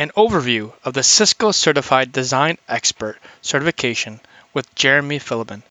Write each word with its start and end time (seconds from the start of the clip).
an 0.00 0.10
overview 0.16 0.72
of 0.82 0.94
the 0.94 1.02
Cisco 1.02 1.52
Certified 1.52 2.10
Design 2.10 2.56
Expert 2.66 3.18
certification 3.42 4.18
with 4.54 4.74
Jeremy 4.74 5.18
Filliben. 5.18 5.62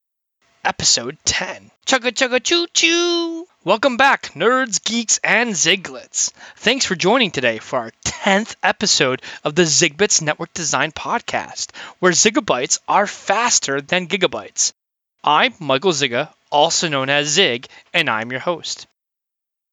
Episode 0.64 1.18
10. 1.26 1.72
Chugga 1.88 2.12
chugga 2.12 2.44
choo 2.44 2.68
choo! 2.72 3.48
Welcome 3.64 3.98
back, 3.98 4.34
nerds, 4.36 4.84
geeks, 4.84 5.20
and 5.24 5.56
Ziglets. 5.56 6.32
Thanks 6.58 6.86
for 6.86 6.94
joining 6.94 7.32
today 7.32 7.58
for 7.58 7.80
our 7.80 7.92
10th 8.06 8.56
episode 8.62 9.24
of 9.44 9.56
the 9.56 9.64
Zigbits 9.64 10.22
Network 10.22 10.54
Design 10.54 10.92
Podcast, 10.92 11.72
where 11.98 12.12
zigabytes 12.12 12.78
are 12.88 13.08
faster 13.08 13.82
than 13.82 14.08
gigabytes. 14.08 14.74
I'm 15.24 15.56
Michael 15.60 15.92
Zsiga, 15.92 16.32
also 16.52 16.88
known 16.88 17.10
as 17.10 17.30
Zig, 17.30 17.68
and 17.96 18.08
I'm 18.08 18.30
your 18.30 18.42
host. 18.42 18.86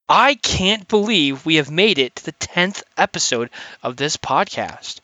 I 0.08 0.36
can't 0.36 0.86
believe 0.86 1.44
we 1.44 1.56
have 1.56 1.68
made 1.68 1.98
it 1.98 2.14
to 2.14 2.24
the 2.26 2.32
10th 2.34 2.84
episode 2.96 3.50
of 3.82 3.96
this 3.96 4.16
podcast. 4.16 5.00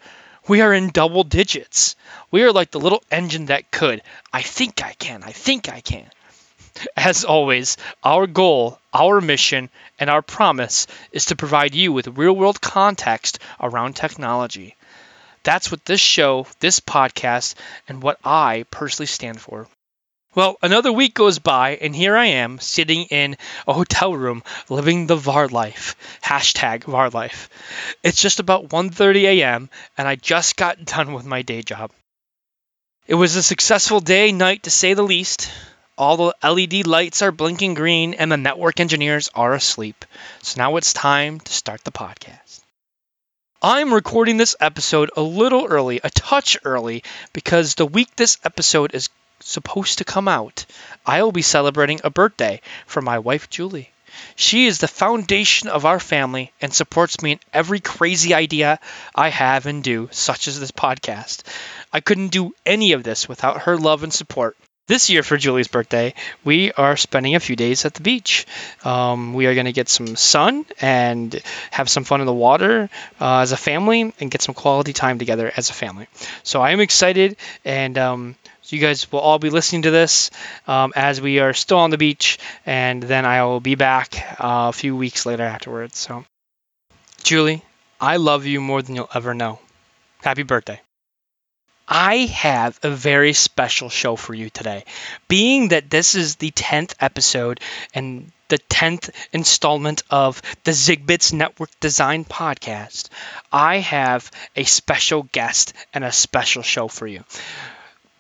We 0.47 0.61
are 0.61 0.73
in 0.73 0.91
double 0.91 1.25
digits. 1.25 1.97
We 2.31 2.45
are 2.45 2.53
like 2.53 2.71
the 2.71 2.79
little 2.79 3.03
engine 3.11 3.47
that 3.47 3.73
could. 3.73 4.01
I 4.33 4.43
think 4.43 4.81
I 4.81 4.93
can. 4.93 5.25
I 5.25 5.33
think 5.33 5.69
I 5.69 5.81
can. 5.81 6.09
As 6.97 7.25
always, 7.25 7.77
our 8.05 8.29
goal, 8.29 8.79
our 8.95 9.21
mission, 9.21 9.71
and 9.99 10.09
our 10.09 10.23
promise 10.23 10.87
is 11.11 11.25
to 11.27 11.37
provide 11.37 11.75
you 11.75 11.93
with 11.93 12.17
real 12.17 12.35
world 12.35 12.61
context 12.61 13.41
around 13.61 13.97
technology. 13.97 14.77
That's 15.43 15.73
what 15.73 15.85
this 15.85 16.01
show, 16.01 16.47
this 16.61 16.79
podcast, 16.79 17.57
and 17.89 18.05
what 18.05 18.21
I 18.25 18.67
personally 18.71 19.09
stand 19.09 19.41
for. 19.41 19.67
Well, 20.35 20.57
another 20.63 20.91
week 20.91 21.13
goes 21.13 21.39
by, 21.39 21.77
and 21.77 21.95
here 21.95 22.17
I 22.17 22.27
am 22.27 22.59
sitting 22.59 23.05
in 23.05 23.37
a 23.69 23.75
hotel 23.75 24.15
room 24.15 24.43
living 24.71 25.07
the 25.07 25.17
VAR 25.17 25.47
life. 25.47 25.95
Hashtag 26.25 26.85
VAR 26.85 27.11
life. 27.11 27.51
It's 28.03 28.21
just 28.21 28.41
about 28.41 28.71
1.30 28.71 29.25
a.m., 29.25 29.69
and 29.99 30.09
I 30.09 30.17
just 30.17 30.57
got 30.57 30.87
done 30.87 31.13
with 31.13 31.27
my 31.27 31.43
day 31.43 31.61
job. 31.61 31.91
It 33.07 33.15
was 33.15 33.37
a 33.37 33.43
successful 33.43 34.01
day, 34.01 34.33
night 34.33 34.63
to 34.63 34.71
say 34.71 34.95
the 34.95 35.03
least. 35.03 35.51
All 35.99 36.17
the 36.17 36.35
LED 36.43 36.87
lights 36.87 37.21
are 37.21 37.31
blinking 37.31 37.75
green, 37.75 38.15
and 38.15 38.33
the 38.33 38.39
network 38.39 38.81
engineers 38.81 39.29
are 39.35 39.53
asleep. 39.53 40.03
So 40.41 40.63
now 40.63 40.77
it's 40.77 40.95
time 40.95 41.41
to 41.41 41.53
start 41.53 41.85
the 41.85 41.93
podcast. 41.93 42.61
I'm 43.61 43.93
recording 43.93 44.39
this 44.39 44.57
episode 44.59 45.11
a 45.15 45.21
little 45.21 45.67
early, 45.67 46.01
a 46.03 46.09
touch 46.09 46.57
early, 46.65 47.05
because 47.35 47.75
the 47.75 47.85
week 47.85 48.17
this 48.17 48.39
episode 48.45 48.95
is 48.95 49.11
supposed 49.43 49.99
to 49.99 50.05
come 50.05 50.29
out, 50.29 50.67
I 51.05 51.23
will 51.23 51.33
be 51.33 51.43
celebrating 51.43 52.01
a 52.05 52.11
birthday 52.11 52.61
for 52.87 53.03
my 53.03 53.19
wife, 53.19 53.51
Julie. 53.51 53.91
She 54.37 54.67
is 54.67 54.79
the 54.79 54.89
foundation 54.89 55.69
of 55.69 55.87
our 55.87 55.99
family 55.99 56.53
and 56.61 56.73
supports 56.73 57.23
me 57.23 57.33
in 57.33 57.41
every 57.53 57.81
crazy 57.81 58.35
idea 58.35 58.79
I 59.15 59.29
have 59.31 59.67
and 59.67 59.83
do, 59.83 60.09
such 60.13 60.49
as 60.49 60.61
this 60.61 60.71
podcast. 60.71 61.43
I 61.93 62.01
couldn't 62.01 62.29
do 62.29 62.55
any 62.67 62.93
of 62.93 63.03
this 63.05 63.29
without 63.29 63.63
her 63.63 63.77
love 63.77 64.03
and 64.03 64.13
support. 64.13 64.57
This 64.89 65.09
year 65.09 65.23
for 65.23 65.37
Julie's 65.37 65.69
birthday, 65.69 66.13
we 66.45 66.73
are 66.73 66.97
spending 66.97 67.37
a 67.37 67.41
few 67.41 67.55
days 67.55 67.85
at 67.85 67.95
the 67.95 68.03
beach. 68.03 68.47
Um, 68.85 69.33
we 69.33 69.47
are 69.47 69.55
going 69.55 69.67
to 69.67 69.73
get 69.73 69.89
some 69.89 70.17
sun 70.17 70.67
and 70.81 71.41
have 71.71 71.89
some 71.89 72.03
fun 72.03 72.21
in 72.21 72.27
the 72.27 72.33
water 72.35 72.91
uh, 73.21 73.39
as 73.39 73.53
a 73.53 73.57
family 73.57 74.13
and 74.19 74.31
get 74.31 74.43
some 74.43 74.57
quality 74.57 74.93
time 74.93 75.21
together 75.21 75.51
as 75.57 75.71
a 75.71 75.73
family. 75.73 76.09
So 76.43 76.61
I 76.61 76.73
am 76.73 76.81
excited 76.81 77.37
and 77.65 77.97
um, 77.97 78.35
you 78.73 78.81
guys 78.81 79.11
will 79.13 79.21
all 79.21 79.39
be 79.39 79.51
listening 79.51 79.83
to 79.83 79.91
this 79.91 80.31
um, 80.67 80.93
as 80.97 81.21
we 81.21 81.39
are 81.41 81.53
still 81.53 81.79
on 81.79 81.91
the 81.91 81.99
beach, 81.99 82.39
and 82.67 83.03
then 83.03 83.25
I 83.25 83.45
will 83.45 83.61
be 83.61 83.75
back 83.75 84.17
uh, 84.41 84.69
a 84.69 84.73
few 84.73 84.97
weeks 84.97 85.27
later 85.27 85.45
afterwards. 85.45 85.99
So, 85.99 86.25
Julie, 87.25 87.65
I 88.01 88.17
love 88.19 88.47
you 88.47 88.61
more 88.61 88.83
than 88.83 88.95
you'll 88.97 89.11
ever 89.15 89.35
know. 89.35 89.59
Happy 90.23 90.43
birthday. 90.45 90.81
I 91.89 92.17
have 92.27 92.79
a 92.83 92.91
very 92.91 93.33
special 93.35 93.89
show 93.89 94.17
for 94.17 94.35
you 94.35 94.51
today. 94.51 94.85
Being 95.29 95.69
that 95.69 95.91
this 95.91 96.15
is 96.17 96.35
the 96.37 96.51
10th 96.51 96.95
episode 97.01 97.61
and 97.95 98.33
the 98.49 98.59
10th 98.59 99.11
installment 99.33 100.03
of 100.11 100.43
the 100.65 100.73
Zigbits 100.73 101.33
Network 101.33 101.71
Design 101.81 102.25
Podcast, 102.25 103.11
I 103.53 103.77
have 103.79 104.31
a 104.57 104.65
special 104.65 105.23
guest 105.25 105.73
and 105.95 106.03
a 106.05 106.11
special 106.13 106.63
show 106.63 106.89
for 106.89 107.07
you. 107.07 107.25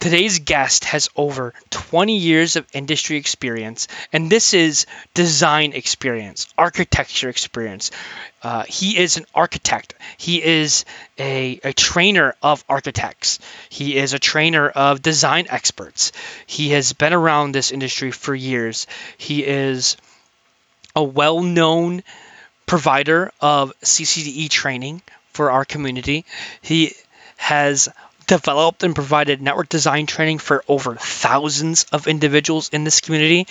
Today's 0.03 0.41
guest 0.41 0.87
has 0.87 1.09
over 1.15 1.55
20 1.71 2.17
years 2.17 2.57
of 2.57 2.67
industry 2.73 3.19
experience, 3.19 3.87
and 4.13 4.29
this 4.29 4.53
is 4.53 4.87
design 5.15 5.75
experience, 5.75 6.49
architecture 6.59 7.29
experience. 7.29 7.93
Uh, 8.43 8.65
he 8.65 8.99
is 8.99 9.17
an 9.17 9.27
architect. 9.33 9.95
He 10.19 10.43
is 10.43 10.85
a, 11.21 11.61
a 11.63 11.73
trainer 11.73 12.35
of 12.43 12.65
architects. 12.69 13.39
He 13.69 13.97
is 13.97 14.13
a 14.13 14.19
trainer 14.19 14.69
of 14.69 15.03
design 15.03 15.47
experts. 15.49 16.11
He 16.49 16.71
has 16.71 16.95
been 16.95 17.13
around 17.13 17.53
this 17.53 17.71
industry 17.71 18.11
for 18.11 18.35
years. 18.35 18.89
He 19.19 19.47
is 19.47 19.97
a 20.97 21.05
well 21.05 21.43
known 21.43 22.03
provider 22.67 23.31
of 23.41 23.73
CCDE 23.83 24.51
training 24.51 25.01
for 25.33 25.53
our 25.53 25.65
community. 25.65 26.25
He 26.61 26.97
has 27.37 27.89
developed 28.33 28.83
and 28.83 28.95
provided 28.95 29.43
network 29.43 29.69
design 29.69 30.07
training 30.07 30.39
for 30.39 30.65
over 30.67 30.95
thousands 30.95 31.85
of 31.93 32.07
individuals 32.07 32.71
in 32.71 32.83
this 32.83 33.03
community. 33.03 33.47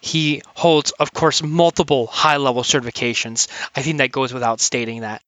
He 0.00 0.42
holds, 0.56 0.90
of 0.90 1.14
course, 1.14 1.40
multiple 1.40 2.08
high 2.08 2.38
level 2.38 2.64
certifications. 2.64 3.46
I 3.76 3.82
think 3.82 3.98
that 3.98 4.10
goes 4.10 4.34
without 4.34 4.58
stating 4.58 5.02
that. 5.02 5.22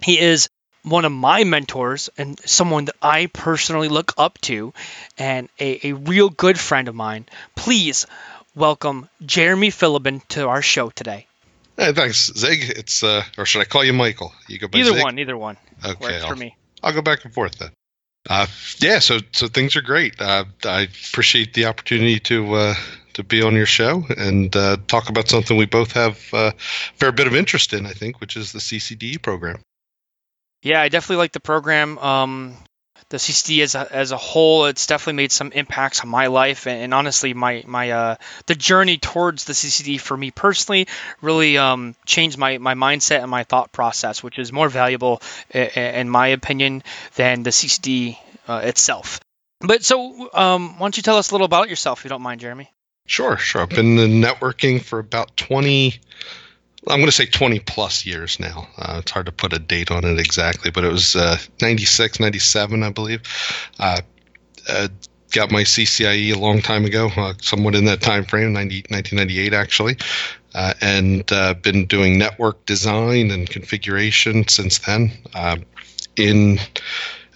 He 0.00 0.20
is 0.20 0.48
one 0.84 1.04
of 1.04 1.10
my 1.10 1.42
mentors 1.42 2.08
and 2.16 2.38
someone 2.48 2.84
that 2.84 2.94
I 3.02 3.26
personally 3.26 3.88
look 3.88 4.14
up 4.16 4.40
to 4.42 4.72
and 5.18 5.48
a, 5.58 5.88
a 5.88 5.92
real 5.94 6.30
good 6.30 6.56
friend 6.56 6.86
of 6.86 6.94
mine. 6.94 7.26
Please 7.56 8.06
welcome 8.54 9.08
Jeremy 9.24 9.70
Filliben 9.70 10.24
to 10.28 10.46
our 10.46 10.62
show 10.62 10.90
today. 10.90 11.26
Hey, 11.76 11.92
thanks, 11.92 12.30
Zig. 12.32 12.62
It's 12.76 13.02
uh, 13.02 13.24
or 13.36 13.44
should 13.44 13.62
I 13.62 13.64
call 13.64 13.82
you 13.82 13.92
Michael? 13.92 14.32
You 14.46 14.60
go 14.60 14.68
by 14.68 14.78
either 14.78 14.92
Zig? 14.92 15.02
one. 15.02 15.18
Either 15.18 15.36
one. 15.36 15.56
Okay, 15.84 15.96
Works 16.00 16.22
I'll, 16.22 16.28
for 16.28 16.36
me. 16.36 16.56
I'll 16.84 16.92
go 16.92 17.02
back 17.02 17.24
and 17.24 17.34
forth 17.34 17.58
then. 17.58 17.72
Uh, 18.28 18.46
yeah, 18.78 18.98
so 18.98 19.18
so 19.32 19.46
things 19.46 19.76
are 19.76 19.82
great. 19.82 20.20
Uh, 20.20 20.44
I 20.64 20.82
appreciate 20.82 21.54
the 21.54 21.66
opportunity 21.66 22.18
to 22.20 22.54
uh, 22.54 22.74
to 23.14 23.22
be 23.22 23.42
on 23.42 23.54
your 23.54 23.66
show 23.66 24.04
and 24.16 24.54
uh, 24.54 24.76
talk 24.88 25.08
about 25.08 25.28
something 25.28 25.56
we 25.56 25.66
both 25.66 25.92
have 25.92 26.18
uh, 26.32 26.50
a 26.54 26.96
fair 26.96 27.12
bit 27.12 27.26
of 27.26 27.34
interest 27.34 27.72
in. 27.72 27.86
I 27.86 27.92
think, 27.92 28.20
which 28.20 28.36
is 28.36 28.52
the 28.52 28.58
CCDE 28.58 29.22
program. 29.22 29.60
Yeah, 30.62 30.82
I 30.82 30.88
definitely 30.88 31.16
like 31.16 31.32
the 31.32 31.40
program. 31.40 31.98
Um, 31.98 32.56
the 33.08 33.18
CCD 33.18 33.62
as 33.62 33.74
a, 33.74 33.94
as 33.94 34.12
a 34.12 34.16
whole, 34.16 34.66
it's 34.66 34.86
definitely 34.86 35.22
made 35.22 35.32
some 35.32 35.52
impacts 35.52 36.00
on 36.00 36.08
my 36.08 36.26
life, 36.26 36.66
and, 36.66 36.82
and 36.82 36.94
honestly, 36.94 37.34
my 37.34 37.62
my 37.66 37.90
uh, 37.90 38.16
the 38.46 38.54
journey 38.54 38.98
towards 38.98 39.44
the 39.44 39.52
CCD 39.52 40.00
for 40.00 40.16
me 40.16 40.30
personally 40.30 40.88
really 41.20 41.58
um, 41.58 41.94
changed 42.04 42.38
my 42.38 42.58
my 42.58 42.74
mindset 42.74 43.20
and 43.20 43.30
my 43.30 43.44
thought 43.44 43.72
process, 43.72 44.22
which 44.22 44.38
is 44.38 44.52
more 44.52 44.68
valuable 44.68 45.22
in, 45.50 45.68
in 45.68 46.10
my 46.10 46.28
opinion 46.28 46.82
than 47.14 47.42
the 47.42 47.50
CCD 47.50 48.18
uh, 48.48 48.60
itself. 48.64 49.20
But 49.60 49.84
so, 49.84 50.30
um, 50.34 50.74
why 50.74 50.78
don't 50.80 50.96
you 50.96 51.02
tell 51.02 51.16
us 51.16 51.30
a 51.30 51.34
little 51.34 51.46
about 51.46 51.68
yourself, 51.68 52.00
if 52.00 52.04
you 52.04 52.10
don't 52.10 52.22
mind, 52.22 52.40
Jeremy? 52.40 52.70
Sure, 53.06 53.36
sure. 53.36 53.62
I've 53.62 53.68
been 53.68 53.98
in 53.98 54.20
networking 54.20 54.82
for 54.82 54.98
about 54.98 55.36
twenty. 55.36 56.00
I'm 56.88 56.98
going 56.98 57.06
to 57.06 57.12
say 57.12 57.26
20 57.26 57.60
plus 57.60 58.06
years 58.06 58.38
now. 58.38 58.68
Uh, 58.78 58.98
it's 59.00 59.10
hard 59.10 59.26
to 59.26 59.32
put 59.32 59.52
a 59.52 59.58
date 59.58 59.90
on 59.90 60.04
it 60.04 60.20
exactly, 60.20 60.70
but 60.70 60.84
it 60.84 60.92
was 60.92 61.16
uh, 61.16 61.36
96, 61.60 62.20
97, 62.20 62.82
I 62.82 62.90
believe. 62.90 63.22
Uh, 63.78 64.00
uh 64.68 64.88
got 65.32 65.50
my 65.50 65.62
CCIE 65.62 66.34
a 66.34 66.38
long 66.38 66.62
time 66.62 66.84
ago, 66.84 67.10
uh, 67.16 67.34
somewhat 67.42 67.74
in 67.74 67.84
that 67.86 68.00
time 68.00 68.24
frame, 68.24 68.52
90, 68.52 68.84
1998 68.88 69.52
actually, 69.52 69.96
uh, 70.54 70.72
and 70.80 71.26
been 71.62 71.84
doing 71.86 72.16
network 72.16 72.64
design 72.64 73.32
and 73.32 73.50
configuration 73.50 74.46
since 74.46 74.78
then. 74.78 75.10
in 76.16 76.58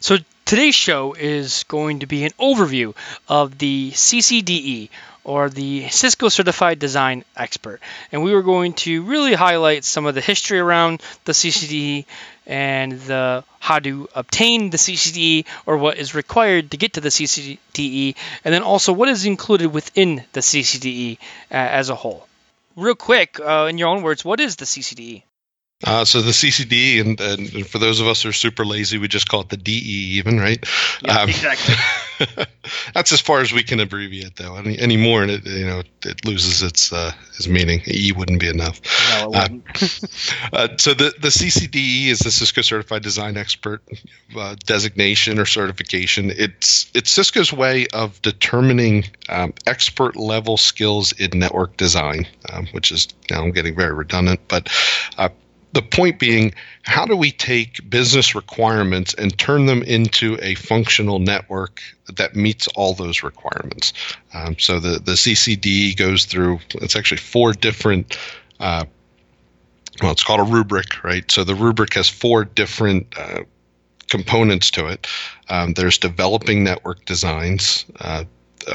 So, 0.00 0.18
Today's 0.46 0.76
show 0.76 1.12
is 1.14 1.64
going 1.64 1.98
to 1.98 2.06
be 2.06 2.24
an 2.24 2.30
overview 2.38 2.94
of 3.28 3.58
the 3.58 3.90
CCDE, 3.90 4.90
or 5.26 5.50
the 5.50 5.88
Cisco 5.88 6.28
Certified 6.28 6.78
Design 6.78 7.24
Expert. 7.36 7.80
And 8.12 8.22
we 8.22 8.32
were 8.32 8.44
going 8.44 8.74
to 8.84 9.02
really 9.02 9.34
highlight 9.34 9.84
some 9.84 10.06
of 10.06 10.14
the 10.14 10.20
history 10.20 10.60
around 10.60 11.02
the 11.24 11.32
CCDE 11.32 12.06
and 12.46 12.92
the 12.92 13.42
how 13.58 13.80
to 13.80 14.08
obtain 14.14 14.70
the 14.70 14.76
CCDE 14.76 15.44
or 15.66 15.78
what 15.78 15.98
is 15.98 16.14
required 16.14 16.70
to 16.70 16.76
get 16.76 16.92
to 16.92 17.00
the 17.00 17.08
CCDE, 17.08 18.14
and 18.44 18.54
then 18.54 18.62
also 18.62 18.92
what 18.92 19.08
is 19.08 19.26
included 19.26 19.66
within 19.66 20.22
the 20.32 20.40
CCDE 20.40 21.18
uh, 21.50 21.54
as 21.54 21.90
a 21.90 21.96
whole. 21.96 22.28
Real 22.76 22.94
quick, 22.94 23.40
uh, 23.40 23.66
in 23.68 23.78
your 23.78 23.88
own 23.88 24.02
words, 24.02 24.24
what 24.24 24.38
is 24.38 24.54
the 24.54 24.64
CCDE? 24.64 25.24
Uh, 25.84 26.06
so 26.06 26.22
the 26.22 26.30
CCD, 26.30 27.02
and, 27.02 27.20
and, 27.20 27.66
for 27.66 27.78
those 27.78 28.00
of 28.00 28.06
us 28.06 28.22
who 28.22 28.30
are 28.30 28.32
super 28.32 28.64
lazy, 28.64 28.96
we 28.96 29.08
just 29.08 29.28
call 29.28 29.42
it 29.42 29.50
the 29.50 29.58
DE, 29.58 29.72
even 29.72 30.38
right? 30.38 30.64
Yeah, 31.04 31.18
um, 31.18 31.28
exactly. 31.28 31.74
that's 32.94 33.12
as 33.12 33.20
far 33.20 33.42
as 33.42 33.52
we 33.52 33.62
can 33.62 33.78
abbreviate, 33.78 34.36
though. 34.36 34.56
Any, 34.56 34.78
any 34.78 34.96
more, 34.96 35.20
and 35.20 35.30
it 35.30 35.44
you 35.44 35.66
know 35.66 35.82
it 36.02 36.24
loses 36.24 36.62
its 36.62 36.94
uh, 36.94 37.12
its 37.34 37.46
meaning. 37.46 37.82
E 37.86 38.10
wouldn't 38.16 38.40
be 38.40 38.48
enough. 38.48 38.80
No, 39.10 39.24
it 39.24 39.30
wouldn't. 39.30 40.02
Uh, 40.52 40.68
so 40.78 40.94
the 40.94 41.12
the 41.20 41.28
CCDE 41.28 42.06
is 42.06 42.20
the 42.20 42.30
Cisco 42.30 42.62
Certified 42.62 43.02
Design 43.02 43.36
Expert 43.36 43.82
uh, 44.36 44.54
designation 44.64 45.38
or 45.38 45.44
certification. 45.44 46.30
It's 46.30 46.90
it's 46.94 47.10
Cisco's 47.10 47.52
way 47.52 47.86
of 47.92 48.20
determining 48.22 49.04
um, 49.28 49.52
expert 49.66 50.16
level 50.16 50.56
skills 50.56 51.12
in 51.12 51.38
network 51.38 51.76
design, 51.76 52.26
um, 52.50 52.66
which 52.68 52.90
is 52.90 53.08
now 53.30 53.42
I'm 53.42 53.50
getting 53.50 53.74
very 53.74 53.92
redundant, 53.92 54.40
but 54.48 54.68
uh, 55.18 55.28
the 55.76 55.82
point 55.82 56.18
being, 56.18 56.54
how 56.84 57.04
do 57.04 57.14
we 57.14 57.30
take 57.30 57.88
business 57.90 58.34
requirements 58.34 59.12
and 59.14 59.36
turn 59.38 59.66
them 59.66 59.82
into 59.82 60.38
a 60.40 60.54
functional 60.54 61.18
network 61.18 61.82
that 62.14 62.34
meets 62.34 62.66
all 62.68 62.94
those 62.94 63.22
requirements? 63.22 63.92
Um, 64.32 64.58
so 64.58 64.80
the, 64.80 64.98
the 64.98 65.12
CCD 65.12 65.94
goes 65.96 66.24
through, 66.24 66.60
it's 66.76 66.96
actually 66.96 67.18
four 67.18 67.52
different, 67.52 68.16
uh, 68.58 68.86
well, 70.02 70.12
it's 70.12 70.22
called 70.22 70.40
a 70.40 70.50
rubric, 70.50 71.04
right? 71.04 71.30
So 71.30 71.44
the 71.44 71.54
rubric 71.54 71.94
has 71.94 72.08
four 72.08 72.44
different 72.44 73.06
uh, 73.18 73.42
components 74.08 74.70
to 74.72 74.86
it. 74.86 75.06
Um, 75.50 75.74
there's 75.74 75.98
developing 75.98 76.64
network 76.64 77.04
designs. 77.04 77.84
Uh, 78.00 78.24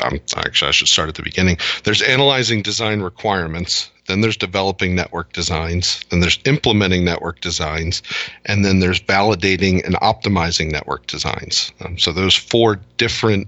um, 0.03 0.19
actually, 0.37 0.69
I 0.69 0.71
should 0.71 0.87
start 0.87 1.09
at 1.09 1.15
the 1.15 1.23
beginning. 1.23 1.57
There's 1.83 2.01
analyzing 2.01 2.61
design 2.61 3.01
requirements. 3.01 3.90
Then 4.07 4.21
there's 4.21 4.37
developing 4.37 4.95
network 4.95 5.33
designs. 5.33 6.01
Then 6.09 6.19
there's 6.19 6.39
implementing 6.45 7.05
network 7.05 7.39
designs. 7.41 8.01
And 8.45 8.65
then 8.65 8.79
there's 8.79 8.99
validating 8.99 9.85
and 9.85 9.95
optimizing 9.95 10.71
network 10.71 11.07
designs. 11.07 11.71
Um, 11.81 11.97
so 11.97 12.11
those 12.11 12.35
four 12.35 12.79
different 12.97 13.47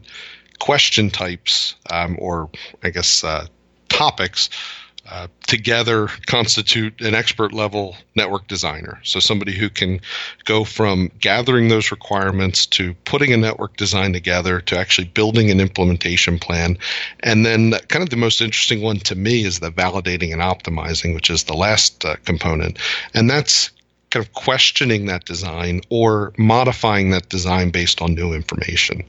question 0.59 1.09
types, 1.09 1.75
um, 1.91 2.17
or 2.19 2.49
I 2.83 2.91
guess 2.91 3.23
uh, 3.23 3.47
topics, 3.89 4.49
uh, 5.09 5.27
together 5.47 6.07
constitute 6.27 7.01
an 7.01 7.13
expert 7.13 7.51
level 7.51 7.97
network 8.15 8.47
designer. 8.47 8.99
So, 9.03 9.19
somebody 9.19 9.53
who 9.53 9.69
can 9.69 9.99
go 10.45 10.63
from 10.63 11.11
gathering 11.19 11.67
those 11.67 11.91
requirements 11.91 12.65
to 12.67 12.93
putting 13.05 13.33
a 13.33 13.37
network 13.37 13.75
design 13.75 14.13
together 14.13 14.61
to 14.61 14.77
actually 14.77 15.07
building 15.09 15.51
an 15.51 15.59
implementation 15.59 16.39
plan. 16.39 16.77
And 17.19 17.45
then, 17.45 17.71
kind 17.89 18.03
of 18.03 18.11
the 18.11 18.17
most 18.17 18.41
interesting 18.41 18.81
one 18.81 18.99
to 18.99 19.15
me 19.15 19.43
is 19.43 19.59
the 19.59 19.71
validating 19.71 20.31
and 20.31 20.41
optimizing, 20.41 21.13
which 21.13 21.29
is 21.29 21.43
the 21.43 21.53
last 21.53 22.05
uh, 22.05 22.15
component. 22.23 22.79
And 23.13 23.29
that's 23.29 23.71
kind 24.13 24.25
of 24.25 24.31
questioning 24.33 25.07
that 25.07 25.25
design 25.25 25.81
or 25.89 26.33
modifying 26.37 27.09
that 27.09 27.29
design 27.29 27.71
based 27.71 28.01
on 28.01 28.13
new 28.13 28.31
information. 28.31 29.03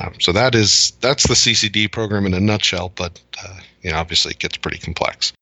Um, 0.00 0.14
so 0.20 0.32
that 0.32 0.54
is 0.54 0.92
that's 1.00 1.26
the 1.26 1.34
CCD 1.34 1.90
program 1.90 2.26
in 2.26 2.34
a 2.34 2.40
nutshell, 2.40 2.92
but 2.94 3.20
uh, 3.42 3.60
you 3.82 3.90
know, 3.90 3.98
obviously 3.98 4.32
it 4.32 4.38
gets 4.38 4.56
pretty 4.56 4.78
complex. 4.78 5.32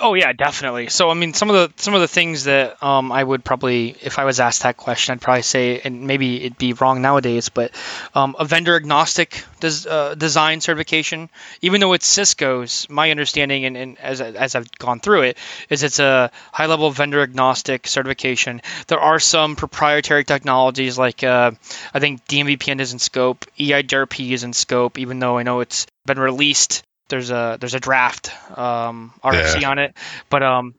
Oh 0.00 0.14
yeah, 0.14 0.32
definitely. 0.32 0.88
So 0.88 1.10
I 1.10 1.14
mean, 1.14 1.34
some 1.34 1.50
of 1.50 1.54
the 1.54 1.82
some 1.82 1.92
of 1.92 2.00
the 2.00 2.08
things 2.08 2.44
that 2.44 2.82
um, 2.82 3.12
I 3.12 3.22
would 3.22 3.44
probably, 3.44 3.94
if 4.00 4.18
I 4.18 4.24
was 4.24 4.40
asked 4.40 4.62
that 4.62 4.78
question, 4.78 5.12
I'd 5.12 5.20
probably 5.20 5.42
say, 5.42 5.80
and 5.84 6.06
maybe 6.06 6.42
it'd 6.44 6.56
be 6.56 6.72
wrong 6.72 7.02
nowadays, 7.02 7.50
but 7.50 7.72
um, 8.14 8.34
a 8.38 8.46
vendor 8.46 8.74
agnostic 8.74 9.44
des- 9.60 9.86
uh, 9.88 10.14
design 10.14 10.62
certification, 10.62 11.28
even 11.60 11.82
though 11.82 11.92
it's 11.92 12.06
Cisco's, 12.06 12.86
my 12.88 13.10
understanding, 13.10 13.66
and, 13.66 13.76
and 13.76 13.98
as 13.98 14.22
as 14.22 14.54
I've 14.54 14.72
gone 14.78 15.00
through 15.00 15.22
it, 15.22 15.38
is 15.68 15.82
it's 15.82 15.98
a 15.98 16.30
high 16.52 16.66
level 16.66 16.90
vendor 16.90 17.20
agnostic 17.20 17.86
certification. 17.86 18.62
There 18.86 19.00
are 19.00 19.20
some 19.20 19.56
proprietary 19.56 20.24
technologies 20.24 20.96
like 20.96 21.22
uh, 21.22 21.50
I 21.92 22.00
think 22.00 22.24
DMVPN 22.26 22.80
is 22.80 22.94
in 22.94 22.98
scope, 22.98 23.44
EIGRP 23.58 24.30
is 24.30 24.42
in 24.42 24.54
scope, 24.54 24.98
even 24.98 25.18
though 25.18 25.36
I 25.36 25.42
know 25.42 25.60
it's 25.60 25.86
been 26.06 26.18
released 26.18 26.82
there's 27.12 27.30
a 27.30 27.58
there's 27.60 27.74
a 27.74 27.80
draft 27.80 28.32
um, 28.58 29.12
RFC 29.22 29.60
yeah. 29.60 29.70
on 29.70 29.78
it, 29.78 29.94
but 30.30 30.42
um, 30.42 30.74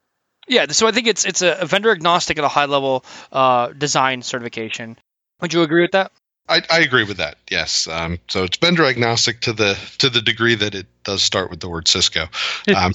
yeah. 0.47 0.65
So 0.71 0.87
I 0.87 0.91
think 0.91 1.05
it's 1.05 1.25
it's 1.25 1.43
a 1.43 1.63
vendor 1.65 1.91
agnostic 1.91 2.39
at 2.39 2.43
a 2.43 2.47
high 2.47 2.65
level 2.65 3.05
uh, 3.31 3.67
design 3.67 4.23
certification. 4.23 4.97
Would 5.41 5.53
you 5.53 5.61
agree 5.61 5.83
with 5.83 5.91
that? 5.91 6.11
I, 6.49 6.61
I 6.69 6.79
agree 6.79 7.03
with 7.03 7.17
that. 7.17 7.37
Yes. 7.49 7.87
Um, 7.87 8.19
so 8.27 8.43
it's 8.43 8.57
vendor 8.57 8.83
agnostic 8.83 9.41
to 9.41 9.53
the 9.53 9.77
to 9.99 10.09
the 10.09 10.21
degree 10.21 10.55
that 10.55 10.73
it 10.73 10.87
does 11.03 11.21
start 11.21 11.51
with 11.51 11.59
the 11.59 11.69
word 11.69 11.87
Cisco. 11.87 12.27
Um, 12.75 12.93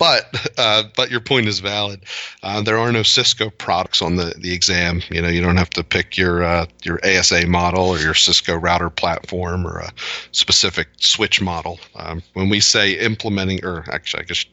but 0.00 0.50
uh, 0.58 0.84
but 0.96 1.10
your 1.10 1.20
point 1.20 1.46
is 1.46 1.60
valid. 1.60 2.00
Uh, 2.42 2.62
there 2.62 2.78
are 2.78 2.90
no 2.90 3.02
Cisco 3.02 3.50
products 3.50 4.00
on 4.00 4.16
the, 4.16 4.34
the 4.38 4.52
exam. 4.52 5.02
You 5.10 5.20
know, 5.20 5.28
you 5.28 5.42
don't 5.42 5.58
have 5.58 5.70
to 5.70 5.84
pick 5.84 6.16
your 6.16 6.42
uh, 6.42 6.66
your 6.82 6.98
ASA 7.04 7.46
model 7.46 7.86
or 7.86 7.98
your 7.98 8.14
Cisco 8.14 8.56
router 8.56 8.88
platform 8.88 9.66
or 9.66 9.78
a 9.78 9.92
specific 10.32 10.88
switch 10.96 11.42
model. 11.42 11.78
Um, 11.94 12.22
when 12.32 12.48
we 12.48 12.60
say 12.60 12.94
implementing, 12.94 13.62
or 13.62 13.84
actually, 13.92 14.22
I 14.22 14.26
guess 14.26 14.46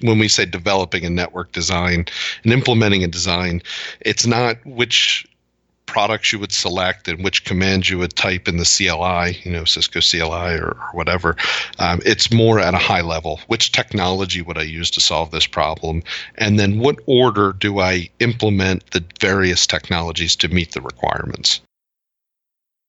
when 0.00 0.18
we 0.18 0.28
say 0.28 0.46
developing 0.46 1.04
a 1.04 1.10
network 1.10 1.52
design 1.52 2.06
and 2.42 2.52
implementing 2.52 3.04
a 3.04 3.08
design, 3.08 3.60
it's 4.00 4.26
not 4.26 4.56
which 4.64 5.27
products 5.88 6.32
you 6.32 6.38
would 6.38 6.52
select 6.52 7.08
and 7.08 7.24
which 7.24 7.44
commands 7.44 7.90
you 7.90 7.98
would 7.98 8.14
type 8.14 8.46
in 8.46 8.58
the 8.58 8.64
CLI, 8.64 9.40
you 9.42 9.50
know, 9.50 9.64
Cisco 9.64 10.00
CLI 10.00 10.54
or, 10.58 10.68
or 10.68 10.90
whatever. 10.92 11.36
Um, 11.78 12.00
it's 12.04 12.30
more 12.30 12.60
at 12.60 12.74
a 12.74 12.78
high 12.78 13.00
level. 13.00 13.40
Which 13.48 13.72
technology 13.72 14.42
would 14.42 14.58
I 14.58 14.62
use 14.62 14.92
to 14.92 15.00
solve 15.00 15.30
this 15.30 15.46
problem? 15.46 16.04
And 16.36 16.60
then 16.60 16.78
what 16.78 17.00
order 17.06 17.52
do 17.52 17.80
I 17.80 18.10
implement 18.20 18.90
the 18.92 19.04
various 19.18 19.66
technologies 19.66 20.36
to 20.36 20.48
meet 20.48 20.72
the 20.72 20.82
requirements? 20.82 21.62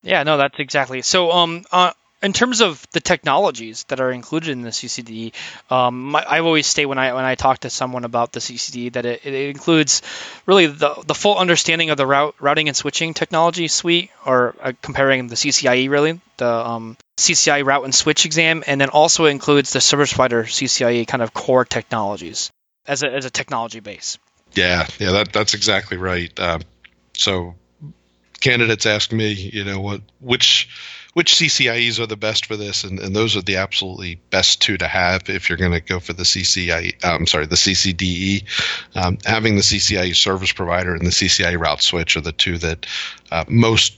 Yeah, 0.03 0.23
no, 0.23 0.37
that's 0.37 0.59
exactly. 0.59 1.01
So, 1.01 1.31
um, 1.31 1.65
uh, 1.71 1.91
in 2.21 2.33
terms 2.33 2.61
of 2.61 2.85
the 2.91 2.99
technologies 2.99 3.85
that 3.85 3.99
are 3.99 4.11
included 4.11 4.49
in 4.49 4.61
the 4.61 4.71
CCD, 4.71 5.33
um, 5.69 6.15
I 6.15 6.39
always 6.39 6.67
state 6.67 6.85
when 6.85 6.97
I 6.97 7.13
when 7.13 7.23
I 7.23 7.35
talk 7.35 7.59
to 7.59 7.69
someone 7.69 8.03
about 8.03 8.33
the 8.33 8.39
CCD 8.39 8.93
that 8.93 9.05
it, 9.05 9.25
it 9.25 9.49
includes 9.49 10.01
really 10.45 10.67
the, 10.67 11.01
the 11.05 11.15
full 11.15 11.37
understanding 11.37 11.89
of 11.89 11.97
the 11.97 12.05
route, 12.05 12.35
routing 12.39 12.67
and 12.67 12.75
switching 12.75 13.13
technology 13.13 13.67
suite, 13.67 14.11
or 14.25 14.55
uh, 14.61 14.73
comparing 14.81 15.27
the 15.27 15.35
CCIE 15.35 15.89
really 15.89 16.19
the 16.37 16.47
um, 16.47 16.97
CCIE 17.17 17.65
route 17.65 17.83
and 17.83 17.95
switch 17.95 18.25
exam, 18.25 18.63
and 18.67 18.81
then 18.81 18.89
also 18.89 19.25
includes 19.25 19.71
the 19.71 19.81
service 19.81 20.11
provider 20.11 20.43
CCIE 20.43 21.07
kind 21.07 21.23
of 21.23 21.33
core 21.33 21.65
technologies 21.65 22.51
as 22.85 23.03
a 23.03 23.11
as 23.11 23.25
a 23.25 23.29
technology 23.29 23.79
base. 23.79 24.17
Yeah, 24.53 24.87
yeah, 24.99 25.11
that 25.11 25.31
that's 25.31 25.53
exactly 25.53 25.97
right. 25.97 26.37
Uh, 26.37 26.59
so 27.13 27.55
candidates 28.39 28.85
ask 28.85 29.11
me, 29.11 29.31
you 29.31 29.63
know, 29.63 29.79
what 29.79 30.01
which 30.19 30.69
which 31.13 31.33
CCIEs 31.33 31.99
are 31.99 32.05
the 32.05 32.15
best 32.15 32.45
for 32.45 32.55
this, 32.55 32.83
and, 32.83 32.99
and 32.99 33.15
those 33.15 33.35
are 33.35 33.41
the 33.41 33.57
absolutely 33.57 34.15
best 34.29 34.61
two 34.61 34.77
to 34.77 34.87
have 34.87 35.29
if 35.29 35.49
you're 35.49 35.57
going 35.57 35.71
to 35.71 35.81
go 35.81 35.99
for 35.99 36.13
the 36.13 36.23
CCIE. 36.23 37.03
I'm 37.03 37.25
sorry, 37.25 37.47
the 37.47 37.55
CCDE. 37.55 38.45
Um, 38.95 39.17
having 39.25 39.55
the 39.55 39.61
CCIE 39.61 40.15
service 40.15 40.51
provider 40.51 40.93
and 40.93 41.05
the 41.05 41.11
CCIE 41.11 41.59
route 41.59 41.81
switch 41.81 42.15
are 42.15 42.21
the 42.21 42.31
two 42.31 42.57
that 42.59 42.85
uh, 43.31 43.43
most 43.47 43.97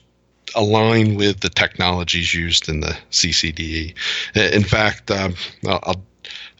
align 0.55 1.15
with 1.15 1.39
the 1.41 1.49
technologies 1.49 2.33
used 2.33 2.69
in 2.69 2.79
the 2.79 2.97
CCDE. 3.11 3.93
In 4.35 4.63
fact, 4.63 5.11
um, 5.11 5.35
I'll, 5.67 6.01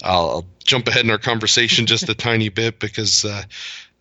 I'll, 0.03 0.45
jump 0.63 0.87
ahead 0.87 1.03
in 1.03 1.09
our 1.09 1.17
conversation 1.17 1.87
just 1.87 2.07
a 2.07 2.13
tiny 2.29 2.49
bit 2.49 2.79
because 2.79 3.25
uh, 3.25 3.43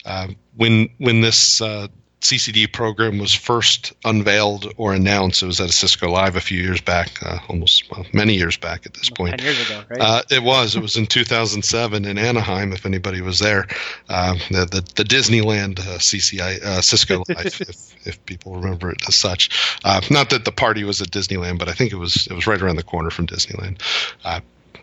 uh, 0.04 0.28
when 0.56 0.90
when 0.98 1.22
this 1.22 1.60
uh, 1.62 1.88
CCD 2.20 2.70
program 2.70 3.18
was 3.18 3.34
first 3.34 3.94
unveiled 4.04 4.72
or 4.76 4.92
announced. 4.92 5.42
It 5.42 5.46
was 5.46 5.60
at 5.60 5.70
a 5.70 5.72
Cisco 5.72 6.10
Live 6.10 6.36
a 6.36 6.40
few 6.40 6.60
years 6.60 6.80
back, 6.80 7.10
uh, 7.24 7.38
almost 7.48 7.90
well, 7.90 8.04
many 8.12 8.34
years 8.34 8.58
back 8.58 8.84
at 8.84 8.92
this 8.92 9.08
point. 9.08 9.38
Ten 9.38 9.46
years 9.46 9.70
ago, 9.70 9.82
right? 9.88 10.00
Uh, 10.00 10.22
it 10.30 10.42
was. 10.42 10.76
It 10.76 10.82
was 10.82 10.96
in 10.96 11.06
2007 11.06 12.04
in 12.04 12.18
Anaheim. 12.18 12.72
If 12.72 12.84
anybody 12.84 13.22
was 13.22 13.38
there, 13.38 13.66
uh, 14.10 14.34
the, 14.50 14.66
the, 14.66 14.92
the 14.96 15.04
Disneyland 15.04 15.80
uh, 15.80 15.98
CCI 15.98 16.62
uh, 16.62 16.82
Cisco 16.82 17.24
Live, 17.28 17.60
if, 17.60 18.06
if 18.06 18.26
people 18.26 18.54
remember 18.54 18.90
it 18.90 19.00
as 19.08 19.16
such. 19.16 19.78
Uh, 19.84 20.02
not 20.10 20.28
that 20.28 20.44
the 20.44 20.52
party 20.52 20.84
was 20.84 21.00
at 21.00 21.08
Disneyland, 21.08 21.58
but 21.58 21.68
I 21.68 21.72
think 21.72 21.90
it 21.92 21.96
was 21.96 22.26
it 22.26 22.34
was 22.34 22.46
right 22.46 22.60
around 22.60 22.76
the 22.76 22.82
corner 22.82 23.10
from 23.10 23.26
Disneyland. 23.26 23.80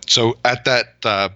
so 0.08 0.38
at 0.44 0.66
that 0.66 1.30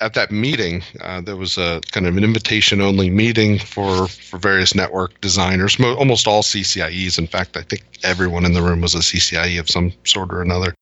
at 0.00 0.14
that 0.14 0.30
meeting, 0.30 0.82
uh, 1.00 1.20
there 1.20 1.36
was 1.36 1.58
a 1.58 1.80
kind 1.92 2.06
of 2.06 2.16
an 2.16 2.24
invitation 2.24 2.80
only 2.80 3.10
meeting 3.10 3.58
for, 3.58 4.08
for 4.08 4.38
various 4.38 4.74
network 4.74 5.20
designers, 5.20 5.78
mo- 5.78 5.94
almost 5.94 6.26
all 6.26 6.42
CCIEs. 6.42 7.18
In 7.18 7.26
fact, 7.26 7.56
I 7.56 7.62
think 7.62 7.84
everyone 8.02 8.44
in 8.44 8.54
the 8.54 8.62
room 8.62 8.80
was 8.80 8.94
a 8.94 8.98
CCIE 8.98 9.60
of 9.60 9.68
some 9.68 9.92
sort 10.04 10.32
or 10.32 10.40
another. 10.40 10.74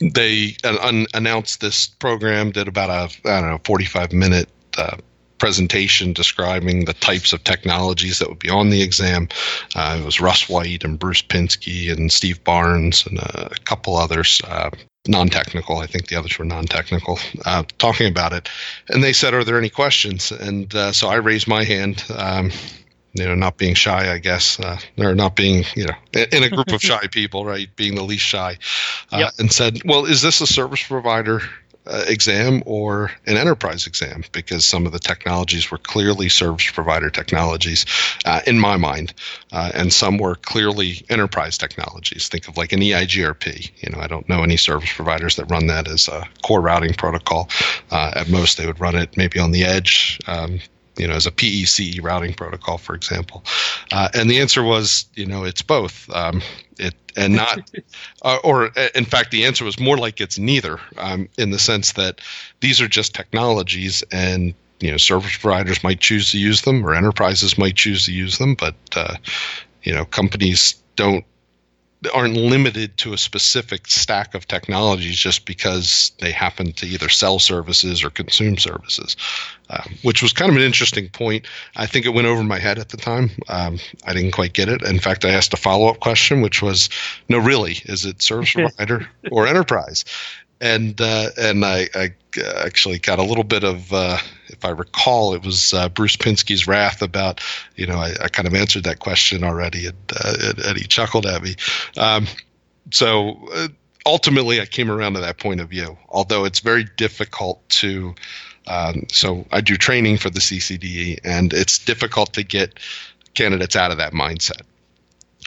They 0.00 0.56
uh, 0.64 0.76
un- 0.80 1.06
announced 1.14 1.60
this 1.60 1.86
program, 1.86 2.50
did 2.50 2.68
about 2.68 2.90
a, 2.90 3.28
I 3.28 3.40
don't 3.40 3.50
know, 3.50 3.60
45 3.64 4.12
minute 4.12 4.48
uh, 4.76 4.96
presentation 5.38 6.12
describing 6.12 6.84
the 6.84 6.94
types 6.94 7.32
of 7.32 7.44
technologies 7.44 8.18
that 8.18 8.28
would 8.28 8.40
be 8.40 8.50
on 8.50 8.70
the 8.70 8.82
exam. 8.82 9.28
Uh, 9.76 9.98
it 10.00 10.04
was 10.04 10.20
Russ 10.20 10.48
White 10.48 10.82
and 10.82 10.98
Bruce 10.98 11.22
Pinsky 11.22 11.92
and 11.92 12.12
Steve 12.12 12.42
Barnes 12.42 13.06
and 13.06 13.18
a 13.18 13.50
couple 13.64 13.96
others. 13.96 14.40
Non-technical. 15.08 15.78
I 15.78 15.86
think 15.86 16.08
the 16.08 16.16
others 16.16 16.38
were 16.38 16.44
non-technical, 16.44 17.18
uh, 17.46 17.64
talking 17.78 18.08
about 18.08 18.32
it, 18.32 18.48
and 18.88 19.02
they 19.02 19.12
said, 19.12 19.34
"Are 19.34 19.42
there 19.42 19.58
any 19.58 19.70
questions?" 19.70 20.30
And 20.30 20.72
uh, 20.74 20.92
so 20.92 21.08
I 21.08 21.16
raised 21.16 21.48
my 21.48 21.64
hand. 21.64 22.04
Um, 22.14 22.50
you 23.14 23.24
know, 23.24 23.34
not 23.34 23.56
being 23.56 23.74
shy, 23.74 24.12
I 24.12 24.18
guess, 24.18 24.60
uh, 24.60 24.78
or 24.98 25.14
not 25.14 25.34
being, 25.34 25.64
you 25.74 25.86
know, 25.86 25.94
in 26.30 26.44
a 26.44 26.50
group 26.50 26.70
of 26.70 26.80
shy 26.90 27.06
people, 27.10 27.44
right? 27.44 27.74
Being 27.74 27.94
the 27.94 28.02
least 28.02 28.24
shy, 28.24 28.58
uh, 29.10 29.18
yep. 29.18 29.32
and 29.38 29.50
said, 29.50 29.80
"Well, 29.84 30.04
is 30.04 30.22
this 30.22 30.40
a 30.40 30.46
service 30.46 30.82
provider 30.82 31.40
uh, 31.88 32.04
exam 32.06 32.62
or 32.66 33.10
an 33.26 33.36
enterprise 33.36 33.86
exam 33.86 34.24
because 34.32 34.64
some 34.64 34.86
of 34.86 34.92
the 34.92 34.98
technologies 34.98 35.70
were 35.70 35.78
clearly 35.78 36.28
service 36.28 36.70
provider 36.70 37.10
technologies 37.10 37.86
uh, 38.24 38.40
in 38.46 38.58
my 38.58 38.76
mind, 38.76 39.14
uh, 39.52 39.70
and 39.74 39.92
some 39.92 40.18
were 40.18 40.34
clearly 40.34 41.04
enterprise 41.08 41.58
technologies. 41.58 42.28
Think 42.28 42.48
of 42.48 42.56
like 42.56 42.72
an 42.72 42.80
EIGRP. 42.80 43.70
You 43.82 43.90
know, 43.90 44.00
I 44.00 44.06
don't 44.06 44.28
know 44.28 44.42
any 44.42 44.56
service 44.56 44.92
providers 44.92 45.36
that 45.36 45.46
run 45.46 45.66
that 45.68 45.88
as 45.88 46.08
a 46.08 46.26
core 46.42 46.60
routing 46.60 46.94
protocol. 46.94 47.48
Uh, 47.90 48.12
at 48.14 48.28
most, 48.28 48.58
they 48.58 48.66
would 48.66 48.80
run 48.80 48.94
it 48.94 49.16
maybe 49.16 49.38
on 49.38 49.52
the 49.52 49.64
edge. 49.64 50.18
Um, 50.26 50.60
you 50.98 51.06
know, 51.06 51.14
as 51.14 51.26
a 51.26 51.30
PECE 51.30 52.02
routing 52.02 52.34
protocol, 52.34 52.78
for 52.78 52.94
example? 52.94 53.44
Uh, 53.92 54.08
and 54.14 54.30
the 54.30 54.40
answer 54.40 54.62
was, 54.62 55.06
you 55.14 55.26
know, 55.26 55.44
it's 55.44 55.62
both. 55.62 56.10
Um, 56.14 56.42
it 56.78 56.94
and 57.16 57.34
not, 57.34 57.70
uh, 58.22 58.38
or 58.44 58.70
in 58.94 59.04
fact, 59.04 59.30
the 59.30 59.44
answer 59.44 59.64
was 59.64 59.78
more 59.78 59.96
like 59.96 60.20
it's 60.20 60.38
neither, 60.38 60.78
um, 60.98 61.28
in 61.38 61.50
the 61.50 61.58
sense 61.58 61.92
that 61.92 62.20
these 62.60 62.80
are 62.80 62.88
just 62.88 63.14
technologies, 63.14 64.02
and 64.12 64.54
you 64.80 64.90
know, 64.90 64.96
service 64.96 65.36
providers 65.36 65.82
might 65.82 66.00
choose 66.00 66.30
to 66.32 66.38
use 66.38 66.62
them, 66.62 66.84
or 66.86 66.94
enterprises 66.94 67.58
might 67.58 67.74
choose 67.74 68.06
to 68.06 68.12
use 68.12 68.38
them, 68.38 68.54
but 68.54 68.74
uh, 68.96 69.16
you 69.82 69.92
know, 69.92 70.04
companies 70.04 70.74
don't 70.96 71.24
aren't 72.14 72.34
limited 72.34 72.96
to 72.98 73.12
a 73.12 73.18
specific 73.18 73.86
stack 73.88 74.34
of 74.34 74.46
technologies 74.46 75.18
just 75.18 75.46
because 75.46 76.12
they 76.20 76.30
happen 76.30 76.72
to 76.74 76.86
either 76.86 77.08
sell 77.08 77.38
services 77.38 78.04
or 78.04 78.10
consume 78.10 78.56
services, 78.56 79.16
uh, 79.70 79.82
which 80.02 80.22
was 80.22 80.32
kind 80.32 80.50
of 80.50 80.56
an 80.56 80.62
interesting 80.62 81.08
point. 81.08 81.46
I 81.76 81.86
think 81.86 82.06
it 82.06 82.14
went 82.14 82.28
over 82.28 82.44
my 82.44 82.58
head 82.58 82.78
at 82.78 82.90
the 82.90 82.96
time. 82.96 83.30
Um, 83.48 83.78
I 84.06 84.12
didn't 84.12 84.30
quite 84.30 84.52
get 84.52 84.68
it. 84.68 84.82
In 84.82 85.00
fact, 85.00 85.24
I 85.24 85.30
asked 85.30 85.52
a 85.54 85.56
follow 85.56 85.88
up 85.88 85.98
question, 85.98 86.40
which 86.40 86.62
was, 86.62 86.88
"No, 87.28 87.38
really, 87.38 87.80
is 87.84 88.04
it 88.04 88.22
service 88.22 88.52
provider 88.54 89.08
or 89.30 89.46
enterprise?" 89.46 90.04
and 90.60 91.00
uh, 91.00 91.30
and 91.36 91.64
I, 91.64 91.88
I, 91.94 92.14
actually 92.56 92.98
got 92.98 93.18
a 93.18 93.22
little 93.22 93.44
bit 93.44 93.64
of, 93.64 93.92
uh, 93.92 94.18
if 94.48 94.64
I 94.64 94.70
recall, 94.70 95.34
it 95.34 95.44
was 95.44 95.74
uh, 95.74 95.88
Bruce 95.88 96.16
Pinsky's 96.16 96.66
wrath 96.66 97.02
about, 97.02 97.40
you 97.76 97.86
know, 97.86 97.96
I, 97.96 98.12
I, 98.22 98.28
kind 98.28 98.46
of 98.46 98.54
answered 98.54 98.84
that 98.84 98.98
question 98.98 99.44
already, 99.44 99.86
and, 99.86 99.96
uh, 100.12 100.34
and, 100.40 100.58
and 100.58 100.78
he 100.78 100.84
chuckled 100.84 101.26
at 101.26 101.42
me. 101.42 101.54
Um, 101.96 102.26
so 102.90 103.48
uh, 103.52 103.68
ultimately, 104.06 104.60
I 104.60 104.66
came 104.66 104.90
around 104.90 105.14
to 105.14 105.20
that 105.20 105.38
point 105.38 105.60
of 105.60 105.68
view. 105.68 105.96
Although 106.08 106.44
it's 106.44 106.60
very 106.60 106.84
difficult 106.96 107.66
to, 107.70 108.14
um, 108.66 109.06
so 109.12 109.46
I 109.52 109.60
do 109.60 109.76
training 109.76 110.18
for 110.18 110.30
the 110.30 110.40
CCDE, 110.40 111.20
and 111.24 111.52
it's 111.52 111.78
difficult 111.78 112.32
to 112.34 112.42
get 112.42 112.78
candidates 113.34 113.76
out 113.76 113.90
of 113.90 113.98
that 113.98 114.12
mindset 114.12 114.62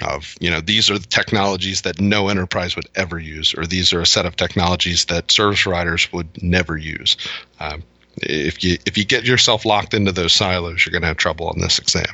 of 0.01 0.35
you 0.39 0.49
know 0.49 0.61
these 0.61 0.89
are 0.89 0.97
the 0.97 1.07
technologies 1.07 1.81
that 1.81 1.99
no 1.99 2.29
enterprise 2.29 2.75
would 2.75 2.87
ever 2.95 3.19
use 3.19 3.53
or 3.53 3.65
these 3.65 3.93
are 3.93 4.01
a 4.01 4.05
set 4.05 4.25
of 4.25 4.35
technologies 4.35 5.05
that 5.05 5.29
service 5.29 5.61
providers 5.61 6.11
would 6.13 6.41
never 6.41 6.77
use 6.77 7.17
um, 7.59 7.83
if 8.21 8.63
you 8.63 8.77
if 8.85 8.97
you 8.97 9.05
get 9.05 9.25
yourself 9.25 9.65
locked 9.65 9.93
into 9.93 10.11
those 10.11 10.33
silos 10.33 10.85
you're 10.85 10.91
going 10.91 11.01
to 11.01 11.07
have 11.07 11.17
trouble 11.17 11.47
on 11.47 11.59
this 11.59 11.79
exam. 11.79 12.05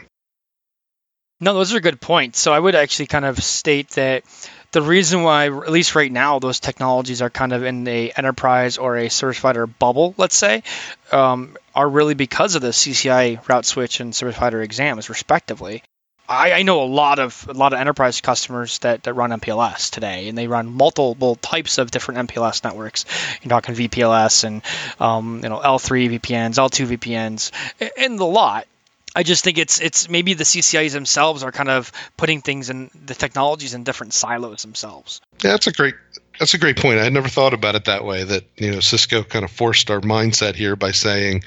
No 1.39 1.53
those 1.53 1.73
are 1.73 1.79
good 1.79 2.01
points. 2.01 2.39
So 2.39 2.53
i 2.53 2.59
would 2.59 2.75
actually 2.75 3.07
kind 3.07 3.25
of 3.25 3.43
state 3.43 3.89
that 3.91 4.23
the 4.71 4.81
reason 4.81 5.23
why 5.23 5.45
at 5.45 5.71
least 5.71 5.95
right 5.95 6.11
now 6.11 6.39
those 6.39 6.59
technologies 6.59 7.21
are 7.21 7.29
kind 7.29 7.53
of 7.53 7.63
in 7.63 7.83
the 7.83 8.13
enterprise 8.17 8.77
or 8.77 8.97
a 8.97 9.09
service 9.09 9.39
provider 9.39 9.65
bubble 9.65 10.13
let's 10.17 10.35
say 10.35 10.63
um, 11.11 11.55
are 11.73 11.87
really 11.87 12.13
because 12.13 12.55
of 12.55 12.61
the 12.61 12.69
cci 12.69 13.47
route 13.47 13.65
switch 13.65 13.99
and 13.99 14.13
service 14.13 14.35
provider 14.35 14.61
exams 14.61 15.09
respectively 15.09 15.83
I, 16.27 16.53
I, 16.53 16.63
know 16.63 16.83
a 16.83 16.85
lot 16.85 17.19
of 17.19 17.47
a 17.47 17.53
lot 17.53 17.73
of 17.73 17.79
enterprise 17.79 18.19
customers 18.21 18.79
that, 18.79 19.03
that 19.03 19.13
run 19.13 19.31
MPLS 19.31 19.91
today, 19.91 20.27
and 20.27 20.37
they 20.37 20.47
run 20.47 20.67
multiple 20.67 21.35
types 21.35 21.77
of 21.77 21.89
different 21.89 22.29
MPLS 22.29 22.63
networks. 22.63 23.05
You're 23.41 23.49
talking 23.49 23.75
VPLS 23.75 24.43
and 24.43 24.61
um, 24.99 25.41
you 25.43 25.49
know 25.49 25.59
L3 25.59 26.19
VPNs, 26.19 26.55
L2 26.55 26.97
VPNs, 26.97 27.51
and 27.97 28.19
the 28.19 28.25
lot. 28.25 28.67
I 29.15 29.23
just 29.23 29.43
think 29.43 29.57
it's 29.57 29.79
it's 29.79 30.09
maybe 30.09 30.33
the 30.33 30.43
CCIs 30.43 30.91
themselves 30.91 31.43
are 31.43 31.51
kind 31.51 31.69
of 31.69 31.91
putting 32.17 32.41
things 32.41 32.69
in 32.69 32.91
the 33.05 33.15
technologies 33.15 33.73
in 33.73 33.83
different 33.83 34.13
silos 34.13 34.61
themselves. 34.61 35.21
Yeah, 35.43 35.51
that's 35.51 35.67
a 35.67 35.71
great 35.71 35.95
that's 36.39 36.53
a 36.53 36.57
great 36.57 36.77
point. 36.77 36.99
I 36.99 37.03
had 37.03 37.13
never 37.13 37.29
thought 37.29 37.53
about 37.53 37.75
it 37.75 37.85
that 37.85 38.05
way. 38.05 38.23
That 38.23 38.43
you 38.57 38.71
know, 38.71 38.79
Cisco 38.79 39.23
kind 39.23 39.45
of 39.45 39.51
forced 39.51 39.89
our 39.89 40.01
mindset 40.01 40.55
here 40.55 40.75
by 40.75 40.91
saying 40.91 41.43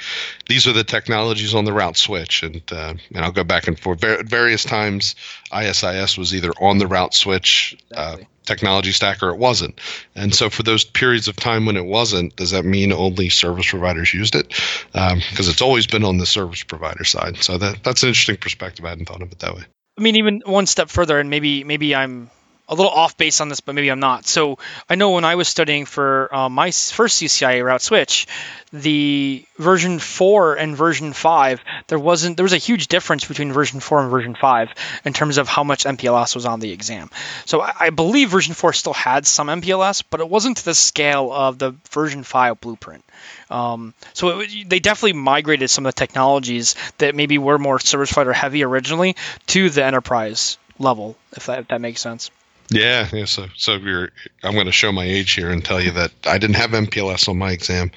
these 0.49 0.67
are 0.67 0.73
the 0.73 0.85
technologies 0.85 1.55
on 1.55 1.65
the 1.65 1.73
route 1.73 1.97
switch, 1.97 2.43
and 2.43 2.63
uh, 2.73 2.95
and 3.15 3.25
I'll 3.25 3.33
go 3.33 3.45
back 3.45 3.69
and 3.69 3.79
forth. 3.79 4.01
Var- 4.01 4.23
various 4.25 4.65
times, 4.65 5.15
ISIS 5.53 6.19
was 6.19 6.35
either 6.35 6.53
on 6.61 6.79
the 6.79 6.87
route 6.87 7.15
switch 7.15 7.77
uh, 7.95 8.01
exactly. 8.01 8.25
uh, 8.25 8.27
technology 8.47 8.93
stack 8.93 9.23
or 9.23 9.31
it 9.31 9.39
wasn't. 9.39 9.81
And 10.15 10.35
so, 10.35 10.51
for 10.51 10.63
those 10.63 10.85
periods 10.85 11.29
of 11.29 11.37
time 11.37 11.67
when 11.67 11.77
it 11.77 11.87
wasn't, 11.87 12.37
does 12.37 12.51
that 12.51 12.65
mean 12.65 12.93
only 12.93 13.29
service 13.29 13.71
providers 13.71 14.13
used 14.13 14.35
it? 14.35 14.49
Because 14.93 15.13
um, 15.13 15.21
it's 15.51 15.63
always 15.63 15.87
been 15.87 16.05
on 16.05 16.19
the 16.19 16.27
service 16.27 16.63
provider 16.63 17.05
side. 17.05 17.37
So 17.39 17.59
that 17.59 17.85
that's 17.85 18.03
an 18.03 18.09
interesting 18.09 18.37
perspective. 18.37 18.85
I 18.85 18.91
hadn't 18.91 19.07
thought 19.07 19.23
of 19.23 19.31
it 19.31 19.39
that 19.39 19.55
way. 19.55 19.65
I 19.99 20.03
mean, 20.03 20.17
even 20.17 20.43
one 20.47 20.67
step 20.67 20.89
further, 20.89 21.19
and 21.19 21.29
maybe 21.31 21.63
maybe 21.65 21.95
I'm 21.95 22.31
a 22.71 22.75
little 22.75 22.93
off 22.93 23.17
base 23.17 23.41
on 23.41 23.49
this, 23.49 23.61
but 23.61 23.75
maybe 23.75 23.91
I'm 23.91 24.01
not. 24.01 24.27
So 24.27 24.59
I 24.89 24.95
know 24.95 25.11
when 25.11 25.25
I 25.25 25.35
was 25.35 25.49
studying 25.49 25.87
for 25.87 26.33
uh, 26.35 26.49
my 26.49 26.71
first 26.71 27.21
CCIE 27.21 27.65
route 27.65 27.83
switch, 27.83 28.29
the 28.73 29.45
version 29.59 29.99
four 29.99 30.55
and 30.55 30.77
version 30.77 31.13
five, 31.13 31.61
there 31.89 31.99
wasn't 31.99 32.37
there 32.37 32.45
was 32.45 32.53
a 32.53 32.59
huge 32.59 32.87
difference 32.87 33.25
between 33.25 33.53
version 33.53 33.81
four 33.81 34.01
and 34.01 34.11
version 34.11 34.37
five 34.41 34.69
in 35.05 35.13
terms 35.13 35.39
of 35.39 35.49
how 35.49 35.65
much 35.65 35.85
MPLS 35.85 36.37
was 36.37 36.47
on 36.47 36.61
the 36.61 36.71
exam. 36.71 37.11
So 37.45 37.61
I, 37.61 37.73
I 37.81 37.91
believe 37.91 38.31
version 38.31 38.55
four 38.55 38.73
still 38.73 38.95
had 38.95 39.27
some 39.27 39.49
MPLS, 39.49 40.05
but 40.09 40.21
it 40.21 40.29
wasn't 40.29 40.59
to 40.59 40.65
the 40.65 40.75
scale 40.75 41.33
of 41.33 41.59
the 41.59 41.75
version 41.91 42.23
five 42.23 42.61
blueprint. 42.61 43.05
Um, 43.51 43.95
so 44.13 44.41
it, 44.41 44.69
they 44.69 44.79
definitely 44.79 45.15
migrated 45.15 45.71
some 45.71 45.87
of 45.87 45.95
the 45.95 45.99
technologies 45.99 46.77
that 46.99 47.17
maybe 47.17 47.37
were 47.39 47.59
more 47.59 47.81
service 47.81 48.13
provider 48.13 48.33
heavy 48.33 48.63
originally 48.63 49.17
to 49.49 49.71
the 49.71 49.85
enterprise 49.85 50.57
level, 50.79 51.17
if 51.33 51.47
that, 51.47 51.59
if 51.59 51.69
that 51.69 51.81
makes 51.81 52.01
sense. 52.01 52.31
Yeah, 52.71 53.09
yeah. 53.13 53.25
So, 53.25 53.47
so 53.57 53.75
you're. 53.75 54.11
I'm 54.45 54.55
going 54.55 54.67
to 54.67 54.73
show 54.73 54.93
my 54.93 55.05
age 55.05 55.33
here 55.33 55.51
and 55.51 55.65
tell 55.65 55.81
you 55.81 55.91
that 55.93 56.13
I 56.25 56.39
didn't 56.39 56.57
have 56.57 56.71
MPLS 56.71 57.29
on 57.29 57.37
my 57.37 57.51
exam, 57.51 57.91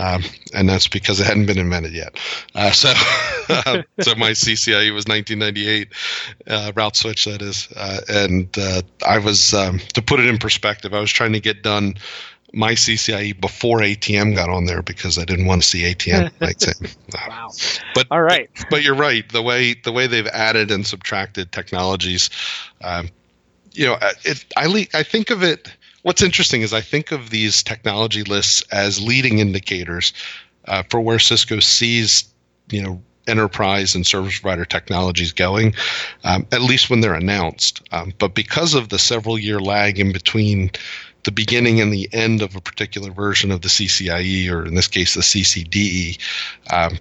um, 0.00 0.24
and 0.52 0.68
that's 0.68 0.88
because 0.88 1.20
it 1.20 1.26
hadn't 1.26 1.46
been 1.46 1.58
invented 1.58 1.92
yet. 1.92 2.18
Uh, 2.54 2.72
so, 2.72 2.92
uh, 3.48 3.82
so 4.00 4.16
my 4.16 4.32
CCIE 4.32 4.92
was 4.92 5.06
1998 5.06 5.88
uh, 6.48 6.72
route 6.74 6.96
switch, 6.96 7.24
that 7.26 7.40
is, 7.40 7.68
uh, 7.76 8.00
and 8.08 8.56
uh, 8.58 8.82
I 9.06 9.18
was 9.18 9.54
um, 9.54 9.78
to 9.94 10.02
put 10.02 10.18
it 10.18 10.26
in 10.26 10.38
perspective. 10.38 10.92
I 10.92 11.00
was 11.00 11.12
trying 11.12 11.32
to 11.32 11.40
get 11.40 11.62
done 11.62 11.94
my 12.52 12.72
CCIE 12.72 13.40
before 13.40 13.78
ATM 13.78 14.34
got 14.34 14.48
on 14.48 14.64
there 14.64 14.82
because 14.82 15.18
I 15.18 15.24
didn't 15.24 15.46
want 15.46 15.62
to 15.62 15.68
see 15.68 15.82
ATM 15.82 16.32
exam. 16.40 16.90
wow. 17.14 17.50
But 17.94 18.06
all 18.10 18.22
right. 18.22 18.48
But, 18.56 18.70
but, 18.70 18.82
you're 18.82 18.94
right. 18.94 19.28
The 19.28 19.42
way 19.42 19.74
the 19.74 19.92
way 19.92 20.06
they've 20.06 20.26
added 20.26 20.70
and 20.70 20.86
subtracted 20.86 21.52
technologies. 21.52 22.30
Um, 22.82 23.10
you 23.76 23.86
know, 23.86 23.98
it, 24.24 24.44
I 24.56 24.88
I 24.94 25.02
think 25.02 25.30
of 25.30 25.42
it. 25.42 25.70
What's 26.02 26.22
interesting 26.22 26.62
is 26.62 26.72
I 26.72 26.80
think 26.80 27.12
of 27.12 27.30
these 27.30 27.62
technology 27.62 28.22
lists 28.22 28.62
as 28.72 29.00
leading 29.00 29.38
indicators 29.38 30.12
uh, 30.66 30.82
for 30.88 31.00
where 31.00 31.18
Cisco 31.18 31.60
sees, 31.60 32.24
you 32.70 32.82
know, 32.82 33.02
enterprise 33.26 33.94
and 33.94 34.06
service 34.06 34.38
provider 34.38 34.64
technologies 34.64 35.32
going, 35.32 35.74
um, 36.24 36.46
at 36.52 36.62
least 36.62 36.88
when 36.88 37.00
they're 37.00 37.14
announced. 37.14 37.82
Um, 37.92 38.12
but 38.18 38.34
because 38.34 38.74
of 38.74 38.88
the 38.88 38.98
several 38.98 39.38
year 39.38 39.58
lag 39.58 39.98
in 39.98 40.12
between 40.12 40.70
the 41.24 41.32
beginning 41.32 41.80
and 41.80 41.92
the 41.92 42.08
end 42.12 42.40
of 42.40 42.54
a 42.54 42.60
particular 42.60 43.10
version 43.10 43.50
of 43.50 43.62
the 43.62 43.68
CCIE, 43.68 44.48
or 44.48 44.64
in 44.64 44.74
this 44.74 44.88
case, 44.88 45.14
the 45.14 45.22
CCDE, 45.22 46.18
um, 46.72 46.98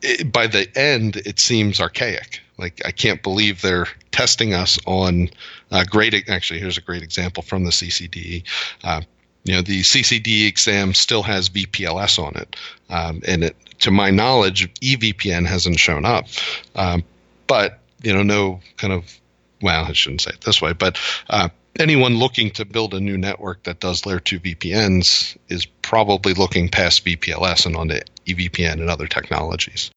it, 0.00 0.32
by 0.32 0.46
the 0.46 0.66
end, 0.76 1.16
it 1.16 1.38
seems 1.38 1.78
archaic. 1.78 2.40
Like 2.58 2.80
I 2.84 2.90
can't 2.90 3.22
believe 3.22 3.62
they're 3.62 3.86
testing 4.10 4.54
us 4.54 4.78
on 4.86 5.30
uh, 5.70 5.84
great. 5.84 6.28
Actually, 6.28 6.60
here's 6.60 6.78
a 6.78 6.82
great 6.82 7.02
example 7.02 7.42
from 7.42 7.64
the 7.64 7.70
CCDE. 7.70 8.42
Uh, 8.84 9.02
you 9.44 9.54
know, 9.54 9.62
the 9.62 9.80
CCD 9.80 10.46
exam 10.46 10.92
still 10.92 11.22
has 11.22 11.48
VPLS 11.48 12.22
on 12.22 12.36
it, 12.36 12.56
um, 12.90 13.22
and 13.26 13.44
it, 13.44 13.56
to 13.80 13.90
my 13.90 14.10
knowledge, 14.10 14.72
EVPN 14.80 15.46
hasn't 15.46 15.78
shown 15.78 16.04
up. 16.04 16.26
Um, 16.74 17.04
but 17.46 17.78
you 18.02 18.12
know, 18.12 18.22
no 18.22 18.60
kind 18.76 18.92
of 18.92 19.20
well, 19.62 19.84
I 19.84 19.92
shouldn't 19.92 20.20
say 20.20 20.30
it 20.30 20.42
this 20.42 20.60
way, 20.60 20.72
but 20.72 20.98
uh, 21.30 21.48
anyone 21.78 22.18
looking 22.18 22.50
to 22.52 22.64
build 22.64 22.94
a 22.94 23.00
new 23.00 23.16
network 23.16 23.62
that 23.64 23.80
does 23.80 24.06
layer 24.06 24.20
2 24.20 24.40
VPNs 24.40 25.36
is 25.48 25.66
probably 25.66 26.34
looking 26.34 26.68
past 26.68 27.04
VPLS 27.04 27.66
and 27.66 27.76
onto 27.76 27.98
EVPN 28.26 28.74
and 28.74 28.90
other 28.90 29.06
technologies. 29.06 29.90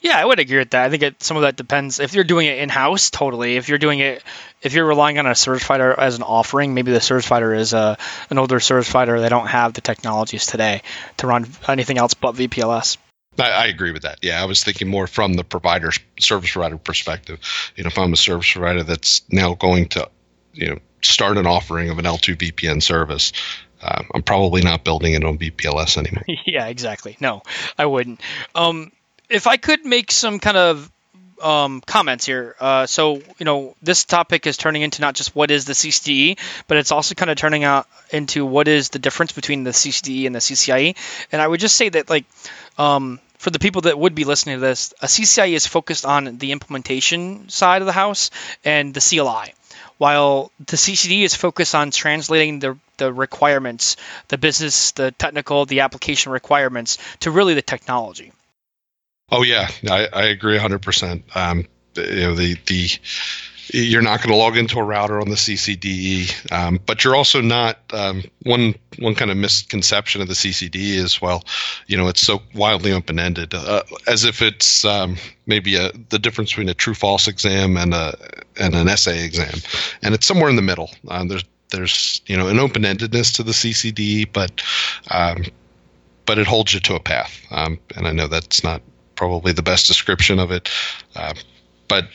Yeah, 0.00 0.18
I 0.18 0.24
would 0.24 0.38
agree 0.38 0.58
with 0.58 0.70
that. 0.70 0.84
I 0.84 0.90
think 0.90 1.02
it, 1.02 1.22
some 1.22 1.36
of 1.36 1.42
that 1.42 1.56
depends. 1.56 2.00
If 2.00 2.14
you're 2.14 2.24
doing 2.24 2.46
it 2.46 2.58
in 2.58 2.68
house, 2.68 3.10
totally. 3.10 3.56
If 3.56 3.68
you're 3.68 3.78
doing 3.78 4.00
it, 4.00 4.22
if 4.60 4.74
you're 4.74 4.84
relying 4.84 5.18
on 5.18 5.26
a 5.26 5.34
service 5.34 5.64
provider 5.64 5.98
as 5.98 6.16
an 6.16 6.22
offering, 6.22 6.74
maybe 6.74 6.92
the 6.92 7.00
service 7.00 7.26
provider 7.26 7.54
is 7.54 7.72
a, 7.72 7.78
uh, 7.78 7.96
an 8.30 8.38
older 8.38 8.60
service 8.60 8.90
provider. 8.90 9.20
They 9.20 9.30
don't 9.30 9.46
have 9.46 9.72
the 9.72 9.80
technologies 9.80 10.46
today 10.46 10.82
to 11.18 11.26
run 11.26 11.46
anything 11.66 11.96
else 11.98 12.14
but 12.14 12.34
VPLS. 12.34 12.98
I, 13.38 13.50
I, 13.50 13.66
agree 13.66 13.92
with 13.92 14.02
that. 14.02 14.18
Yeah, 14.22 14.40
I 14.40 14.46
was 14.46 14.64
thinking 14.64 14.88
more 14.88 15.06
from 15.06 15.34
the 15.34 15.44
provider 15.44 15.90
service 16.18 16.52
provider 16.52 16.78
perspective. 16.78 17.40
You 17.74 17.84
know, 17.84 17.88
if 17.88 17.98
I'm 17.98 18.12
a 18.12 18.16
service 18.16 18.50
provider 18.50 18.82
that's 18.82 19.22
now 19.30 19.54
going 19.54 19.88
to, 19.90 20.08
you 20.52 20.68
know, 20.68 20.78
start 21.02 21.36
an 21.36 21.46
offering 21.46 21.90
of 21.90 21.98
an 21.98 22.04
L2 22.04 22.36
VPN 22.36 22.82
service, 22.82 23.32
uh, 23.82 24.02
I'm 24.14 24.22
probably 24.22 24.62
not 24.62 24.84
building 24.84 25.14
it 25.14 25.24
on 25.24 25.38
VPLS 25.38 25.98
anymore. 25.98 26.24
yeah, 26.46 26.66
exactly. 26.66 27.16
No, 27.20 27.42
I 27.76 27.86
wouldn't. 27.86 28.20
Um, 28.54 28.90
if 29.28 29.46
I 29.46 29.56
could 29.56 29.84
make 29.84 30.12
some 30.12 30.38
kind 30.38 30.56
of 30.56 30.90
um, 31.42 31.82
comments 31.82 32.24
here. 32.24 32.56
Uh, 32.58 32.86
so, 32.86 33.16
you 33.38 33.44
know, 33.44 33.76
this 33.82 34.04
topic 34.04 34.46
is 34.46 34.56
turning 34.56 34.82
into 34.82 35.02
not 35.02 35.14
just 35.14 35.34
what 35.34 35.50
is 35.50 35.64
the 35.64 35.74
CCDE, 35.74 36.38
but 36.66 36.78
it's 36.78 36.92
also 36.92 37.14
kind 37.14 37.30
of 37.30 37.36
turning 37.36 37.64
out 37.64 37.86
into 38.10 38.46
what 38.46 38.68
is 38.68 38.90
the 38.90 38.98
difference 38.98 39.32
between 39.32 39.64
the 39.64 39.70
CCDE 39.70 40.26
and 40.26 40.34
the 40.34 40.40
CCIE. 40.40 40.96
And 41.32 41.42
I 41.42 41.46
would 41.46 41.60
just 41.60 41.76
say 41.76 41.88
that, 41.90 42.08
like, 42.08 42.24
um, 42.78 43.20
for 43.38 43.50
the 43.50 43.58
people 43.58 43.82
that 43.82 43.98
would 43.98 44.14
be 44.14 44.24
listening 44.24 44.56
to 44.56 44.60
this, 44.60 44.94
a 45.02 45.06
CCIE 45.06 45.52
is 45.52 45.66
focused 45.66 46.06
on 46.06 46.38
the 46.38 46.52
implementation 46.52 47.48
side 47.48 47.82
of 47.82 47.86
the 47.86 47.92
house 47.92 48.30
and 48.64 48.94
the 48.94 49.00
CLI, 49.00 49.54
while 49.98 50.50
the 50.58 50.76
CCD 50.76 51.22
is 51.22 51.34
focused 51.34 51.74
on 51.74 51.90
translating 51.90 52.60
the, 52.60 52.78
the 52.96 53.12
requirements, 53.12 53.96
the 54.28 54.38
business, 54.38 54.92
the 54.92 55.10
technical, 55.12 55.66
the 55.66 55.80
application 55.80 56.32
requirements 56.32 56.96
to 57.20 57.30
really 57.30 57.54
the 57.54 57.62
technology. 57.62 58.32
Oh 59.32 59.42
yeah, 59.42 59.68
I, 59.90 60.08
I 60.12 60.24
agree 60.26 60.58
100%. 60.58 61.36
Um, 61.36 61.66
you 61.96 62.20
know 62.20 62.34
the 62.34 62.56
the 62.66 62.88
you're 63.72 64.02
not 64.02 64.20
going 64.20 64.30
to 64.30 64.36
log 64.36 64.56
into 64.56 64.78
a 64.78 64.84
router 64.84 65.20
on 65.20 65.28
the 65.28 65.34
CCDE, 65.34 66.52
um, 66.52 66.78
but 66.86 67.02
you're 67.02 67.16
also 67.16 67.40
not 67.40 67.78
um, 67.92 68.22
one 68.44 68.76
one 68.98 69.14
kind 69.14 69.30
of 69.30 69.36
misconception 69.36 70.20
of 70.22 70.28
the 70.28 70.34
CCDE 70.34 70.94
is 70.94 71.20
well, 71.20 71.42
you 71.88 71.96
know, 71.96 72.06
it's 72.06 72.20
so 72.20 72.42
wildly 72.54 72.92
open 72.92 73.18
ended, 73.18 73.54
uh, 73.54 73.82
as 74.06 74.24
if 74.24 74.40
it's 74.40 74.84
um, 74.84 75.16
maybe 75.46 75.74
a, 75.74 75.90
the 76.10 76.18
difference 76.18 76.50
between 76.50 76.68
a 76.68 76.74
true 76.74 76.94
false 76.94 77.26
exam 77.26 77.76
and 77.76 77.92
a 77.92 78.16
and 78.60 78.74
an 78.74 78.88
essay 78.88 79.24
exam, 79.24 79.58
and 80.02 80.14
it's 80.14 80.26
somewhere 80.26 80.48
in 80.48 80.56
the 80.56 80.62
middle. 80.62 80.90
Um, 81.08 81.28
there's 81.28 81.44
there's 81.70 82.20
you 82.26 82.36
know 82.36 82.46
an 82.46 82.60
open 82.60 82.82
endedness 82.82 83.34
to 83.34 83.42
the 83.42 83.52
CCDE, 83.52 84.32
but 84.32 84.62
um, 85.10 85.42
but 86.24 86.38
it 86.38 86.46
holds 86.46 86.72
you 86.72 86.80
to 86.80 86.94
a 86.94 87.00
path, 87.00 87.40
um, 87.50 87.80
and 87.96 88.06
I 88.06 88.12
know 88.12 88.28
that's 88.28 88.62
not 88.62 88.80
probably 89.16 89.52
the 89.52 89.62
best 89.62 89.86
description 89.86 90.38
of 90.38 90.50
it, 90.50 90.70
uh, 91.16 91.34
but 91.88 92.08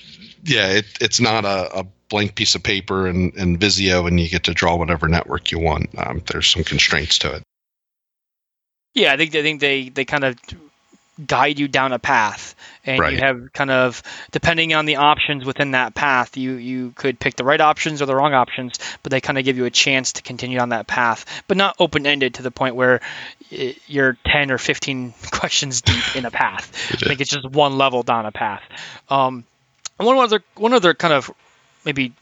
yeah, 0.43 0.67
it, 0.69 0.85
it's 0.99 1.19
not 1.19 1.45
a, 1.45 1.79
a, 1.79 1.85
blank 2.09 2.35
piece 2.35 2.55
of 2.55 2.61
paper 2.61 3.07
and, 3.07 3.33
and 3.35 3.57
Visio, 3.57 4.05
and 4.05 4.19
you 4.19 4.27
get 4.27 4.43
to 4.43 4.53
draw 4.53 4.75
whatever 4.75 5.07
network 5.07 5.49
you 5.49 5.57
want. 5.57 5.89
Um, 5.97 6.21
there's 6.27 6.49
some 6.49 6.61
constraints 6.61 7.17
to 7.19 7.33
it. 7.35 7.43
Yeah, 8.93 9.13
I 9.13 9.17
think 9.17 9.33
I 9.33 9.41
think 9.41 9.61
they 9.61 9.87
they 9.87 10.03
kind 10.03 10.25
of 10.25 10.37
guide 11.25 11.57
you 11.57 11.69
down 11.69 11.93
a 11.93 11.99
path, 11.99 12.53
and 12.85 12.99
right. 12.99 13.13
you 13.13 13.19
have 13.19 13.53
kind 13.53 13.69
of 13.69 14.01
depending 14.31 14.73
on 14.73 14.85
the 14.85 14.97
options 14.97 15.45
within 15.45 15.71
that 15.71 15.93
path, 15.93 16.37
you 16.37 16.53
you 16.53 16.91
could 16.91 17.19
pick 17.19 17.35
the 17.35 17.43
right 17.43 17.61
options 17.61 18.01
or 18.01 18.05
the 18.05 18.15
wrong 18.15 18.33
options, 18.33 18.79
but 19.03 19.11
they 19.11 19.21
kind 19.21 19.37
of 19.37 19.45
give 19.45 19.57
you 19.57 19.65
a 19.65 19.69
chance 19.69 20.13
to 20.13 20.21
continue 20.21 20.59
on 20.59 20.69
that 20.69 20.87
path, 20.87 21.25
but 21.47 21.57
not 21.57 21.75
open 21.79 22.07
ended 22.07 22.35
to 22.35 22.43
the 22.43 22.51
point 22.51 22.75
where 22.75 23.01
you're 23.87 24.17
10 24.25 24.51
or 24.51 24.57
15 24.57 25.13
questions 25.31 25.81
deep 25.81 26.15
in 26.15 26.25
a 26.25 26.31
path. 26.31 26.71
I 26.93 27.07
think 27.07 27.21
it's 27.21 27.31
just 27.31 27.49
one 27.49 27.77
level 27.77 28.03
down 28.03 28.25
a 28.25 28.31
path. 28.31 28.63
Um, 29.09 29.43
and 29.99 30.07
one 30.07 30.17
other 30.17 30.43
one 30.55 30.73
other 30.73 30.93
kind 30.93 31.13
of 31.13 31.29
maybe 31.85 32.13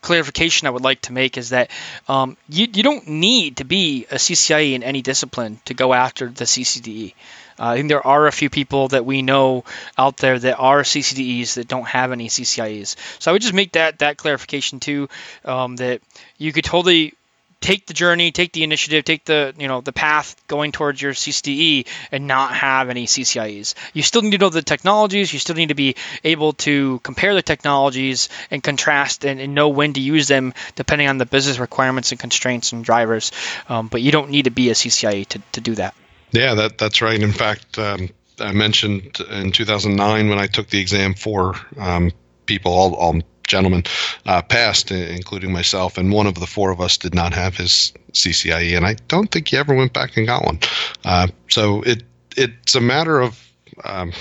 clarification 0.00 0.66
I 0.66 0.70
would 0.70 0.84
like 0.84 1.00
to 1.02 1.12
make 1.12 1.36
is 1.36 1.50
that 1.50 1.70
um, 2.08 2.36
you, 2.48 2.66
you 2.72 2.82
don't 2.82 3.08
need 3.08 3.58
to 3.58 3.64
be 3.64 4.06
a 4.10 4.16
CCIE 4.16 4.74
in 4.74 4.82
any 4.82 5.02
discipline 5.02 5.58
to 5.64 5.74
go 5.74 5.92
after 5.92 6.28
the 6.28 6.44
CCDE. 6.44 7.14
Uh, 7.58 7.68
I 7.68 7.76
think 7.76 7.88
there 7.88 8.06
are 8.06 8.26
a 8.26 8.32
few 8.32 8.50
people 8.50 8.88
that 8.88 9.04
we 9.04 9.22
know 9.22 9.64
out 9.96 10.16
there 10.18 10.38
that 10.38 10.58
are 10.58 10.82
CCDEs 10.82 11.54
that 11.54 11.68
don't 11.68 11.86
have 11.86 12.12
any 12.12 12.28
CCIEs. 12.28 12.96
So 13.18 13.30
I 13.30 13.32
would 13.32 13.42
just 13.42 13.54
make 13.54 13.72
that 13.72 14.00
that 14.00 14.16
clarification 14.16 14.80
too, 14.80 15.08
um, 15.44 15.76
that 15.76 16.00
you 16.38 16.52
could 16.52 16.64
totally 16.64 17.14
take 17.60 17.86
the 17.86 17.94
journey, 17.94 18.30
take 18.30 18.52
the 18.52 18.62
initiative, 18.62 19.04
take 19.04 19.24
the 19.24 19.54
you 19.58 19.68
know 19.68 19.80
the 19.80 19.92
path 19.92 20.36
going 20.46 20.72
towards 20.72 21.00
your 21.00 21.12
CCDE 21.12 21.86
and 22.12 22.26
not 22.26 22.52
have 22.54 22.90
any 22.90 23.06
CCIEs. 23.06 23.74
You 23.92 24.02
still 24.02 24.22
need 24.22 24.32
to 24.32 24.38
know 24.38 24.50
the 24.50 24.62
technologies. 24.62 25.32
You 25.32 25.38
still 25.38 25.56
need 25.56 25.68
to 25.68 25.74
be 25.74 25.96
able 26.24 26.52
to 26.64 27.00
compare 27.02 27.34
the 27.34 27.42
technologies 27.42 28.28
and 28.50 28.62
contrast 28.62 29.24
and, 29.24 29.40
and 29.40 29.54
know 29.54 29.68
when 29.70 29.94
to 29.94 30.00
use 30.00 30.28
them 30.28 30.54
depending 30.74 31.08
on 31.08 31.18
the 31.18 31.26
business 31.26 31.58
requirements 31.58 32.12
and 32.12 32.20
constraints 32.20 32.72
and 32.72 32.84
drivers. 32.84 33.32
Um, 33.68 33.88
but 33.88 34.02
you 34.02 34.12
don't 34.12 34.30
need 34.30 34.44
to 34.44 34.50
be 34.50 34.70
a 34.70 34.74
CCIE 34.74 35.26
to, 35.28 35.42
to 35.52 35.60
do 35.60 35.74
that. 35.76 35.94
Yeah, 36.32 36.54
that 36.54 36.78
that's 36.78 37.00
right. 37.02 37.20
In 37.20 37.32
fact, 37.32 37.78
um, 37.78 38.08
I 38.40 38.52
mentioned 38.52 39.18
in 39.30 39.52
2009 39.52 40.28
when 40.28 40.38
I 40.38 40.46
took 40.46 40.68
the 40.68 40.80
exam 40.80 41.14
for 41.14 41.54
um, 41.78 42.12
people, 42.46 42.72
all, 42.72 42.94
all 42.94 43.20
gentlemen 43.46 43.84
uh, 44.26 44.42
passed, 44.42 44.90
including 44.90 45.52
myself, 45.52 45.98
and 45.98 46.12
one 46.12 46.26
of 46.26 46.34
the 46.34 46.46
four 46.46 46.70
of 46.70 46.80
us 46.80 46.96
did 46.96 47.14
not 47.14 47.32
have 47.32 47.56
his 47.56 47.92
CCIE, 48.12 48.76
and 48.76 48.86
I 48.86 48.94
don't 49.08 49.30
think 49.30 49.48
he 49.48 49.56
ever 49.56 49.74
went 49.74 49.92
back 49.92 50.16
and 50.16 50.26
got 50.26 50.44
one. 50.44 50.58
Uh, 51.04 51.28
so 51.48 51.82
it 51.82 52.02
it's 52.36 52.74
a 52.74 52.80
matter 52.80 53.20
of 53.20 53.42
um, 53.84 54.12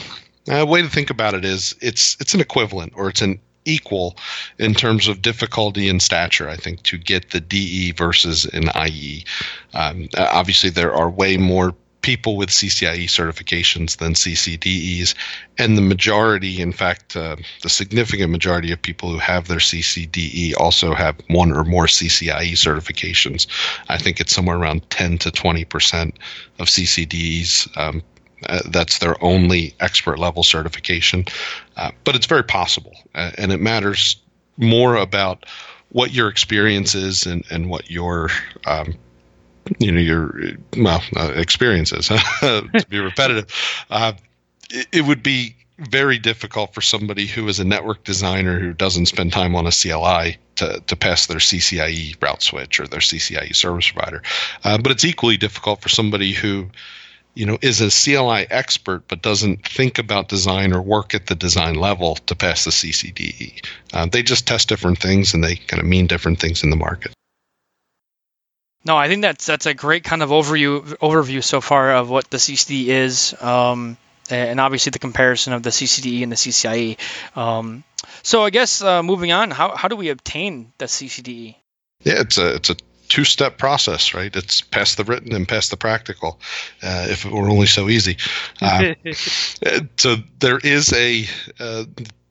a 0.47 0.65
way 0.65 0.81
to 0.81 0.89
think 0.89 1.09
about 1.09 1.33
it 1.33 1.43
is 1.43 1.75
it's 1.81 2.17
it's 2.19 2.33
an 2.33 2.41
equivalent 2.41 2.93
or 2.95 3.09
it's 3.09 3.21
an 3.21 3.39
equal 3.65 4.15
in 4.59 4.75
terms 4.75 5.07
of 5.07 5.21
difficulty 5.21 5.89
and 5.89 6.01
stature, 6.01 6.47
I 6.47 6.55
think, 6.55 6.83
to 6.83 6.97
get 6.97 7.31
the 7.31 7.41
DE 7.41 7.91
versus 7.91 8.45
an 8.45 8.69
IE. 8.87 9.25
Um, 9.73 10.07
obviously, 10.17 10.69
there 10.69 10.93
are 10.93 11.09
way 11.09 11.37
more 11.37 11.73
people 12.05 12.37
with 12.37 12.49
CCIE 12.49 13.05
certifications 13.05 13.97
than 13.97 14.13
CCDEs, 14.13 15.15
and 15.57 15.75
the 15.75 15.81
majority, 15.81 16.61
in 16.61 16.71
fact, 16.71 17.15
uh, 17.15 17.35
the 17.63 17.69
significant 17.69 18.31
majority 18.31 18.71
of 18.71 18.79
people 18.79 19.09
who 19.09 19.17
have 19.17 19.47
their 19.47 19.57
CCDE 19.57 20.53
also 20.55 20.93
have 20.93 21.15
one 21.29 21.51
or 21.51 21.63
more 21.63 21.87
CCIE 21.87 22.51
certifications. 22.51 23.47
I 23.89 23.97
think 23.97 24.21
it's 24.21 24.35
somewhere 24.35 24.55
around 24.55 24.87
10 24.91 25.17
to 25.17 25.31
20 25.31 25.65
percent 25.65 26.19
of 26.59 26.67
CCDEs. 26.67 27.75
Um, 27.75 28.03
uh, 28.49 28.59
that's 28.69 28.99
their 28.99 29.15
only 29.23 29.73
expert 29.79 30.19
level 30.19 30.43
certification, 30.43 31.25
uh, 31.77 31.89
but 32.03 32.15
it's 32.15 32.27
very 32.27 32.43
possible, 32.43 32.93
uh, 33.15 33.31
and 33.39 33.51
it 33.51 33.59
matters 33.59 34.21
more 34.57 34.95
about 34.95 35.47
what 35.89 36.13
your 36.13 36.29
experience 36.29 36.93
is 36.93 37.25
and, 37.25 37.43
and 37.49 37.67
what 37.67 37.89
your 37.89 38.29
um, 38.67 38.93
you 39.79 39.91
know 39.91 39.99
your 39.99 40.39
well 40.77 41.01
uh, 41.15 41.31
experiences 41.35 42.07
to 42.39 42.85
be 42.89 42.99
repetitive 42.99 43.47
uh, 43.89 44.13
it, 44.69 44.87
it, 44.91 45.01
would 45.01 45.23
be 45.23 45.55
very 45.77 46.17
difficult 46.17 46.73
for 46.73 46.81
somebody 46.81 47.25
who 47.25 47.47
is 47.47 47.59
a 47.59 47.65
network 47.65 48.03
designer 48.03 48.59
who 48.59 48.73
doesn't 48.73 49.07
spend 49.07 49.33
time 49.33 49.55
on 49.55 49.67
a 49.67 49.71
CLI 49.71 50.37
to, 50.55 50.81
to 50.87 50.95
pass 50.95 51.25
their 51.25 51.37
CCIE 51.37 52.21
route 52.21 52.41
switch 52.41 52.79
or 52.79 52.87
their 52.87 53.01
CCIE 53.01 53.55
service 53.55 53.89
provider. 53.91 54.23
Uh, 54.63 54.77
but 54.77 54.91
it's 54.91 55.03
equally 55.05 55.37
difficult 55.37 55.81
for 55.81 55.89
somebody 55.89 56.31
who, 56.31 56.69
you 57.33 57.45
know, 57.45 57.57
is 57.61 57.81
a 57.81 57.89
CLI 57.89 58.47
expert 58.49 59.03
but 59.09 59.21
doesn't 59.21 59.67
think 59.67 59.99
about 59.99 60.29
design 60.29 60.73
or 60.73 60.81
work 60.81 61.13
at 61.13 61.27
the 61.27 61.35
design 61.35 61.75
level 61.75 62.15
to 62.15 62.35
pass 62.35 62.63
the 62.63 62.71
CCDE. 62.71 63.65
Uh, 63.93 64.05
they 64.05 64.23
just 64.23 64.47
test 64.47 64.69
different 64.69 64.99
things 64.99 65.33
and 65.33 65.43
they 65.43 65.57
kind 65.57 65.81
of 65.81 65.87
mean 65.87 66.07
different 66.07 66.39
things 66.39 66.63
in 66.63 66.69
the 66.69 66.75
market. 66.77 67.11
No, 68.85 68.95
I 68.95 69.07
think 69.07 69.23
that's 69.23 69.45
that's 69.45 69.65
a 69.65 69.73
great 69.73 70.03
kind 70.03 70.21
of 70.21 70.29
overview 70.29 70.81
overview 70.99 71.43
so 71.43 71.59
far 71.59 71.95
of 71.95 72.09
what 72.09 72.29
the 72.29 72.37
CCD 72.37 72.87
is, 72.87 73.35
um, 73.41 73.97
and 74.29 74.59
obviously 74.59 74.91
the 74.91 74.99
comparison 74.99 75.53
of 75.53 75.63
the 75.63 75.71
CCDE 75.71 76.21
and 76.21 76.31
the 76.31 76.35
CCIE. 76.35 76.97
Um, 77.35 77.83
so 78.21 78.43
I 78.43 78.51
guess 78.51 78.83
uh, 78.83 79.01
moving 79.01 79.31
on, 79.31 79.49
how 79.49 79.75
how 79.75 79.87
do 79.87 79.95
we 79.95 80.09
obtain 80.09 80.71
the 80.77 80.85
CCDE? 80.85 81.55
Yeah, 82.03 82.21
it's 82.21 82.37
a 82.37 82.55
it's 82.55 82.69
a 82.69 82.75
two 83.07 83.23
step 83.23 83.57
process, 83.57 84.13
right? 84.13 84.35
It's 84.35 84.61
pass 84.61 84.95
the 84.95 85.03
written 85.03 85.33
and 85.33 85.47
pass 85.47 85.69
the 85.69 85.77
practical. 85.77 86.39
Uh, 86.83 87.07
if 87.09 87.25
it 87.25 87.31
were 87.31 87.49
only 87.49 87.67
so 87.67 87.89
easy. 87.89 88.17
Uh, 88.61 89.81
so 89.97 90.15
there 90.39 90.57
is 90.57 90.93
a 90.93 91.25
uh, 91.59 91.85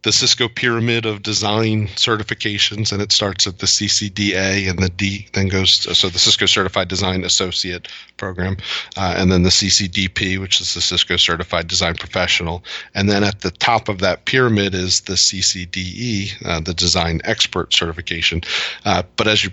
the 0.04 0.12
Cisco 0.12 0.48
pyramid 0.48 1.06
of 1.06 1.22
design 1.22 1.88
certifications, 1.88 2.92
and 2.92 3.00
it 3.00 3.10
starts 3.10 3.46
at 3.46 3.58
the 3.58 3.66
CCDA, 3.66 4.68
and 4.68 4.78
the 4.78 4.90
D 4.90 5.26
then 5.32 5.48
goes 5.48 5.72
so 5.98 6.08
the 6.08 6.18
Cisco 6.18 6.46
Certified 6.46 6.88
Design 6.88 7.24
Associate 7.24 7.88
program, 8.18 8.58
uh, 8.96 9.14
and 9.16 9.32
then 9.32 9.42
the 9.42 9.50
CCDP, 9.50 10.38
which 10.38 10.60
is 10.60 10.74
the 10.74 10.82
Cisco 10.82 11.16
Certified 11.16 11.68
Design 11.68 11.94
Professional, 11.94 12.62
and 12.94 13.08
then 13.08 13.24
at 13.24 13.40
the 13.40 13.50
top 13.50 13.88
of 13.88 13.98
that 14.00 14.26
pyramid 14.26 14.74
is 14.74 15.00
the 15.00 15.14
CCDE, 15.14 16.44
uh, 16.44 16.60
the 16.60 16.74
Design 16.74 17.20
Expert 17.24 17.72
certification. 17.72 18.42
Uh, 18.84 19.02
but 19.16 19.26
as 19.26 19.42
you 19.42 19.50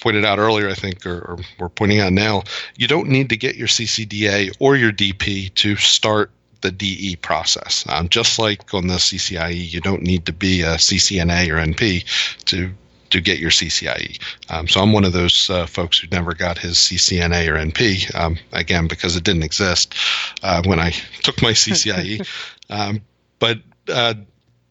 pointed 0.00 0.26
out 0.26 0.38
earlier, 0.38 0.68
I 0.68 0.74
think, 0.74 1.06
or, 1.06 1.20
or 1.20 1.38
we're 1.58 1.68
pointing 1.70 2.00
out 2.00 2.12
now, 2.12 2.42
you 2.76 2.86
don't 2.86 3.08
need 3.08 3.30
to 3.30 3.36
get 3.36 3.56
your 3.56 3.66
CCDA 3.66 4.54
or 4.60 4.76
your 4.76 4.92
DP 4.92 5.54
to 5.54 5.76
start 5.76 6.30
the 6.66 6.72
DE 6.72 7.16
process. 7.16 7.84
Um, 7.88 8.08
just 8.08 8.38
like 8.38 8.74
on 8.74 8.88
the 8.88 8.94
CCIE, 8.94 9.70
you 9.72 9.80
don't 9.80 10.02
need 10.02 10.26
to 10.26 10.32
be 10.32 10.62
a 10.62 10.74
CCNA 10.74 11.48
or 11.48 11.64
NP 11.64 12.04
to 12.46 12.72
to 13.10 13.20
get 13.20 13.38
your 13.38 13.50
CCIE. 13.50 14.18
Um, 14.50 14.66
so 14.66 14.80
I'm 14.80 14.92
one 14.92 15.04
of 15.04 15.12
those 15.12 15.48
uh, 15.48 15.66
folks 15.66 15.96
who 15.96 16.08
never 16.10 16.34
got 16.34 16.58
his 16.58 16.74
CCNA 16.74 17.46
or 17.48 17.54
NP, 17.54 18.12
um, 18.16 18.36
again, 18.52 18.88
because 18.88 19.14
it 19.14 19.22
didn't 19.22 19.44
exist 19.44 19.94
uh, 20.42 20.60
when 20.64 20.80
I 20.80 20.90
took 21.22 21.40
my 21.40 21.52
CCIE. 21.52 22.26
Um, 22.68 23.00
but 23.38 23.58
uh, 23.88 24.14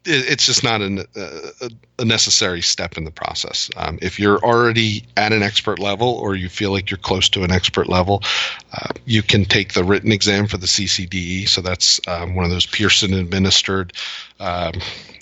it's 0.06 0.46
just 0.46 0.64
not 0.64 0.82
an, 0.82 1.00
uh, 1.00 1.70
a 2.00 2.06
necessary 2.06 2.62
step 2.62 2.98
in 2.98 3.06
the 3.06 3.12
process. 3.12 3.70
Um, 3.76 3.98
if 4.02 4.20
you're 4.20 4.40
already 4.40 5.06
at 5.18 5.34
an 5.34 5.42
expert 5.42 5.80
level 5.80 6.10
or 6.10 6.36
you 6.36 6.50
feel 6.50 6.72
like 6.72 6.92
you're 6.92 6.98
close 6.98 7.30
to 7.30 7.44
an 7.44 7.52
expert 7.52 7.88
level, 7.88 8.22
uh, 8.74 8.90
you 9.06 9.24
can 9.24 9.46
take 9.46 9.74
the 9.74 9.84
written 9.84 10.12
exam 10.12 10.48
for 10.48 10.58
the 10.58 10.68
CCDE. 10.68 11.48
So 11.48 11.62
that's 11.62 12.00
um, 12.08 12.36
one 12.36 12.46
of 12.46 12.52
those 12.52 12.66
Pearson 12.66 13.14
administered. 13.14 13.94
Um, 14.40 14.74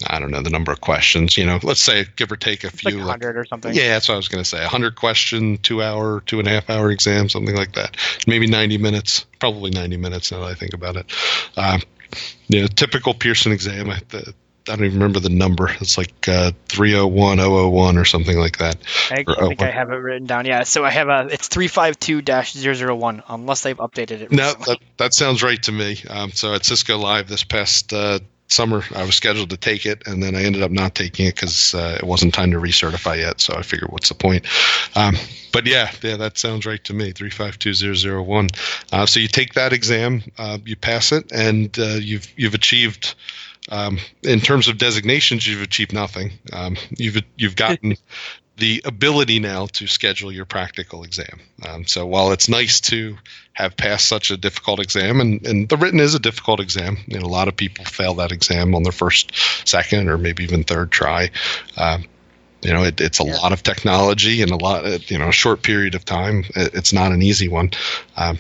I 0.08 0.20
don't 0.20 0.32
know 0.32 0.42
the 0.42 0.50
number 0.50 0.72
of 0.72 0.82
questions. 0.82 1.38
You 1.38 1.46
know, 1.46 1.60
let's 1.64 1.82
say 1.82 2.06
give 2.16 2.32
or 2.32 2.36
take 2.36 2.64
a 2.64 2.70
few, 2.70 2.98
like 2.98 3.08
hundred 3.08 3.38
or 3.38 3.46
something. 3.46 3.74
Yeah, 3.74 3.90
that's 3.90 4.10
what 4.10 4.16
I 4.16 4.18
was 4.18 4.28
going 4.28 4.44
to 4.44 4.50
say. 4.50 4.64
A 4.64 4.68
hundred 4.68 4.96
question, 4.96 5.58
two 5.60 5.82
hour, 5.82 6.22
two 6.26 6.40
and 6.40 6.48
a 6.48 6.52
half 6.52 6.70
hour 6.70 6.92
exam, 6.92 7.30
something 7.30 7.56
like 7.56 7.74
that. 7.74 7.96
Maybe 8.28 8.48
ninety 8.48 8.78
minutes. 8.78 9.26
Probably 9.40 9.72
ninety 9.72 9.98
minutes 9.98 10.32
now 10.32 10.40
that 10.40 10.48
I 10.48 10.54
think 10.56 10.74
about 10.74 10.96
it. 10.98 11.06
Um, 11.58 11.82
you 12.48 12.62
know, 12.62 12.68
typical 12.68 13.14
Pearson 13.14 13.52
exam. 13.52 13.90
I 13.90 14.00
the, 14.10 14.34
I 14.70 14.76
don't 14.76 14.86
even 14.86 15.00
remember 15.00 15.20
the 15.20 15.30
number. 15.30 15.70
It's 15.82 15.98
like 15.98 16.28
uh, 16.28 16.52
301 16.68 17.38
001 17.38 17.98
or 17.98 18.06
something 18.06 18.38
like 18.38 18.60
that. 18.60 18.78
I 19.12 19.26
or 19.28 19.36
think 19.48 19.60
01. 19.60 19.70
I 19.70 19.72
have 19.72 19.92
it 19.92 19.96
written 19.96 20.26
down. 20.26 20.46
Yeah, 20.46 20.64
so 20.64 20.86
I 20.86 20.90
have 20.90 21.10
a 21.10 21.28
it's 21.32 21.50
352-001 21.50 23.24
unless 23.28 23.62
they've 23.64 23.78
updated 23.78 24.22
it. 24.22 24.32
No, 24.32 24.54
that, 24.54 24.78
that 24.98 25.14
sounds 25.14 25.44
right 25.44 25.62
to 25.64 25.72
me. 25.72 25.98
Um, 26.10 26.32
so 26.32 26.54
at 26.54 26.64
Cisco 26.64 26.98
Live 26.98 27.28
this 27.28 27.44
past 27.44 27.92
uh, 27.92 28.20
summer, 28.48 28.84
I 28.96 29.04
was 29.04 29.16
scheduled 29.16 29.50
to 29.50 29.58
take 29.58 29.86
it, 29.86 30.08
and 30.08 30.24
then 30.24 30.36
I 30.36 30.44
ended 30.44 30.64
up 30.64 30.72
not 30.72 30.96
taking 30.96 31.26
it 31.26 31.36
because 31.36 31.74
uh, 31.74 31.98
it 32.00 32.06
wasn't 32.06 32.34
time 32.34 32.52
to 32.52 32.58
recertify 32.58 33.18
yet. 33.18 33.42
So 33.42 33.56
I 33.56 33.64
figured, 33.64 33.92
what's 33.92 34.10
the 34.10 34.16
point? 34.16 34.46
Um, 34.96 35.16
but 35.52 35.66
yeah, 35.66 35.92
yeah, 36.02 36.18
that 36.18 36.38
sounds 36.38 36.66
right 36.66 36.84
to 36.86 36.94
me. 36.94 37.12
Three 37.12 37.30
five 37.30 37.60
two 37.60 37.74
zero 37.74 37.96
zero 37.96 38.24
one. 38.24 38.48
Uh, 38.92 39.06
so 39.06 39.20
you 39.20 39.28
take 39.28 39.56
that 39.56 39.74
exam, 39.74 40.24
uh, 40.38 40.58
you 40.64 40.76
pass 40.76 41.12
it, 41.12 41.32
and 41.32 41.78
uh, 41.78 41.96
you've 42.00 42.28
you've 42.38 42.54
achieved 42.54 43.16
um, 43.70 43.98
in 44.24 44.40
terms 44.40 44.68
of 44.68 44.78
designations, 44.78 45.48
you've 45.48 45.62
achieved 45.62 45.94
nothing. 45.94 46.34
Um, 46.52 46.76
you've 46.98 47.22
you've 47.38 47.56
gotten 47.56 47.96
the 48.58 48.82
ability 48.86 49.40
now 49.40 49.66
to 49.66 49.88
schedule 49.88 50.32
your 50.32 50.46
practical 50.46 51.04
exam. 51.04 51.40
Um, 51.68 51.88
so 51.88 52.06
while 52.06 52.32
it's 52.32 52.48
nice 52.48 52.82
to 52.82 53.18
have 53.54 53.76
passed 53.76 54.08
such 54.08 54.30
a 54.32 54.38
difficult 54.38 54.80
exam, 54.80 55.22
and, 55.22 55.46
and 55.46 55.70
the 55.70 55.78
written 55.78 56.00
is 56.00 56.14
a 56.14 56.20
difficult 56.20 56.60
exam, 56.60 56.98
you 57.08 57.20
know, 57.20 57.26
a 57.26 57.28
lot 57.28 57.48
of 57.48 57.56
people 57.56 57.86
fail 57.86 58.16
that 58.16 58.32
exam 58.32 58.76
on 58.76 58.84
their 58.84 58.92
first, 58.92 59.32
second, 59.68 60.10
or 60.10 60.18
maybe 60.18 60.44
even 60.44 60.64
third 60.64 60.92
try. 60.92 61.32
Um, 61.78 62.06
you 62.62 62.72
know, 62.72 62.84
it, 62.84 63.02
it's 63.02 63.20
a 63.20 63.26
yeah. 63.26 63.36
lot 63.38 63.54
of 63.54 63.64
technology 63.64 64.42
and 64.42 64.52
a 64.52 64.56
lot, 64.56 65.10
you 65.10 65.18
know, 65.18 65.30
a 65.30 65.34
short 65.34 65.64
period 65.64 65.96
of 65.96 66.06
time. 66.06 66.46
It, 66.56 66.76
it's 66.76 66.94
not 66.94 67.12
an 67.12 67.22
easy 67.22 67.48
one. 67.48 67.72
Um, 68.16 68.40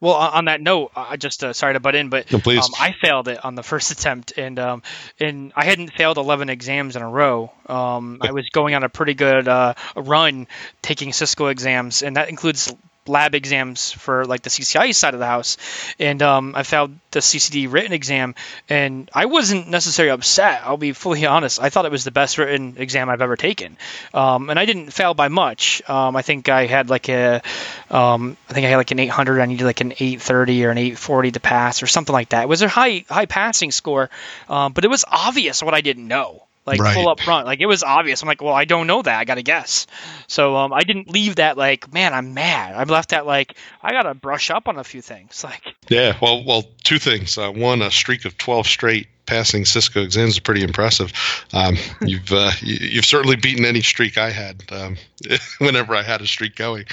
well, 0.00 0.14
on 0.14 0.46
that 0.46 0.60
note, 0.60 0.92
I 0.96 1.16
just 1.16 1.44
uh, 1.44 1.52
sorry 1.52 1.74
to 1.74 1.80
butt 1.80 1.94
in, 1.94 2.08
but 2.08 2.32
no, 2.32 2.38
um, 2.38 2.70
I 2.78 2.92
failed 2.92 3.28
it 3.28 3.44
on 3.44 3.54
the 3.54 3.62
first 3.62 3.90
attempt, 3.90 4.32
and 4.36 4.58
um, 4.58 4.82
and 5.18 5.52
I 5.54 5.64
hadn't 5.64 5.92
failed 5.92 6.16
11 6.16 6.48
exams 6.48 6.96
in 6.96 7.02
a 7.02 7.08
row. 7.08 7.52
Um, 7.66 8.18
I 8.20 8.32
was 8.32 8.48
going 8.48 8.74
on 8.74 8.82
a 8.82 8.88
pretty 8.88 9.14
good 9.14 9.46
uh, 9.46 9.74
run 9.94 10.46
taking 10.80 11.12
Cisco 11.12 11.46
exams, 11.46 12.02
and 12.02 12.16
that 12.16 12.30
includes 12.30 12.74
lab 13.10 13.34
exams 13.34 13.92
for 13.92 14.24
like 14.24 14.42
the 14.42 14.50
CCIE 14.50 14.94
side 14.94 15.14
of 15.14 15.20
the 15.20 15.26
house, 15.26 15.56
and 15.98 16.22
um, 16.22 16.54
I 16.54 16.62
failed 16.62 16.92
the 17.10 17.20
CCD 17.20 17.70
written 17.70 17.92
exam, 17.92 18.34
and 18.68 19.10
I 19.12 19.26
wasn't 19.26 19.68
necessarily 19.68 20.12
upset. 20.12 20.62
I'll 20.64 20.76
be 20.76 20.92
fully 20.92 21.26
honest. 21.26 21.60
I 21.60 21.70
thought 21.70 21.84
it 21.84 21.92
was 21.92 22.04
the 22.04 22.10
best 22.10 22.38
written 22.38 22.74
exam 22.78 23.10
I've 23.10 23.22
ever 23.22 23.36
taken, 23.36 23.76
um, 24.14 24.50
and 24.50 24.58
I 24.58 24.64
didn't 24.64 24.90
fail 24.92 25.14
by 25.14 25.28
much. 25.28 25.82
Um, 25.88 26.16
I 26.16 26.22
think 26.22 26.48
I 26.48 26.66
had 26.66 26.88
like 26.88 27.08
a, 27.08 27.42
um, 27.90 28.36
I 28.48 28.52
think 28.52 28.66
I 28.66 28.70
had 28.70 28.76
like 28.76 28.90
an 28.90 28.98
800. 28.98 29.40
I 29.40 29.46
needed 29.46 29.64
like 29.64 29.80
an 29.80 29.92
830 29.92 30.64
or 30.64 30.70
an 30.70 30.78
840 30.78 31.32
to 31.32 31.40
pass 31.40 31.82
or 31.82 31.86
something 31.86 32.12
like 32.12 32.30
that. 32.30 32.44
It 32.44 32.48
was 32.48 32.62
a 32.62 32.68
high 32.68 33.04
high 33.08 33.26
passing 33.26 33.72
score, 33.72 34.10
um, 34.48 34.72
but 34.72 34.84
it 34.84 34.88
was 34.88 35.04
obvious 35.06 35.62
what 35.62 35.74
I 35.74 35.80
didn't 35.80 36.06
know 36.06 36.44
like 36.70 36.80
right. 36.80 36.94
full 36.94 37.08
up 37.08 37.20
front. 37.20 37.46
Like 37.46 37.60
it 37.60 37.66
was 37.66 37.82
obvious. 37.82 38.22
I'm 38.22 38.28
like, 38.28 38.40
well, 38.40 38.54
I 38.54 38.64
don't 38.64 38.86
know 38.86 39.02
that. 39.02 39.18
I 39.18 39.24
got 39.24 39.34
to 39.34 39.42
guess. 39.42 39.86
So 40.28 40.56
um, 40.56 40.72
I 40.72 40.84
didn't 40.84 41.10
leave 41.10 41.36
that 41.36 41.56
like, 41.56 41.92
man, 41.92 42.14
I'm 42.14 42.32
mad. 42.34 42.74
I 42.74 42.84
left 42.84 43.10
that 43.10 43.26
like, 43.26 43.56
I 43.82 43.92
got 43.92 44.02
to 44.02 44.14
brush 44.14 44.50
up 44.50 44.68
on 44.68 44.78
a 44.78 44.84
few 44.84 45.02
things. 45.02 45.44
Like, 45.50 45.74
yeah, 45.88 46.16
well, 46.22 46.44
well, 46.44 46.62
two 46.84 47.00
things. 47.00 47.36
Uh, 47.36 47.50
one, 47.50 47.82
a 47.82 47.90
streak 47.90 48.24
of 48.24 48.38
12 48.38 48.68
straight 48.68 49.08
passing 49.26 49.64
Cisco 49.64 50.02
exams 50.02 50.34
is 50.34 50.40
pretty 50.40 50.62
impressive. 50.62 51.12
Um, 51.52 51.76
you've 52.02 52.30
uh, 52.30 52.52
you, 52.60 52.96
have 52.96 53.04
certainly 53.04 53.36
beaten 53.36 53.64
any 53.64 53.80
streak 53.80 54.16
I 54.16 54.30
had 54.30 54.62
um, 54.70 54.96
whenever 55.58 55.94
I 55.94 56.02
had 56.02 56.20
a 56.20 56.26
streak 56.26 56.54
going. 56.54 56.84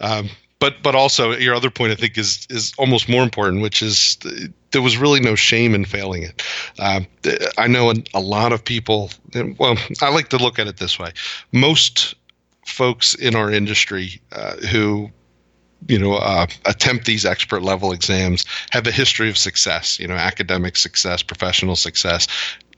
Um, 0.00 0.30
but 0.58 0.82
but 0.82 0.94
also 0.94 1.32
your 1.32 1.54
other 1.54 1.70
point 1.70 1.92
I 1.92 1.96
think 1.96 2.16
is 2.16 2.46
is 2.50 2.72
almost 2.78 3.08
more 3.08 3.22
important, 3.22 3.62
which 3.62 3.82
is 3.82 4.16
there 4.70 4.82
was 4.82 4.96
really 4.96 5.20
no 5.20 5.34
shame 5.34 5.74
in 5.74 5.84
failing 5.84 6.22
it. 6.22 6.42
Uh, 6.78 7.00
I 7.58 7.66
know 7.66 7.92
a, 8.14 8.20
lot 8.20 8.52
of 8.52 8.64
people. 8.64 9.10
Well, 9.58 9.76
I 10.02 10.10
like 10.10 10.28
to 10.30 10.38
look 10.38 10.58
at 10.58 10.66
it 10.66 10.78
this 10.78 10.98
way: 10.98 11.12
most 11.52 12.14
folks 12.66 13.14
in 13.14 13.34
our 13.34 13.50
industry 13.50 14.20
uh, 14.32 14.56
who 14.56 15.10
you 15.88 15.98
know 15.98 16.14
uh, 16.14 16.46
attempt 16.64 17.04
these 17.04 17.24
expert 17.24 17.62
level 17.62 17.92
exams 17.92 18.44
have 18.70 18.86
a 18.86 18.90
history 18.90 19.28
of 19.28 19.36
success 19.36 20.00
you 20.00 20.08
know 20.08 20.14
academic 20.14 20.76
success 20.76 21.22
professional 21.22 21.76
success 21.76 22.26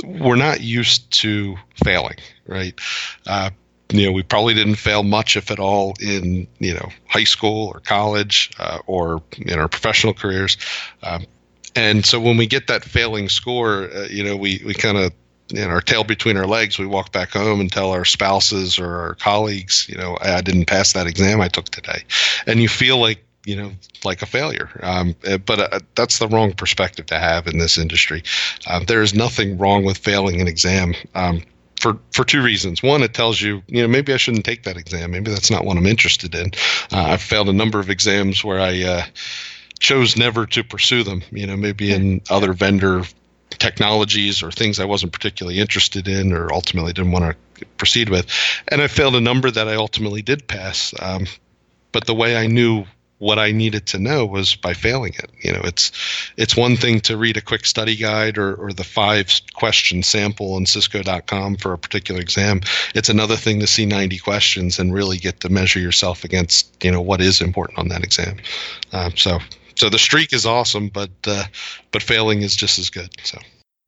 we're 0.05 0.37
not 0.37 0.61
used 0.61 1.11
to 1.13 1.57
failing 1.85 2.17
right 2.47 2.79
uh, 3.27 3.51
you 3.91 4.07
know, 4.07 4.13
we 4.13 4.23
probably 4.23 4.55
didn't 4.55 4.75
fail 4.75 5.03
much, 5.03 5.37
if 5.37 5.51
at 5.51 5.59
all, 5.59 5.95
in 6.01 6.47
you 6.59 6.75
know 6.75 6.89
high 7.07 7.25
school 7.25 7.69
or 7.69 7.81
college 7.81 8.51
uh, 8.59 8.79
or 8.87 9.23
in 9.39 9.59
our 9.59 9.69
professional 9.69 10.15
careers. 10.15 10.57
Um, 11.03 11.25
and 11.75 12.05
so 12.05 12.21
when 12.21 12.37
we 12.37 12.47
get 12.47 12.67
that 12.67 12.85
failing 12.85 13.29
score, 13.29 13.91
uh, 13.95 14.09
you 14.11 14.23
know, 14.25 14.37
we 14.37 14.63
we 14.65 14.75
kind 14.75 14.99
of 14.99 15.13
you 15.49 15.63
know, 15.63 15.69
our 15.69 15.81
tail 15.81 16.05
between 16.05 16.37
our 16.37 16.47
legs, 16.47 16.79
we 16.79 16.87
walk 16.87 17.13
back 17.13 17.31
home 17.31 17.61
and 17.61 17.73
tell 17.73 17.91
our 17.91 18.05
spouses 18.05 18.79
or 18.79 18.95
our 18.95 19.15
colleagues, 19.15 19.89
you 19.89 19.97
know, 19.97 20.19
I 20.21 20.43
didn't 20.43 20.67
pass 20.67 20.93
that 20.93 21.07
exam 21.07 21.41
I 21.41 21.49
took 21.49 21.71
today, 21.71 22.05
and 22.47 22.61
you 22.61 22.69
feel 22.69 22.99
like 22.99 23.25
you 23.47 23.57
know 23.57 23.73
like 24.05 24.21
a 24.21 24.27
failure. 24.27 24.69
Um, 24.83 25.15
uh, 25.27 25.39
but 25.39 25.59
uh, 25.73 25.81
that's 25.95 26.19
the 26.19 26.29
wrong 26.29 26.53
perspective 26.53 27.07
to 27.07 27.19
have 27.19 27.47
in 27.47 27.59
this 27.59 27.79
industry. 27.79 28.23
Uh, 28.67 28.85
there 28.85 29.01
is 29.01 29.15
nothing 29.15 29.57
wrong 29.57 29.85
with 29.85 29.97
failing 29.97 30.41
an 30.41 30.49
exam. 30.49 30.95
Um, 31.15 31.43
for 31.81 31.99
for 32.13 32.25
two 32.25 32.43
reasons. 32.43 32.83
One, 32.83 33.03
it 33.03 33.15
tells 33.15 33.41
you, 33.41 33.63
you 33.67 33.83
know, 33.83 33.89
maybe 33.89 34.13
I 34.13 34.17
shouldn't 34.17 34.45
take 34.45 34.65
that 34.65 34.77
exam. 34.77 35.11
Maybe 35.13 35.31
that's 35.31 35.51
not 35.51 35.65
what 35.65 35.77
I'm 35.77 35.87
interested 35.87 36.35
in. 36.35 36.53
Uh, 36.93 37.05
I've 37.13 37.23
failed 37.23 37.49
a 37.49 37.53
number 37.53 37.81
of 37.81 37.91
exams 37.91 38.45
where 38.45 38.61
I 38.61 38.83
uh, 38.83 39.03
chose 39.79 40.17
never 40.17 40.47
to 40.47 40.65
pursue 40.65 41.03
them. 41.03 41.23
You 41.31 41.47
know, 41.47 41.57
maybe 41.57 41.93
in 41.93 42.21
other 42.31 42.53
vendor 42.53 43.05
technologies 43.51 44.43
or 44.43 44.51
things 44.51 44.79
I 44.79 44.85
wasn't 44.85 45.13
particularly 45.13 45.59
interested 45.59 46.07
in 46.07 46.33
or 46.33 46.53
ultimately 46.53 46.93
didn't 46.93 47.13
want 47.13 47.37
to 47.59 47.67
proceed 47.77 48.09
with. 48.09 48.27
And 48.69 48.83
I 48.83 48.89
failed 48.89 49.17
a 49.17 49.21
number 49.21 49.51
that 49.51 49.69
I 49.69 49.75
ultimately 49.75 50.23
did 50.23 50.47
pass. 50.47 50.95
Um, 51.01 51.27
but 51.93 52.07
the 52.07 52.15
way 52.15 52.37
I 52.37 52.47
knew 52.47 52.85
what 53.19 53.39
I 53.39 53.53
needed 53.53 53.87
to 53.89 53.99
know 53.99 54.25
was 54.25 54.55
by 54.55 54.75
failing 54.75 55.15
it. 55.15 55.31
You 55.41 55.53
know, 55.53 55.61
it's 55.65 55.93
it's 56.37 56.57
one 56.57 56.77
thing 56.77 57.01
to 57.01 57.17
read 57.17 57.37
a 57.37 57.41
quick 57.41 57.67
study 57.67 57.97
guide 57.97 58.39
or, 58.39 58.55
or 58.55 58.73
the 58.73 58.85
five 58.85 59.33
question 59.55 60.03
sample 60.03 60.55
on 60.55 60.67
Cisco.com 60.67 61.57
for 61.57 61.73
a 61.73 61.79
particular 61.79 62.21
exam. 62.21 62.61
It's 62.95 63.09
another 63.09 63.37
thing 63.37 63.61
to 63.61 63.67
see 63.67 63.87
90 63.87 64.19
questions 64.19 64.79
and 64.79 64.95
really 64.95 65.19
get 65.19 65.41
to 65.41 65.49
measure 65.49 65.81
yourself 65.81 66.25
against 66.25 66.85
you 66.85 66.91
know 66.91 67.01
what 67.01 67.21
is 67.21 67.41
important 67.41 67.79
on 67.79 67.89
that 67.89 68.05
exam. 68.05 68.37
Um, 68.93 69.17
so 69.17 69.39
so 69.75 69.89
the 69.89 69.99
streak 69.99 70.33
is 70.33 70.47
awesome, 70.47 70.89
but 70.89 71.11
uh, 71.27 71.45
but 71.93 72.03
failing 72.03 72.43
is 72.43 72.57
just 72.57 72.79
as 72.79 72.91
good. 72.91 73.11
So. 73.25 73.39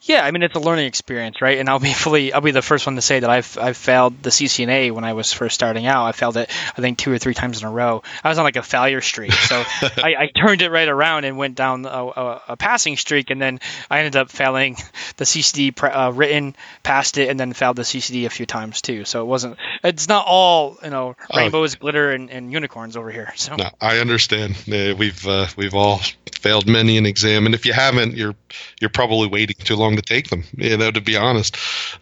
Yeah, 0.02 0.24
I 0.24 0.30
mean 0.30 0.42
it's 0.42 0.54
a 0.54 0.60
learning 0.60 0.86
experience, 0.86 1.42
right? 1.42 1.58
And 1.58 1.68
I'll 1.68 1.78
be 1.78 1.92
fully, 1.92 2.32
I'll 2.32 2.40
be 2.40 2.52
the 2.52 2.62
first 2.62 2.86
one 2.86 2.96
to 2.96 3.02
say 3.02 3.20
that 3.20 3.28
I've 3.28 3.58
I've 3.58 3.76
failed 3.76 4.22
the 4.22 4.30
CCNA 4.30 4.92
when 4.92 5.04
I 5.04 5.12
was 5.12 5.32
first 5.32 5.54
starting 5.54 5.86
out. 5.86 6.06
I 6.06 6.12
failed 6.12 6.36
it, 6.36 6.50
I 6.76 6.80
think 6.80 6.98
two 6.98 7.12
or 7.12 7.18
three 7.18 7.34
times 7.34 7.60
in 7.60 7.68
a 7.68 7.70
row. 7.70 8.02
I 8.24 8.28
was 8.28 8.38
on 8.38 8.44
like 8.44 8.56
a 8.56 8.62
failure 8.62 9.02
streak, 9.02 9.32
so 9.32 9.56
I, 9.82 10.14
I, 10.18 10.30
turned 10.34 10.62
it 10.62 10.70
right 10.70 10.88
around 10.88 11.24
and 11.24 11.36
went 11.36 11.54
down 11.54 11.84
a, 11.84 11.88
a, 11.88 12.42
a, 12.48 12.56
passing 12.56 12.96
streak, 12.96 13.30
and 13.30 13.40
then 13.40 13.60
I 13.90 13.98
ended 13.98 14.16
up 14.16 14.30
failing 14.30 14.76
the 15.16 15.24
CCD 15.24 15.74
uh, 15.82 16.12
written, 16.12 16.56
passed 16.82 17.18
it, 17.18 17.28
and 17.28 17.38
then 17.38 17.52
failed 17.52 17.76
the 17.76 17.82
CCD 17.82 18.26
a 18.26 18.30
few 18.30 18.46
times 18.46 18.80
too. 18.80 19.04
So 19.04 19.20
it 19.20 19.26
wasn't, 19.26 19.58
it's 19.84 20.08
not 20.08 20.24
all 20.26 20.78
you 20.82 20.90
know 20.90 21.16
oh. 21.30 21.36
rainbows, 21.36 21.76
oh. 21.76 21.78
glitter, 21.78 22.10
and, 22.10 22.30
and, 22.30 22.50
unicorns 22.50 22.96
over 22.96 23.10
here. 23.10 23.32
So 23.36 23.56
no, 23.56 23.68
I 23.80 23.98
understand. 23.98 24.56
Uh, 24.72 24.94
we've 24.96 25.26
uh, 25.26 25.46
we've 25.56 25.74
all 25.74 26.00
failed 26.32 26.66
many 26.66 26.96
an 26.96 27.06
exam, 27.06 27.46
and 27.46 27.54
if 27.54 27.66
you 27.66 27.72
haven't, 27.72 28.16
you're 28.16 28.34
you're 28.80 28.90
probably 28.90 29.28
waiting 29.28 29.56
too 29.62 29.76
long 29.76 29.89
to 29.96 30.02
take 30.02 30.28
them. 30.28 30.44
You 30.56 30.76
know, 30.76 30.90
to 30.90 31.00
be 31.00 31.16
honest. 31.16 31.56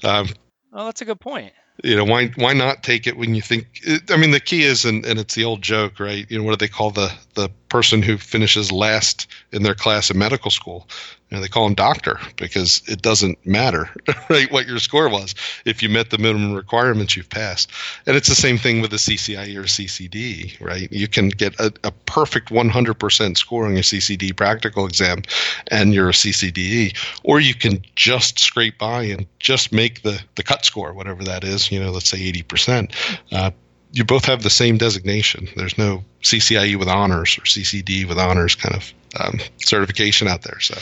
Um, 0.05 0.29
oh, 0.72 0.87
that's 0.87 1.01
a 1.01 1.05
good 1.05 1.20
point. 1.20 1.53
You 1.85 1.96
know, 1.96 2.05
why 2.05 2.29
why 2.37 2.55
not 2.55 2.83
take 2.83 3.07
it 3.07 3.16
when 3.16 3.35
you 3.35 3.42
think? 3.42 3.66
I 4.11 4.16
mean, 4.16 4.33
the 4.33 4.40
key 4.40 4.62
is, 4.62 4.85
and, 4.85 5.07
and 5.07 5.18
it's 5.18 5.35
the 5.35 5.44
old 5.44 5.62
joke, 5.62 6.01
right? 6.01 6.29
You 6.29 6.38
know, 6.38 6.44
what 6.44 6.59
do 6.59 6.64
they 6.64 6.70
call 6.70 6.90
the 6.90 7.12
the 7.35 7.51
person 7.68 8.02
who 8.02 8.18
finishes 8.18 8.72
last 8.72 9.26
in 9.52 9.62
their 9.62 9.74
class 9.74 10.11
in 10.11 10.18
medical 10.18 10.50
school? 10.50 10.87
you 11.31 11.37
know, 11.37 11.42
they 11.42 11.48
call 11.48 11.66
him 11.66 11.74
doctor 11.74 12.18
because 12.37 12.81
it 12.87 13.02
doesn't 13.02 13.44
matter, 13.46 13.90
right, 14.31 14.50
what 14.50 14.66
your 14.66 14.78
score 14.78 15.11
was. 15.11 15.35
If 15.66 15.83
you 15.83 15.90
met 15.90 16.09
the 16.09 16.16
minimum 16.16 16.54
requirements, 16.54 17.16
you've 17.16 17.28
passed. 17.28 17.70
And 18.07 18.16
it's 18.16 18.28
the 18.28 18.35
same 18.35 18.57
thing 18.57 18.81
with 18.81 18.90
the 18.90 18.96
CCIE 18.96 19.54
or 19.57 19.64
CCD, 19.64 20.59
right? 20.61 20.90
You 20.90 21.07
can 21.07 21.28
get 21.28 21.59
a, 21.61 21.72
a 21.85 21.90
perfect 21.90 22.48
100% 22.48 23.37
score 23.37 23.66
on 23.66 23.74
your 23.74 23.83
CCD 23.83 24.35
practical 24.35 24.87
exam 24.87 25.22
and 25.66 25.92
you're 25.92 26.09
a 26.09 26.12
CCDE, 26.12 26.96
or 27.24 27.40
you 27.40 27.54
can 27.54 27.83
just 27.94 28.38
scrape 28.38 28.78
by 28.78 29.02
and 29.02 29.26
just 29.38 29.70
make 29.70 30.02
the, 30.02 30.22
the 30.37 30.42
cut 30.42 30.64
score, 30.64 30.94
whatever 30.94 31.22
that 31.24 31.44
is, 31.44 31.70
you 31.70 31.78
know, 31.78 31.90
let's 31.90 32.09
say 32.09 32.33
80%. 32.33 32.94
Uh, 33.33 33.50
you 33.92 34.05
both 34.05 34.27
have 34.27 34.42
the 34.42 34.51
same 34.51 34.79
designation. 34.79 35.48
There's 35.57 35.79
no 35.79 36.05
CCIE 36.22 36.77
with 36.77 36.88
honors 36.88 37.38
or 37.38 37.42
CCD 37.42 38.07
with 38.07 38.18
honors 38.18 38.55
kind 38.55 38.74
of 38.74 38.92
um, 39.18 39.40
certification 39.59 40.29
out 40.29 40.42
there. 40.42 40.61
So 40.61 40.77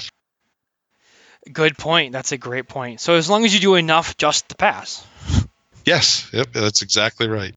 Good 1.52 1.78
point. 1.78 2.12
That's 2.12 2.32
a 2.32 2.38
great 2.38 2.68
point. 2.68 3.00
So 3.00 3.14
as 3.14 3.30
long 3.30 3.44
as 3.44 3.54
you 3.54 3.60
do 3.60 3.76
enough 3.76 4.16
just 4.16 4.48
to 4.48 4.56
pass. 4.56 5.06
Yes. 5.84 6.28
Yep. 6.32 6.48
That's 6.52 6.82
exactly 6.82 7.28
right. 7.28 7.54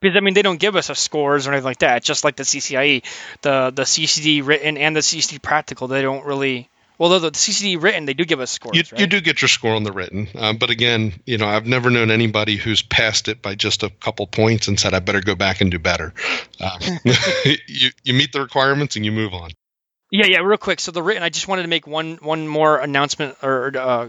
Because 0.00 0.16
I 0.16 0.20
mean, 0.20 0.34
they 0.34 0.42
don't 0.42 0.60
give 0.60 0.76
us 0.76 0.90
a 0.90 0.94
scores 0.94 1.46
or 1.46 1.52
anything 1.52 1.64
like 1.64 1.78
that. 1.78 2.04
just 2.04 2.22
like 2.22 2.36
the 2.36 2.44
CCIE, 2.44 3.02
the 3.42 3.72
the 3.74 3.82
CCD 3.82 4.46
written 4.46 4.76
and 4.76 4.94
the 4.94 5.00
CCD 5.00 5.42
practical. 5.42 5.88
They 5.88 6.02
don't 6.02 6.24
really. 6.24 6.68
Well, 6.98 7.10
though 7.10 7.18
the 7.18 7.30
CCD 7.32 7.80
written, 7.80 8.06
they 8.06 8.14
do 8.14 8.24
give 8.24 8.40
us 8.40 8.50
scores. 8.50 8.76
You, 8.76 8.82
right? 8.92 9.00
you 9.00 9.06
do 9.06 9.20
get 9.20 9.42
your 9.42 9.48
score 9.48 9.74
on 9.74 9.84
the 9.84 9.92
written, 9.92 10.28
um, 10.34 10.56
but 10.56 10.70
again, 10.70 11.12
you 11.26 11.36
know, 11.36 11.46
I've 11.46 11.66
never 11.66 11.90
known 11.90 12.10
anybody 12.10 12.56
who's 12.56 12.82
passed 12.82 13.28
it 13.28 13.42
by 13.42 13.54
just 13.54 13.82
a 13.82 13.90
couple 13.90 14.26
points 14.26 14.68
and 14.68 14.80
said, 14.80 14.94
"I 14.94 15.00
better 15.00 15.20
go 15.20 15.34
back 15.34 15.60
and 15.60 15.70
do 15.70 15.78
better." 15.78 16.14
Um, 16.58 16.80
you 17.66 17.90
you 18.02 18.14
meet 18.14 18.32
the 18.32 18.40
requirements 18.40 18.96
and 18.96 19.04
you 19.04 19.12
move 19.12 19.34
on. 19.34 19.50
Yeah, 20.10 20.26
yeah, 20.26 20.38
real 20.38 20.56
quick. 20.56 20.80
So 20.80 20.92
the 20.92 21.02
written, 21.02 21.22
I 21.22 21.28
just 21.28 21.48
wanted 21.48 21.62
to 21.62 21.68
make 21.68 21.86
one 21.86 22.16
one 22.22 22.48
more 22.48 22.78
announcement, 22.78 23.36
or 23.42 23.72
uh, 23.76 24.08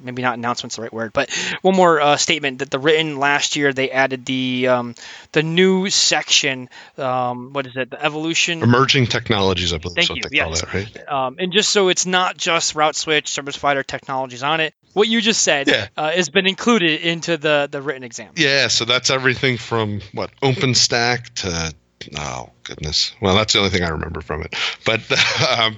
maybe 0.00 0.22
not 0.22 0.38
announcement's 0.38 0.76
the 0.76 0.82
right 0.82 0.92
word, 0.92 1.12
but 1.12 1.30
one 1.62 1.76
more 1.76 2.00
uh, 2.00 2.16
statement 2.16 2.58
that 2.58 2.70
the 2.70 2.78
written 2.78 3.18
last 3.18 3.56
year 3.56 3.72
they 3.72 3.90
added 3.90 4.24
the 4.26 4.68
um, 4.68 4.94
the 5.32 5.42
new 5.42 5.90
section. 5.90 6.68
Um, 6.98 7.52
what 7.52 7.66
is 7.66 7.76
it? 7.76 7.90
The 7.90 8.02
evolution, 8.02 8.62
emerging 8.62 9.06
technologies. 9.06 9.72
I 9.72 9.78
believe 9.78 10.06
Thank 10.06 10.16
you. 10.16 10.22
yes. 10.30 10.60
That, 10.60 10.74
right? 10.74 11.08
Um, 11.08 11.36
and 11.38 11.52
just 11.52 11.70
so 11.70 11.88
it's 11.88 12.06
not 12.06 12.36
just 12.36 12.74
route 12.74 12.96
switch, 12.96 13.28
service 13.28 13.56
provider 13.56 13.82
technologies 13.82 14.42
on 14.42 14.60
it. 14.60 14.74
What 14.92 15.06
you 15.06 15.20
just 15.20 15.42
said 15.42 15.68
yeah. 15.68 15.86
uh, 15.96 16.10
has 16.10 16.30
been 16.30 16.46
included 16.46 17.00
into 17.02 17.36
the 17.36 17.68
the 17.70 17.80
written 17.80 18.02
exam. 18.02 18.32
Yeah, 18.36 18.68
so 18.68 18.84
that's 18.84 19.10
everything 19.10 19.56
from 19.56 20.00
what 20.12 20.30
OpenStack 20.40 21.34
to 21.36 21.74
oh 22.16 22.50
goodness 22.64 23.12
well 23.20 23.34
that's 23.34 23.52
the 23.52 23.58
only 23.58 23.70
thing 23.70 23.82
i 23.82 23.88
remember 23.88 24.20
from 24.20 24.42
it 24.42 24.54
but 24.84 25.00
um, 25.58 25.76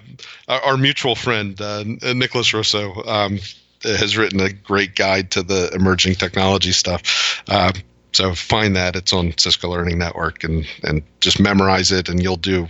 our, 0.48 0.76
mutual 0.76 1.14
friend 1.14 1.60
uh, 1.60 1.82
nicholas 2.14 2.54
russo 2.54 3.02
um, 3.04 3.38
has 3.84 4.16
written 4.16 4.40
a 4.40 4.52
great 4.52 4.94
guide 4.94 5.30
to 5.30 5.42
the 5.42 5.70
emerging 5.74 6.14
technology 6.14 6.72
stuff 6.72 7.42
uh, 7.48 7.72
so 8.12 8.34
find 8.34 8.76
that 8.76 8.96
it's 8.96 9.12
on 9.12 9.36
cisco 9.38 9.68
learning 9.68 9.98
network 9.98 10.44
and 10.44 10.66
and 10.82 11.02
just 11.20 11.40
memorize 11.40 11.92
it 11.92 12.08
and 12.08 12.22
you'll 12.22 12.36
do 12.36 12.66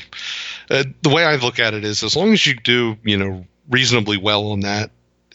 uh, 0.70 0.84
the 1.02 1.10
way 1.10 1.24
i 1.24 1.36
look 1.36 1.58
at 1.58 1.74
it 1.74 1.84
is 1.84 2.02
as 2.02 2.16
long 2.16 2.32
as 2.32 2.46
you 2.46 2.54
do 2.54 2.96
you 3.02 3.16
know 3.16 3.44
reasonably 3.68 4.16
well 4.16 4.48
on 4.52 4.60
that 4.60 4.90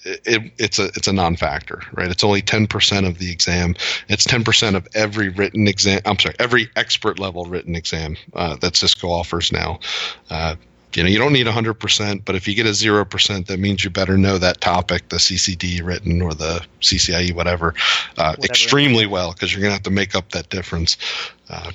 it, 0.07 0.51
it's 0.57 0.79
a 0.79 0.85
it's 0.85 1.07
a 1.07 1.13
non-factor, 1.13 1.81
right? 1.93 2.09
It's 2.09 2.23
only 2.23 2.41
ten 2.41 2.67
percent 2.67 3.05
of 3.05 3.17
the 3.17 3.31
exam. 3.31 3.75
It's 4.07 4.23
ten 4.23 4.43
percent 4.43 4.75
of 4.75 4.87
every 4.93 5.29
written 5.29 5.67
exam. 5.67 6.01
I'm 6.05 6.19
sorry, 6.19 6.35
every 6.39 6.69
expert 6.75 7.19
level 7.19 7.45
written 7.45 7.75
exam 7.75 8.15
uh, 8.33 8.55
that 8.57 8.75
Cisco 8.75 9.09
offers 9.09 9.51
now. 9.51 9.79
You 10.97 11.03
know, 11.03 11.09
you 11.09 11.19
don't 11.19 11.31
need 11.31 11.45
100%, 11.45 12.25
but 12.25 12.35
if 12.35 12.47
you 12.47 12.55
get 12.55 12.65
a 12.65 12.69
0%, 12.69 13.45
that 13.45 13.59
means 13.59 13.83
you 13.83 13.91
better 13.91 14.17
know 14.17 14.39
that 14.39 14.59
topic, 14.61 15.09
the 15.09 15.17
CCD 15.17 15.85
written 15.85 16.23
or 16.23 16.33
the 16.33 16.65
CCIE, 16.81 17.35
whatever, 17.35 17.75
uh, 18.17 18.33
whatever. 18.33 18.43
extremely 18.43 19.05
well, 19.05 19.31
because 19.31 19.53
you're 19.53 19.61
going 19.61 19.69
to 19.69 19.75
have 19.75 19.83
to 19.83 19.91
make 19.91 20.15
up 20.15 20.31
that 20.31 20.49
difference. 20.49 20.97
Uh, 21.51 21.71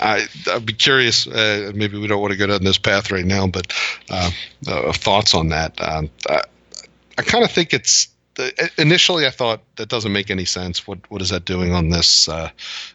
I, 0.00 0.26
would 0.54 0.64
be 0.64 0.72
curious. 0.72 1.26
Uh, 1.26 1.70
maybe 1.74 1.98
we 1.98 2.06
don't 2.06 2.22
want 2.22 2.32
to 2.32 2.38
go 2.38 2.46
down 2.46 2.64
this 2.64 2.78
path 2.78 3.10
right 3.10 3.26
now, 3.26 3.46
but 3.46 3.74
uh, 4.08 4.30
uh, 4.66 4.90
thoughts 4.94 5.34
on 5.34 5.48
that. 5.48 5.78
Um, 5.78 6.08
I 6.26 7.22
kind 7.22 7.44
of 7.44 7.52
think 7.52 7.74
it's 7.74 8.08
initially 8.78 9.26
I 9.26 9.30
thought 9.30 9.60
that 9.76 9.90
doesn't 9.90 10.12
make 10.12 10.30
any 10.30 10.46
sense. 10.46 10.86
What 10.86 10.98
what 11.10 11.20
is 11.20 11.28
that 11.28 11.44
doing 11.44 11.74
on 11.74 11.90
this, 11.90 12.26
uh, 12.26 12.48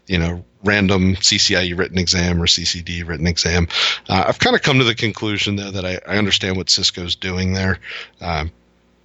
you 0.07 0.17
know, 0.17 0.43
random 0.63 1.15
CCIE 1.15 1.77
written 1.77 1.97
exam 1.97 2.41
or 2.41 2.45
CCD 2.45 3.07
written 3.07 3.27
exam? 3.27 3.67
Uh, 4.07 4.25
I've 4.27 4.39
kind 4.39 4.55
of 4.55 4.61
come 4.61 4.79
to 4.79 4.83
the 4.83 4.95
conclusion 4.95 5.55
though 5.55 5.71
that 5.71 5.85
I, 5.85 5.99
I 6.07 6.17
understand 6.17 6.57
what 6.57 6.69
Cisco's 6.69 7.15
doing 7.15 7.53
there. 7.53 7.79
Um, 8.19 8.51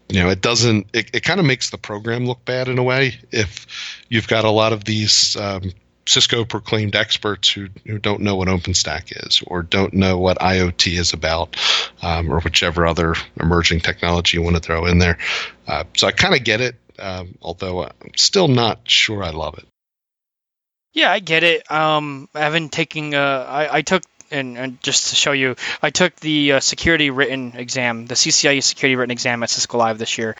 you 0.09 0.23
know, 0.23 0.31
it 0.31 0.41
doesn't. 0.41 0.87
It, 0.93 1.11
it 1.15 1.25
kind 1.25 1.41
of 1.41 1.47
makes 1.47 1.71
the 1.71 1.79
program 1.79 2.27
look 2.27 2.45
bad 2.45 2.69
in 2.69 2.79
a 2.79 2.83
way 2.83 3.19
if 3.33 3.67
you've 4.09 4.29
got 4.29 4.45
a 4.45 4.51
lot 4.51 4.73
of 4.73 4.85
these 4.85 5.37
um, 5.37 5.73
Cisco 6.07 6.45
proclaimed 6.45 6.95
experts 6.95 7.51
who, 7.51 7.69
who 7.85 7.99
don't 7.99 8.21
know 8.21 8.37
what 8.37 8.49
OpenStack 8.49 9.27
is 9.27 9.43
or 9.47 9.63
don't 9.63 9.93
know 9.93 10.19
what 10.19 10.39
IoT 10.39 10.99
is 10.99 11.13
about 11.13 11.57
um, 12.03 12.33
or 12.33 12.41
whichever 12.41 12.87
other 12.87 13.15
emerging 13.41 13.81
technology 13.81 14.39
you 14.39 14.43
want 14.43 14.57
to 14.57 14.63
throw 14.63 14.87
in 14.87 14.99
there. 14.99 15.19
Uh, 15.67 15.85
so 15.97 16.07
I 16.07 16.13
kind 16.13 16.35
of 16.35 16.45
get 16.45 16.61
it, 16.61 16.77
um, 16.99 17.37
although 17.43 17.85
I'm 17.85 18.17
still 18.17 18.49
not 18.49 18.81
sure 18.85 19.23
I 19.23 19.31
love 19.31 19.59
it. 19.59 19.67
Yeah, 20.97 21.13
I 21.13 21.19
get 21.19 21.43
it. 21.43 21.71
Um, 21.71 22.27
I 22.35 22.41
haven't 22.41 22.73
taken. 22.73 23.13
Uh, 23.13 23.47
I, 23.47 23.77
I 23.77 23.83
took 23.83 24.03
and, 24.31 24.57
and, 24.57 24.83
just 24.83 25.11
to 25.11 25.15
show 25.15 25.33
you, 25.33 25.55
I 25.83 25.91
took 25.91 26.17
the 26.17 26.53
uh, 26.53 26.61
security 26.61 27.11
written 27.11 27.53
exam, 27.55 28.07
the 28.07 28.15
CCIE 28.15 28.63
security 28.63 28.97
written 28.97 29.11
exam 29.11 29.43
at 29.43 29.51
Cisco 29.51 29.77
Live 29.77 29.99
this 29.99 30.17
year. 30.17 30.37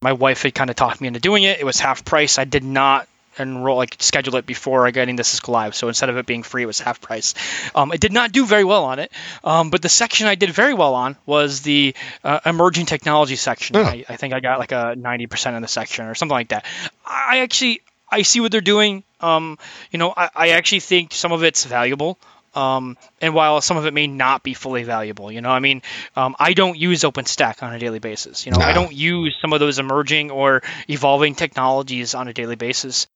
My 0.00 0.14
wife 0.14 0.44
had 0.44 0.54
kind 0.54 0.70
of 0.70 0.76
talked 0.76 1.02
me 1.02 1.08
into 1.08 1.20
doing 1.20 1.42
it. 1.42 1.60
It 1.60 1.64
was 1.64 1.78
half 1.78 2.06
price. 2.06 2.38
I 2.38 2.44
did 2.44 2.64
not 2.64 3.06
enroll 3.38 3.76
like 3.76 3.96
schedule 3.98 4.36
it 4.36 4.46
before 4.46 4.86
I 4.86 4.92
got 4.92 5.10
into 5.10 5.24
Cisco 5.24 5.52
Live. 5.52 5.74
So 5.74 5.88
instead 5.88 6.08
of 6.08 6.16
it 6.16 6.24
being 6.24 6.42
free, 6.42 6.62
it 6.62 6.66
was 6.66 6.80
half 6.80 7.02
price. 7.02 7.34
Um, 7.74 7.92
I 7.92 7.98
did 7.98 8.14
not 8.14 8.32
do 8.32 8.46
very 8.46 8.64
well 8.64 8.84
on 8.84 8.98
it, 8.98 9.12
um, 9.44 9.68
but 9.68 9.82
the 9.82 9.90
section 9.90 10.26
I 10.26 10.36
did 10.36 10.50
very 10.50 10.72
well 10.72 10.94
on 10.94 11.16
was 11.26 11.60
the 11.60 11.94
uh, 12.24 12.40
emerging 12.46 12.86
technology 12.86 13.36
section. 13.36 13.76
Oh. 13.76 13.82
I, 13.84 14.06
I, 14.08 14.16
think 14.16 14.32
I 14.32 14.40
got 14.40 14.58
like 14.58 14.72
a 14.72 14.94
90% 14.96 15.54
in 15.54 15.60
the 15.60 15.68
section 15.68 16.06
or 16.06 16.14
something 16.14 16.34
like 16.34 16.48
that. 16.48 16.64
I 17.06 17.40
actually 17.40 17.82
I 18.12 18.22
see 18.22 18.40
what 18.40 18.52
they're 18.52 18.60
doing. 18.60 19.04
Um, 19.20 19.58
you 19.90 19.98
know, 19.98 20.12
I, 20.16 20.30
I, 20.34 20.48
actually 20.50 20.80
think 20.80 21.12
some 21.12 21.32
of 21.32 21.42
it's 21.42 21.64
valuable. 21.64 22.18
Um, 22.54 22.98
and 23.20 23.34
while 23.34 23.60
some 23.60 23.76
of 23.78 23.86
it 23.86 23.94
may 23.94 24.06
not 24.06 24.42
be 24.42 24.52
fully 24.52 24.82
valuable, 24.82 25.32
you 25.32 25.40
know, 25.40 25.50
I 25.50 25.60
mean, 25.60 25.80
um, 26.16 26.36
I 26.38 26.52
don't 26.52 26.76
use 26.76 27.02
OpenStack 27.02 27.62
on 27.62 27.72
a 27.72 27.78
daily 27.78 27.98
basis. 27.98 28.44
You 28.44 28.52
know, 28.52 28.58
I 28.58 28.74
don't 28.74 28.92
use 28.92 29.34
some 29.40 29.54
of 29.54 29.60
those 29.60 29.78
emerging 29.78 30.30
or 30.30 30.62
evolving 30.88 31.34
technologies 31.34 32.14
on 32.14 32.28
a 32.28 32.34
daily 32.34 32.56
basis. 32.56 33.06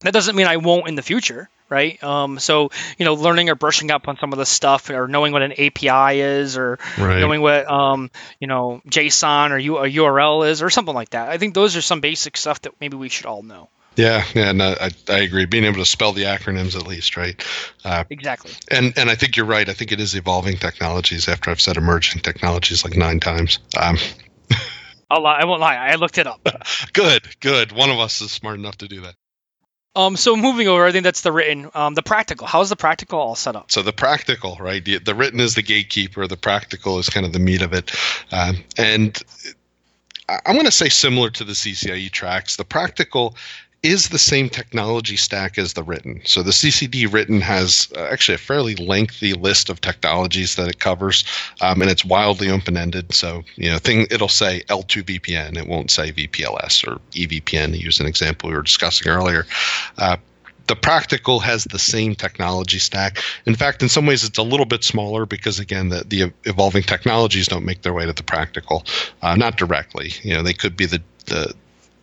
That 0.00 0.12
doesn't 0.12 0.36
mean 0.36 0.46
I 0.46 0.58
won't 0.58 0.86
in 0.86 0.96
the 0.96 1.02
future, 1.02 1.48
right? 1.70 2.00
Um, 2.04 2.38
so 2.38 2.70
you 2.98 3.04
know, 3.04 3.14
learning 3.14 3.48
or 3.48 3.54
brushing 3.54 3.90
up 3.90 4.06
on 4.06 4.16
some 4.20 4.32
of 4.32 4.38
the 4.38 4.46
stuff, 4.46 4.90
or 4.90 5.08
knowing 5.08 5.32
what 5.32 5.42
an 5.42 5.52
API 5.52 6.20
is, 6.20 6.56
or 6.56 6.78
right. 6.98 7.18
knowing 7.18 7.40
what 7.40 7.68
um, 7.68 8.10
you 8.38 8.46
know 8.46 8.80
JSON 8.88 9.50
or 9.50 9.58
U- 9.58 9.78
a 9.78 9.88
URL 9.88 10.48
is, 10.48 10.62
or 10.62 10.70
something 10.70 10.94
like 10.94 11.10
that. 11.10 11.30
I 11.30 11.38
think 11.38 11.54
those 11.54 11.76
are 11.76 11.82
some 11.82 12.00
basic 12.00 12.36
stuff 12.36 12.60
that 12.62 12.74
maybe 12.80 12.96
we 12.96 13.08
should 13.08 13.26
all 13.26 13.42
know. 13.42 13.70
Yeah, 13.98 14.24
yeah, 14.32 14.52
no, 14.52 14.76
I, 14.80 14.90
I 15.08 15.18
agree. 15.18 15.44
Being 15.44 15.64
able 15.64 15.78
to 15.78 15.84
spell 15.84 16.12
the 16.12 16.22
acronyms 16.22 16.76
at 16.76 16.86
least, 16.86 17.16
right? 17.16 17.44
Uh, 17.84 18.04
exactly. 18.08 18.52
And 18.70 18.96
and 18.96 19.10
I 19.10 19.16
think 19.16 19.36
you're 19.36 19.44
right. 19.44 19.68
I 19.68 19.72
think 19.72 19.90
it 19.90 19.98
is 19.98 20.14
evolving 20.14 20.56
technologies. 20.56 21.28
After 21.28 21.50
I've 21.50 21.60
said 21.60 21.76
emerging 21.76 22.22
technologies 22.22 22.84
like 22.84 22.96
nine 22.96 23.18
times. 23.18 23.58
Um, 23.76 23.98
I'll 25.10 25.20
lie. 25.20 25.40
I 25.40 25.46
won't 25.46 25.60
lie. 25.60 25.74
I 25.74 25.96
looked 25.96 26.16
it 26.18 26.28
up. 26.28 26.46
good, 26.92 27.22
good. 27.40 27.72
One 27.72 27.90
of 27.90 27.98
us 27.98 28.20
is 28.20 28.30
smart 28.30 28.60
enough 28.60 28.78
to 28.78 28.88
do 28.88 29.00
that. 29.00 29.16
Um, 29.96 30.16
so 30.16 30.36
moving 30.36 30.68
over, 30.68 30.86
I 30.86 30.92
think 30.92 31.02
that's 31.02 31.22
the 31.22 31.32
written. 31.32 31.68
Um, 31.74 31.94
the 31.94 32.02
practical. 32.04 32.46
How's 32.46 32.68
the 32.68 32.76
practical 32.76 33.18
all 33.18 33.34
set 33.34 33.56
up? 33.56 33.72
So 33.72 33.82
the 33.82 33.92
practical, 33.92 34.56
right? 34.60 34.84
The, 34.84 34.98
the 34.98 35.14
written 35.16 35.40
is 35.40 35.56
the 35.56 35.62
gatekeeper. 35.62 36.28
The 36.28 36.36
practical 36.36 37.00
is 37.00 37.08
kind 37.08 37.26
of 37.26 37.32
the 37.32 37.40
meat 37.40 37.62
of 37.62 37.72
it, 37.72 37.90
um, 38.30 38.58
and 38.76 39.20
I'm 40.28 40.54
going 40.54 40.66
to 40.66 40.70
say 40.70 40.88
similar 40.88 41.30
to 41.30 41.42
the 41.42 41.54
CCIE 41.54 42.12
tracks. 42.12 42.54
The 42.54 42.64
practical 42.64 43.34
is 43.82 44.08
the 44.08 44.18
same 44.18 44.48
technology 44.48 45.16
stack 45.16 45.56
as 45.56 45.74
the 45.74 45.82
written. 45.82 46.20
So 46.24 46.42
the 46.42 46.50
CCD 46.50 47.12
written 47.12 47.40
has 47.40 47.88
uh, 47.96 48.08
actually 48.10 48.34
a 48.34 48.38
fairly 48.38 48.74
lengthy 48.74 49.34
list 49.34 49.70
of 49.70 49.80
technologies 49.80 50.56
that 50.56 50.68
it 50.68 50.80
covers, 50.80 51.24
um, 51.60 51.80
and 51.80 51.90
it's 51.90 52.04
wildly 52.04 52.50
open-ended. 52.50 53.14
So 53.14 53.44
you 53.56 53.70
know, 53.70 53.78
thing 53.78 54.06
it'll 54.10 54.28
say 54.28 54.62
L2 54.68 55.04
VPN, 55.04 55.56
it 55.56 55.68
won't 55.68 55.90
say 55.90 56.12
VPLS 56.12 56.86
or 56.88 57.00
EVPN. 57.12 57.72
To 57.72 57.78
use 57.78 58.00
an 58.00 58.06
example 58.06 58.48
we 58.48 58.56
were 58.56 58.62
discussing 58.62 59.08
earlier. 59.08 59.46
Uh, 59.96 60.16
the 60.66 60.76
practical 60.76 61.40
has 61.40 61.64
the 61.64 61.78
same 61.78 62.14
technology 62.14 62.78
stack. 62.78 63.22
In 63.46 63.54
fact, 63.54 63.82
in 63.82 63.88
some 63.88 64.04
ways, 64.04 64.22
it's 64.22 64.36
a 64.36 64.42
little 64.42 64.66
bit 64.66 64.84
smaller 64.84 65.24
because 65.24 65.58
again, 65.58 65.88
the, 65.88 66.04
the 66.06 66.32
evolving 66.44 66.82
technologies 66.82 67.48
don't 67.48 67.64
make 67.64 67.82
their 67.82 67.94
way 67.94 68.04
to 68.04 68.12
the 68.12 68.22
practical, 68.22 68.84
uh, 69.22 69.34
not 69.34 69.56
directly. 69.56 70.12
You 70.22 70.34
know, 70.34 70.42
they 70.42 70.52
could 70.52 70.76
be 70.76 70.84
the 70.84 71.02
the 71.26 71.54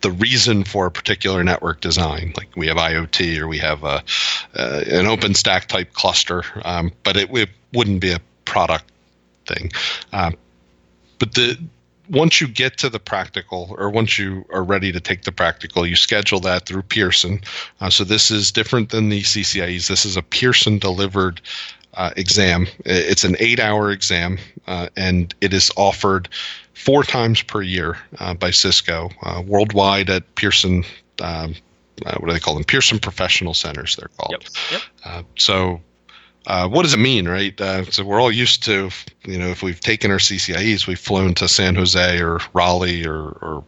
the 0.06 0.12
reason 0.12 0.62
for 0.62 0.86
a 0.86 0.90
particular 0.92 1.42
network 1.42 1.80
design. 1.80 2.32
Like 2.36 2.54
we 2.54 2.68
have 2.68 2.76
IoT 2.76 3.40
or 3.40 3.48
we 3.48 3.58
have 3.58 3.82
a, 3.82 4.04
uh, 4.54 4.82
an 4.86 5.06
OpenStack 5.06 5.66
type 5.66 5.94
cluster, 5.94 6.44
um, 6.64 6.92
but 7.02 7.16
it, 7.16 7.28
it, 7.36 7.48
wouldn't 7.72 8.00
be 8.00 8.12
a 8.12 8.20
product 8.44 8.90
thing. 9.46 9.72
Um, 10.12 10.36
but 11.18 11.34
the 11.34 11.58
once 12.08 12.40
you 12.40 12.46
get 12.46 12.78
to 12.78 12.88
the 12.88 13.00
practical, 13.00 13.74
or 13.76 13.90
once 13.90 14.16
you 14.16 14.46
are 14.50 14.62
ready 14.62 14.92
to 14.92 15.00
take 15.00 15.22
the 15.22 15.32
practical, 15.32 15.84
you 15.84 15.96
schedule 15.96 16.38
that 16.40 16.66
through 16.66 16.82
Pearson. 16.82 17.40
Uh, 17.80 17.90
so 17.90 18.04
this 18.04 18.30
is 18.30 18.52
different 18.52 18.90
than 18.90 19.08
the 19.08 19.22
CCIEs. 19.22 19.88
This 19.88 20.06
is 20.06 20.16
a 20.16 20.22
Pearson 20.22 20.78
delivered 20.78 21.40
uh, 21.96 22.10
exam. 22.16 22.66
It's 22.84 23.24
an 23.24 23.36
eight-hour 23.38 23.90
exam, 23.90 24.38
uh, 24.66 24.88
and 24.96 25.34
it 25.40 25.52
is 25.52 25.70
offered 25.76 26.28
four 26.74 27.02
times 27.02 27.42
per 27.42 27.62
year 27.62 27.98
uh, 28.18 28.34
by 28.34 28.50
Cisco 28.50 29.10
uh, 29.22 29.42
worldwide 29.44 30.10
at 30.10 30.34
Pearson. 30.34 30.84
Um, 31.20 31.54
uh, 32.04 32.16
what 32.18 32.28
do 32.28 32.32
they 32.32 32.40
call 32.40 32.54
them? 32.54 32.64
Pearson 32.64 32.98
Professional 32.98 33.54
Centers. 33.54 33.96
They're 33.96 34.10
called. 34.18 34.32
Yep. 34.32 34.42
Yep. 34.72 34.82
Uh, 35.04 35.22
so. 35.36 35.80
Uh, 36.48 36.68
what 36.68 36.84
does 36.84 36.94
it 36.94 36.98
mean, 36.98 37.26
right? 37.26 37.60
Uh, 37.60 37.82
so 37.86 38.04
we're 38.04 38.20
all 38.20 38.30
used 38.30 38.62
to, 38.62 38.88
you 39.24 39.36
know, 39.36 39.48
if 39.48 39.64
we've 39.64 39.80
taken 39.80 40.12
our 40.12 40.18
CCIEs, 40.18 40.86
we've 40.86 40.96
flown 40.96 41.34
to 41.34 41.48
San 41.48 41.74
Jose 41.74 42.22
or 42.22 42.38
Raleigh 42.52 43.04
or, 43.04 43.18
or 43.18 43.64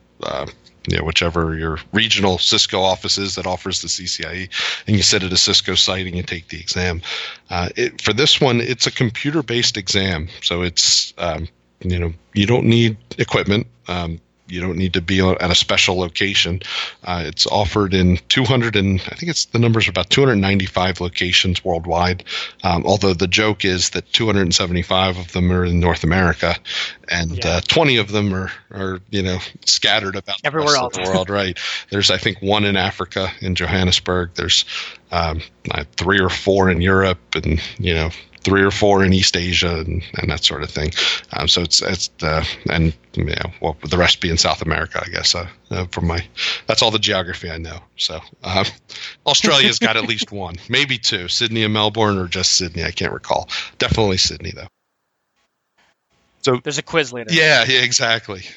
you 0.91 0.99
know, 0.99 1.05
whichever 1.05 1.57
your 1.57 1.79
regional 1.93 2.39
Cisco 2.39 2.81
office 2.81 3.19
is 3.19 3.35
that 3.35 3.47
offers 3.47 3.83
the 3.83 3.89
CCIE, 3.89 4.49
and 4.87 4.97
you 4.97 5.03
sit 5.03 5.23
at 5.23 5.33
a 5.33 5.37
Cisco 5.37 5.75
site 5.75 6.07
and 6.07 6.17
you 6.17 6.23
take 6.23 6.49
the 6.49 6.61
exam. 6.61 7.03
Uh, 7.51 7.69
it, 7.77 8.01
for 8.01 8.13
this 8.13 8.41
one, 8.41 8.61
it's 8.61 8.87
a 8.87 8.91
computer-based 8.91 9.77
exam, 9.77 10.29
so 10.43 10.63
it's 10.63 11.13
um, 11.19 11.49
you 11.81 11.99
know 11.99 12.13
you 12.35 12.47
don't 12.47 12.67
need 12.67 12.97
equipment 13.19 13.67
um, 13.89 14.21
you 14.49 14.61
don't 14.61 14.77
need 14.77 14.95
to 14.95 15.01
be 15.01 15.21
at 15.21 15.51
a 15.51 15.55
special 15.55 15.99
location. 15.99 16.61
Uh, 17.05 17.23
it's 17.27 17.47
offered 17.47 17.95
in 17.95 18.19
200 18.29 18.77
and 18.77 19.01
I 19.01 19.15
think 19.15 19.31
it's 19.31 19.47
the 19.47 19.59
numbers 19.59 19.87
are 19.87 19.91
about 19.91 20.11
295 20.11 21.01
locations 21.01 21.65
worldwide. 21.65 22.25
Um, 22.65 22.85
although 22.87 23.15
the 23.15 23.29
joke 23.29 23.65
is 23.65 23.91
that 23.91 24.11
275 24.13 25.19
of 25.19 25.33
them 25.33 25.53
are 25.53 25.65
in 25.65 25.81
North 25.81 26.05
America, 26.05 26.57
and 27.09 27.39
yeah. 27.39 27.57
uh, 27.57 27.61
20 27.61 27.97
of 27.97 28.13
them 28.13 28.35
are 28.35 28.51
are 28.71 29.01
you 29.11 29.23
know 29.23 29.39
scattered 29.65 30.17
about 30.17 30.39
everywhere 30.45 30.77
else 30.77 30.97
the 30.97 31.03
world. 31.03 31.31
right? 31.31 31.59
There's 31.91 32.11
I 32.11 32.19
think 32.19 32.41
one 32.41 32.65
in 32.65 32.77
Africa 32.77 33.31
in 33.41 33.55
Johannesburg. 33.55 34.31
There's 34.35 34.65
um, 35.11 35.41
three 35.97 36.21
or 36.21 36.29
four 36.29 36.71
in 36.71 36.81
Europe, 36.81 37.35
and 37.35 37.61
you 37.79 37.95
know 37.95 38.11
three 38.41 38.63
or 38.63 38.71
four 38.71 39.05
in 39.05 39.13
East 39.13 39.37
Asia 39.37 39.81
and, 39.81 40.03
and 40.17 40.31
that 40.31 40.45
sort 40.45 40.63
of 40.63 40.71
thing. 40.71 40.91
Um, 41.33 41.49
so 41.49 41.63
it's 41.63 41.83
it's 41.83 42.11
and 42.71 42.95
you 43.15 43.25
know, 43.25 43.53
well, 43.61 43.77
the 43.85 43.99
rest 43.99 44.21
be 44.21 44.31
in 44.31 44.39
South 44.39 44.63
America, 44.63 45.03
I 45.05 45.09
guess. 45.11 45.35
Uh, 45.35 45.49
uh, 45.71 45.87
from 45.87 46.07
my 46.07 46.25
that's 46.67 46.83
all 46.83 46.91
the 46.91 46.99
geography 46.99 47.51
I 47.51 47.59
know. 47.59 47.81
So 47.97 48.21
uh, 48.43 48.65
Australia's 49.27 49.79
got 49.79 49.97
at 49.97 50.05
least 50.05 50.33
one, 50.33 50.57
maybe 50.69 50.99
two, 50.99 51.29
Sydney 51.29 51.65
and 51.65 51.73
Melbourne, 51.73 52.19
or 52.19 52.29
just 52.29 52.57
Sydney. 52.57 52.85
I 52.85 52.91
can't 52.91 53.13
recall. 53.13 53.49
Definitely 53.79 54.19
Sydney 54.19 54.53
though. 54.53 54.69
So 56.49 56.57
there's 56.63 56.79
a 56.79 56.83
quiz 56.83 57.13
later. 57.13 57.31
Yeah, 57.31 57.67
yeah, 57.69 57.81
exactly. 57.81 58.43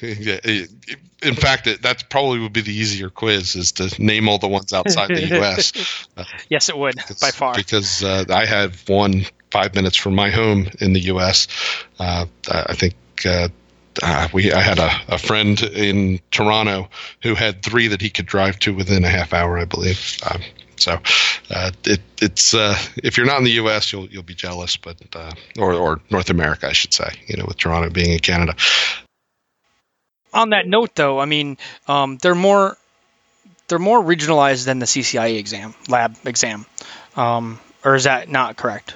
In 1.22 1.34
fact, 1.34 1.66
it, 1.66 1.82
that 1.82 2.08
probably 2.08 2.38
would 2.38 2.54
be 2.54 2.62
the 2.62 2.72
easier 2.72 3.10
quiz 3.10 3.54
is 3.54 3.72
to 3.72 3.94
name 4.02 4.30
all 4.30 4.38
the 4.38 4.48
ones 4.48 4.72
outside 4.72 5.08
the 5.08 5.26
U.S. 5.36 6.06
Uh, 6.16 6.24
yes, 6.48 6.70
it 6.70 6.78
would 6.78 6.96
by 7.20 7.30
far 7.30 7.54
because 7.54 8.02
uh, 8.02 8.24
I 8.30 8.46
had 8.46 8.74
one 8.88 9.26
five 9.50 9.74
minutes 9.74 9.98
from 9.98 10.14
my 10.14 10.30
home 10.30 10.70
in 10.80 10.94
the 10.94 11.00
U.S. 11.00 11.48
Uh, 11.98 12.24
I 12.50 12.72
think 12.72 12.94
uh, 13.26 13.48
uh, 14.02 14.28
we 14.32 14.54
I 14.54 14.60
had 14.60 14.78
a, 14.78 14.90
a, 15.08 15.18
friend 15.18 15.62
in 15.62 16.18
Toronto 16.30 16.88
who 17.22 17.34
had 17.34 17.62
three 17.62 17.88
that 17.88 18.00
he 18.00 18.08
could 18.08 18.24
drive 18.24 18.58
to 18.60 18.74
within 18.74 19.04
a 19.04 19.10
half 19.10 19.34
hour, 19.34 19.58
I 19.58 19.66
believe. 19.66 20.18
Um, 20.30 20.40
so 20.82 21.00
uh, 21.50 21.70
it, 21.84 22.00
it's 22.20 22.54
uh, 22.54 22.76
if 22.96 23.16
you're 23.16 23.26
not 23.26 23.38
in 23.38 23.44
the 23.44 23.52
U.S., 23.52 23.92
you'll 23.92 24.06
you'll 24.06 24.22
be 24.22 24.34
jealous, 24.34 24.76
but 24.76 24.96
uh, 25.14 25.32
or 25.58 25.72
or 25.74 26.00
North 26.10 26.30
America, 26.30 26.68
I 26.68 26.72
should 26.72 26.92
say. 26.92 27.08
You 27.26 27.36
know, 27.36 27.44
with 27.46 27.56
Toronto 27.56 27.90
being 27.90 28.12
in 28.12 28.18
Canada. 28.18 28.54
On 30.34 30.50
that 30.50 30.66
note, 30.66 30.94
though, 30.94 31.20
I 31.20 31.26
mean, 31.26 31.58
um, 31.86 32.18
they're 32.18 32.34
more 32.34 32.76
they're 33.68 33.78
more 33.78 34.02
regionalized 34.02 34.64
than 34.64 34.78
the 34.78 34.86
CCIE 34.86 35.38
exam 35.38 35.74
lab 35.88 36.16
exam, 36.24 36.66
um, 37.16 37.60
or 37.84 37.94
is 37.94 38.04
that 38.04 38.28
not 38.28 38.56
correct? 38.56 38.94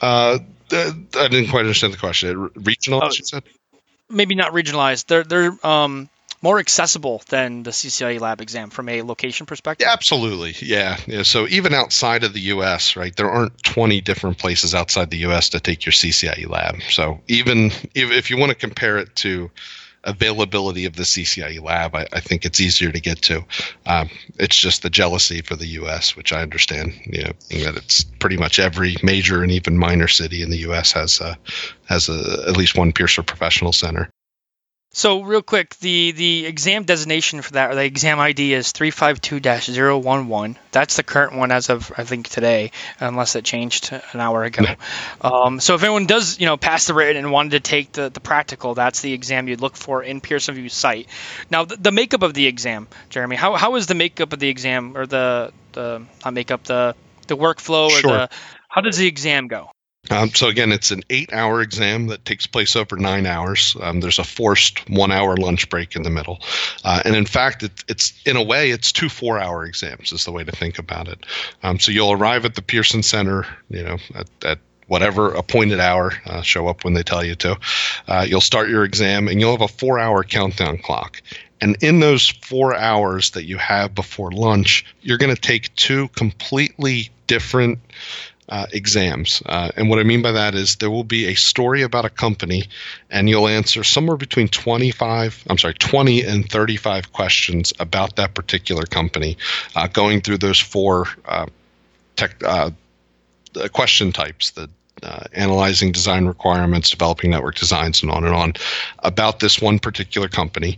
Uh, 0.00 0.38
I 0.70 1.28
didn't 1.28 1.48
quite 1.48 1.60
understand 1.60 1.92
the 1.92 1.98
question. 1.98 2.50
Regional, 2.54 3.00
oh, 3.02 3.06
you 3.06 3.24
said? 3.24 3.44
Maybe 4.08 4.34
not 4.34 4.52
regionalized. 4.52 5.06
They're 5.06 5.24
they're 5.24 5.66
um, 5.66 6.08
more 6.42 6.58
accessible 6.58 7.22
than 7.28 7.62
the 7.62 7.70
CCIE 7.70 8.20
lab 8.20 8.40
exam 8.40 8.70
from 8.70 8.88
a 8.88 9.02
location 9.02 9.46
perspective? 9.46 9.86
Yeah, 9.86 9.92
absolutely. 9.92 10.54
Yeah. 10.60 10.98
yeah. 11.06 11.22
So 11.22 11.46
even 11.48 11.72
outside 11.72 12.24
of 12.24 12.32
the 12.32 12.40
US, 12.40 12.96
right, 12.96 13.14
there 13.14 13.30
aren't 13.30 13.62
20 13.62 14.00
different 14.00 14.38
places 14.38 14.74
outside 14.74 15.10
the 15.10 15.18
US 15.18 15.50
to 15.50 15.60
take 15.60 15.86
your 15.86 15.92
CCIE 15.92 16.48
lab. 16.48 16.82
So 16.90 17.20
even 17.28 17.66
if, 17.94 18.10
if 18.10 18.30
you 18.30 18.36
want 18.36 18.50
to 18.50 18.56
compare 18.56 18.98
it 18.98 19.14
to 19.16 19.50
availability 20.04 20.86
of 20.86 20.96
the 20.96 21.04
CCIE 21.04 21.62
lab, 21.62 21.94
I, 21.94 22.06
I 22.12 22.20
think 22.20 22.44
it's 22.44 22.60
easier 22.60 22.90
to 22.90 23.00
get 23.00 23.22
to. 23.22 23.44
Um, 23.86 24.10
it's 24.38 24.56
just 24.56 24.82
the 24.82 24.90
jealousy 24.90 25.42
for 25.42 25.56
the 25.56 25.66
U.S., 25.66 26.16
which 26.16 26.32
I 26.32 26.42
understand. 26.42 26.92
You 27.06 27.24
know, 27.24 27.32
that 27.50 27.76
it's 27.76 28.02
pretty 28.02 28.36
much 28.36 28.58
every 28.58 28.96
major 29.02 29.42
and 29.42 29.52
even 29.52 29.78
minor 29.78 30.08
city 30.08 30.42
in 30.42 30.50
the 30.50 30.58
U.S. 30.58 30.92
has 30.92 31.20
a, 31.20 31.38
has 31.86 32.08
a, 32.08 32.46
at 32.48 32.56
least 32.56 32.76
one 32.76 32.92
Pearson 32.92 33.24
Professional 33.24 33.72
Center. 33.72 34.10
So 34.94 35.22
real 35.22 35.40
quick, 35.40 35.74
the 35.76 36.12
the 36.12 36.44
exam 36.44 36.84
designation 36.84 37.40
for 37.40 37.52
that, 37.52 37.70
or 37.70 37.74
the 37.74 37.84
exam 37.84 38.20
ID 38.20 38.52
is 38.52 38.74
352-011. 38.74 40.56
That's 40.70 40.96
the 40.96 41.02
current 41.02 41.34
one 41.34 41.50
as 41.50 41.70
of 41.70 41.90
I 41.96 42.04
think 42.04 42.28
today, 42.28 42.72
unless 43.00 43.34
it 43.34 43.42
changed 43.42 43.90
an 43.90 44.20
hour 44.20 44.44
ago. 44.44 44.64
um, 45.22 45.60
so 45.60 45.74
if 45.76 45.82
anyone 45.82 46.04
does, 46.04 46.38
you 46.38 46.44
know, 46.44 46.58
pass 46.58 46.86
the 46.86 46.94
written 46.94 47.16
and 47.16 47.32
wanted 47.32 47.52
to 47.52 47.60
take 47.60 47.92
the, 47.92 48.10
the 48.10 48.20
practical, 48.20 48.74
that's 48.74 49.00
the 49.00 49.14
exam 49.14 49.48
you'd 49.48 49.62
look 49.62 49.76
for 49.76 50.02
in 50.02 50.20
Pearson 50.20 50.54
VUE's 50.54 50.74
site. 50.74 51.08
Now 51.50 51.64
the, 51.64 51.76
the 51.76 51.92
makeup 51.92 52.20
of 52.20 52.34
the 52.34 52.46
exam, 52.46 52.86
Jeremy, 53.08 53.36
how, 53.36 53.56
how 53.56 53.76
is 53.76 53.86
the 53.86 53.94
makeup 53.94 54.34
of 54.34 54.40
the 54.40 54.48
exam 54.48 54.94
or 54.94 55.06
the 55.06 55.54
the 55.72 56.02
not 56.22 56.34
makeup 56.34 56.64
the 56.64 56.94
the 57.28 57.36
workflow 57.36 57.86
or 57.86 57.90
sure. 57.98 58.10
the 58.10 58.30
how 58.68 58.82
does 58.82 58.98
the 58.98 59.06
exam 59.06 59.48
go? 59.48 59.70
Um, 60.10 60.30
so 60.30 60.48
again, 60.48 60.72
it's 60.72 60.90
an 60.90 61.02
eight-hour 61.10 61.62
exam 61.62 62.08
that 62.08 62.24
takes 62.24 62.44
place 62.44 62.74
over 62.74 62.96
nine 62.96 63.24
hours. 63.24 63.76
Um, 63.80 64.00
there's 64.00 64.18
a 64.18 64.24
forced 64.24 64.88
one-hour 64.90 65.36
lunch 65.36 65.68
break 65.68 65.94
in 65.94 66.02
the 66.02 66.10
middle, 66.10 66.40
uh, 66.84 67.02
and 67.04 67.14
in 67.14 67.24
fact, 67.24 67.62
it, 67.62 67.72
it's 67.88 68.12
in 68.26 68.36
a 68.36 68.42
way 68.42 68.70
it's 68.70 68.90
two 68.90 69.08
four-hour 69.08 69.64
exams 69.64 70.12
is 70.12 70.24
the 70.24 70.32
way 70.32 70.42
to 70.42 70.50
think 70.50 70.78
about 70.78 71.06
it. 71.06 71.24
Um, 71.62 71.78
so 71.78 71.92
you'll 71.92 72.12
arrive 72.12 72.44
at 72.44 72.56
the 72.56 72.62
Pearson 72.62 73.04
Center, 73.04 73.46
you 73.70 73.84
know, 73.84 73.98
at, 74.16 74.28
at 74.44 74.58
whatever 74.88 75.32
appointed 75.34 75.78
hour, 75.78 76.12
uh, 76.26 76.42
show 76.42 76.66
up 76.66 76.84
when 76.84 76.94
they 76.94 77.04
tell 77.04 77.24
you 77.24 77.36
to. 77.36 77.56
Uh, 78.08 78.26
you'll 78.28 78.40
start 78.40 78.68
your 78.68 78.84
exam, 78.84 79.28
and 79.28 79.40
you'll 79.40 79.52
have 79.52 79.62
a 79.62 79.68
four-hour 79.68 80.24
countdown 80.24 80.78
clock. 80.78 81.22
And 81.60 81.80
in 81.80 82.00
those 82.00 82.28
four 82.28 82.74
hours 82.74 83.30
that 83.30 83.44
you 83.44 83.56
have 83.56 83.94
before 83.94 84.32
lunch, 84.32 84.84
you're 85.02 85.16
going 85.16 85.34
to 85.34 85.40
take 85.40 85.72
two 85.76 86.08
completely 86.08 87.08
different 87.28 87.78
uh, 88.52 88.66
exams. 88.72 89.42
Uh, 89.46 89.70
and 89.76 89.88
what 89.88 89.98
I 89.98 90.02
mean 90.02 90.20
by 90.20 90.32
that 90.32 90.54
is 90.54 90.76
there 90.76 90.90
will 90.90 91.04
be 91.04 91.26
a 91.28 91.34
story 91.34 91.80
about 91.80 92.04
a 92.04 92.10
company, 92.10 92.64
and 93.08 93.26
you'll 93.26 93.48
answer 93.48 93.82
somewhere 93.82 94.18
between 94.18 94.46
25, 94.48 95.44
I'm 95.48 95.56
sorry, 95.56 95.72
20 95.72 96.22
and 96.22 96.46
35 96.46 97.14
questions 97.14 97.72
about 97.80 98.16
that 98.16 98.34
particular 98.34 98.82
company, 98.82 99.38
uh, 99.74 99.86
going 99.86 100.20
through 100.20 100.36
those 100.36 100.58
four 100.58 101.06
uh, 101.24 101.46
tech, 102.16 102.44
uh, 102.44 102.70
question 103.72 104.12
types 104.12 104.50
the 104.50 104.68
uh, 105.02 105.24
analyzing 105.32 105.90
design 105.90 106.26
requirements, 106.26 106.90
developing 106.90 107.30
network 107.30 107.54
designs, 107.54 108.02
and 108.02 108.12
on 108.12 108.22
and 108.22 108.34
on 108.34 108.52
about 108.98 109.40
this 109.40 109.62
one 109.62 109.78
particular 109.78 110.28
company. 110.28 110.76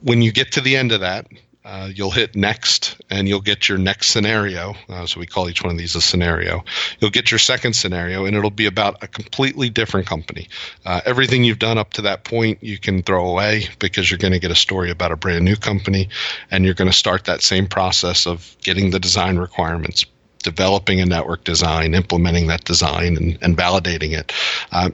when 0.00 0.22
you 0.22 0.32
get 0.32 0.50
to 0.52 0.62
the 0.62 0.76
end 0.76 0.92
of 0.92 1.00
that, 1.00 1.26
uh, 1.64 1.88
you'll 1.94 2.10
hit 2.10 2.34
next 2.34 3.00
and 3.08 3.28
you'll 3.28 3.40
get 3.40 3.68
your 3.68 3.78
next 3.78 4.08
scenario. 4.08 4.74
Uh, 4.88 5.06
so 5.06 5.20
we 5.20 5.26
call 5.26 5.48
each 5.48 5.62
one 5.62 5.70
of 5.70 5.78
these 5.78 5.94
a 5.94 6.00
scenario. 6.00 6.64
You'll 6.98 7.10
get 7.10 7.30
your 7.30 7.38
second 7.38 7.74
scenario 7.74 8.24
and 8.24 8.36
it'll 8.36 8.50
be 8.50 8.66
about 8.66 9.02
a 9.02 9.06
completely 9.06 9.70
different 9.70 10.06
company. 10.06 10.48
Uh, 10.84 11.00
everything 11.04 11.44
you've 11.44 11.60
done 11.60 11.78
up 11.78 11.92
to 11.94 12.02
that 12.02 12.24
point 12.24 12.58
you 12.62 12.78
can 12.78 13.02
throw 13.02 13.28
away 13.28 13.68
because 13.78 14.10
you're 14.10 14.18
going 14.18 14.32
to 14.32 14.40
get 14.40 14.50
a 14.50 14.56
story 14.56 14.90
about 14.90 15.12
a 15.12 15.16
brand 15.16 15.44
new 15.44 15.56
company 15.56 16.08
and 16.50 16.64
you're 16.64 16.74
going 16.74 16.90
to 16.90 16.96
start 16.96 17.24
that 17.24 17.42
same 17.42 17.66
process 17.66 18.26
of 18.26 18.56
getting 18.62 18.90
the 18.90 18.98
design 18.98 19.36
requirements. 19.38 20.04
Developing 20.42 21.00
a 21.00 21.06
network 21.06 21.44
design, 21.44 21.94
implementing 21.94 22.48
that 22.48 22.64
design, 22.64 23.16
and, 23.16 23.38
and 23.42 23.56
validating 23.56 24.18
it. 24.18 24.32
Uh, 24.72 24.90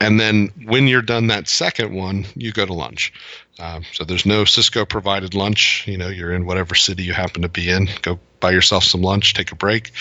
and 0.00 0.20
then 0.20 0.52
when 0.66 0.86
you're 0.86 1.00
done 1.00 1.28
that 1.28 1.48
second 1.48 1.94
one, 1.94 2.26
you 2.34 2.52
go 2.52 2.66
to 2.66 2.74
lunch. 2.74 3.12
Um, 3.58 3.84
so 3.92 4.04
there's 4.04 4.26
no 4.26 4.44
Cisco 4.44 4.84
provided 4.84 5.34
lunch. 5.34 5.84
You 5.86 5.96
know, 5.96 6.08
you're 6.08 6.32
in 6.32 6.46
whatever 6.46 6.74
city 6.74 7.04
you 7.04 7.12
happen 7.12 7.42
to 7.42 7.48
be 7.48 7.70
in. 7.70 7.88
Go 8.02 8.18
buy 8.40 8.50
yourself 8.50 8.84
some 8.84 9.00
lunch, 9.02 9.32
take 9.34 9.52
a 9.52 9.54
break, 9.56 9.92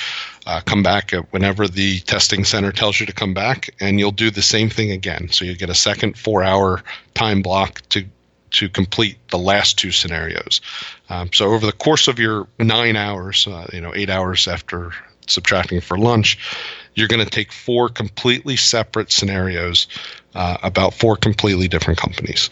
uh, 0.45 0.61
come 0.65 0.83
back 0.83 1.11
whenever 1.31 1.67
the 1.67 1.99
testing 2.01 2.43
center 2.43 2.71
tells 2.71 2.99
you 2.99 3.05
to 3.05 3.13
come 3.13 3.33
back, 3.33 3.69
and 3.79 3.97
you'll 3.97 4.11
do 4.11 4.29
the 4.29 4.41
same 4.41 4.69
thing 4.69 4.91
again. 4.91 5.29
So 5.29 5.45
you 5.45 5.55
get 5.55 5.69
a 5.69 5.75
second 5.75 6.17
four-hour 6.17 6.83
time 7.13 7.41
block 7.41 7.81
to 7.89 8.05
to 8.51 8.69
complete 8.69 9.17
the 9.29 9.37
last 9.37 9.77
two 9.77 9.91
scenarios. 9.91 10.61
Um, 11.09 11.29
so 11.33 11.51
over 11.53 11.65
the 11.65 11.73
course 11.73 12.07
of 12.07 12.19
your 12.19 12.47
nine 12.57 12.95
hours, 12.95 13.47
uh, 13.47 13.67
you 13.73 13.81
know, 13.81 13.93
eight 13.93 14.09
hours 14.09 14.47
after 14.47 14.91
subtracting 15.27 15.81
for 15.81 15.97
lunch, 15.97 16.37
you're 16.93 17.09
going 17.09 17.23
to 17.23 17.29
take 17.29 17.51
four 17.51 17.89
completely 17.89 18.55
separate 18.55 19.11
scenarios 19.11 19.87
uh, 20.33 20.57
about 20.63 20.93
four 20.93 21.17
completely 21.17 21.67
different 21.67 21.99
companies. 21.99 22.49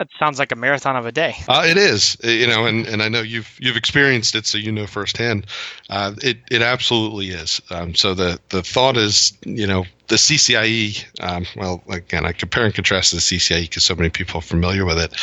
That 0.00 0.08
sounds 0.18 0.38
like 0.38 0.50
a 0.50 0.56
marathon 0.56 0.96
of 0.96 1.04
a 1.04 1.12
day. 1.12 1.34
Uh, 1.46 1.62
it 1.68 1.76
is, 1.76 2.16
uh, 2.24 2.28
you 2.28 2.46
know, 2.46 2.64
and, 2.64 2.86
and 2.86 3.02
I 3.02 3.10
know 3.10 3.20
you've 3.20 3.54
you've 3.60 3.76
experienced 3.76 4.34
it, 4.34 4.46
so 4.46 4.56
you 4.56 4.72
know 4.72 4.86
firsthand. 4.86 5.44
Uh, 5.90 6.14
it 6.22 6.38
it 6.50 6.62
absolutely 6.62 7.28
is. 7.28 7.60
Um, 7.68 7.94
so 7.94 8.14
the 8.14 8.40
the 8.48 8.62
thought 8.62 8.96
is, 8.96 9.34
you 9.44 9.66
know, 9.66 9.84
the 10.10 10.16
CCIE. 10.16 11.04
Um, 11.20 11.46
well, 11.56 11.82
again, 11.88 12.26
I 12.26 12.32
compare 12.32 12.64
and 12.64 12.74
contrast 12.74 13.12
the 13.12 13.18
CCIE 13.18 13.62
because 13.62 13.84
so 13.84 13.94
many 13.94 14.10
people 14.10 14.40
are 14.40 14.42
familiar 14.42 14.84
with 14.84 14.98
it. 14.98 15.14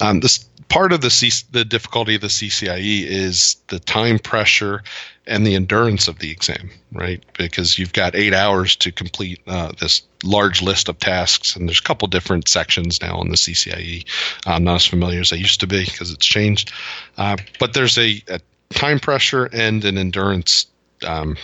Um, 0.00 0.20
this 0.20 0.38
part 0.68 0.92
of 0.92 1.00
the 1.00 1.10
C, 1.10 1.30
the 1.50 1.64
difficulty 1.64 2.14
of 2.14 2.20
the 2.20 2.28
CCIE 2.28 3.04
is 3.04 3.56
the 3.66 3.80
time 3.80 4.18
pressure 4.18 4.82
and 5.26 5.44
the 5.44 5.56
endurance 5.56 6.06
of 6.06 6.20
the 6.20 6.30
exam, 6.30 6.70
right? 6.92 7.24
Because 7.36 7.76
you've 7.76 7.92
got 7.92 8.14
eight 8.14 8.32
hours 8.32 8.76
to 8.76 8.92
complete 8.92 9.40
uh, 9.48 9.72
this 9.80 10.02
large 10.22 10.62
list 10.62 10.88
of 10.88 10.96
tasks, 11.00 11.56
and 11.56 11.68
there's 11.68 11.80
a 11.80 11.82
couple 11.82 12.06
different 12.06 12.46
sections 12.46 13.02
now 13.02 13.16
on 13.16 13.30
the 13.30 13.36
CCIE. 13.36 14.04
I'm 14.46 14.62
not 14.62 14.76
as 14.76 14.86
familiar 14.86 15.20
as 15.20 15.32
I 15.32 15.36
used 15.36 15.58
to 15.60 15.66
be 15.66 15.84
because 15.84 16.12
it's 16.12 16.24
changed, 16.24 16.72
uh, 17.18 17.36
but 17.58 17.74
there's 17.74 17.98
a, 17.98 18.22
a, 18.28 18.40
time 18.70 19.00
pressure 19.00 19.48
and 19.52 19.84
an 19.84 19.98
endurance. 19.98 20.66
Um, 21.04 21.36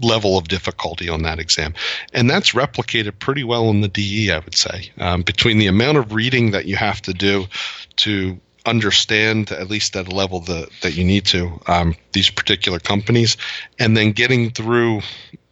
level 0.00 0.38
of 0.38 0.48
difficulty 0.48 1.08
on 1.08 1.22
that 1.22 1.38
exam. 1.38 1.74
And 2.12 2.28
that's 2.28 2.52
replicated 2.52 3.18
pretty 3.18 3.44
well 3.44 3.68
in 3.70 3.80
the 3.80 3.88
DE, 3.88 4.30
I 4.30 4.38
would 4.38 4.56
say, 4.56 4.90
um, 4.98 5.22
between 5.22 5.58
the 5.58 5.66
amount 5.66 5.98
of 5.98 6.12
reading 6.12 6.52
that 6.52 6.66
you 6.66 6.76
have 6.76 7.02
to 7.02 7.12
do 7.12 7.46
to 7.96 8.38
understand 8.64 9.50
at 9.50 9.68
least 9.68 9.96
at 9.96 10.06
a 10.06 10.14
level 10.14 10.40
that, 10.40 10.68
that 10.82 10.94
you 10.94 11.04
need 11.04 11.26
to 11.26 11.60
um, 11.66 11.96
these 12.12 12.30
particular 12.30 12.78
companies 12.78 13.36
and 13.78 13.96
then 13.96 14.12
getting 14.12 14.50
through 14.50 15.00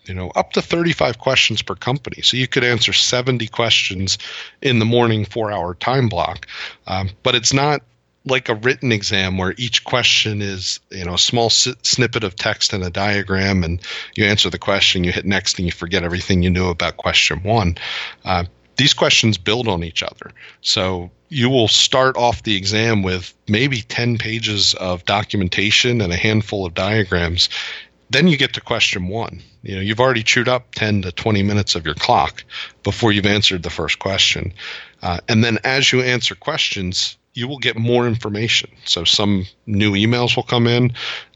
you 0.04 0.14
know 0.14 0.30
up 0.30 0.52
to 0.52 0.62
35 0.62 1.18
questions 1.18 1.62
per 1.62 1.74
company. 1.74 2.22
So 2.22 2.36
you 2.36 2.48
could 2.48 2.64
answer 2.64 2.92
70 2.92 3.46
questions 3.48 4.18
in 4.62 4.78
the 4.78 4.84
morning 4.84 5.24
four 5.24 5.52
hour 5.52 5.74
time 5.74 6.08
block. 6.08 6.46
Um, 6.86 7.10
but 7.22 7.34
it's 7.34 7.52
not 7.52 7.82
like 8.30 8.48
a 8.48 8.54
written 8.54 8.92
exam 8.92 9.36
where 9.36 9.54
each 9.58 9.84
question 9.84 10.40
is 10.40 10.80
you 10.90 11.04
know 11.04 11.14
a 11.14 11.18
small 11.18 11.46
s- 11.46 11.68
snippet 11.82 12.24
of 12.24 12.36
text 12.36 12.72
and 12.72 12.84
a 12.84 12.90
diagram 12.90 13.64
and 13.64 13.80
you 14.14 14.24
answer 14.24 14.48
the 14.48 14.58
question 14.58 15.04
you 15.04 15.12
hit 15.12 15.26
next 15.26 15.58
and 15.58 15.66
you 15.66 15.72
forget 15.72 16.04
everything 16.04 16.42
you 16.42 16.50
knew 16.50 16.68
about 16.68 16.96
question 16.96 17.42
one 17.42 17.76
uh, 18.24 18.44
these 18.80 18.94
questions 18.94 19.36
build 19.36 19.68
on 19.68 19.84
each 19.84 20.02
other. 20.02 20.30
So 20.62 21.10
you 21.28 21.50
will 21.50 21.68
start 21.68 22.16
off 22.16 22.44
the 22.44 22.56
exam 22.56 23.02
with 23.02 23.34
maybe 23.46 23.82
10 23.82 24.16
pages 24.16 24.72
of 24.74 25.04
documentation 25.04 26.00
and 26.00 26.10
a 26.10 26.16
handful 26.16 26.64
of 26.64 26.72
diagrams. 26.72 27.50
Then 28.08 28.26
you 28.26 28.38
get 28.38 28.54
to 28.54 28.62
question 28.62 29.08
one. 29.08 29.42
You 29.62 29.76
know, 29.76 29.82
you've 29.82 30.00
already 30.00 30.22
chewed 30.22 30.48
up 30.48 30.74
10 30.76 31.02
to 31.02 31.12
20 31.12 31.42
minutes 31.42 31.74
of 31.74 31.84
your 31.84 31.94
clock 31.94 32.42
before 32.82 33.12
you've 33.12 33.26
answered 33.26 33.64
the 33.64 33.68
first 33.68 33.98
question. 33.98 34.54
Uh, 35.02 35.20
and 35.28 35.44
then 35.44 35.58
as 35.62 35.92
you 35.92 36.00
answer 36.00 36.34
questions, 36.34 37.18
you 37.34 37.48
will 37.48 37.58
get 37.58 37.76
more 37.76 38.06
information. 38.06 38.70
So 38.84 39.04
some 39.04 39.46
new 39.66 39.92
emails 39.92 40.36
will 40.36 40.42
come 40.42 40.66
in, 40.66 40.92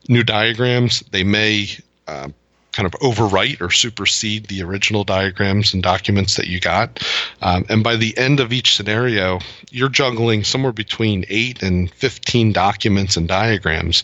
new 0.08 0.22
diagrams. 0.22 1.00
They 1.10 1.24
may 1.24 1.68
uh, 2.06 2.28
kind 2.74 2.86
of 2.86 2.92
overwrite 3.00 3.60
or 3.60 3.70
supersede 3.70 4.46
the 4.46 4.62
original 4.62 5.04
diagrams 5.04 5.72
and 5.72 5.82
documents 5.82 6.34
that 6.36 6.48
you 6.48 6.58
got. 6.58 7.00
Um, 7.40 7.64
and 7.68 7.84
by 7.84 7.96
the 7.96 8.16
end 8.18 8.40
of 8.40 8.52
each 8.52 8.74
scenario, 8.74 9.38
you're 9.70 9.88
juggling 9.88 10.42
somewhere 10.42 10.72
between 10.72 11.24
8 11.28 11.62
and 11.62 11.90
15 11.92 12.52
documents 12.52 13.16
and 13.16 13.28
diagrams 13.28 14.02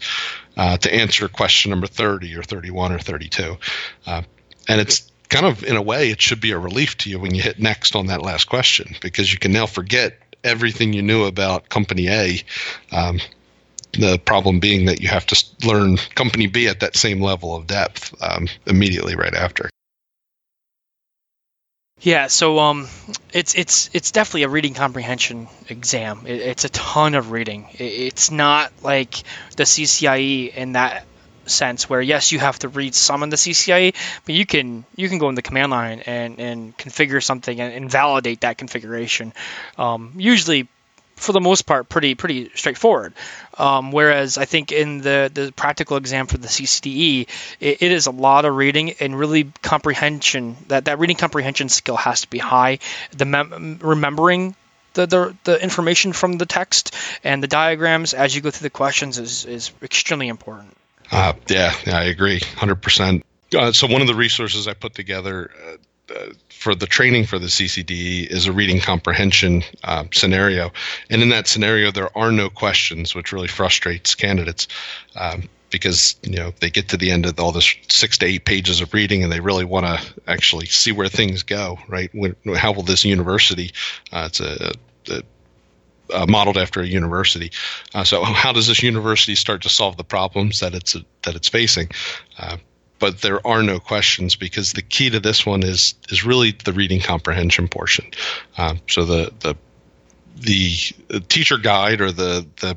uh, 0.56 0.76
to 0.76 0.94
answer 0.94 1.28
question 1.28 1.70
number 1.70 1.88
30 1.88 2.36
or 2.36 2.44
31 2.44 2.92
or 2.92 2.98
32. 3.00 3.56
Uh, 4.06 4.22
and 4.68 4.80
it's 4.80 5.10
kind 5.28 5.46
of, 5.46 5.64
in 5.64 5.76
a 5.76 5.82
way, 5.82 6.10
it 6.10 6.22
should 6.22 6.40
be 6.40 6.52
a 6.52 6.58
relief 6.58 6.96
to 6.98 7.10
you 7.10 7.18
when 7.18 7.34
you 7.34 7.42
hit 7.42 7.58
next 7.58 7.96
on 7.96 8.06
that 8.06 8.22
last 8.22 8.44
question 8.44 8.94
because 9.00 9.32
you 9.32 9.38
can 9.38 9.52
now 9.52 9.66
forget 9.66 10.29
everything 10.44 10.92
you 10.92 11.02
knew 11.02 11.24
about 11.24 11.68
company 11.68 12.08
A. 12.08 12.42
Um, 12.92 13.20
the 13.92 14.18
problem 14.18 14.60
being 14.60 14.86
that 14.86 15.00
you 15.00 15.08
have 15.08 15.26
to 15.26 15.44
learn 15.66 15.96
company 16.14 16.46
B 16.46 16.68
at 16.68 16.80
that 16.80 16.96
same 16.96 17.20
level 17.20 17.56
of 17.56 17.66
depth 17.66 18.14
um, 18.22 18.46
immediately 18.66 19.16
right 19.16 19.34
after. 19.34 19.68
Yeah, 22.00 22.28
so 22.28 22.58
um, 22.58 22.88
it's 23.32 23.54
it's 23.54 23.90
it's 23.92 24.10
definitely 24.10 24.44
a 24.44 24.48
reading 24.48 24.72
comprehension 24.72 25.48
exam. 25.68 26.22
It, 26.26 26.40
it's 26.40 26.64
a 26.64 26.70
ton 26.70 27.14
of 27.14 27.30
reading. 27.30 27.68
It, 27.74 27.84
it's 27.84 28.30
not 28.30 28.72
like 28.82 29.22
the 29.56 29.64
CCIE 29.64 30.54
in 30.54 30.72
that 30.72 31.04
sense 31.46 31.88
where 31.88 32.00
yes 32.00 32.32
you 32.32 32.38
have 32.38 32.58
to 32.58 32.68
read 32.68 32.94
some 32.94 33.22
in 33.22 33.30
the 33.30 33.36
CCIE 33.36 33.94
but 34.24 34.34
you 34.34 34.46
can 34.46 34.84
you 34.96 35.08
can 35.08 35.18
go 35.18 35.28
in 35.28 35.34
the 35.34 35.42
command 35.42 35.70
line 35.70 36.00
and, 36.00 36.38
and 36.38 36.76
configure 36.76 37.22
something 37.22 37.60
and, 37.60 37.74
and 37.74 37.90
validate 37.90 38.42
that 38.42 38.58
configuration 38.58 39.32
um, 39.78 40.12
usually 40.16 40.68
for 41.20 41.32
the 41.32 41.40
most 41.40 41.62
part 41.62 41.88
pretty 41.88 42.14
pretty 42.14 42.50
straightforward. 42.54 43.12
Um, 43.58 43.92
whereas 43.92 44.38
I 44.38 44.46
think 44.46 44.72
in 44.72 45.02
the 45.02 45.30
the 45.32 45.52
practical 45.54 45.98
exam 45.98 46.26
for 46.26 46.38
the 46.38 46.48
CCDE, 46.48 47.28
it, 47.60 47.82
it 47.82 47.92
is 47.92 48.06
a 48.06 48.10
lot 48.10 48.46
of 48.46 48.56
reading 48.56 48.92
and 49.00 49.18
really 49.18 49.52
comprehension. 49.62 50.56
That 50.68 50.86
that 50.86 50.98
reading 50.98 51.16
comprehension 51.16 51.68
skill 51.68 51.96
has 51.96 52.22
to 52.22 52.30
be 52.30 52.38
high. 52.38 52.78
The 53.12 53.26
mem- 53.26 53.78
remembering 53.82 54.56
the, 54.94 55.06
the, 55.06 55.36
the 55.44 55.62
information 55.62 56.12
from 56.12 56.38
the 56.38 56.46
text 56.46 56.94
and 57.22 57.42
the 57.42 57.46
diagrams 57.46 58.14
as 58.14 58.34
you 58.34 58.40
go 58.40 58.50
through 58.50 58.64
the 58.64 58.70
questions 58.70 59.18
is, 59.18 59.44
is 59.44 59.70
extremely 59.82 60.28
important. 60.28 60.76
Uh, 61.10 61.32
yeah, 61.48 61.74
I 61.86 62.04
agree, 62.04 62.40
hundred 62.56 62.78
uh, 62.78 62.80
percent. 62.80 63.26
So 63.72 63.86
one 63.86 64.00
of 64.00 64.06
the 64.06 64.14
resources 64.14 64.68
I 64.68 64.74
put 64.74 64.94
together 64.94 65.50
uh, 66.10 66.14
for 66.50 66.74
the 66.74 66.86
training 66.86 67.26
for 67.26 67.38
the 67.38 67.46
CCDE 67.46 68.28
is 68.28 68.46
a 68.46 68.52
reading 68.52 68.80
comprehension 68.80 69.62
uh, 69.82 70.04
scenario, 70.12 70.70
and 71.08 71.22
in 71.22 71.30
that 71.30 71.48
scenario 71.48 71.90
there 71.90 72.16
are 72.16 72.30
no 72.30 72.48
questions, 72.48 73.14
which 73.14 73.32
really 73.32 73.48
frustrates 73.48 74.14
candidates. 74.14 74.68
Um, 75.16 75.48
because 75.70 76.16
you 76.22 76.36
know 76.36 76.52
they 76.60 76.68
get 76.68 76.88
to 76.88 76.96
the 76.96 77.10
end 77.12 77.26
of 77.26 77.38
all 77.38 77.52
this 77.52 77.74
six 77.88 78.18
to 78.18 78.26
eight 78.26 78.44
pages 78.44 78.80
of 78.80 78.92
reading 78.92 79.22
and 79.22 79.32
they 79.32 79.38
really 79.38 79.64
want 79.64 79.86
to 79.86 80.14
actually 80.26 80.66
see 80.66 80.90
where 80.90 81.08
things 81.08 81.44
go 81.44 81.78
right 81.86 82.10
when, 82.12 82.34
how 82.56 82.72
will 82.72 82.82
this 82.82 83.04
university 83.04 83.70
uh, 84.12 84.24
it's 84.26 84.40
a, 84.40 84.72
a 85.10 85.22
uh, 86.12 86.26
modeled 86.28 86.58
after 86.58 86.80
a 86.80 86.86
university. 86.86 87.50
Uh, 87.94 88.04
so, 88.04 88.22
how 88.24 88.52
does 88.52 88.66
this 88.66 88.82
university 88.82 89.34
start 89.34 89.62
to 89.62 89.68
solve 89.68 89.96
the 89.96 90.04
problems 90.04 90.60
that 90.60 90.74
it's 90.74 90.96
that 91.22 91.34
it's 91.34 91.48
facing? 91.48 91.88
Uh, 92.38 92.56
but 92.98 93.22
there 93.22 93.44
are 93.46 93.62
no 93.62 93.80
questions 93.80 94.36
because 94.36 94.74
the 94.74 94.82
key 94.82 95.10
to 95.10 95.20
this 95.20 95.44
one 95.44 95.62
is 95.62 95.94
is 96.10 96.24
really 96.24 96.52
the 96.64 96.72
reading 96.72 97.00
comprehension 97.00 97.66
portion. 97.68 98.10
Um, 98.58 98.80
so 98.88 99.04
the 99.04 99.32
the 99.40 99.56
the 100.36 101.20
teacher 101.28 101.58
guide 101.58 102.00
or 102.00 102.12
the 102.12 102.46
the 102.60 102.76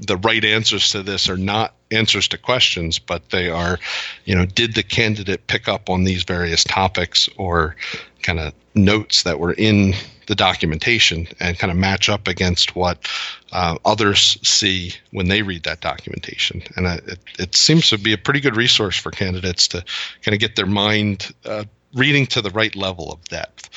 the 0.00 0.16
right 0.18 0.44
answers 0.44 0.90
to 0.90 1.02
this 1.02 1.28
are 1.28 1.36
not 1.36 1.74
answers 1.90 2.28
to 2.28 2.38
questions, 2.38 2.98
but 2.98 3.30
they 3.30 3.48
are, 3.48 3.78
you 4.24 4.34
know, 4.34 4.44
did 4.44 4.74
the 4.74 4.82
candidate 4.82 5.46
pick 5.46 5.68
up 5.68 5.88
on 5.88 6.04
these 6.04 6.24
various 6.24 6.64
topics 6.64 7.28
or 7.36 7.76
kind 8.22 8.40
of 8.40 8.52
notes 8.74 9.22
that 9.22 9.38
were 9.38 9.52
in 9.52 9.94
the 10.26 10.34
documentation 10.34 11.28
and 11.40 11.58
kind 11.58 11.70
of 11.70 11.76
match 11.76 12.08
up 12.08 12.28
against 12.28 12.74
what 12.76 13.08
uh, 13.52 13.76
others 13.84 14.38
see 14.42 14.92
when 15.10 15.28
they 15.28 15.42
read 15.42 15.62
that 15.64 15.80
documentation. 15.80 16.62
And 16.76 16.86
it, 16.86 17.18
it, 17.38 17.54
seems 17.54 17.90
to 17.90 17.98
be 17.98 18.12
a 18.12 18.18
pretty 18.18 18.40
good 18.40 18.56
resource 18.56 18.96
for 18.96 19.10
candidates 19.10 19.68
to 19.68 19.84
kind 20.22 20.34
of 20.34 20.40
get 20.40 20.56
their 20.56 20.66
mind 20.66 21.32
uh, 21.44 21.64
reading 21.94 22.26
to 22.28 22.42
the 22.42 22.50
right 22.50 22.74
level 22.74 23.12
of 23.12 23.24
depth. 23.24 23.70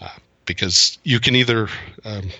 Uh, 0.00 0.08
because 0.46 0.98
you 1.04 1.20
can 1.20 1.34
either 1.34 1.68
um, 2.04 2.30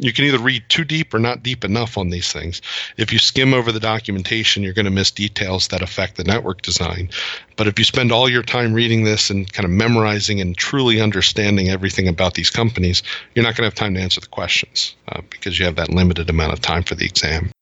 you 0.00 0.14
can 0.14 0.24
either 0.24 0.38
read 0.38 0.64
too 0.68 0.84
deep 0.84 1.12
or 1.12 1.18
not 1.18 1.42
deep 1.42 1.62
enough 1.62 1.98
on 1.98 2.08
these 2.08 2.32
things. 2.32 2.62
If 2.96 3.12
you 3.12 3.18
skim 3.18 3.52
over 3.52 3.70
the 3.70 3.78
documentation, 3.80 4.62
you're 4.62 4.72
going 4.72 4.86
to 4.86 4.90
miss 4.90 5.10
details 5.10 5.68
that 5.68 5.82
affect 5.82 6.16
the 6.16 6.24
network 6.24 6.62
design. 6.62 7.10
But 7.56 7.66
if 7.66 7.78
you 7.78 7.84
spend 7.84 8.10
all 8.10 8.28
your 8.28 8.42
time 8.42 8.72
reading 8.72 9.04
this 9.04 9.28
and 9.28 9.52
kind 9.52 9.66
of 9.66 9.70
memorizing 9.70 10.40
and 10.40 10.56
truly 10.56 11.02
understanding 11.02 11.68
everything 11.68 12.08
about 12.08 12.32
these 12.32 12.50
companies, 12.50 13.02
you're 13.34 13.44
not 13.44 13.56
going 13.56 13.70
to 13.70 13.72
have 13.72 13.74
time 13.74 13.94
to 13.94 14.00
answer 14.00 14.20
the 14.20 14.26
questions 14.26 14.96
uh, 15.08 15.20
because 15.28 15.58
you 15.58 15.66
have 15.66 15.76
that 15.76 15.90
limited 15.90 16.30
amount 16.30 16.54
of 16.54 16.60
time 16.60 16.82
for 16.82 16.94
the 16.94 17.04
exam. 17.04 17.52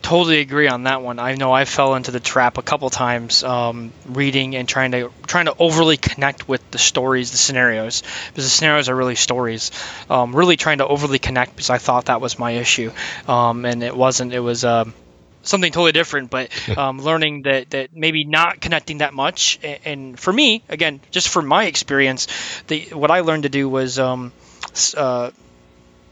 Totally 0.00 0.40
agree 0.40 0.68
on 0.68 0.84
that 0.84 1.02
one. 1.02 1.18
I 1.18 1.34
know 1.34 1.52
I 1.52 1.64
fell 1.64 1.94
into 1.94 2.12
the 2.12 2.20
trap 2.20 2.56
a 2.56 2.62
couple 2.62 2.88
times, 2.88 3.42
um, 3.42 3.92
reading 4.06 4.54
and 4.54 4.66
trying 4.68 4.92
to 4.92 5.10
trying 5.26 5.46
to 5.46 5.54
overly 5.58 5.96
connect 5.96 6.48
with 6.48 6.62
the 6.70 6.78
stories, 6.78 7.32
the 7.32 7.36
scenarios, 7.36 8.02
because 8.28 8.44
the 8.44 8.50
scenarios 8.50 8.88
are 8.88 8.94
really 8.94 9.16
stories. 9.16 9.70
Um, 10.08 10.34
really 10.34 10.56
trying 10.56 10.78
to 10.78 10.86
overly 10.86 11.18
connect 11.18 11.56
because 11.56 11.68
I 11.68 11.78
thought 11.78 12.06
that 12.06 12.20
was 12.20 12.38
my 12.38 12.52
issue, 12.52 12.92
um, 13.26 13.64
and 13.64 13.82
it 13.82 13.94
wasn't. 13.94 14.32
It 14.32 14.40
was 14.40 14.64
um, 14.64 14.94
something 15.42 15.72
totally 15.72 15.92
different. 15.92 16.30
But 16.30 16.50
um, 16.78 17.00
learning 17.00 17.42
that 17.42 17.70
that 17.70 17.94
maybe 17.94 18.24
not 18.24 18.60
connecting 18.60 18.98
that 18.98 19.12
much, 19.12 19.58
and, 19.64 19.78
and, 19.84 20.20
for 20.20 20.32
me, 20.32 20.62
again, 20.68 21.00
just 21.10 21.28
from 21.28 21.46
my 21.46 21.64
experience, 21.66 22.28
the 22.68 22.86
what 22.92 23.10
I 23.10 23.20
learned 23.20 23.42
to 23.42 23.50
do 23.50 23.68
was. 23.68 23.98
Um, 23.98 24.32
uh, 24.96 25.30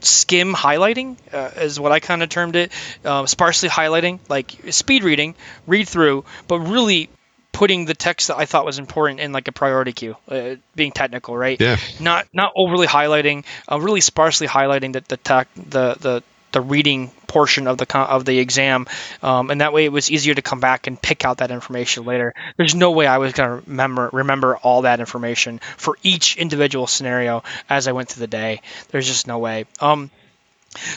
skim 0.07 0.53
highlighting 0.53 1.17
uh, 1.33 1.51
is 1.57 1.79
what 1.79 1.91
I 1.91 1.99
kind 1.99 2.23
of 2.23 2.29
termed 2.29 2.55
it. 2.55 2.71
Uh, 3.03 3.25
sparsely 3.25 3.69
highlighting, 3.69 4.19
like 4.29 4.51
speed 4.71 5.03
reading, 5.03 5.35
read 5.65 5.87
through, 5.87 6.25
but 6.47 6.59
really 6.59 7.09
putting 7.51 7.85
the 7.85 7.95
text 7.95 8.27
that 8.27 8.37
I 8.37 8.45
thought 8.45 8.65
was 8.65 8.77
important 8.77 9.19
in 9.19 9.31
like 9.31 9.47
a 9.47 9.51
priority 9.51 9.91
queue, 9.91 10.15
uh, 10.29 10.55
being 10.75 10.91
technical, 10.91 11.35
right? 11.35 11.59
Yeah. 11.59 11.77
Not 11.99 12.27
not 12.31 12.53
overly 12.55 12.87
highlighting, 12.87 13.45
uh, 13.71 13.79
really 13.79 14.01
sparsely 14.01 14.47
highlighting 14.47 14.93
the 14.93 15.03
the 15.07 15.17
tech, 15.17 15.47
the 15.55 15.95
the 15.99 16.23
the 16.57 16.61
reading 16.61 17.11
portion 17.27 17.67
of 17.67 17.77
the 17.77 17.97
of 17.99 18.25
the 18.25 18.39
exam, 18.39 18.87
um, 19.21 19.51
and 19.51 19.61
that 19.61 19.73
way 19.73 19.85
it 19.85 19.91
was 19.91 20.09
easier 20.09 20.33
to 20.33 20.41
come 20.41 20.59
back 20.59 20.87
and 20.87 20.99
pick 20.99 21.23
out 21.23 21.37
that 21.37 21.51
information 21.51 22.03
later. 22.03 22.33
There's 22.57 22.73
no 22.73 22.89
way 22.89 23.05
I 23.05 23.19
was 23.19 23.33
going 23.33 23.47
to 23.47 23.69
remember 23.69 24.09
remember 24.11 24.57
all 24.57 24.81
that 24.81 24.99
information 24.99 25.59
for 25.77 25.99
each 26.01 26.35
individual 26.35 26.87
scenario 26.87 27.43
as 27.69 27.87
I 27.87 27.91
went 27.91 28.09
through 28.09 28.21
the 28.21 28.27
day. 28.27 28.61
There's 28.89 29.05
just 29.05 29.27
no 29.27 29.37
way. 29.37 29.65
Um, 29.79 30.09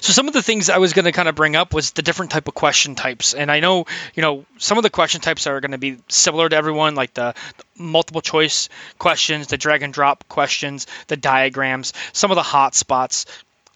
so 0.01 0.15
some 0.15 0.29
of 0.29 0.33
the 0.33 0.43
things 0.43 0.71
I 0.71 0.79
was 0.79 0.95
going 0.95 1.05
to 1.05 1.13
kind 1.13 1.29
of 1.29 1.35
bring 1.35 1.57
up 1.57 1.75
was 1.75 1.91
the 1.91 2.03
different 2.03 2.33
type 2.33 2.49
of 2.49 2.55
question 2.55 2.95
types, 2.95 3.35
and 3.35 3.51
I 3.51 3.61
know 3.61 3.85
you 4.15 4.23
know 4.23 4.47
some 4.57 4.79
of 4.79 4.83
the 4.83 4.91
question 4.91 5.21
types 5.21 5.47
are 5.47 5.61
going 5.61 5.73
to 5.73 5.79
be 5.79 5.99
similar 6.09 6.49
to 6.49 6.57
everyone, 6.57 6.95
like 6.95 7.13
the 7.13 7.35
multiple 7.77 8.23
choice 8.23 8.71
questions, 8.99 9.49
the 9.49 9.59
drag 9.59 9.83
and 9.83 9.93
drop 9.93 10.27
questions, 10.27 10.87
the 11.09 11.19
diagrams, 11.19 11.93
some 12.15 12.31
of 12.31 12.37
the 12.37 12.43
hot 12.43 12.75
spots 12.75 13.27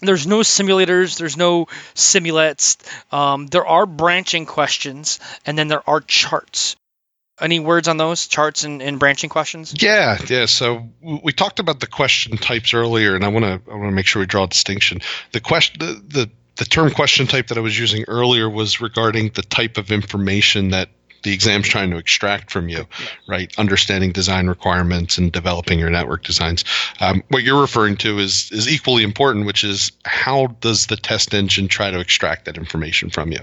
there's 0.06 0.26
no 0.26 0.40
simulators, 0.40 1.18
there's 1.18 1.36
no 1.36 1.68
simulates. 1.94 2.76
Um, 3.12 3.46
there 3.46 3.66
are 3.66 3.86
branching 3.86 4.46
questions, 4.46 5.20
and 5.46 5.58
then 5.58 5.68
there 5.68 5.88
are 5.88 6.00
charts. 6.00 6.76
Any 7.40 7.58
words 7.58 7.88
on 7.88 7.96
those 7.96 8.28
charts 8.28 8.62
and, 8.62 8.80
and 8.80 9.00
branching 9.00 9.28
questions? 9.28 9.74
Yeah, 9.76 10.18
yeah. 10.28 10.46
So 10.46 10.88
we 11.00 11.32
talked 11.32 11.58
about 11.58 11.80
the 11.80 11.88
question 11.88 12.36
types 12.36 12.74
earlier, 12.74 13.16
and 13.16 13.24
I 13.24 13.28
want 13.28 13.44
to 13.44 13.60
I 13.70 13.74
want 13.74 13.88
to 13.88 13.94
make 13.94 14.06
sure 14.06 14.20
we 14.20 14.26
draw 14.26 14.44
a 14.44 14.48
distinction. 14.48 15.00
The 15.32 15.40
question 15.40 15.78
the, 15.80 16.02
the 16.06 16.30
the 16.56 16.64
term 16.64 16.90
question 16.92 17.26
type 17.26 17.48
that 17.48 17.58
I 17.58 17.60
was 17.60 17.76
using 17.76 18.04
earlier 18.06 18.48
was 18.48 18.80
regarding 18.80 19.30
the 19.30 19.42
type 19.42 19.78
of 19.78 19.90
information 19.90 20.70
that 20.70 20.90
the 21.24 21.32
exam's 21.32 21.66
trying 21.66 21.90
to 21.90 21.96
extract 21.96 22.50
from 22.50 22.68
you, 22.68 22.86
right? 23.26 23.52
Understanding 23.58 24.12
design 24.12 24.46
requirements 24.46 25.18
and 25.18 25.32
developing 25.32 25.78
your 25.78 25.90
network 25.90 26.22
designs. 26.22 26.64
Um, 27.00 27.22
what 27.28 27.42
you're 27.42 27.60
referring 27.60 27.96
to 27.98 28.18
is 28.18 28.50
is 28.52 28.68
equally 28.68 29.02
important, 29.02 29.46
which 29.46 29.64
is 29.64 29.90
how 30.04 30.48
does 30.60 30.86
the 30.86 30.96
test 30.96 31.34
engine 31.34 31.66
try 31.66 31.90
to 31.90 31.98
extract 31.98 32.44
that 32.44 32.56
information 32.56 33.10
from 33.10 33.32
you, 33.32 33.40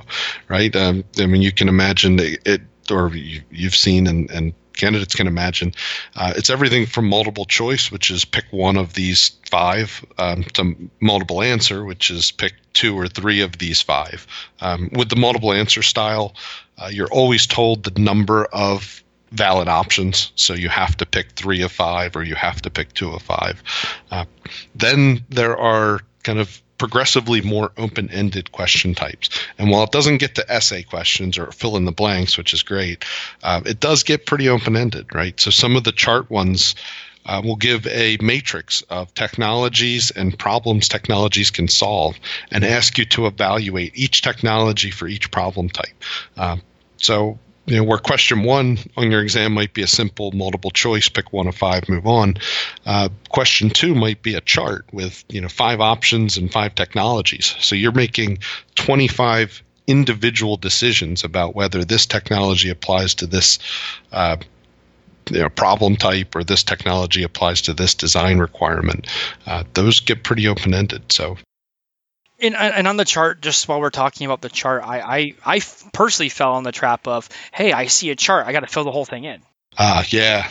right? 0.47 0.73
Um, 0.75 1.03
I 1.19 1.25
mean, 1.25 1.41
you 1.41 1.51
can 1.51 1.67
imagine 1.67 2.17
it, 2.19 2.61
or 2.89 3.09
you, 3.15 3.41
have 3.63 3.75
seen 3.75 4.07
and, 4.07 4.29
and 4.31 4.53
candidates 4.73 5.15
can 5.15 5.27
imagine. 5.27 5.73
Uh, 6.15 6.33
it's 6.35 6.49
everything 6.49 6.85
from 6.85 7.07
multiple 7.07 7.45
choice, 7.45 7.91
which 7.91 8.09
is 8.09 8.25
pick 8.25 8.45
one 8.51 8.77
of 8.77 8.93
these 8.93 9.31
five, 9.49 10.03
um, 10.17 10.43
to 10.53 10.75
multiple 10.99 11.41
answer, 11.41 11.83
which 11.83 12.09
is 12.09 12.31
pick 12.31 12.53
two 12.73 12.97
or 12.97 13.07
three 13.07 13.41
of 13.41 13.57
these 13.57 13.81
five. 13.81 14.25
Um, 14.61 14.89
with 14.93 15.09
the 15.09 15.15
multiple 15.15 15.53
answer 15.53 15.81
style, 15.81 16.33
uh, 16.81 16.87
you're 16.87 17.11
always 17.11 17.45
told 17.45 17.83
the 17.83 17.99
number 17.99 18.45
of 18.45 19.03
valid 19.31 19.67
options, 19.67 20.31
so 20.35 20.53
you 20.53 20.67
have 20.67 20.97
to 20.97 21.05
pick 21.05 21.31
three 21.31 21.61
of 21.61 21.71
five 21.71 22.15
or 22.15 22.23
you 22.23 22.35
have 22.35 22.61
to 22.61 22.69
pick 22.69 22.93
two 22.93 23.11
of 23.11 23.21
five. 23.21 23.63
Uh, 24.09 24.25
then 24.75 25.23
there 25.29 25.57
are 25.57 25.99
kind 26.23 26.39
of 26.39 26.61
progressively 26.77 27.41
more 27.41 27.71
open 27.77 28.09
ended 28.09 28.51
question 28.51 28.95
types. 28.95 29.29
And 29.59 29.69
while 29.69 29.83
it 29.83 29.91
doesn't 29.91 30.17
get 30.17 30.35
to 30.35 30.51
essay 30.51 30.81
questions 30.81 31.37
or 31.37 31.51
fill 31.51 31.77
in 31.77 31.85
the 31.85 31.91
blanks, 31.91 32.37
which 32.37 32.53
is 32.53 32.63
great, 32.63 33.05
uh, 33.43 33.61
it 33.65 33.79
does 33.79 34.01
get 34.01 34.25
pretty 34.25 34.49
open 34.49 34.75
ended, 34.75 35.13
right? 35.13 35.39
So 35.39 35.51
some 35.51 35.75
of 35.75 35.83
the 35.83 35.91
chart 35.91 36.29
ones. 36.29 36.75
Uh, 37.23 37.39
will 37.45 37.55
give 37.55 37.85
a 37.85 38.17
matrix 38.19 38.81
of 38.89 39.13
technologies 39.13 40.09
and 40.09 40.39
problems 40.39 40.87
technologies 40.87 41.51
can 41.51 41.67
solve 41.67 42.19
and 42.49 42.65
ask 42.65 42.97
you 42.97 43.05
to 43.05 43.27
evaluate 43.27 43.91
each 43.93 44.23
technology 44.23 44.89
for 44.89 45.07
each 45.07 45.29
problem 45.29 45.69
type. 45.69 45.93
Uh, 46.35 46.57
so 47.01 47.37
you 47.67 47.77
know, 47.77 47.83
where 47.83 47.99
question 47.99 48.43
one 48.43 48.77
on 48.97 49.11
your 49.11 49.21
exam 49.21 49.53
might 49.53 49.73
be 49.73 49.83
a 49.83 49.87
simple 49.87 50.31
multiple 50.31 50.71
choice, 50.71 51.09
pick 51.09 51.31
one 51.31 51.47
of 51.47 51.55
five, 51.55 51.87
move 51.87 52.07
on. 52.07 52.35
Uh, 52.85 53.09
question 53.29 53.69
two 53.69 53.93
might 53.93 54.21
be 54.21 54.33
a 54.33 54.41
chart 54.41 54.85
with 54.91 55.23
you 55.29 55.39
know 55.39 55.47
five 55.47 55.79
options 55.79 56.37
and 56.37 56.51
five 56.51 56.75
technologies. 56.75 57.55
So 57.59 57.75
you're 57.75 57.91
making 57.91 58.39
25 58.75 59.61
individual 59.87 60.57
decisions 60.57 61.23
about 61.23 61.55
whether 61.55 61.85
this 61.85 62.05
technology 62.05 62.69
applies 62.69 63.13
to 63.15 63.27
this. 63.27 63.59
Uh, 64.11 64.37
you 65.29 65.39
know, 65.39 65.49
problem 65.49 65.95
type 65.95 66.35
or 66.35 66.43
this 66.43 66.63
technology 66.63 67.21
applies 67.23 67.61
to 67.61 67.73
this 67.73 67.93
design 67.93 68.39
requirement. 68.39 69.07
Uh, 69.45 69.63
those 69.75 69.99
get 69.99 70.23
pretty 70.23 70.47
open 70.47 70.73
ended. 70.73 71.09
So 71.09 71.37
and, 72.41 72.55
and 72.55 72.87
on 72.87 72.97
the 72.97 73.05
chart, 73.05 73.41
just 73.41 73.67
while 73.67 73.79
we're 73.79 73.89
talking 73.89 74.25
about 74.25 74.41
the 74.41 74.49
chart, 74.49 74.83
I, 74.83 74.99
I, 74.99 75.35
I 75.45 75.61
personally 75.93 76.29
fell 76.29 76.53
on 76.53 76.63
the 76.63 76.71
trap 76.71 77.07
of, 77.07 77.29
hey, 77.53 77.71
I 77.71 77.85
see 77.85 78.09
a 78.09 78.15
chart, 78.15 78.47
I 78.47 78.51
got 78.51 78.61
to 78.61 78.67
fill 78.67 78.83
the 78.83 78.91
whole 78.91 79.05
thing 79.05 79.23
in. 79.25 79.41
Ah, 79.77 79.99
uh, 79.99 80.03
yeah, 80.09 80.49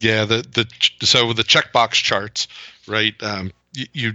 yeah. 0.00 0.24
The 0.24 0.44
the 0.52 1.06
so 1.06 1.32
the 1.32 1.44
checkbox 1.44 1.92
charts, 1.92 2.48
right? 2.88 3.14
Um, 3.22 3.52
you, 3.92 4.14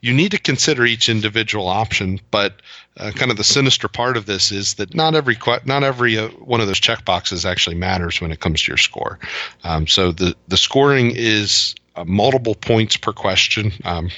you 0.00 0.12
need 0.12 0.32
to 0.32 0.38
consider 0.38 0.84
each 0.84 1.08
individual 1.08 1.68
option, 1.68 2.20
but 2.30 2.60
uh, 2.96 3.12
kind 3.12 3.30
of 3.30 3.36
the 3.36 3.44
sinister 3.44 3.88
part 3.88 4.16
of 4.16 4.26
this 4.26 4.52
is 4.52 4.74
that 4.74 4.94
not 4.94 5.14
every 5.14 5.38
not 5.64 5.82
every 5.82 6.18
uh, 6.18 6.28
one 6.28 6.60
of 6.60 6.66
those 6.66 6.80
checkboxes 6.80 7.48
actually 7.48 7.76
matters 7.76 8.20
when 8.20 8.32
it 8.32 8.40
comes 8.40 8.62
to 8.62 8.70
your 8.70 8.78
score. 8.78 9.18
Um, 9.64 9.86
so 9.86 10.12
the 10.12 10.36
the 10.48 10.56
scoring 10.56 11.12
is 11.14 11.74
uh, 11.94 12.04
multiple 12.04 12.54
points 12.54 12.96
per 12.96 13.12
question. 13.12 13.72
Um, 13.84 14.10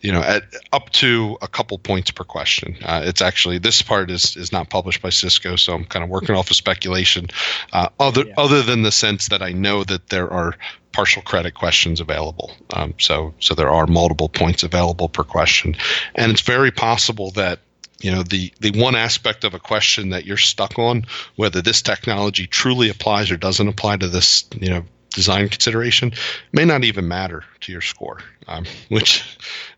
you 0.00 0.12
know, 0.12 0.20
at 0.20 0.44
up 0.72 0.90
to 0.90 1.38
a 1.42 1.48
couple 1.48 1.78
points 1.78 2.10
per 2.10 2.24
question. 2.24 2.76
Uh, 2.82 3.02
it's 3.04 3.22
actually 3.22 3.58
this 3.58 3.82
part 3.82 4.10
is 4.10 4.36
is 4.36 4.52
not 4.52 4.70
published 4.70 5.02
by 5.02 5.10
Cisco, 5.10 5.56
so 5.56 5.74
I'm 5.74 5.84
kind 5.84 6.04
of 6.04 6.10
working 6.10 6.34
off 6.34 6.50
of 6.50 6.56
speculation. 6.56 7.28
Uh, 7.72 7.88
other 7.98 8.24
yeah. 8.26 8.34
other 8.36 8.62
than 8.62 8.82
the 8.82 8.92
sense 8.92 9.28
that 9.28 9.42
I 9.42 9.52
know 9.52 9.84
that 9.84 10.08
there 10.08 10.30
are 10.30 10.54
partial 10.92 11.22
credit 11.22 11.54
questions 11.54 12.00
available. 12.00 12.52
Um, 12.72 12.94
so 12.98 13.34
so 13.40 13.54
there 13.54 13.70
are 13.70 13.86
multiple 13.86 14.28
points 14.28 14.62
available 14.62 15.08
per 15.08 15.24
question, 15.24 15.76
and 16.14 16.30
it's 16.32 16.42
very 16.42 16.70
possible 16.70 17.30
that 17.32 17.60
you 18.00 18.12
know 18.12 18.22
the 18.22 18.52
the 18.60 18.70
one 18.78 18.94
aspect 18.94 19.44
of 19.44 19.54
a 19.54 19.58
question 19.58 20.10
that 20.10 20.26
you're 20.26 20.36
stuck 20.36 20.78
on 20.78 21.06
whether 21.36 21.62
this 21.62 21.82
technology 21.82 22.46
truly 22.46 22.88
applies 22.90 23.30
or 23.30 23.36
doesn't 23.36 23.68
apply 23.68 23.96
to 23.96 24.08
this 24.08 24.44
you 24.60 24.68
know 24.68 24.84
design 25.14 25.48
consideration 25.48 26.12
may 26.52 26.64
not 26.64 26.84
even 26.84 27.08
matter 27.08 27.44
to 27.60 27.72
your 27.72 27.80
score, 27.80 28.18
um, 28.48 28.64
which 28.88 29.24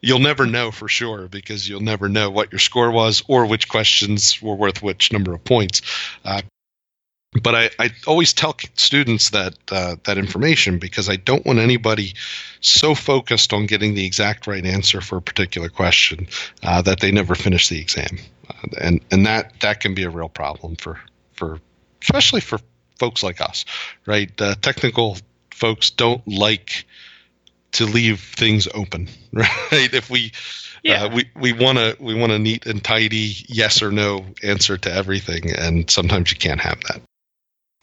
you'll 0.00 0.18
never 0.18 0.46
know 0.46 0.70
for 0.70 0.88
sure 0.88 1.28
because 1.28 1.68
you'll 1.68 1.80
never 1.80 2.08
know 2.08 2.30
what 2.30 2.50
your 2.50 2.58
score 2.58 2.90
was 2.90 3.22
or 3.28 3.46
which 3.46 3.68
questions 3.68 4.42
were 4.42 4.54
worth 4.54 4.82
which 4.82 5.12
number 5.12 5.34
of 5.34 5.44
points. 5.44 5.82
Uh, 6.24 6.40
but 7.42 7.54
I, 7.54 7.70
I, 7.78 7.90
always 8.06 8.32
tell 8.32 8.56
students 8.76 9.30
that 9.30 9.54
uh, 9.70 9.96
that 10.04 10.16
information 10.16 10.78
because 10.78 11.10
I 11.10 11.16
don't 11.16 11.44
want 11.44 11.58
anybody 11.58 12.14
so 12.60 12.94
focused 12.94 13.52
on 13.52 13.66
getting 13.66 13.94
the 13.94 14.06
exact 14.06 14.46
right 14.46 14.64
answer 14.64 15.02
for 15.02 15.18
a 15.18 15.22
particular 15.22 15.68
question 15.68 16.28
uh, 16.62 16.80
that 16.82 17.00
they 17.00 17.12
never 17.12 17.34
finish 17.34 17.68
the 17.68 17.78
exam, 17.78 18.18
uh, 18.48 18.68
and 18.80 19.00
and 19.10 19.26
that 19.26 19.60
that 19.60 19.80
can 19.80 19.94
be 19.94 20.04
a 20.04 20.10
real 20.10 20.30
problem 20.30 20.76
for 20.76 20.98
for 21.34 21.60
especially 22.00 22.40
for 22.40 22.58
folks 22.98 23.22
like 23.22 23.40
us, 23.40 23.64
right? 24.06 24.30
Uh, 24.40 24.54
technical 24.60 25.16
folks 25.50 25.90
don't 25.90 26.26
like 26.26 26.86
to 27.72 27.86
leave 27.86 28.20
things 28.20 28.68
open, 28.74 29.08
right? 29.32 29.92
If 29.92 30.10
we 30.10 30.32
yeah. 30.82 31.04
Uh, 31.04 31.08
we 31.14 31.30
we 31.34 31.52
want 31.52 31.78
to 31.78 31.96
we 31.98 32.14
want 32.14 32.32
a 32.32 32.38
neat 32.38 32.66
and 32.66 32.82
tidy 32.82 33.34
yes 33.48 33.82
or 33.82 33.90
no 33.90 34.24
answer 34.42 34.78
to 34.78 34.92
everything, 34.92 35.50
and 35.52 35.90
sometimes 35.90 36.30
you 36.30 36.38
can't 36.38 36.60
have 36.60 36.80
that. 36.82 37.00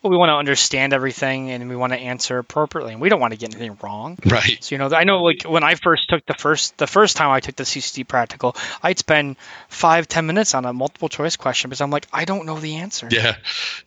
Well, 0.03 0.11
we 0.11 0.17
want 0.17 0.29
to 0.29 0.35
understand 0.35 0.91
everything 0.91 1.49
and 1.49 1.69
we 1.69 1.77
want 1.77 1.93
to 1.93 1.99
answer 1.99 2.37
appropriately, 2.37 2.91
and 2.91 3.01
we 3.01 3.07
don't 3.07 3.21
want 3.21 3.31
to 3.31 3.39
get 3.39 3.55
anything 3.55 3.77
wrong. 3.81 4.17
Right. 4.25 4.61
So 4.61 4.75
you 4.75 4.79
know, 4.79 4.89
I 4.89 5.05
know 5.05 5.23
like 5.23 5.43
when 5.43 5.63
I 5.63 5.75
first 5.75 6.09
took 6.09 6.25
the 6.25 6.33
first 6.33 6.77
the 6.77 6.87
first 6.87 7.15
time 7.15 7.29
I 7.29 7.39
took 7.39 7.55
the 7.55 7.63
CCD 7.63 8.05
practical, 8.05 8.55
I'd 8.81 8.99
spend 8.99 9.37
five 9.69 10.07
ten 10.07 10.25
minutes 10.25 10.53
on 10.53 10.65
a 10.65 10.73
multiple 10.73 11.07
choice 11.07 11.37
question 11.37 11.69
because 11.69 11.79
I'm 11.79 11.91
like, 11.91 12.07
I 12.11 12.25
don't 12.25 12.45
know 12.45 12.59
the 12.59 12.75
answer. 12.77 13.07
Yeah. 13.09 13.35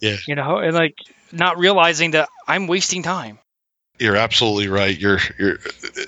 Yeah. 0.01 0.17
You 0.27 0.37
know, 0.37 0.59
and 0.59 0.75
like 0.75 0.95
not 1.33 1.59
realizing 1.59 2.13
that 2.13 2.29
I'm 2.49 2.67
wasting 2.67 3.03
time. 3.03 3.39
You're 3.99 4.17
absolutely 4.17 4.69
right. 4.69 4.99
You're 4.99 5.19
you're 5.39 5.59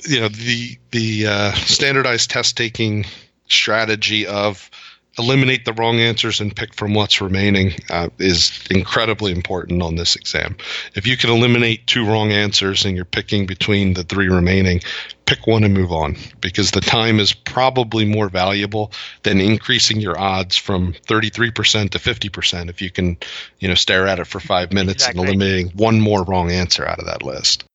you 0.06 0.20
know 0.20 0.28
the 0.28 0.78
the 0.90 1.26
uh, 1.26 1.52
standardized 1.52 2.30
test 2.30 2.56
taking 2.56 3.04
strategy 3.46 4.26
of 4.26 4.70
eliminate 5.18 5.64
the 5.64 5.72
wrong 5.72 6.00
answers 6.00 6.40
and 6.40 6.54
pick 6.54 6.74
from 6.74 6.94
what's 6.94 7.20
remaining 7.20 7.72
uh, 7.90 8.08
is 8.18 8.66
incredibly 8.70 9.32
important 9.32 9.82
on 9.82 9.96
this 9.96 10.16
exam. 10.16 10.56
If 10.94 11.06
you 11.06 11.16
can 11.16 11.30
eliminate 11.30 11.86
two 11.86 12.06
wrong 12.06 12.32
answers 12.32 12.84
and 12.84 12.96
you're 12.96 13.04
picking 13.04 13.46
between 13.46 13.94
the 13.94 14.04
three 14.04 14.28
remaining, 14.28 14.80
pick 15.26 15.46
one 15.46 15.64
and 15.64 15.74
move 15.74 15.92
on 15.92 16.16
because 16.40 16.70
the 16.70 16.80
time 16.80 17.20
is 17.20 17.32
probably 17.32 18.04
more 18.04 18.28
valuable 18.28 18.92
than 19.24 19.40
increasing 19.40 20.00
your 20.00 20.18
odds 20.18 20.56
from 20.56 20.94
33% 21.06 21.90
to 21.90 21.98
50% 21.98 22.70
if 22.70 22.80
you 22.80 22.90
can, 22.90 23.16
you 23.58 23.68
know, 23.68 23.74
stare 23.74 24.06
at 24.06 24.18
it 24.18 24.26
for 24.26 24.40
5 24.40 24.72
minutes 24.72 25.04
exactly. 25.04 25.20
and 25.20 25.28
eliminating 25.28 25.68
one 25.76 26.00
more 26.00 26.24
wrong 26.24 26.50
answer 26.50 26.86
out 26.86 26.98
of 26.98 27.06
that 27.06 27.22
list 27.22 27.67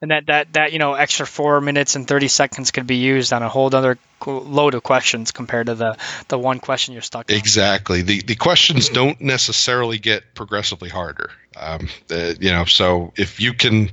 and 0.00 0.10
that 0.10 0.26
that 0.26 0.52
that 0.52 0.72
you 0.72 0.78
know 0.78 0.94
extra 0.94 1.26
four 1.26 1.60
minutes 1.60 1.96
and 1.96 2.06
30 2.06 2.28
seconds 2.28 2.70
could 2.70 2.86
be 2.86 2.96
used 2.96 3.32
on 3.32 3.42
a 3.42 3.48
whole 3.48 3.74
other 3.74 3.98
load 4.26 4.74
of 4.74 4.82
questions 4.82 5.32
compared 5.32 5.66
to 5.66 5.74
the 5.74 5.96
the 6.28 6.38
one 6.38 6.60
question 6.60 6.92
you're 6.92 7.02
stuck 7.02 7.30
on. 7.30 7.36
exactly. 7.36 8.02
The 8.02 8.22
the 8.22 8.36
questions 8.36 8.88
don't 8.88 9.20
necessarily 9.20 9.98
get 9.98 10.34
progressively 10.34 10.88
harder. 10.88 11.30
Um, 11.56 11.88
uh, 12.10 12.34
you 12.40 12.52
know 12.52 12.64
so 12.64 13.12
if 13.16 13.40
you 13.40 13.54
can 13.54 13.90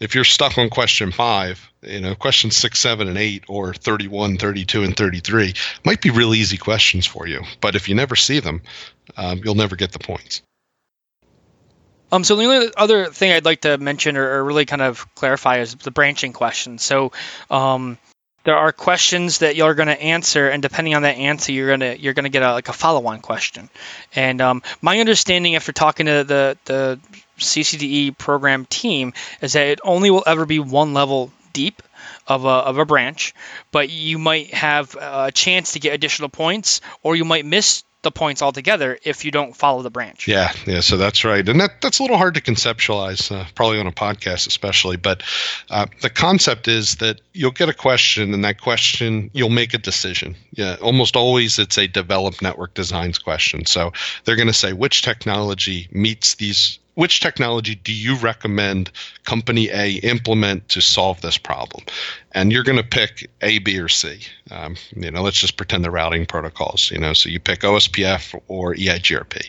if 0.00 0.14
you're 0.14 0.24
stuck 0.24 0.58
on 0.58 0.70
question 0.70 1.12
five 1.12 1.70
you 1.82 2.00
know 2.00 2.14
question 2.14 2.50
six 2.50 2.80
seven 2.80 3.08
and 3.08 3.18
eight 3.18 3.44
or 3.48 3.74
31 3.74 4.38
32 4.38 4.82
and 4.82 4.96
33 4.96 5.54
might 5.84 6.00
be 6.00 6.10
real 6.10 6.34
easy 6.34 6.56
questions 6.56 7.06
for 7.06 7.26
you. 7.26 7.42
But 7.60 7.76
if 7.76 7.88
you 7.88 7.94
never 7.94 8.16
see 8.16 8.40
them 8.40 8.62
um, 9.16 9.40
you'll 9.44 9.54
never 9.54 9.76
get 9.76 9.92
the 9.92 9.98
points 9.98 10.42
um, 12.14 12.24
so 12.24 12.36
the 12.36 12.44
only 12.44 12.70
other 12.76 13.06
thing 13.06 13.32
I'd 13.32 13.44
like 13.44 13.62
to 13.62 13.76
mention 13.76 14.16
or, 14.16 14.38
or 14.38 14.44
really 14.44 14.66
kind 14.66 14.82
of 14.82 15.12
clarify 15.14 15.58
is 15.58 15.74
the 15.74 15.90
branching 15.90 16.32
question. 16.32 16.78
So 16.78 17.10
um, 17.50 17.98
there 18.44 18.56
are 18.56 18.70
questions 18.72 19.38
that 19.38 19.56
you're 19.56 19.74
going 19.74 19.88
to 19.88 20.00
answer, 20.00 20.48
and 20.48 20.62
depending 20.62 20.94
on 20.94 21.02
that 21.02 21.16
answer, 21.16 21.50
you're 21.50 21.70
gonna 21.70 21.94
you're 21.94 22.12
gonna 22.12 22.28
get 22.28 22.42
a, 22.42 22.52
like 22.52 22.68
a 22.68 22.72
follow-on 22.72 23.20
question. 23.20 23.68
And 24.14 24.40
um, 24.40 24.62
my 24.80 25.00
understanding, 25.00 25.56
after 25.56 25.72
talking 25.72 26.06
to 26.06 26.24
the 26.24 26.56
the 26.66 27.00
CCDE 27.38 28.16
program 28.16 28.66
team, 28.66 29.12
is 29.40 29.54
that 29.54 29.66
it 29.66 29.80
only 29.82 30.10
will 30.10 30.24
ever 30.26 30.46
be 30.46 30.60
one 30.60 30.94
level 30.94 31.32
deep 31.52 31.82
of 32.28 32.44
a, 32.44 32.48
of 32.48 32.78
a 32.78 32.84
branch, 32.84 33.34
but 33.72 33.90
you 33.90 34.18
might 34.18 34.52
have 34.54 34.94
a 35.00 35.32
chance 35.32 35.72
to 35.72 35.80
get 35.80 35.94
additional 35.94 36.28
points, 36.28 36.80
or 37.02 37.16
you 37.16 37.24
might 37.24 37.44
miss 37.44 37.82
the 38.04 38.12
points 38.12 38.42
altogether 38.42 38.98
if 39.02 39.24
you 39.24 39.32
don't 39.32 39.56
follow 39.56 39.82
the 39.82 39.90
branch. 39.90 40.28
Yeah, 40.28 40.52
yeah. 40.66 40.80
So 40.80 40.96
that's 40.96 41.24
right, 41.24 41.46
and 41.48 41.60
that 41.60 41.80
that's 41.80 41.98
a 41.98 42.02
little 42.02 42.16
hard 42.16 42.34
to 42.34 42.40
conceptualize, 42.40 43.32
uh, 43.32 43.44
probably 43.54 43.80
on 43.80 43.88
a 43.88 43.92
podcast 43.92 44.46
especially. 44.46 44.96
But 44.96 45.24
uh, 45.70 45.86
the 46.00 46.10
concept 46.10 46.68
is 46.68 46.96
that 46.96 47.20
you'll 47.32 47.50
get 47.50 47.68
a 47.68 47.74
question, 47.74 48.32
and 48.32 48.44
that 48.44 48.60
question 48.60 49.30
you'll 49.32 49.50
make 49.50 49.74
a 49.74 49.78
decision. 49.78 50.36
Yeah, 50.52 50.76
almost 50.80 51.16
always 51.16 51.58
it's 51.58 51.78
a 51.78 51.88
developed 51.88 52.40
network 52.40 52.74
designs 52.74 53.18
question. 53.18 53.66
So 53.66 53.92
they're 54.24 54.36
going 54.36 54.46
to 54.46 54.52
say 54.52 54.72
which 54.72 55.02
technology 55.02 55.88
meets 55.90 56.36
these 56.36 56.78
which 56.94 57.20
technology 57.20 57.74
do 57.74 57.92
you 57.92 58.16
recommend 58.16 58.90
company 59.24 59.68
A 59.70 59.94
implement 59.96 60.68
to 60.70 60.80
solve 60.80 61.20
this 61.20 61.38
problem? 61.38 61.84
And 62.32 62.52
you're 62.52 62.64
going 62.64 62.78
to 62.78 62.84
pick 62.84 63.30
A, 63.40 63.58
B, 63.58 63.78
or 63.78 63.88
C. 63.88 64.20
Um, 64.50 64.76
you 64.94 65.10
know, 65.10 65.22
let's 65.22 65.38
just 65.38 65.56
pretend 65.56 65.84
the 65.84 65.90
routing 65.90 66.26
protocols. 66.26 66.90
You 66.90 66.98
know, 66.98 67.12
so 67.12 67.28
you 67.28 67.40
pick 67.40 67.60
OSPF 67.60 68.40
or 68.48 68.74
EIGRP. 68.74 69.48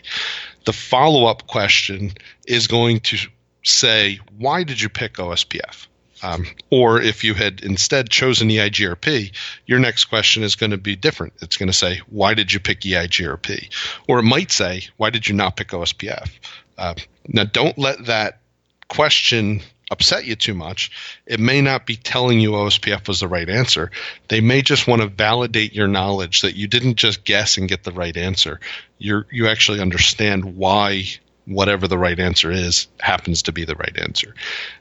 The 0.64 0.72
follow-up 0.72 1.46
question 1.46 2.12
is 2.46 2.66
going 2.66 3.00
to 3.00 3.18
say, 3.64 4.20
why 4.36 4.62
did 4.62 4.80
you 4.80 4.88
pick 4.88 5.14
OSPF? 5.14 5.86
Um, 6.22 6.46
or 6.70 7.00
if 7.00 7.24
you 7.24 7.34
had 7.34 7.60
instead 7.60 8.08
chosen 8.08 8.48
EIGRP, 8.48 9.32
your 9.66 9.78
next 9.78 10.06
question 10.06 10.42
is 10.42 10.54
going 10.54 10.70
to 10.70 10.78
be 10.78 10.96
different. 10.96 11.34
It's 11.42 11.56
going 11.56 11.68
to 11.68 11.76
say, 11.76 12.00
why 12.08 12.34
did 12.34 12.52
you 12.52 12.58
pick 12.58 12.80
EIGRP? 12.80 13.68
Or 14.08 14.18
it 14.18 14.22
might 14.22 14.50
say, 14.50 14.82
why 14.96 15.10
did 15.10 15.28
you 15.28 15.34
not 15.34 15.56
pick 15.56 15.68
OSPF? 15.68 16.30
Uh, 16.78 16.94
now, 17.28 17.44
don't 17.44 17.78
let 17.78 18.06
that 18.06 18.40
question 18.88 19.62
upset 19.90 20.24
you 20.24 20.34
too 20.34 20.54
much. 20.54 20.90
It 21.26 21.38
may 21.40 21.60
not 21.60 21.86
be 21.86 21.96
telling 21.96 22.40
you 22.40 22.52
OSPF 22.52 23.06
was 23.08 23.20
the 23.20 23.28
right 23.28 23.48
answer. 23.48 23.90
They 24.28 24.40
may 24.40 24.62
just 24.62 24.86
want 24.86 25.02
to 25.02 25.08
validate 25.08 25.74
your 25.74 25.88
knowledge 25.88 26.42
that 26.42 26.56
you 26.56 26.66
didn't 26.66 26.96
just 26.96 27.24
guess 27.24 27.56
and 27.56 27.68
get 27.68 27.84
the 27.84 27.92
right 27.92 28.16
answer. 28.16 28.60
You 28.98 29.24
you 29.30 29.46
actually 29.46 29.80
understand 29.80 30.56
why 30.56 31.04
whatever 31.46 31.86
the 31.86 31.98
right 31.98 32.18
answer 32.18 32.50
is 32.50 32.88
happens 32.98 33.42
to 33.42 33.52
be 33.52 33.64
the 33.64 33.76
right 33.76 33.96
answer. 33.96 34.34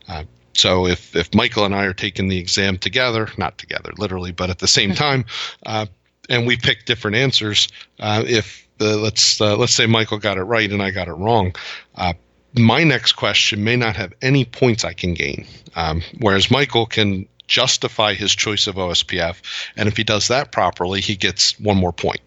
Uh, 0.08 0.24
so 0.54 0.88
if 0.88 1.16
if 1.16 1.34
Michael 1.36 1.66
and 1.66 1.76
I 1.76 1.86
are 1.86 1.94
taking 1.94 2.28
the 2.28 2.40
exam 2.40 2.78
together, 2.78 3.30
not 3.38 3.58
together 3.58 3.92
literally, 3.98 4.32
but 4.32 4.50
at 4.50 4.60
the 4.60 4.68
same 4.68 4.94
time, 4.96 5.26
uh, 5.66 5.86
and 6.30 6.48
we 6.48 6.58
pick 6.58 6.86
different 6.86 7.18
answers, 7.18 7.68
uh, 8.00 8.24
if 8.26 8.65
let's 8.80 9.40
uh, 9.40 9.56
let's 9.58 9.74
say 9.74 9.86
Michael 9.86 10.20
got 10.20 10.38
it 10.38 10.44
right 10.44 10.72
and 10.72 10.82
I 10.82 10.92
got 10.92 11.08
it 11.08 11.14
wrong, 11.14 11.56
uh, 11.96 12.14
my 12.58 12.84
next 12.84 13.14
question 13.14 13.64
may 13.64 13.76
not 13.76 13.96
have 13.96 14.14
any 14.22 14.46
points 14.46 14.84
I 14.84 14.94
can 14.94 15.14
gain, 15.14 15.46
um, 15.76 16.02
whereas 16.20 16.50
Michael 16.50 16.86
can 16.86 17.28
justify 17.48 18.14
his 18.14 18.36
choice 18.36 18.68
of 18.68 18.76
OSPF. 18.76 19.42
And 19.76 19.88
if 19.88 19.98
he 19.98 20.04
does 20.04 20.30
that 20.30 20.52
properly, 20.52 21.02
he 21.02 21.16
gets 21.16 21.60
one 21.60 21.78
more 21.78 21.94
point. 21.94 22.22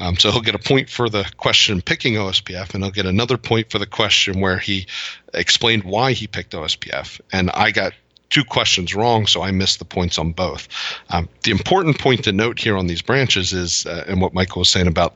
Um, 0.00 0.16
so 0.16 0.32
he'll 0.32 0.40
get 0.40 0.54
a 0.54 0.58
point 0.58 0.90
for 0.90 1.08
the 1.08 1.30
question 1.36 1.80
picking 1.80 2.14
OSPF, 2.14 2.74
and 2.74 2.82
he'll 2.82 2.92
get 2.92 3.06
another 3.06 3.36
point 3.36 3.70
for 3.70 3.78
the 3.78 3.86
question 3.86 4.40
where 4.40 4.58
he 4.58 4.86
explained 5.32 5.84
why 5.84 6.12
he 6.12 6.26
picked 6.26 6.52
OSPF. 6.52 7.20
And 7.32 7.50
I 7.50 7.70
got 7.70 7.92
two 8.30 8.44
questions 8.44 8.94
wrong, 8.94 9.26
so 9.26 9.42
I 9.42 9.52
missed 9.52 9.78
the 9.78 9.84
points 9.84 10.18
on 10.18 10.32
both. 10.32 10.68
Um, 11.10 11.28
the 11.42 11.52
important 11.52 11.98
point 12.00 12.24
to 12.24 12.32
note 12.32 12.58
here 12.58 12.76
on 12.76 12.86
these 12.86 13.02
branches 13.02 13.52
is, 13.52 13.86
uh, 13.86 14.04
and 14.08 14.20
what 14.20 14.34
Michael 14.34 14.60
was 14.60 14.70
saying 14.70 14.88
about 14.88 15.14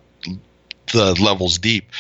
the 0.93 1.15
levels 1.21 1.59
deep, 1.59 1.91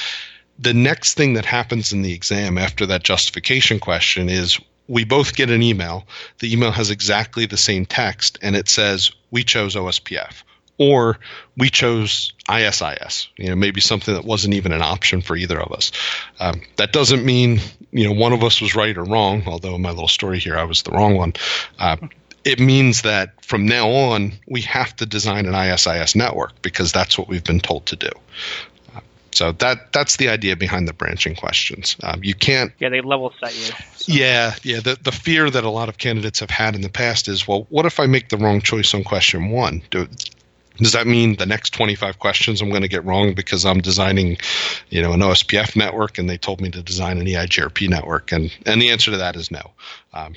the 0.59 0.75
next 0.75 1.15
thing 1.15 1.35
that 1.35 1.45
happens 1.45 1.93
in 1.93 2.03
the 2.03 2.13
exam 2.13 2.59
after 2.59 2.87
that 2.87 3.05
justification 3.05 3.79
question 3.79 4.29
is 4.29 4.59
we 4.89 5.05
both 5.05 5.37
get 5.37 5.51
an 5.51 5.63
email. 5.63 6.07
The 6.41 6.53
email 6.53 6.73
has 6.73 6.91
exactly 6.91 7.47
the 7.47 7.57
same 7.57 7.87
text 7.87 8.39
and 8.43 8.57
it 8.57 8.69
says, 8.69 9.13
We 9.31 9.45
chose 9.45 9.77
OSPF 9.77 10.43
or 10.79 11.19
we 11.57 11.69
chose 11.69 12.33
ISIS, 12.49 13.29
you 13.37 13.49
know, 13.49 13.57
maybe 13.57 13.81
something 13.81 14.15
that 14.15 14.25
wasn't 14.25 14.55
even 14.55 14.73
an 14.73 14.83
option 14.83 15.21
for 15.21 15.37
either 15.37 15.61
of 15.61 15.73
us. 15.73 15.91
Um, 16.41 16.63
that 16.77 16.93
doesn't 16.93 17.25
mean, 17.25 17.61
you 17.91 18.09
know, 18.09 18.15
one 18.15 18.33
of 18.33 18.45
us 18.45 18.61
was 18.61 18.77
right 18.77 18.97
or 18.97 19.05
wrong, 19.05 19.43
although 19.47 19.75
in 19.75 19.83
my 19.83 19.91
little 19.91 20.09
story 20.09 20.39
here, 20.39 20.57
I 20.57 20.65
was 20.65 20.83
the 20.83 20.93
wrong 20.93 21.17
one. 21.17 21.35
Uh, 21.79 21.97
it 22.45 22.61
means 22.61 23.03
that 23.03 23.45
from 23.45 23.67
now 23.67 23.91
on, 23.91 24.33
we 24.47 24.63
have 24.63 24.95
to 24.97 25.07
design 25.07 25.47
an 25.47 25.55
ISIS 25.55 26.15
network 26.15 26.63
because 26.63 26.93
that's 26.93 27.19
what 27.19 27.29
we've 27.29 27.45
been 27.45 27.61
told 27.61 27.87
to 27.87 27.97
do. 27.97 28.11
So 29.39 29.53
that 29.53 29.93
that's 29.93 30.17
the 30.17 30.29
idea 30.29 30.57
behind 30.57 30.89
the 30.89 30.93
branching 30.93 31.37
questions. 31.37 31.97
Um, 32.03 32.25
you 32.25 32.35
can't. 32.35 32.73
Yeah, 32.81 32.89
they 32.89 33.01
level 33.01 33.33
set 33.39 33.55
you. 33.55 33.73
So. 33.95 34.13
Yeah, 34.13 34.57
yeah. 34.65 34.81
The 34.81 34.99
the 35.01 35.13
fear 35.13 35.49
that 35.49 35.63
a 35.63 35.71
lot 35.71 35.89
of 35.89 35.99
candidates 35.99 36.41
have 36.41 36.51
had 36.51 36.75
in 36.75 36.81
the 36.81 36.89
past 36.89 37.29
is, 37.29 37.47
well, 37.47 37.65
what 37.71 37.87
if 37.87 38.01
I 38.01 38.07
make 38.07 38.31
the 38.31 38.37
wrong 38.37 38.61
choice 38.61 38.93
on 38.95 39.05
question 39.05 39.51
one? 39.51 39.81
Do, 39.91 40.09
does 40.79 40.91
that 40.91 41.07
mean 41.07 41.37
the 41.37 41.47
next 41.47 41.71
25 41.71 42.19
questions 42.19 42.61
I'm 42.61 42.71
going 42.71 42.83
to 42.83 42.89
get 42.89 43.05
wrong 43.05 43.33
because 43.33 43.65
I'm 43.65 43.81
designing, 43.81 44.39
you 44.91 45.01
know, 45.01 45.13
an 45.13 45.21
OSPF 45.21 45.77
network 45.77 46.19
and 46.19 46.29
they 46.29 46.37
told 46.37 46.61
me 46.61 46.73
to 46.73 46.83
design 46.83 47.19
an 47.19 47.27
EIGRP 47.27 47.89
network? 47.89 48.33
And 48.33 48.53
and 48.67 48.83
the 48.83 48.91
answer 48.91 49.13
to 49.13 49.19
that 49.19 49.37
is 49.37 49.53
no. 49.53 49.71
Um, 50.15 50.35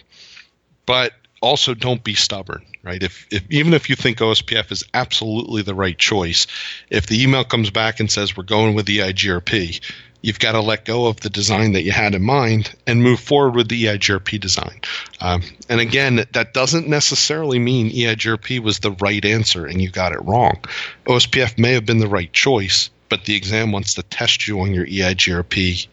but 0.86 1.14
also 1.42 1.74
don't 1.74 2.04
be 2.04 2.14
stubborn, 2.14 2.64
right? 2.84 3.02
If, 3.02 3.28
if 3.32 3.44
even 3.50 3.74
if 3.74 3.90
you 3.90 3.96
think 3.96 4.20
OSPF 4.20 4.72
is 4.72 4.84
absolutely 4.94 5.64
the 5.64 5.76
right 5.76 5.98
choice, 5.98 6.48
if 6.90 7.08
the 7.08 7.22
email 7.22 7.44
comes 7.44 7.70
back 7.70 8.00
and 8.00 8.10
says 8.10 8.38
we're 8.38 8.44
going 8.44 8.76
with 8.76 8.86
the 8.86 9.00
EIGRP, 9.00 9.82
you've 10.22 10.40
got 10.40 10.52
to 10.54 10.62
let 10.62 10.86
go 10.86 11.08
of 11.08 11.20
the 11.22 11.30
design 11.30 11.74
that 11.74 11.84
you 11.84 11.92
had 11.92 12.14
in 12.14 12.22
mind 12.22 12.74
and 12.86 13.04
move 13.04 13.20
forward 13.20 13.56
with 13.56 13.70
the 13.70 13.86
EIGRP 13.86 14.40
design. 14.40 14.80
Um, 15.20 15.42
and 15.68 15.80
again, 15.80 16.26
that 16.34 16.54
doesn't 16.54 16.88
necessarily 16.88 17.60
mean 17.60 17.92
EIGRP 17.92 18.60
was 18.60 18.80
the 18.80 18.92
right 18.92 19.24
answer 19.26 19.66
and 19.66 19.82
you 19.82 19.90
got 19.90 20.14
it 20.14 20.24
wrong. 20.24 20.64
OSPF 21.08 21.58
may 21.58 21.74
have 21.74 21.86
been 21.86 22.00
the 22.00 22.08
right 22.08 22.32
choice, 22.32 22.90
but 23.10 23.26
the 23.26 23.36
exam 23.36 23.72
wants 23.72 23.96
to 23.96 24.04
test 24.04 24.48
you 24.48 24.62
on 24.62 24.74
your 24.74 24.86
EIGRP 24.86 25.88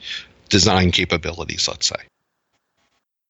design 0.49 0.91
capabilities, 0.91 1.67
let's 1.69 1.87
say. 1.87 1.97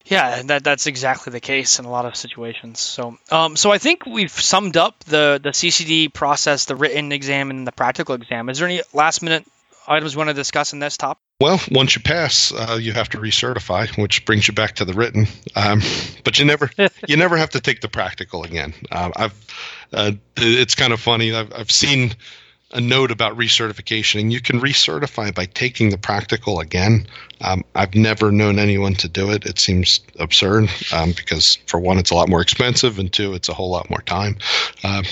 Yeah, 0.09 0.43
that 0.43 0.65
that's 0.65 0.87
exactly 0.87 1.33
the 1.33 1.41
case 1.41 1.79
in 1.79 1.85
a 1.85 1.91
lot 1.91 2.07
of 2.07 2.17
situations. 2.17 2.81
So, 2.81 3.19
um, 3.31 3.57
so 3.57 3.71
I 3.71 3.79
think 3.79 4.07
we've 4.07 4.31
summed 4.31 4.77
up 4.77 5.05
the 5.05 5.39
the 5.43 5.51
CCD 5.51 6.13
process, 6.13 6.65
the 6.65 6.77
written 6.77 7.13
exam 7.13 7.51
and 7.51 7.67
the 7.67 7.73
practical 7.73 8.15
exam. 8.15 8.49
Is 8.49 8.59
there 8.59 8.69
any 8.69 8.81
last 8.95 9.23
minute 9.23 9.45
items 9.87 10.17
we 10.17 10.21
want 10.21 10.31
to 10.31 10.35
discuss 10.35 10.73
in 10.73 10.79
this 10.79 10.97
topic? 10.97 11.23
Well, 11.41 11.61
once 11.71 11.95
you 11.95 12.03
pass, 12.03 12.53
uh, 12.53 12.79
you 12.81 12.93
have 12.93 13.11
to 13.11 13.19
recertify, 13.19 13.97
which 14.01 14.25
brings 14.25 14.49
you 14.49 14.55
back 14.55 14.77
to 14.77 14.85
the 14.85 14.93
written. 14.93 15.27
Um, 15.55 15.83
but 16.25 16.39
you 16.39 16.45
never, 16.45 16.71
you 17.07 17.17
never 17.17 17.37
have 17.37 17.51
to 17.51 17.61
take 17.61 17.81
the 17.81 17.89
practical 17.89 18.45
again. 18.45 18.75
Uh, 18.91 19.11
I've, 19.15 19.47
uh, 19.93 20.13
it's 20.37 20.75
kind 20.75 20.93
of 20.93 21.01
funny. 21.01 21.33
I've, 21.33 21.53
I've 21.53 21.71
seen 21.71 22.15
a 22.73 22.81
note 22.81 23.11
about 23.11 23.37
recertification, 23.37 24.21
and 24.21 24.33
you 24.33 24.41
can 24.41 24.61
recertify 24.61 25.35
by 25.35 25.47
taking 25.47 25.91
the 25.91 25.99
practical 25.99 26.61
again. 26.61 27.07
Um, 27.41 27.65
I've 27.75 27.95
never 27.95 28.31
known 28.31 28.59
anyone 28.59 28.95
to 28.97 29.09
do 29.09 29.31
it. 29.31 29.47
It 29.47 29.59
seems 29.59 30.01
absurd 30.19 30.69
um, 30.93 31.13
because, 31.13 31.57
for 31.67 31.81
one, 31.81 31.99
it's 31.99 32.11
a 32.11 32.15
lot 32.15 32.29
more 32.29 32.43
expensive, 32.43 32.99
and 32.99 33.11
two, 33.11 33.33
it's 33.33 33.49
a 33.49 33.55
whole 33.55 33.71
lot 33.71 33.89
more 33.89 34.03
time. 34.03 34.37
Uh, 34.85 35.03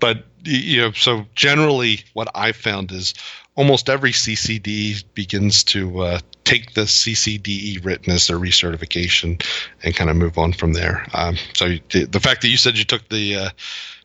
but 0.00 0.24
you 0.44 0.80
know, 0.80 0.92
so 0.92 1.24
generally, 1.34 2.00
what 2.14 2.28
I've 2.34 2.56
found 2.56 2.90
is 2.90 3.14
almost 3.58 3.90
every 3.90 4.12
CCD 4.12 5.02
begins 5.14 5.64
to 5.64 5.98
uh, 5.98 6.20
take 6.44 6.74
the 6.74 6.82
CCDE 6.82 7.84
written 7.84 8.12
as 8.12 8.28
their 8.28 8.38
recertification 8.38 9.44
and 9.82 9.96
kind 9.96 10.08
of 10.08 10.14
move 10.14 10.38
on 10.38 10.52
from 10.52 10.74
there. 10.74 11.04
Um, 11.12 11.36
so 11.54 11.66
the 11.90 12.20
fact 12.22 12.42
that 12.42 12.48
you 12.48 12.56
said 12.56 12.78
you 12.78 12.84
took 12.84 13.08
the 13.08 13.34
uh, 13.34 13.50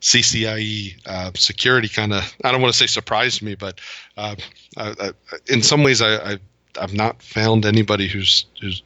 CCIE 0.01 0.95
uh, 1.05 1.31
security 1.35 1.87
kind 1.87 2.13
of, 2.13 2.35
I 2.43 2.51
don't 2.51 2.63
want 2.63 2.73
to 2.73 2.77
say 2.77 2.87
surprised 2.87 3.43
me, 3.43 3.53
but 3.53 3.79
uh, 4.17 4.35
I, 4.75 4.95
I, 4.99 5.11
in 5.45 5.61
some 5.61 5.83
ways 5.83 6.01
I, 6.01 6.15
I, 6.15 6.39
I've 6.81 6.95
not 6.95 7.21
found 7.21 7.67
anybody 7.67 8.07
who's 8.07 8.47
who's 8.59 8.81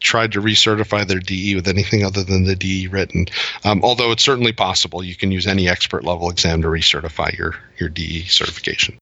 tried 0.00 0.32
to 0.32 0.40
recertify 0.40 1.06
their 1.06 1.20
DE 1.20 1.54
with 1.54 1.68
anything 1.68 2.04
other 2.04 2.24
than 2.24 2.44
the 2.44 2.56
DE 2.56 2.88
written. 2.88 3.26
Um, 3.64 3.82
although 3.84 4.10
it's 4.10 4.24
certainly 4.24 4.52
possible, 4.52 5.04
you 5.04 5.14
can 5.14 5.30
use 5.30 5.46
any 5.46 5.68
expert 5.68 6.04
level 6.04 6.30
exam 6.30 6.62
to 6.62 6.68
recertify 6.68 7.36
your 7.38 7.54
your 7.78 7.88
DE 7.88 8.24
certification. 8.24 8.97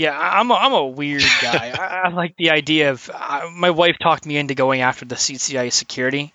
Yeah, 0.00 0.18
I'm 0.18 0.50
a, 0.50 0.54
I'm 0.54 0.72
a 0.72 0.86
weird 0.86 1.20
guy. 1.42 1.74
I, 1.78 2.08
I, 2.08 2.08
like 2.08 2.34
the 2.38 2.52
idea 2.52 2.90
of 2.90 3.10
uh, 3.12 3.50
my 3.54 3.68
wife 3.68 3.96
talked 4.00 4.24
me 4.24 4.38
into 4.38 4.54
going 4.54 4.80
after 4.80 5.04
the 5.04 5.16
CCI 5.16 5.70
security 5.70 6.32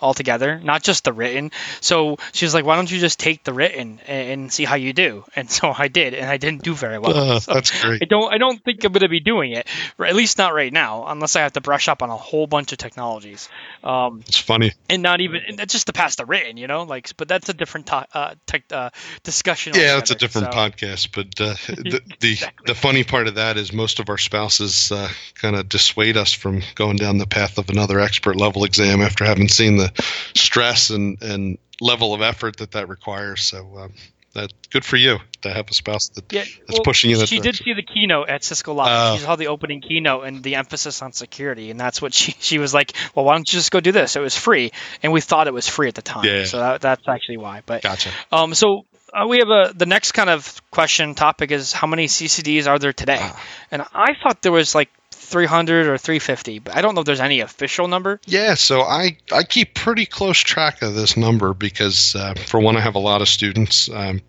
altogether, 0.00 0.60
not 0.60 0.82
just 0.82 1.04
the 1.04 1.12
written. 1.12 1.50
So 1.80 2.18
she 2.32 2.44
was 2.44 2.54
like, 2.54 2.64
"Why 2.64 2.76
don't 2.76 2.90
you 2.90 2.98
just 2.98 3.18
take 3.18 3.44
the 3.44 3.52
written 3.52 4.00
and, 4.06 4.30
and 4.30 4.52
see 4.52 4.64
how 4.64 4.76
you 4.76 4.92
do?" 4.92 5.24
And 5.36 5.50
so 5.50 5.72
I 5.78 5.88
did, 5.88 6.14
and 6.14 6.28
I 6.28 6.36
didn't 6.36 6.62
do 6.62 6.74
very 6.74 6.98
well. 6.98 7.16
Uh, 7.16 7.40
so 7.40 7.54
that's 7.54 7.82
great. 7.82 8.02
I 8.02 8.06
don't 8.06 8.32
I 8.32 8.38
don't 8.38 8.62
think 8.62 8.84
I'm 8.84 8.92
going 8.92 9.00
to 9.00 9.08
be 9.08 9.20
doing 9.20 9.52
it, 9.52 9.68
at 9.98 10.14
least 10.14 10.38
not 10.38 10.54
right 10.54 10.72
now, 10.72 11.06
unless 11.06 11.36
I 11.36 11.42
have 11.42 11.52
to 11.52 11.60
brush 11.60 11.88
up 11.88 12.02
on 12.02 12.10
a 12.10 12.16
whole 12.16 12.46
bunch 12.46 12.72
of 12.72 12.78
technologies. 12.78 13.48
Um, 13.82 14.22
it's 14.26 14.38
funny, 14.38 14.72
and 14.88 15.02
not 15.02 15.20
even 15.20 15.42
and 15.48 15.68
just 15.68 15.86
to 15.86 15.92
pass 15.92 16.16
the 16.16 16.26
written, 16.26 16.56
you 16.56 16.66
know, 16.66 16.82
like. 16.84 17.16
But 17.16 17.28
that's 17.28 17.48
a 17.48 17.54
different 17.54 17.86
to, 17.88 18.06
uh, 18.12 18.34
tech, 18.46 18.64
uh, 18.72 18.90
discussion. 19.22 19.74
Yeah, 19.74 19.96
that's 19.96 20.10
a 20.10 20.14
different 20.14 20.52
so. 20.52 20.58
podcast. 20.58 21.10
But 21.14 21.40
uh, 21.40 21.54
the 21.66 22.00
the, 22.20 22.32
exactly. 22.32 22.64
the 22.66 22.74
funny 22.74 23.04
part 23.04 23.26
of 23.26 23.34
that 23.36 23.56
is 23.56 23.72
most 23.72 24.00
of 24.00 24.08
our 24.08 24.18
spouses 24.18 24.92
uh, 24.92 25.08
kind 25.34 25.56
of 25.56 25.68
dissuade 25.68 26.16
us 26.16 26.32
from 26.32 26.62
going 26.74 26.96
down 26.96 27.18
the 27.18 27.26
path 27.26 27.58
of 27.58 27.70
another 27.70 28.00
expert 28.00 28.36
level 28.36 28.64
exam 28.64 29.00
after 29.00 29.24
having 29.24 29.48
seen 29.48 29.76
the 29.76 29.89
stress 30.34 30.90
and, 30.90 31.22
and 31.22 31.58
level 31.80 32.14
of 32.14 32.22
effort 32.22 32.56
that 32.56 32.72
that 32.72 32.88
requires. 32.88 33.42
So 33.42 33.78
um, 33.78 33.92
that 34.34 34.52
good 34.70 34.84
for 34.84 34.96
you 34.96 35.18
to 35.42 35.50
have 35.50 35.68
a 35.70 35.74
spouse 35.74 36.08
that, 36.10 36.32
yeah, 36.32 36.42
that's 36.42 36.72
well, 36.72 36.82
pushing 36.84 37.10
you. 37.10 37.18
That 37.18 37.28
she 37.28 37.40
direction. 37.40 37.64
did 37.64 37.64
see 37.64 37.74
the 37.74 37.82
keynote 37.82 38.28
at 38.28 38.44
Cisco 38.44 38.74
Live. 38.74 38.90
Uh, 38.90 39.16
she 39.16 39.22
saw 39.24 39.36
the 39.36 39.48
opening 39.48 39.80
keynote 39.80 40.24
and 40.24 40.42
the 40.42 40.56
emphasis 40.56 41.02
on 41.02 41.12
security, 41.12 41.70
and 41.70 41.80
that's 41.80 42.00
what 42.00 42.14
she 42.14 42.34
she 42.38 42.58
was 42.58 42.72
like. 42.72 42.92
Well, 43.14 43.24
why 43.24 43.34
don't 43.34 43.50
you 43.52 43.58
just 43.58 43.70
go 43.70 43.80
do 43.80 43.92
this? 43.92 44.16
It 44.16 44.20
was 44.20 44.36
free, 44.36 44.72
and 45.02 45.12
we 45.12 45.20
thought 45.20 45.46
it 45.48 45.54
was 45.54 45.68
free 45.68 45.88
at 45.88 45.94
the 45.94 46.02
time. 46.02 46.24
Yeah. 46.24 46.44
So 46.44 46.58
that, 46.58 46.80
that's 46.80 47.08
actually 47.08 47.38
why. 47.38 47.62
But 47.66 47.82
gotcha. 47.82 48.10
Um. 48.30 48.54
So 48.54 48.84
uh, 49.12 49.26
we 49.26 49.38
have 49.38 49.48
a 49.48 49.72
the 49.74 49.86
next 49.86 50.12
kind 50.12 50.30
of 50.30 50.60
question 50.70 51.14
topic 51.14 51.50
is 51.50 51.72
how 51.72 51.86
many 51.86 52.06
CCDs 52.06 52.68
are 52.68 52.78
there 52.78 52.92
today? 52.92 53.18
Uh, 53.20 53.32
and 53.70 53.82
I 53.94 54.14
thought 54.22 54.42
there 54.42 54.52
was 54.52 54.74
like 54.74 54.90
300 55.20 55.86
or 55.86 55.98
350, 55.98 56.58
but 56.60 56.76
I 56.76 56.80
don't 56.80 56.94
know 56.94 57.02
if 57.02 57.06
there's 57.06 57.20
any 57.20 57.40
official 57.40 57.88
number. 57.88 58.20
Yeah, 58.26 58.54
so 58.54 58.82
I, 58.82 59.16
I 59.32 59.42
keep 59.44 59.74
pretty 59.74 60.06
close 60.06 60.38
track 60.38 60.82
of 60.82 60.94
this 60.94 61.16
number 61.16 61.54
because, 61.54 62.14
uh, 62.16 62.34
for 62.34 62.58
one, 62.58 62.76
I 62.76 62.80
have 62.80 62.94
a 62.94 63.00
lot 63.00 63.22
of 63.22 63.28
students 63.28 63.88
um, 63.90 64.22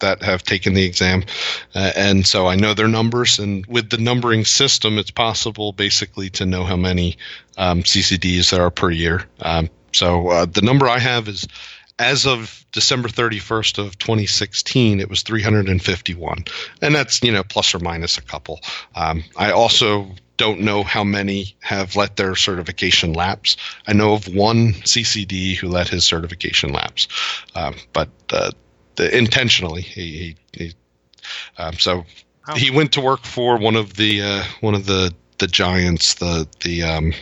that 0.00 0.22
have 0.22 0.42
taken 0.42 0.74
the 0.74 0.84
exam, 0.84 1.24
uh, 1.74 1.92
and 1.94 2.26
so 2.26 2.46
I 2.46 2.56
know 2.56 2.74
their 2.74 2.88
numbers. 2.88 3.38
And 3.38 3.64
with 3.66 3.90
the 3.90 3.98
numbering 3.98 4.44
system, 4.44 4.98
it's 4.98 5.10
possible 5.10 5.72
basically 5.72 6.30
to 6.30 6.46
know 6.46 6.64
how 6.64 6.76
many 6.76 7.16
um, 7.58 7.82
CCDs 7.82 8.50
there 8.50 8.62
are 8.62 8.70
per 8.70 8.90
year. 8.90 9.24
Um, 9.40 9.68
so 9.92 10.28
uh, 10.28 10.46
the 10.46 10.62
number 10.62 10.88
I 10.88 10.98
have 10.98 11.28
is 11.28 11.46
as 12.00 12.26
of 12.26 12.64
December 12.72 13.08
31st 13.08 13.78
of 13.78 13.98
2016, 13.98 15.00
it 15.00 15.10
was 15.10 15.22
351, 15.22 16.44
and 16.80 16.94
that's 16.94 17.22
you 17.22 17.30
know 17.30 17.42
plus 17.42 17.74
or 17.74 17.78
minus 17.78 18.16
a 18.16 18.22
couple. 18.22 18.60
Um, 18.94 19.22
I 19.36 19.52
also 19.52 20.10
don't 20.40 20.60
know 20.60 20.82
how 20.82 21.04
many 21.04 21.54
have 21.60 21.96
let 21.96 22.16
their 22.16 22.34
certification 22.34 23.12
lapse. 23.12 23.58
I 23.86 23.92
know 23.92 24.14
of 24.14 24.26
one 24.26 24.72
CCD 24.72 25.54
who 25.54 25.68
let 25.68 25.86
his 25.86 26.02
certification 26.02 26.72
lapse, 26.72 27.08
um, 27.54 27.74
but 27.92 28.08
uh, 28.32 28.50
the, 28.96 29.14
intentionally 29.14 29.82
he, 29.82 30.36
he, 30.54 30.64
he 30.64 30.74
um, 31.58 31.74
so 31.74 32.06
oh. 32.48 32.54
he 32.54 32.70
went 32.70 32.92
to 32.92 33.02
work 33.02 33.24
for 33.24 33.58
one 33.58 33.76
of 33.76 33.96
the 33.96 34.22
uh, 34.22 34.44
one 34.62 34.74
of 34.74 34.86
the 34.86 35.12
the 35.36 35.46
giants, 35.46 36.14
the 36.14 36.48
the 36.60 36.84
um, 36.84 37.12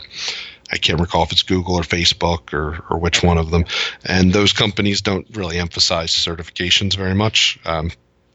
I 0.70 0.76
can't 0.76 1.00
recall 1.00 1.24
if 1.24 1.32
it's 1.32 1.42
Google 1.42 1.74
or 1.74 1.82
Facebook 1.82 2.54
or, 2.54 2.84
or 2.88 3.00
which 3.00 3.24
one 3.24 3.38
of 3.38 3.50
them. 3.50 3.64
And 4.04 4.32
those 4.32 4.52
companies 4.52 5.00
don't 5.00 5.26
really 5.34 5.58
emphasize 5.58 6.10
certifications 6.10 6.96
very 6.96 7.14
much. 7.14 7.58
Um, 7.64 7.90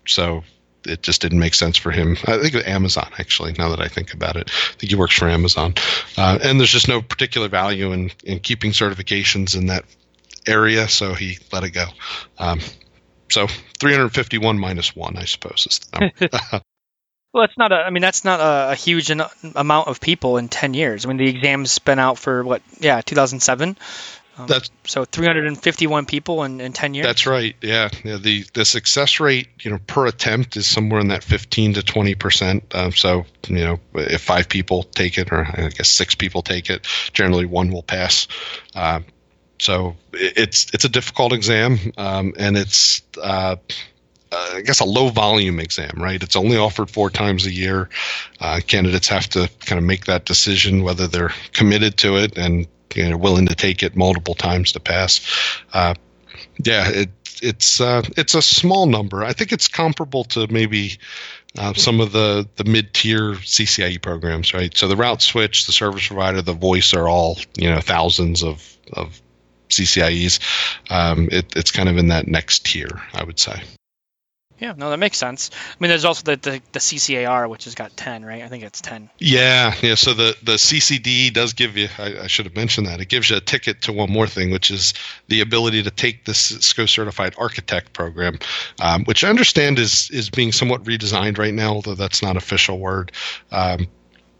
so 0.05 0.43
it 0.85 1.01
just 1.01 1.21
didn't 1.21 1.39
make 1.39 1.53
sense 1.53 1.77
for 1.77 1.91
him. 1.91 2.17
I 2.25 2.37
think 2.39 2.55
of 2.55 2.65
Amazon, 2.65 3.09
actually, 3.17 3.53
now 3.53 3.69
that 3.69 3.79
I 3.79 3.87
think 3.87 4.13
about 4.13 4.35
it. 4.35 4.49
I 4.49 4.73
think 4.77 4.91
he 4.91 4.95
works 4.95 5.15
for 5.15 5.27
Amazon. 5.27 5.75
Uh, 6.17 6.39
and 6.41 6.59
there's 6.59 6.71
just 6.71 6.87
no 6.87 7.01
particular 7.01 7.47
value 7.47 7.91
in, 7.91 8.11
in 8.23 8.39
keeping 8.39 8.71
certifications 8.71 9.57
in 9.57 9.67
that 9.67 9.85
area, 10.47 10.87
so 10.87 11.13
he 11.13 11.37
let 11.51 11.63
it 11.63 11.71
go. 11.71 11.85
Um, 12.37 12.59
so 13.29 13.47
351 13.79 14.59
minus 14.59 14.95
one, 14.95 15.17
I 15.17 15.25
suppose, 15.25 15.67
is 15.69 15.79
the 15.79 15.99
number. 15.99 16.63
Well, 17.33 17.47
that's 17.47 17.57
not 17.57 17.71
a. 17.71 17.77
I 17.77 17.89
mean, 17.89 18.01
that's 18.01 18.23
not 18.23 18.39
a, 18.39 18.73
a 18.73 18.75
huge 18.75 19.09
an, 19.09 19.23
amount 19.55 19.87
of 19.87 19.99
people 19.99 20.37
in 20.37 20.49
ten 20.49 20.75
years. 20.75 21.03
I 21.03 21.07
mean, 21.07 21.17
the 21.17 21.27
exam's 21.27 21.79
been 21.79 21.97
out 21.97 22.19
for 22.19 22.43
what? 22.43 22.61
Yeah, 22.79 23.01
2007. 23.01 23.75
Um, 24.37 24.47
that's 24.47 24.71
so 24.85 25.05
351 25.05 26.05
people 26.05 26.43
in, 26.43 26.59
in 26.59 26.73
10 26.73 26.95
years. 26.95 27.05
That's 27.05 27.27
right. 27.27 27.55
Yeah. 27.61 27.89
yeah. 28.03 28.17
The 28.17 28.45
the 28.53 28.65
success 28.65 29.19
rate, 29.19 29.47
you 29.61 29.69
know, 29.69 29.79
per 29.85 30.07
attempt 30.07 30.57
is 30.57 30.65
somewhere 30.65 30.99
in 30.99 31.09
that 31.09 31.23
15 31.23 31.75
to 31.75 31.83
20 31.83 32.15
percent. 32.15 32.75
Um, 32.75 32.91
so 32.93 33.25
you 33.47 33.63
know, 33.63 33.79
if 33.93 34.21
five 34.21 34.49
people 34.49 34.83
take 34.83 35.17
it, 35.17 35.31
or 35.31 35.45
I 35.45 35.69
guess 35.69 35.89
six 35.89 36.15
people 36.15 36.41
take 36.41 36.69
it, 36.69 36.87
generally 37.13 37.45
one 37.45 37.71
will 37.71 37.83
pass. 37.83 38.27
Uh, 38.75 39.01
so 39.59 39.95
it's 40.13 40.73
it's 40.73 40.85
a 40.85 40.89
difficult 40.89 41.33
exam, 41.33 41.79
um, 41.97 42.33
and 42.37 42.57
it's. 42.57 43.01
Uh, 43.21 43.57
uh, 44.31 44.49
I 44.55 44.61
guess 44.61 44.79
a 44.79 44.85
low 44.85 45.09
volume 45.09 45.59
exam, 45.59 45.91
right? 45.97 46.21
It's 46.21 46.35
only 46.35 46.57
offered 46.57 46.89
four 46.89 47.11
times 47.11 47.45
a 47.45 47.51
year. 47.51 47.89
Uh, 48.39 48.61
candidates 48.65 49.07
have 49.09 49.29
to 49.29 49.47
kind 49.59 49.77
of 49.77 49.85
make 49.85 50.05
that 50.05 50.25
decision 50.25 50.81
whether 50.81 51.05
they're 51.05 51.33
committed 51.51 51.97
to 51.97 52.17
it 52.17 52.35
and 52.35 52.65
you 52.95 53.09
know, 53.09 53.17
willing 53.17 53.47
to 53.47 53.55
take 53.55 53.83
it 53.83 53.95
multiple 53.95 54.35
times 54.35 54.71
to 54.73 54.79
pass. 54.79 55.21
Uh, 55.73 55.93
yeah, 56.63 56.89
it, 56.89 57.09
it's 57.41 57.81
uh, 57.81 58.03
it's 58.17 58.35
a 58.35 58.41
small 58.41 58.85
number. 58.85 59.23
I 59.23 59.33
think 59.33 59.51
it's 59.51 59.67
comparable 59.67 60.23
to 60.25 60.47
maybe 60.51 60.97
uh, 61.57 61.73
some 61.73 61.99
of 61.99 62.11
the 62.11 62.47
the 62.55 62.63
mid 62.63 62.93
tier 62.93 63.33
CCIE 63.33 64.01
programs, 64.01 64.53
right? 64.53 64.75
So 64.75 64.87
the 64.87 64.95
route 64.95 65.21
switch, 65.21 65.65
the 65.65 65.71
service 65.71 66.07
provider, 66.07 66.41
the 66.41 66.53
voice 66.53 66.93
are 66.93 67.07
all 67.07 67.37
you 67.57 67.69
know 67.69 67.79
thousands 67.79 68.43
of 68.43 68.77
of 68.93 69.21
CCIEs. 69.69 70.39
Um, 70.89 71.29
it, 71.31 71.55
it's 71.55 71.71
kind 71.71 71.89
of 71.89 71.97
in 71.97 72.07
that 72.09 72.27
next 72.27 72.65
tier, 72.65 73.01
I 73.13 73.23
would 73.23 73.39
say. 73.39 73.61
Yeah, 74.63 74.75
no, 74.77 74.91
that 74.91 74.97
makes 74.97 75.17
sense. 75.17 75.51
I 75.53 75.75
mean, 75.81 75.89
there's 75.89 76.05
also 76.05 76.23
the, 76.23 76.37
the, 76.37 76.61
the 76.71 76.79
CCAR, 76.79 77.49
which 77.49 77.65
has 77.65 77.75
got 77.75 77.97
10, 77.97 78.23
right? 78.23 78.43
I 78.43 78.47
think 78.47 78.63
it's 78.63 78.79
10. 78.79 79.09
Yeah, 79.19 79.75
yeah. 79.81 79.95
So 79.95 80.13
the, 80.13 80.37
the 80.41 80.53
CCD 80.53 81.33
does 81.33 81.51
give 81.51 81.75
you, 81.75 81.89
I, 81.97 82.19
I, 82.21 82.27
should 82.27 82.45
have 82.45 82.55
mentioned 82.55 82.87
that, 82.87 83.01
it 83.01 83.09
gives 83.09 83.29
you 83.29 83.35
a 83.35 83.41
ticket 83.41 83.81
to 83.81 83.91
one 83.91 84.09
more 84.09 84.25
thing, 84.25 84.51
which 84.51 84.71
is 84.71 84.93
the 85.27 85.41
ability 85.41 85.83
to 85.83 85.91
take 85.91 86.23
the 86.23 86.33
Cisco 86.33 86.85
Certified 86.85 87.35
Architect 87.37 87.91
program, 87.91 88.39
um, 88.79 89.03
which 89.03 89.25
I 89.25 89.29
understand 89.29 89.79
is, 89.79 90.09
is 90.11 90.29
being 90.29 90.53
somewhat 90.53 90.85
redesigned 90.85 91.37
right 91.37 91.53
now, 91.53 91.73
although 91.73 91.95
that's 91.95 92.23
not 92.23 92.37
official 92.37 92.79
word. 92.79 93.11
Um, 93.51 93.87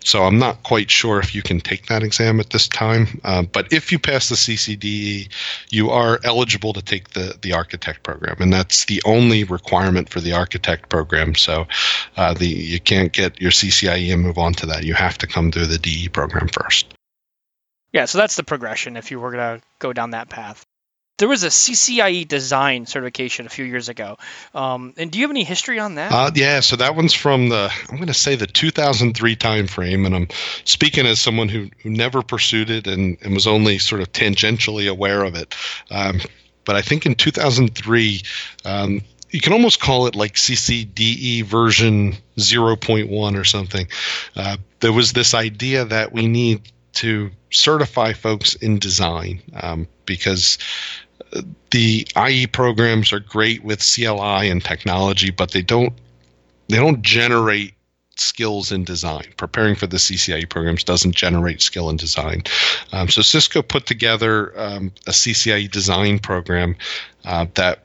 so 0.04 0.24
I'm 0.24 0.38
not 0.38 0.64
quite 0.64 0.92
sure 0.92 1.20
if 1.20 1.34
you 1.34 1.42
can 1.42 1.60
take 1.60 1.88
that 1.88 2.04
exam 2.04 2.40
at 2.40 2.50
this 2.50 2.68
time. 2.68 3.22
Uh, 3.24 3.44
but 3.44 3.72
if 3.72 3.92
you 3.92 4.00
pass 4.00 4.30
the 4.30 4.36
CCDE, 4.36 5.30
you 5.70 5.90
are 5.90 6.20
eligible 6.24 6.74
to 6.74 6.82
take 6.82 7.10
the 7.10 7.38
the 7.42 7.54
architect 7.54 8.04
program, 8.04 8.38
and 8.40 8.52
that's 8.52 8.86
the 8.86 9.02
only 9.06 9.44
requirement 9.44 10.10
for 10.10 10.20
the 10.20 10.34
architect 10.34 10.90
program. 10.90 11.36
So 11.36 11.68
uh, 12.18 12.34
the 12.34 12.48
you 12.48 12.80
can't 12.80 13.12
get 13.12 13.42
your 13.42 13.52
CCIE 13.52 14.14
and 14.14 14.22
move 14.22 14.38
on 14.38 14.54
to 14.56 14.66
that. 14.68 14.84
You 14.84 14.94
have 14.94 15.18
to 15.20 15.28
come 15.28 15.52
through 15.52 15.68
the 15.68 15.78
DE 15.78 16.10
program 16.10 16.48
first. 16.48 16.94
Yeah, 17.92 18.06
so 18.06 18.18
that's 18.18 18.36
the 18.36 18.44
progression 18.44 18.98
if 18.98 19.12
you 19.12 19.20
were 19.20 19.32
going 19.32 19.60
to 19.60 19.66
go 19.80 19.94
down 19.94 20.12
that 20.12 20.28
path 20.28 20.66
there 21.18 21.28
was 21.28 21.44
a 21.44 21.48
CCIE 21.48 22.28
design 22.28 22.86
certification 22.86 23.46
a 23.46 23.50
few 23.50 23.66
years 23.66 23.88
ago. 23.88 24.18
Um, 24.56 24.94
and 24.98 25.12
do 25.12 25.20
you 25.20 25.24
have 25.24 25.32
any 25.32 25.44
history 25.44 25.80
on 25.80 25.96
that? 25.96 26.12
Uh, 26.12 26.32
yeah, 26.34 26.60
so 26.62 26.76
that 26.78 26.96
one's 26.96 27.14
from 27.14 27.50
the 27.50 27.72
I'm 27.90 27.98
going 27.98 28.08
to 28.08 28.14
say 28.14 28.36
the 28.36 28.48
2003 28.48 29.36
timeframe, 29.36 30.06
and 30.06 30.16
I'm 30.16 30.28
speaking 30.64 31.06
as 31.06 31.22
someone 31.22 31.50
who, 31.50 31.70
who 31.84 31.92
never 31.92 32.24
pursued 32.24 32.70
it 32.70 32.88
and, 32.88 33.18
and 33.22 33.34
was 33.34 33.48
only 33.48 33.78
sort 33.78 34.02
of 34.02 34.12
tangentially 34.12 34.90
aware 34.90 35.24
of 35.24 35.36
it. 35.36 35.56
Um, 35.92 36.20
but 36.66 36.76
I 36.76 36.82
think 36.82 37.06
in 37.06 37.16
2003, 37.16 38.22
um, 38.66 39.02
you 39.30 39.40
can 39.40 39.54
almost 39.54 39.80
call 39.80 40.08
it 40.08 40.16
like 40.16 40.34
CCDE 40.34 41.44
version 41.44 42.16
0.1 42.38 43.40
or 43.40 43.44
something. 43.44 43.88
Uh, 44.36 44.58
there 44.80 44.94
was 44.94 45.14
this 45.14 45.34
idea 45.34 45.86
that 45.86 46.14
we 46.14 46.28
need 46.28 46.72
to 46.94 47.32
certify 47.52 48.14
folks 48.14 48.56
in 48.56 48.80
design 48.80 49.42
um, 49.60 49.88
because 50.06 50.58
the 51.72 52.08
IE 52.28 52.48
programs 52.48 53.14
are 53.14 53.20
great 53.20 53.64
with 53.64 53.80
CLI 53.80 54.50
and 54.50 54.64
technology, 54.64 55.32
but 55.32 55.52
they 55.52 55.62
don't 55.62 55.94
they 56.70 56.78
don't 56.78 57.02
generate 57.02 57.74
skills 58.16 58.72
in 58.72 58.84
design. 58.84 59.26
Preparing 59.38 59.76
for 59.76 59.88
the 59.88 59.98
CCIE 59.98 60.48
programs 60.50 60.84
doesn't 60.84 61.16
generate 61.16 61.62
skill 61.62 61.90
in 61.90 61.98
design. 61.98 62.44
Um, 62.92 63.10
so 63.10 63.22
Cisco 63.22 63.62
put 63.62 63.86
together 63.86 64.58
um, 64.60 64.92
a 65.08 65.12
CCIE 65.12 65.72
design 65.72 66.20
program 66.20 66.76
uh, 67.26 67.48
that 67.56 67.84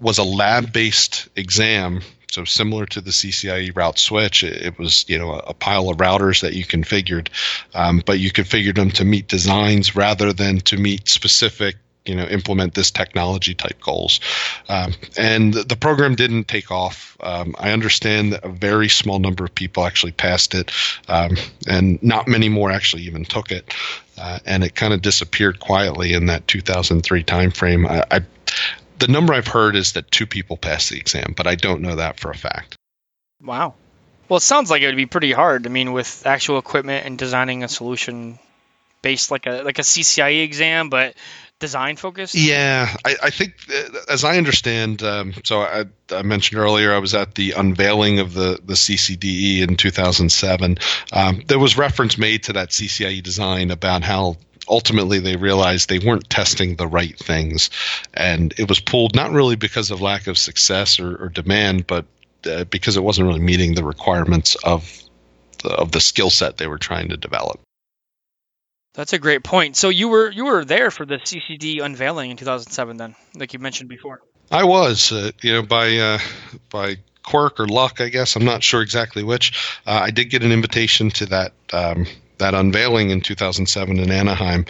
was 0.00 0.18
a 0.18 0.24
lab-based 0.24 1.28
exam 1.34 2.02
so 2.34 2.44
similar 2.44 2.84
to 2.86 3.00
the 3.00 3.12
CCIE 3.12 3.76
route 3.76 3.96
switch, 3.96 4.42
it, 4.42 4.76
was 4.76 5.04
you 5.08 5.18
know 5.18 5.34
a, 5.34 5.38
a, 5.50 5.54
pile 5.54 5.88
of 5.88 5.98
routers 5.98 6.40
that 6.40 6.54
you 6.54 6.64
configured, 6.64 7.28
um, 7.74 8.02
but 8.04 8.18
you 8.18 8.32
configured 8.32 8.74
them 8.74 8.90
to 8.90 9.04
meet 9.04 9.28
designs 9.28 9.94
rather 9.94 10.32
than 10.32 10.58
to 10.62 10.76
meet 10.76 11.08
specific 11.08 11.76
you 12.06 12.14
know 12.14 12.24
implement 12.24 12.74
this 12.74 12.90
technology 12.90 13.54
type 13.54 13.80
goals 13.80 14.20
um, 14.68 14.92
and 15.16 15.54
the 15.54 15.76
program 15.76 16.14
didn't 16.14 16.46
take 16.46 16.70
off 16.70 17.16
um, 17.20 17.54
i 17.58 17.70
understand 17.70 18.32
that 18.32 18.44
a 18.44 18.48
very 18.48 18.88
small 18.88 19.18
number 19.18 19.44
of 19.44 19.54
people 19.54 19.84
actually 19.84 20.12
passed 20.12 20.54
it 20.54 20.70
um, 21.08 21.36
and 21.66 22.02
not 22.02 22.28
many 22.28 22.48
more 22.48 22.70
actually 22.70 23.02
even 23.02 23.24
took 23.24 23.50
it 23.50 23.74
uh, 24.18 24.38
and 24.44 24.62
it 24.62 24.74
kind 24.74 24.92
of 24.92 25.02
disappeared 25.02 25.58
quietly 25.60 26.12
in 26.12 26.26
that 26.26 26.46
2003 26.46 27.24
timeframe 27.24 27.88
I, 27.88 28.04
I 28.18 28.20
the 28.98 29.08
number 29.08 29.34
I've 29.34 29.48
heard 29.48 29.76
is 29.76 29.92
that 29.92 30.10
two 30.10 30.26
people 30.26 30.56
passed 30.56 30.90
the 30.90 30.98
exam, 30.98 31.34
but 31.36 31.46
I 31.46 31.54
don't 31.54 31.82
know 31.82 31.96
that 31.96 32.20
for 32.20 32.30
a 32.30 32.36
fact. 32.36 32.76
Wow. 33.42 33.74
Well, 34.28 34.38
it 34.38 34.42
sounds 34.42 34.70
like 34.70 34.82
it 34.82 34.86
would 34.86 34.96
be 34.96 35.06
pretty 35.06 35.32
hard. 35.32 35.66
I 35.66 35.70
mean, 35.70 35.92
with 35.92 36.22
actual 36.24 36.58
equipment 36.58 37.04
and 37.04 37.18
designing 37.18 37.62
a 37.62 37.68
solution 37.68 38.38
based 39.02 39.30
like 39.30 39.46
a 39.46 39.62
like 39.62 39.78
a 39.78 39.82
CCIE 39.82 40.42
exam, 40.42 40.88
but 40.88 41.14
design 41.64 41.96
focused. 41.96 42.34
Yeah, 42.34 42.94
I, 43.06 43.16
I 43.24 43.30
think 43.30 43.54
uh, 43.72 44.00
as 44.10 44.22
I 44.22 44.36
understand, 44.36 45.02
um, 45.02 45.32
so 45.44 45.62
I, 45.62 45.86
I, 46.12 46.20
mentioned 46.20 46.60
earlier 46.60 46.92
I 46.92 46.98
was 46.98 47.14
at 47.14 47.34
the 47.34 47.52
unveiling 47.52 48.18
of 48.18 48.34
the 48.34 48.60
the 48.62 48.74
CCDE 48.74 49.66
in 49.66 49.76
2007. 49.76 50.78
Um, 51.12 51.42
there 51.46 51.58
was 51.58 51.78
reference 51.78 52.18
made 52.18 52.42
to 52.44 52.52
that 52.52 52.68
CCIE 52.68 53.22
design 53.22 53.70
about 53.70 54.02
how 54.02 54.36
ultimately 54.68 55.20
they 55.20 55.36
realized 55.36 55.88
they 55.88 55.98
weren't 55.98 56.28
testing 56.28 56.76
the 56.76 56.86
right 56.86 57.18
things, 57.18 57.70
and 58.12 58.52
it 58.58 58.68
was 58.68 58.80
pulled 58.80 59.14
not 59.14 59.30
really 59.32 59.56
because 59.56 59.90
of 59.90 60.02
lack 60.02 60.26
of 60.26 60.36
success 60.36 61.00
or, 61.00 61.16
or 61.16 61.28
demand, 61.30 61.86
but 61.86 62.04
uh, 62.46 62.64
because 62.64 62.98
it 62.98 63.02
wasn't 63.02 63.26
really 63.26 63.40
meeting 63.40 63.74
the 63.74 63.84
requirements 63.84 64.54
of 64.64 65.02
the, 65.62 65.70
of 65.70 65.92
the 65.92 66.00
skill 66.00 66.28
set 66.28 66.58
they 66.58 66.66
were 66.66 66.78
trying 66.78 67.08
to 67.08 67.16
develop. 67.16 67.58
That's 68.94 69.12
a 69.12 69.18
great 69.18 69.42
point. 69.42 69.76
So 69.76 69.88
you 69.88 70.08
were 70.08 70.30
you 70.30 70.46
were 70.46 70.64
there 70.64 70.90
for 70.90 71.04
the 71.04 71.16
CCD 71.16 71.82
unveiling 71.82 72.30
in 72.30 72.36
2007, 72.36 72.96
then, 72.96 73.14
like 73.34 73.52
you 73.52 73.58
mentioned 73.58 73.88
before. 73.88 74.22
I 74.50 74.64
was, 74.64 75.10
uh, 75.10 75.32
you 75.42 75.52
know, 75.52 75.62
by 75.62 75.96
uh, 75.96 76.18
by 76.70 76.98
quirk 77.24 77.58
or 77.58 77.66
luck, 77.66 78.00
I 78.00 78.08
guess. 78.08 78.36
I'm 78.36 78.44
not 78.44 78.62
sure 78.62 78.82
exactly 78.82 79.24
which. 79.24 79.78
Uh, 79.86 80.00
I 80.04 80.10
did 80.10 80.26
get 80.26 80.44
an 80.44 80.52
invitation 80.52 81.10
to 81.10 81.26
that 81.26 81.52
um, 81.72 82.06
that 82.38 82.54
unveiling 82.54 83.10
in 83.10 83.20
2007 83.20 83.98
in 83.98 84.10
Anaheim, 84.10 84.66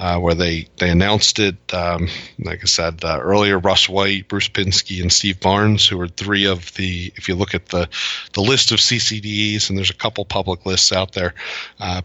uh, 0.00 0.18
where 0.18 0.34
they 0.34 0.66
they 0.78 0.90
announced 0.90 1.38
it. 1.38 1.56
Um, 1.72 2.08
like 2.40 2.60
I 2.62 2.66
said 2.66 3.04
uh, 3.04 3.20
earlier, 3.20 3.58
Russ 3.58 3.88
White, 3.88 4.26
Bruce 4.26 4.48
Pinsky, 4.48 5.00
and 5.00 5.12
Steve 5.12 5.38
Barnes, 5.38 5.86
who 5.86 6.00
are 6.00 6.08
three 6.08 6.46
of 6.46 6.74
the. 6.74 7.12
If 7.14 7.28
you 7.28 7.36
look 7.36 7.54
at 7.54 7.66
the 7.66 7.88
the 8.32 8.42
list 8.42 8.72
of 8.72 8.78
CCDs, 8.78 9.68
and 9.68 9.78
there's 9.78 9.90
a 9.90 9.94
couple 9.94 10.24
public 10.24 10.66
lists 10.66 10.92
out 10.92 11.12
there. 11.12 11.34
Uh, 11.78 12.02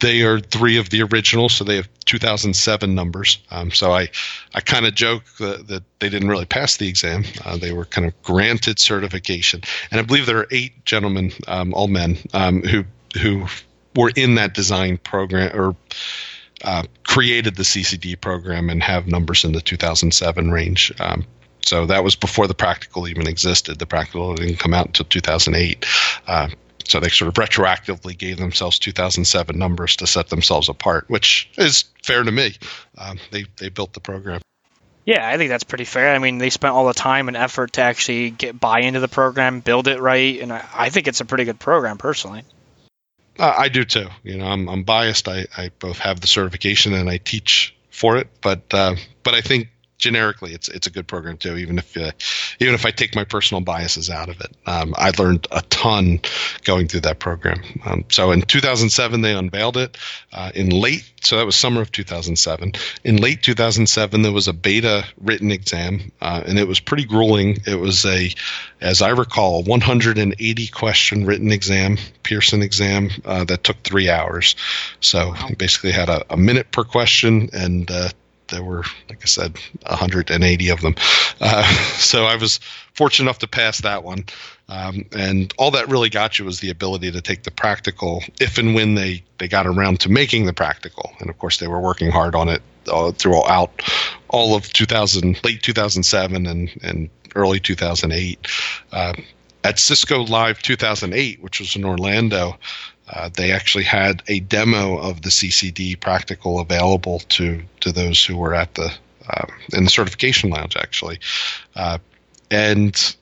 they 0.00 0.22
are 0.22 0.40
three 0.40 0.78
of 0.78 0.90
the 0.90 1.02
original, 1.02 1.48
so 1.48 1.64
they 1.64 1.76
have 1.76 1.88
2007 2.04 2.94
numbers. 2.94 3.38
Um, 3.50 3.70
so 3.70 3.92
I, 3.92 4.08
I 4.54 4.60
kind 4.60 4.86
of 4.86 4.94
joke 4.94 5.24
that, 5.38 5.66
that, 5.68 5.82
they 5.98 6.08
didn't 6.08 6.28
really 6.28 6.44
pass 6.44 6.76
the 6.76 6.88
exam. 6.88 7.24
Uh, 7.44 7.56
they 7.56 7.72
were 7.72 7.84
kind 7.84 8.06
of 8.06 8.22
granted 8.22 8.78
certification, 8.78 9.62
and 9.90 10.00
I 10.00 10.04
believe 10.04 10.26
there 10.26 10.38
are 10.38 10.48
eight 10.50 10.84
gentlemen, 10.84 11.32
um, 11.48 11.74
all 11.74 11.88
men, 11.88 12.18
um, 12.32 12.62
who 12.62 12.84
who 13.20 13.46
were 13.96 14.12
in 14.14 14.36
that 14.36 14.54
design 14.54 14.98
program 14.98 15.58
or 15.58 15.74
uh, 16.62 16.84
created 17.04 17.56
the 17.56 17.62
CCD 17.62 18.20
program 18.20 18.70
and 18.70 18.82
have 18.82 19.06
numbers 19.06 19.44
in 19.44 19.52
the 19.52 19.60
2007 19.60 20.50
range. 20.50 20.92
Um, 21.00 21.24
so 21.64 21.86
that 21.86 22.04
was 22.04 22.16
before 22.16 22.46
the 22.46 22.54
practical 22.54 23.08
even 23.08 23.26
existed. 23.26 23.78
The 23.78 23.86
practical 23.86 24.34
didn't 24.34 24.58
come 24.58 24.74
out 24.74 24.86
until 24.86 25.06
2008. 25.06 25.84
Uh, 26.26 26.48
so 26.88 27.00
they 27.00 27.08
sort 27.08 27.28
of 27.28 27.34
retroactively 27.34 28.16
gave 28.16 28.38
themselves 28.38 28.78
2007 28.78 29.58
numbers 29.58 29.96
to 29.96 30.06
set 30.06 30.28
themselves 30.28 30.68
apart, 30.68 31.04
which 31.08 31.50
is 31.56 31.84
fair 32.02 32.22
to 32.22 32.32
me. 32.32 32.54
Um, 32.96 33.18
they 33.30 33.44
they 33.56 33.68
built 33.68 33.92
the 33.92 34.00
program. 34.00 34.40
Yeah, 35.04 35.26
I 35.26 35.38
think 35.38 35.48
that's 35.48 35.64
pretty 35.64 35.84
fair. 35.84 36.14
I 36.14 36.18
mean, 36.18 36.38
they 36.38 36.50
spent 36.50 36.74
all 36.74 36.86
the 36.86 36.92
time 36.92 37.28
and 37.28 37.36
effort 37.36 37.74
to 37.74 37.82
actually 37.82 38.30
get 38.30 38.58
buy 38.58 38.80
into 38.80 39.00
the 39.00 39.08
program, 39.08 39.60
build 39.60 39.88
it 39.88 40.00
right, 40.00 40.40
and 40.40 40.52
I, 40.52 40.64
I 40.74 40.90
think 40.90 41.08
it's 41.08 41.20
a 41.20 41.24
pretty 41.24 41.44
good 41.44 41.58
program 41.58 41.96
personally. 41.96 42.42
Uh, 43.38 43.54
I 43.56 43.68
do 43.68 43.84
too. 43.84 44.08
You 44.22 44.36
know, 44.36 44.46
I'm, 44.46 44.68
I'm 44.68 44.82
biased. 44.82 45.28
I, 45.28 45.46
I 45.56 45.70
both 45.78 45.98
have 46.00 46.20
the 46.20 46.26
certification 46.26 46.92
and 46.92 47.08
I 47.08 47.18
teach 47.18 47.74
for 47.90 48.16
it, 48.16 48.28
but 48.40 48.62
uh, 48.74 48.96
but 49.22 49.34
I 49.34 49.40
think 49.40 49.68
generically, 49.98 50.54
it's 50.54 50.68
it's 50.68 50.86
a 50.86 50.90
good 50.90 51.06
program 51.06 51.36
too. 51.36 51.56
Even 51.56 51.78
if 51.78 51.96
uh, 51.96 52.12
even 52.60 52.74
if 52.74 52.86
I 52.86 52.90
take 52.90 53.14
my 53.14 53.24
personal 53.24 53.60
biases 53.60 54.08
out 54.08 54.28
of 54.28 54.40
it, 54.40 54.56
um, 54.66 54.94
I 54.96 55.12
learned 55.18 55.46
a 55.50 55.62
ton 55.62 56.20
going 56.64 56.88
through 56.88 57.00
that 57.00 57.18
program. 57.18 57.62
Um, 57.84 58.04
so 58.08 58.30
in 58.30 58.42
2007, 58.42 59.20
they 59.20 59.34
unveiled 59.34 59.76
it. 59.76 59.98
Uh, 60.32 60.50
in 60.54 60.70
late, 60.70 61.10
so 61.22 61.36
that 61.36 61.46
was 61.46 61.56
summer 61.56 61.80
of 61.80 61.92
2007. 61.92 62.72
In 63.04 63.16
late 63.16 63.42
2007, 63.42 64.22
there 64.22 64.32
was 64.32 64.48
a 64.48 64.52
beta 64.52 65.04
written 65.20 65.50
exam, 65.50 66.12
uh, 66.20 66.42
and 66.46 66.58
it 66.58 66.68
was 66.68 66.80
pretty 66.80 67.04
grueling. 67.04 67.58
It 67.66 67.76
was 67.76 68.04
a, 68.04 68.32
as 68.80 69.02
I 69.02 69.10
recall, 69.10 69.62
180 69.64 70.68
question 70.68 71.26
written 71.26 71.50
exam, 71.50 71.96
Pearson 72.22 72.62
exam 72.62 73.10
uh, 73.24 73.44
that 73.44 73.64
took 73.64 73.82
three 73.82 74.08
hours. 74.08 74.54
So 75.00 75.28
wow. 75.28 75.48
basically 75.56 75.92
had 75.92 76.08
a, 76.08 76.24
a 76.30 76.36
minute 76.36 76.70
per 76.70 76.84
question 76.84 77.50
and 77.52 77.90
uh, 77.90 78.10
there 78.48 78.62
were, 78.62 78.84
like 79.08 79.22
I 79.22 79.26
said, 79.26 79.58
180 79.86 80.68
of 80.70 80.80
them. 80.80 80.94
Uh, 81.40 81.62
so 81.98 82.24
I 82.24 82.36
was 82.36 82.58
fortunate 82.94 83.26
enough 83.26 83.38
to 83.40 83.48
pass 83.48 83.80
that 83.82 84.04
one. 84.04 84.24
Um, 84.68 85.06
and 85.12 85.52
all 85.56 85.70
that 85.70 85.88
really 85.88 86.10
got 86.10 86.38
you 86.38 86.44
was 86.44 86.60
the 86.60 86.70
ability 86.70 87.10
to 87.12 87.22
take 87.22 87.44
the 87.44 87.50
practical 87.50 88.22
if 88.40 88.58
and 88.58 88.74
when 88.74 88.94
they, 88.94 89.22
they 89.38 89.48
got 89.48 89.66
around 89.66 90.00
to 90.00 90.10
making 90.10 90.46
the 90.46 90.52
practical. 90.52 91.12
And 91.20 91.30
of 91.30 91.38
course, 91.38 91.58
they 91.58 91.68
were 91.68 91.80
working 91.80 92.10
hard 92.10 92.34
on 92.34 92.48
it 92.48 92.62
uh, 92.90 93.12
throughout 93.12 93.70
all 94.28 94.54
of 94.54 94.72
2000, 94.72 95.42
late 95.44 95.62
2007 95.62 96.46
and, 96.46 96.70
and 96.82 97.08
early 97.34 97.60
2008. 97.60 98.46
Uh, 98.92 99.14
at 99.64 99.78
Cisco 99.78 100.24
Live 100.24 100.62
2008, 100.62 101.42
which 101.42 101.60
was 101.60 101.74
in 101.76 101.84
Orlando, 101.84 102.58
uh, 103.10 103.30
they 103.34 103.52
actually 103.52 103.84
had 103.84 104.22
a 104.28 104.40
demo 104.40 104.98
of 104.98 105.22
the 105.22 105.30
CCD 105.30 105.98
practical 105.98 106.60
available 106.60 107.20
to 107.30 107.62
to 107.80 107.92
those 107.92 108.24
who 108.24 108.36
were 108.36 108.54
at 108.54 108.74
the 108.74 108.92
uh, 109.28 109.46
in 109.72 109.84
the 109.84 109.90
certification 109.90 110.50
lounge 110.50 110.76
actually, 110.76 111.18
uh, 111.76 111.98
and 112.50 113.16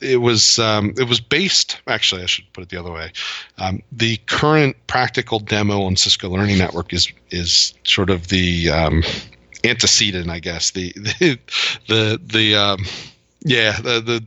it 0.00 0.18
was 0.18 0.58
um, 0.58 0.94
it 0.96 1.08
was 1.08 1.20
based 1.20 1.80
actually 1.86 2.22
I 2.22 2.26
should 2.26 2.50
put 2.52 2.62
it 2.62 2.70
the 2.70 2.78
other 2.78 2.92
way. 2.92 3.12
Um, 3.58 3.82
the 3.92 4.16
current 4.26 4.76
practical 4.86 5.38
demo 5.38 5.82
on 5.82 5.96
Cisco 5.96 6.28
Learning 6.28 6.58
Network 6.58 6.92
is 6.92 7.12
is 7.30 7.74
sort 7.84 8.10
of 8.10 8.28
the 8.28 8.70
um, 8.70 9.02
antecedent, 9.64 10.30
I 10.30 10.38
guess 10.38 10.70
the 10.70 10.92
the 10.92 11.38
the, 11.88 12.20
the 12.22 12.54
um, 12.54 12.84
yeah 13.44 13.80
the 13.80 14.00
the 14.00 14.24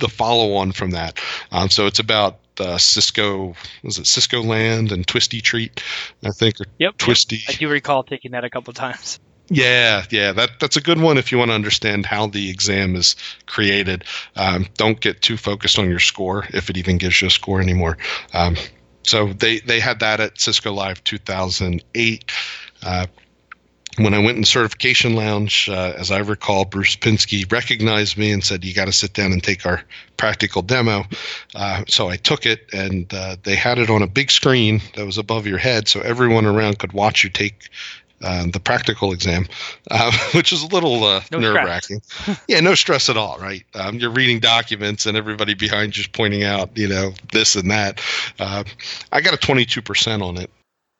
the 0.00 0.08
follow 0.08 0.54
on 0.54 0.72
from 0.72 0.92
that. 0.92 1.18
Um, 1.52 1.68
so 1.68 1.86
it's 1.86 1.98
about 1.98 2.39
uh, 2.60 2.78
Cisco 2.78 3.54
was 3.82 3.98
it 3.98 4.06
Cisco 4.06 4.42
Land 4.42 4.92
and 4.92 5.06
Twisty 5.06 5.40
Treat, 5.40 5.82
I 6.24 6.30
think. 6.30 6.60
Or 6.60 6.66
yep. 6.78 6.96
Twisty. 6.98 7.36
Yep. 7.36 7.44
I 7.48 7.52
do 7.54 7.68
recall 7.68 8.02
taking 8.04 8.32
that 8.32 8.44
a 8.44 8.50
couple 8.50 8.72
times. 8.72 9.18
Yeah, 9.52 10.04
yeah, 10.10 10.30
that 10.32 10.60
that's 10.60 10.76
a 10.76 10.80
good 10.80 11.00
one 11.00 11.18
if 11.18 11.32
you 11.32 11.38
want 11.38 11.50
to 11.50 11.56
understand 11.56 12.06
how 12.06 12.28
the 12.28 12.50
exam 12.50 12.94
is 12.94 13.16
created. 13.46 14.04
Um, 14.36 14.66
don't 14.76 15.00
get 15.00 15.22
too 15.22 15.36
focused 15.36 15.76
on 15.76 15.90
your 15.90 15.98
score 15.98 16.46
if 16.50 16.70
it 16.70 16.76
even 16.76 16.98
gives 16.98 17.20
you 17.20 17.26
a 17.26 17.30
score 17.32 17.60
anymore. 17.60 17.98
Um, 18.32 18.56
so 19.02 19.32
they 19.32 19.58
they 19.58 19.80
had 19.80 20.00
that 20.00 20.20
at 20.20 20.40
Cisco 20.40 20.72
Live 20.72 21.02
2008. 21.02 22.30
Uh, 22.80 23.06
when 23.96 24.14
I 24.14 24.18
went 24.18 24.36
in 24.36 24.40
the 24.42 24.46
certification 24.46 25.14
lounge, 25.14 25.68
uh, 25.68 25.94
as 25.96 26.10
I 26.10 26.18
recall, 26.18 26.64
Bruce 26.64 26.96
Pinsky 26.96 27.50
recognized 27.50 28.16
me 28.16 28.30
and 28.30 28.42
said, 28.42 28.64
"You 28.64 28.72
got 28.74 28.86
to 28.86 28.92
sit 28.92 29.14
down 29.14 29.32
and 29.32 29.42
take 29.42 29.66
our 29.66 29.82
practical 30.16 30.62
demo." 30.62 31.04
Uh, 31.54 31.84
so 31.88 32.08
I 32.08 32.16
took 32.16 32.46
it, 32.46 32.66
and 32.72 33.12
uh, 33.12 33.36
they 33.42 33.56
had 33.56 33.78
it 33.78 33.90
on 33.90 34.02
a 34.02 34.06
big 34.06 34.30
screen 34.30 34.80
that 34.96 35.04
was 35.04 35.18
above 35.18 35.46
your 35.46 35.58
head, 35.58 35.88
so 35.88 36.00
everyone 36.00 36.46
around 36.46 36.78
could 36.78 36.92
watch 36.92 37.24
you 37.24 37.30
take 37.30 37.68
uh, 38.22 38.46
the 38.52 38.60
practical 38.60 39.12
exam, 39.12 39.46
uh, 39.90 40.12
which 40.34 40.52
is 40.52 40.62
a 40.62 40.66
little 40.66 41.04
uh, 41.04 41.22
no 41.30 41.38
nerve 41.38 41.54
wracking. 41.54 42.02
yeah, 42.48 42.60
no 42.60 42.74
stress 42.74 43.08
at 43.08 43.16
all, 43.16 43.38
right? 43.38 43.64
Um, 43.74 43.96
you're 43.96 44.10
reading 44.10 44.40
documents 44.40 45.06
and 45.06 45.16
everybody 45.16 45.54
behind 45.54 45.96
you's 45.96 46.06
pointing 46.06 46.44
out, 46.44 46.76
you 46.76 46.86
know, 46.88 47.12
this 47.32 47.56
and 47.56 47.70
that. 47.70 48.00
Uh, 48.38 48.64
I 49.10 49.20
got 49.20 49.34
a 49.34 49.38
22% 49.38 50.22
on 50.22 50.36
it. 50.36 50.50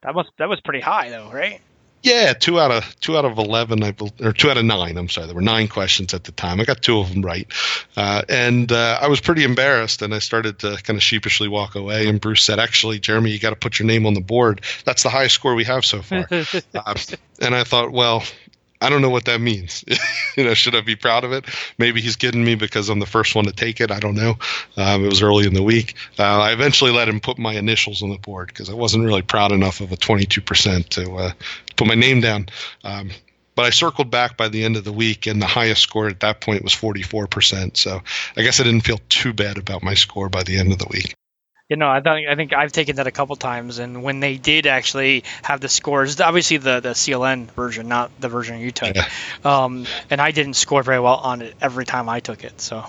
That 0.03 0.14
was 0.14 0.26
that 0.38 0.49
was 0.49 0.61
pretty 0.62 0.80
high 0.80 1.11
though, 1.11 1.30
right? 1.30 1.61
Yeah, 2.03 2.33
two 2.33 2.59
out 2.59 2.71
of 2.71 2.99
two 3.01 3.19
out 3.19 3.25
of 3.27 3.37
eleven, 3.37 3.83
I 3.83 3.91
believe, 3.91 4.21
or 4.23 4.33
two 4.33 4.51
out 4.51 4.57
of 4.57 4.65
nine. 4.65 4.97
I'm 4.97 5.09
sorry, 5.09 5.27
there 5.27 5.37
were 5.37 5.43
nine 5.43 5.69
questions 5.69 6.15
at 6.15 6.25
the 6.25 6.33
time. 6.33 6.59
I 6.61 6.65
got 6.65 6.81
two 6.81 6.99
of 6.99 7.13
them 7.13 7.23
right, 7.23 7.47
uh, 7.97 8.23
and 8.29 8.73
uh, 8.73 8.99
I 9.03 9.09
was 9.09 9.21
pretty 9.21 9.45
embarrassed. 9.45 10.01
And 10.01 10.15
I 10.15 10.19
started 10.19 10.59
to 10.61 10.79
kind 10.83 10.97
of 10.97 11.03
sheepishly 11.03 11.49
walk 11.49 11.75
away. 11.75 12.09
And 12.09 12.21
Bruce 12.21 12.43
said, 12.43 12.59
"Actually, 12.59 13.01
Jeremy, 13.01 13.31
you 13.31 13.39
got 13.39 13.51
to 13.51 13.57
put 13.57 13.79
your 13.79 13.87
name 13.87 14.07
on 14.07 14.15
the 14.15 14.21
board. 14.21 14.63
That's 14.85 15.03
the 15.03 15.11
highest 15.11 15.35
score 15.35 15.55
we 15.55 15.65
have 15.65 15.85
so 15.85 16.01
far." 16.01 16.27
uh, 16.75 16.95
and 17.41 17.55
I 17.55 17.65
thought, 17.65 17.93
well, 17.93 18.23
I 18.81 18.89
don't 18.89 19.03
know 19.03 19.11
what 19.11 19.26
that 19.26 19.41
means. 19.41 19.85
you 20.37 20.45
know, 20.45 20.55
should 20.55 20.74
I 20.74 20.81
be 20.81 20.97
proud 20.97 21.24
of 21.24 21.33
it? 21.33 21.45
Maybe 21.78 22.01
he's 22.01 22.16
kidding 22.16 22.45
me 22.45 22.55
because 22.55 22.89
I'm 22.89 22.99
the 22.99 23.07
first 23.07 23.35
one 23.35 23.45
to 23.45 23.53
take 23.53 23.81
it. 23.81 23.91
I 23.91 24.01
don't 24.01 24.14
know. 24.14 24.37
Um, 24.76 25.05
it 25.05 25.09
was 25.09 25.22
early 25.22 25.47
in 25.47 25.55
the 25.55 25.62
week. 25.62 25.95
Uh, 26.18 26.41
I 26.41 26.53
eventually 26.53 26.91
let 26.91 27.09
him 27.09 27.20
put 27.20 27.39
my 27.39 27.55
initials 27.55 28.03
on 28.03 28.09
the 28.09 28.18
board 28.18 28.49
because 28.49 28.70
I 28.70 28.74
wasn't 28.74 29.05
really 29.05 29.22
proud 29.22 29.53
enough 29.53 29.81
of 29.81 29.93
a 29.93 29.97
22% 29.97 30.89
to 30.91 31.14
uh, 31.16 31.33
put 31.76 31.87
my 31.87 31.95
name 31.95 32.20
down. 32.20 32.49
Um, 32.85 33.11
but 33.55 33.66
I 33.66 33.70
circled 33.70 34.11
back 34.11 34.39
by 34.39 34.49
the 34.49 34.64
end 34.64 34.76
of 34.76 34.85
the 34.85 34.93
week, 34.93 35.26
and 35.26 35.43
the 35.43 35.47
highest 35.47 35.83
score 35.83 36.09
at 36.09 36.20
that 36.20 36.41
point 36.41 36.64
was 36.64 36.72
44%. 36.72 37.76
So 37.76 38.01
I 38.37 38.43
guess 38.43 38.61
I 38.61 38.64
didn't 38.64 38.83
feel 38.83 39.01
too 39.11 39.35
bad 39.35 39.59
about 39.59 39.83
my 39.83 39.95
score 39.95 40.31
by 40.31 40.43
the 40.43 40.57
end 40.57 40.72
of 40.72 40.78
the 40.78 40.89
week 40.91 41.14
you 41.71 41.77
know, 41.77 41.89
I 41.89 42.01
think 42.01 42.29
I 42.29 42.35
think 42.35 42.53
I've 42.53 42.73
taken 42.73 42.97
that 42.97 43.07
a 43.07 43.12
couple 43.12 43.37
times, 43.37 43.79
and 43.79 44.03
when 44.03 44.18
they 44.18 44.37
did 44.37 44.66
actually 44.66 45.23
have 45.43 45.61
the 45.61 45.68
scores, 45.68 46.21
obviously 46.21 46.57
the 46.57 46.81
the 46.81 46.91
CLN 46.91 47.47
version, 47.53 47.87
not 47.87 48.11
the 48.21 48.29
version 48.29 48.59
you 48.59 48.73
took, 48.73 48.97
yeah. 48.97 49.09
um, 49.45 49.87
and 50.11 50.21
I 50.21 50.33
didn't 50.33 50.55
score 50.55 50.83
very 50.83 50.99
well 50.99 51.14
on 51.14 51.43
it 51.43 51.55
every 51.61 51.87
time 51.87 52.09
I 52.09 52.18
took 52.18 52.43
it. 52.43 52.61
So 52.61 52.85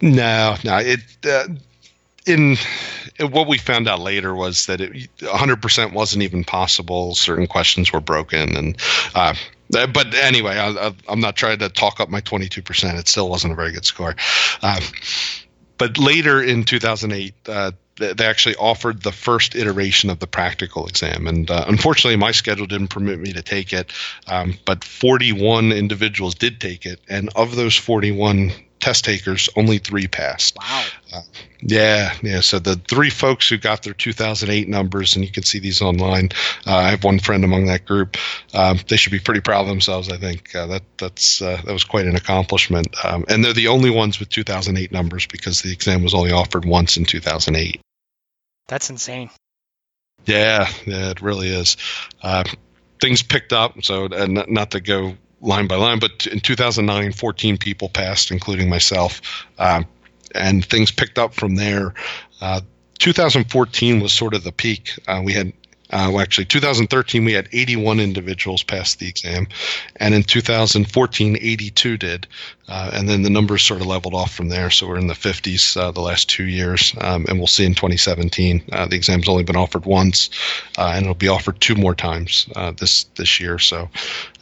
no, 0.00 0.56
no, 0.64 0.78
it. 0.78 1.00
Uh, 1.24 1.48
in, 2.26 2.56
in 3.18 3.30
what 3.32 3.46
we 3.48 3.58
found 3.58 3.86
out 3.86 4.00
later 4.00 4.34
was 4.34 4.64
that 4.64 4.80
it 4.80 5.10
100% 5.18 5.92
wasn't 5.92 6.22
even 6.22 6.42
possible. 6.42 7.14
Certain 7.14 7.46
questions 7.46 7.92
were 7.92 8.00
broken, 8.00 8.56
and 8.56 8.76
uh, 9.14 9.34
but 9.70 10.14
anyway, 10.14 10.56
I, 10.56 10.94
am 11.08 11.20
not 11.20 11.36
trying 11.36 11.58
to 11.58 11.68
talk 11.68 12.00
up 12.00 12.08
my 12.08 12.22
22%. 12.22 12.98
It 12.98 13.08
still 13.08 13.28
wasn't 13.28 13.52
a 13.52 13.56
very 13.56 13.72
good 13.72 13.84
score. 13.84 14.16
Um, 14.62 14.80
but 15.76 15.98
later 15.98 16.42
in 16.42 16.64
2008, 16.64 17.34
uh, 17.46 17.72
they 17.96 18.26
actually 18.26 18.56
offered 18.56 19.02
the 19.02 19.12
first 19.12 19.54
iteration 19.54 20.10
of 20.10 20.18
the 20.18 20.26
practical 20.26 20.86
exam. 20.86 21.26
And 21.26 21.50
uh, 21.50 21.64
unfortunately, 21.68 22.16
my 22.16 22.32
schedule 22.32 22.66
didn't 22.66 22.88
permit 22.88 23.20
me 23.20 23.32
to 23.32 23.42
take 23.42 23.72
it. 23.72 23.92
Um, 24.26 24.54
but 24.64 24.84
41 24.84 25.72
individuals 25.72 26.34
did 26.34 26.60
take 26.60 26.86
it. 26.86 27.00
And 27.08 27.30
of 27.36 27.54
those 27.56 27.76
41 27.76 28.52
test 28.84 29.04
takers, 29.04 29.48
only 29.56 29.78
three 29.78 30.06
passed. 30.06 30.58
Wow. 30.58 30.84
Uh, 31.12 31.20
yeah, 31.62 32.12
yeah. 32.22 32.40
So 32.40 32.58
the 32.58 32.76
three 32.76 33.08
folks 33.08 33.48
who 33.48 33.56
got 33.56 33.82
their 33.82 33.94
2008 33.94 34.68
numbers, 34.68 35.16
and 35.16 35.24
you 35.24 35.30
can 35.30 35.42
see 35.42 35.58
these 35.58 35.80
online. 35.80 36.30
Uh, 36.66 36.76
I 36.76 36.90
have 36.90 37.02
one 37.02 37.18
friend 37.18 37.44
among 37.44 37.66
that 37.66 37.86
group. 37.86 38.18
Um, 38.52 38.78
they 38.88 38.96
should 38.96 39.12
be 39.12 39.20
pretty 39.20 39.40
proud 39.40 39.62
of 39.62 39.68
themselves. 39.68 40.10
I 40.10 40.18
think 40.18 40.54
uh, 40.54 40.66
that 40.66 40.82
that's 40.98 41.40
uh, 41.40 41.62
that 41.64 41.72
was 41.72 41.84
quite 41.84 42.06
an 42.06 42.16
accomplishment. 42.16 42.94
Um, 43.02 43.24
and 43.28 43.42
they're 43.42 43.54
the 43.54 43.68
only 43.68 43.88
ones 43.88 44.20
with 44.20 44.28
2008 44.28 44.92
numbers 44.92 45.26
because 45.26 45.62
the 45.62 45.72
exam 45.72 46.02
was 46.02 46.12
only 46.12 46.32
offered 46.32 46.66
once 46.66 46.98
in 46.98 47.06
2008. 47.06 47.80
That's 48.68 48.90
insane. 48.90 49.30
Yeah, 50.26 50.68
yeah, 50.86 51.10
it 51.10 51.20
really 51.20 51.48
is. 51.48 51.76
Uh, 52.22 52.44
things 53.00 53.22
picked 53.22 53.52
up. 53.52 53.82
So, 53.84 54.06
not, 54.06 54.50
not 54.50 54.70
to 54.72 54.80
go 54.80 55.16
line 55.40 55.66
by 55.66 55.76
line, 55.76 55.98
but 55.98 56.26
in 56.26 56.40
2009, 56.40 57.12
14 57.12 57.58
people 57.58 57.88
passed, 57.88 58.30
including 58.30 58.68
myself. 58.68 59.20
Um, 59.58 59.86
and 60.34 60.64
things 60.64 60.90
picked 60.90 61.18
up 61.18 61.34
from 61.34 61.56
there. 61.56 61.94
Uh, 62.40 62.62
2014 62.98 64.00
was 64.00 64.12
sort 64.12 64.34
of 64.34 64.44
the 64.44 64.52
peak. 64.52 64.98
Uh, 65.06 65.20
we 65.22 65.32
had 65.32 65.52
uh, 65.94 66.10
well, 66.10 66.20
actually, 66.20 66.44
2013 66.46 67.24
we 67.24 67.32
had 67.32 67.48
81 67.52 68.00
individuals 68.00 68.64
pass 68.64 68.96
the 68.96 69.08
exam, 69.08 69.46
and 69.94 70.12
in 70.12 70.24
2014 70.24 71.36
82 71.36 71.96
did, 71.96 72.26
uh, 72.68 72.90
and 72.92 73.08
then 73.08 73.22
the 73.22 73.30
numbers 73.30 73.62
sort 73.62 73.80
of 73.80 73.86
leveled 73.86 74.12
off 74.12 74.34
from 74.34 74.48
there. 74.48 74.70
So 74.70 74.88
we're 74.88 74.98
in 74.98 75.06
the 75.06 75.14
50s 75.14 75.76
uh, 75.76 75.92
the 75.92 76.00
last 76.00 76.28
two 76.28 76.46
years, 76.46 76.92
um, 77.00 77.26
and 77.28 77.38
we'll 77.38 77.46
see 77.46 77.64
in 77.64 77.74
2017. 77.74 78.64
Uh, 78.72 78.86
the 78.86 78.96
exam's 78.96 79.28
only 79.28 79.44
been 79.44 79.54
offered 79.54 79.86
once, 79.86 80.30
uh, 80.76 80.92
and 80.96 81.04
it'll 81.04 81.14
be 81.14 81.28
offered 81.28 81.60
two 81.60 81.76
more 81.76 81.94
times 81.94 82.48
uh, 82.56 82.72
this 82.72 83.04
this 83.14 83.38
year. 83.38 83.60
So 83.60 83.88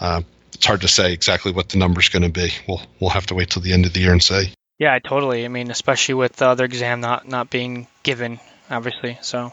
it's 0.01 0.67
hard 0.67 0.81
to 0.81 0.89
say 0.89 1.13
exactly 1.13 1.53
what 1.53 1.69
the 1.69 1.77
number's 1.77 2.09
going 2.09 2.23
to 2.23 2.31
be. 2.31 2.51
We'll 2.67 2.81
we'll 2.99 3.11
have 3.11 3.27
to 3.27 3.35
wait 3.35 3.51
till 3.51 3.63
the 3.63 3.75
end 3.75 3.85
of 3.85 3.93
the 3.93 4.01
year 4.01 4.13
and 4.13 4.23
say. 4.23 4.55
Yeah, 4.79 4.99
totally. 5.01 5.45
I 5.45 5.49
mean, 5.49 5.71
especially 5.71 6.15
with 6.15 6.37
the 6.37 6.47
other 6.47 6.65
exam 6.65 7.03
not 7.03 7.29
not 7.29 7.51
being 7.51 7.89
given, 8.03 8.41
obviously. 8.71 9.19
So. 9.21 9.53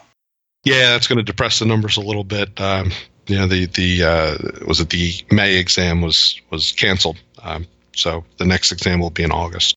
Yeah, 0.64 0.90
that's 0.90 1.06
going 1.06 1.18
to 1.18 1.22
depress 1.24 1.58
the 1.58 1.64
numbers 1.64 1.96
a 1.96 2.02
little 2.02 2.24
bit. 2.24 2.60
Um, 2.60 2.92
you 3.26 3.38
know, 3.38 3.46
the 3.46 3.66
the 3.66 4.04
uh, 4.04 4.66
was 4.66 4.80
it 4.80 4.90
the 4.90 5.12
May 5.30 5.56
exam 5.56 6.02
was 6.02 6.40
was 6.50 6.72
canceled, 6.72 7.18
um, 7.42 7.66
so 7.94 8.24
the 8.36 8.44
next 8.44 8.72
exam 8.72 9.00
will 9.00 9.10
be 9.10 9.22
in 9.22 9.32
August. 9.32 9.76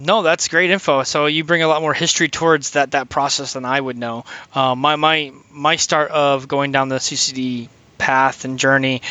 No, 0.00 0.22
that's 0.22 0.48
great 0.48 0.70
info. 0.70 1.02
So 1.04 1.26
you 1.26 1.44
bring 1.44 1.62
a 1.62 1.68
lot 1.68 1.80
more 1.80 1.94
history 1.94 2.28
towards 2.28 2.70
that 2.70 2.92
that 2.92 3.08
process 3.08 3.52
than 3.52 3.64
I 3.64 3.80
would 3.80 3.96
know. 3.96 4.24
Uh, 4.52 4.74
my 4.74 4.96
my 4.96 5.32
my 5.50 5.76
start 5.76 6.10
of 6.10 6.48
going 6.48 6.72
down 6.72 6.88
the 6.88 6.96
CCDE 6.96 7.68
path 7.98 8.44
and 8.44 8.58
journey 8.58 9.02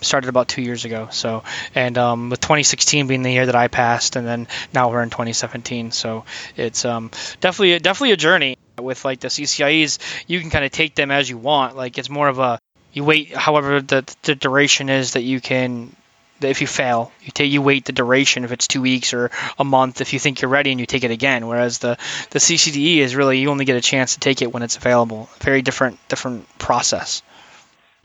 started 0.00 0.28
about 0.28 0.48
two 0.48 0.62
years 0.62 0.84
ago. 0.84 1.08
So, 1.10 1.44
and 1.74 1.96
um, 1.98 2.30
with 2.30 2.40
2016 2.40 3.06
being 3.06 3.22
the 3.22 3.32
year 3.32 3.46
that 3.46 3.56
I 3.56 3.68
passed, 3.68 4.16
and 4.16 4.26
then 4.26 4.48
now 4.72 4.90
we're 4.90 5.02
in 5.02 5.10
2017. 5.10 5.90
So 5.92 6.24
it's 6.56 6.84
um, 6.84 7.10
definitely 7.40 7.78
definitely 7.78 8.12
a 8.12 8.16
journey. 8.16 8.56
With 8.78 9.04
like 9.04 9.18
the 9.18 9.26
CCIEs, 9.28 9.98
you 10.28 10.40
can 10.40 10.50
kind 10.50 10.64
of 10.64 10.70
take 10.70 10.94
them 10.94 11.10
as 11.10 11.28
you 11.28 11.36
want. 11.36 11.76
Like 11.76 11.98
it's 11.98 12.08
more 12.08 12.28
of 12.28 12.38
a 12.38 12.60
you 12.92 13.04
wait 13.04 13.34
however 13.34 13.80
the 13.80 14.04
the 14.22 14.34
duration 14.34 14.88
is 14.88 15.12
that 15.12 15.22
you 15.22 15.40
can 15.40 15.94
if 16.40 16.60
you 16.60 16.66
fail 16.66 17.12
you 17.22 17.30
take 17.32 17.50
you 17.50 17.60
wait 17.60 17.84
the 17.84 17.92
duration 17.92 18.44
if 18.44 18.52
it's 18.52 18.66
two 18.66 18.80
weeks 18.80 19.12
or 19.12 19.30
a 19.58 19.64
month 19.64 20.00
if 20.00 20.12
you 20.12 20.18
think 20.18 20.40
you're 20.40 20.50
ready 20.50 20.70
and 20.70 20.80
you 20.80 20.86
take 20.86 21.04
it 21.04 21.10
again 21.10 21.46
whereas 21.46 21.78
the 21.78 21.96
the 22.30 22.38
ccde 22.38 22.98
is 22.98 23.16
really 23.16 23.38
you 23.38 23.50
only 23.50 23.64
get 23.64 23.76
a 23.76 23.80
chance 23.80 24.14
to 24.14 24.20
take 24.20 24.42
it 24.42 24.52
when 24.52 24.62
it's 24.62 24.76
available 24.76 25.28
very 25.40 25.62
different 25.62 25.98
different 26.08 26.46
process 26.58 27.22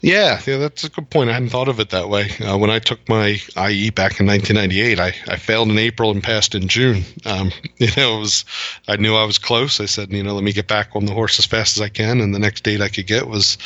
yeah, 0.04 0.42
yeah, 0.46 0.58
that's 0.58 0.84
a 0.84 0.90
good 0.90 1.10
point. 1.10 1.30
I 1.30 1.34
hadn't 1.34 1.50
thought 1.50 1.70
of 1.70 1.80
it 1.80 1.92
that 1.92 2.10
way. 2.10 2.30
Uh, 2.38 2.58
when 2.58 2.70
I 2.70 2.80
took 2.80 3.08
my 3.08 3.40
IE 3.70 3.90
back 3.90 4.20
in 4.20 4.28
1998, 4.28 5.00
I, 5.00 5.16
I 5.32 5.38
failed 5.38 5.70
in 5.70 5.78
April 5.78 6.12
and 6.12 6.22
passed 6.22 6.56
in 6.56 6.68
June. 6.68 7.06
Um, 7.26 7.52
you 7.78 7.88
know, 7.96 8.18
it 8.18 8.20
was 8.20 8.44
I 8.90 8.98
knew 8.98 9.16
I 9.16 9.24
was 9.24 9.40
close. 9.40 9.80
I 9.80 9.86
said, 9.86 10.12
you 10.12 10.22
know, 10.22 10.36
let 10.36 10.44
me 10.44 10.52
get 10.52 10.68
back 10.68 10.90
on 10.94 11.06
the 11.06 11.14
horse 11.14 11.40
as 11.40 11.46
fast 11.46 11.78
as 11.78 11.82
I 11.82 11.88
can, 11.88 12.20
and 12.20 12.36
the 12.36 12.40
next 12.40 12.66
date 12.66 12.82
I 12.82 12.90
could 12.90 13.08
get 13.08 13.30
was 13.30 13.58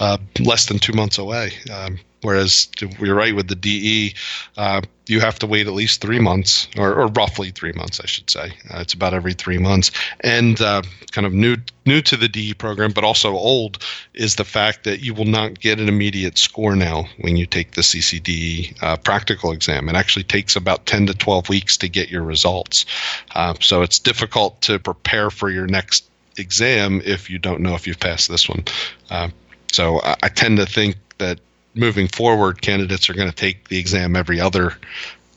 uh, 0.00 0.18
less 0.40 0.66
than 0.66 0.80
two 0.80 0.94
months 0.94 1.18
away. 1.18 1.52
Um, 1.72 2.00
Whereas 2.24 2.68
you're 2.98 3.14
right 3.14 3.36
with 3.36 3.48
the 3.48 3.54
DE, 3.54 4.14
uh, 4.56 4.80
you 5.06 5.20
have 5.20 5.38
to 5.40 5.46
wait 5.46 5.66
at 5.66 5.74
least 5.74 6.00
three 6.00 6.18
months, 6.18 6.68
or, 6.78 6.94
or 6.94 7.08
roughly 7.08 7.50
three 7.50 7.72
months, 7.72 8.00
I 8.00 8.06
should 8.06 8.30
say. 8.30 8.52
Uh, 8.70 8.78
it's 8.78 8.94
about 8.94 9.12
every 9.12 9.34
three 9.34 9.58
months. 9.58 9.90
And 10.20 10.58
uh, 10.58 10.80
kind 11.12 11.26
of 11.26 11.34
new 11.34 11.56
new 11.84 12.00
to 12.00 12.16
the 12.16 12.28
DE 12.28 12.54
program, 12.54 12.92
but 12.92 13.04
also 13.04 13.32
old, 13.32 13.84
is 14.14 14.36
the 14.36 14.44
fact 14.44 14.84
that 14.84 15.00
you 15.00 15.12
will 15.12 15.26
not 15.26 15.60
get 15.60 15.78
an 15.78 15.86
immediate 15.86 16.38
score 16.38 16.74
now 16.74 17.04
when 17.20 17.36
you 17.36 17.44
take 17.44 17.72
the 17.72 17.82
CCDE 17.82 18.82
uh, 18.82 18.96
practical 18.96 19.52
exam. 19.52 19.90
It 19.90 19.94
actually 19.94 20.24
takes 20.24 20.56
about 20.56 20.86
10 20.86 21.08
to 21.08 21.14
12 21.14 21.50
weeks 21.50 21.76
to 21.76 21.90
get 21.90 22.08
your 22.08 22.22
results. 22.22 22.86
Uh, 23.34 23.52
so 23.60 23.82
it's 23.82 23.98
difficult 23.98 24.62
to 24.62 24.78
prepare 24.78 25.28
for 25.28 25.50
your 25.50 25.66
next 25.66 26.08
exam 26.38 27.02
if 27.04 27.28
you 27.28 27.38
don't 27.38 27.60
know 27.60 27.74
if 27.74 27.86
you've 27.86 28.00
passed 28.00 28.30
this 28.30 28.48
one. 28.48 28.64
Uh, 29.10 29.28
so 29.70 30.00
I, 30.00 30.16
I 30.22 30.28
tend 30.28 30.56
to 30.56 30.66
think 30.66 30.96
that 31.18 31.38
moving 31.74 32.08
forward, 32.08 32.62
candidates 32.62 33.10
are 33.10 33.14
going 33.14 33.28
to 33.28 33.34
take 33.34 33.68
the 33.68 33.78
exam 33.78 34.16
every 34.16 34.40
other 34.40 34.76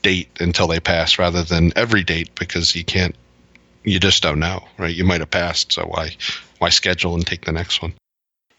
date 0.02 0.28
until 0.40 0.66
they 0.66 0.80
pass 0.80 1.18
rather 1.18 1.42
than 1.42 1.72
every 1.76 2.04
date 2.04 2.34
because 2.34 2.74
you 2.74 2.84
can't, 2.84 3.14
you 3.84 3.98
just 3.98 4.22
don't 4.22 4.38
know, 4.38 4.64
right? 4.78 4.94
You 4.94 5.04
might 5.04 5.20
have 5.20 5.30
passed, 5.30 5.72
so 5.72 5.84
why, 5.84 6.16
why 6.58 6.68
schedule 6.68 7.14
and 7.14 7.26
take 7.26 7.44
the 7.44 7.52
next 7.52 7.82
one? 7.82 7.94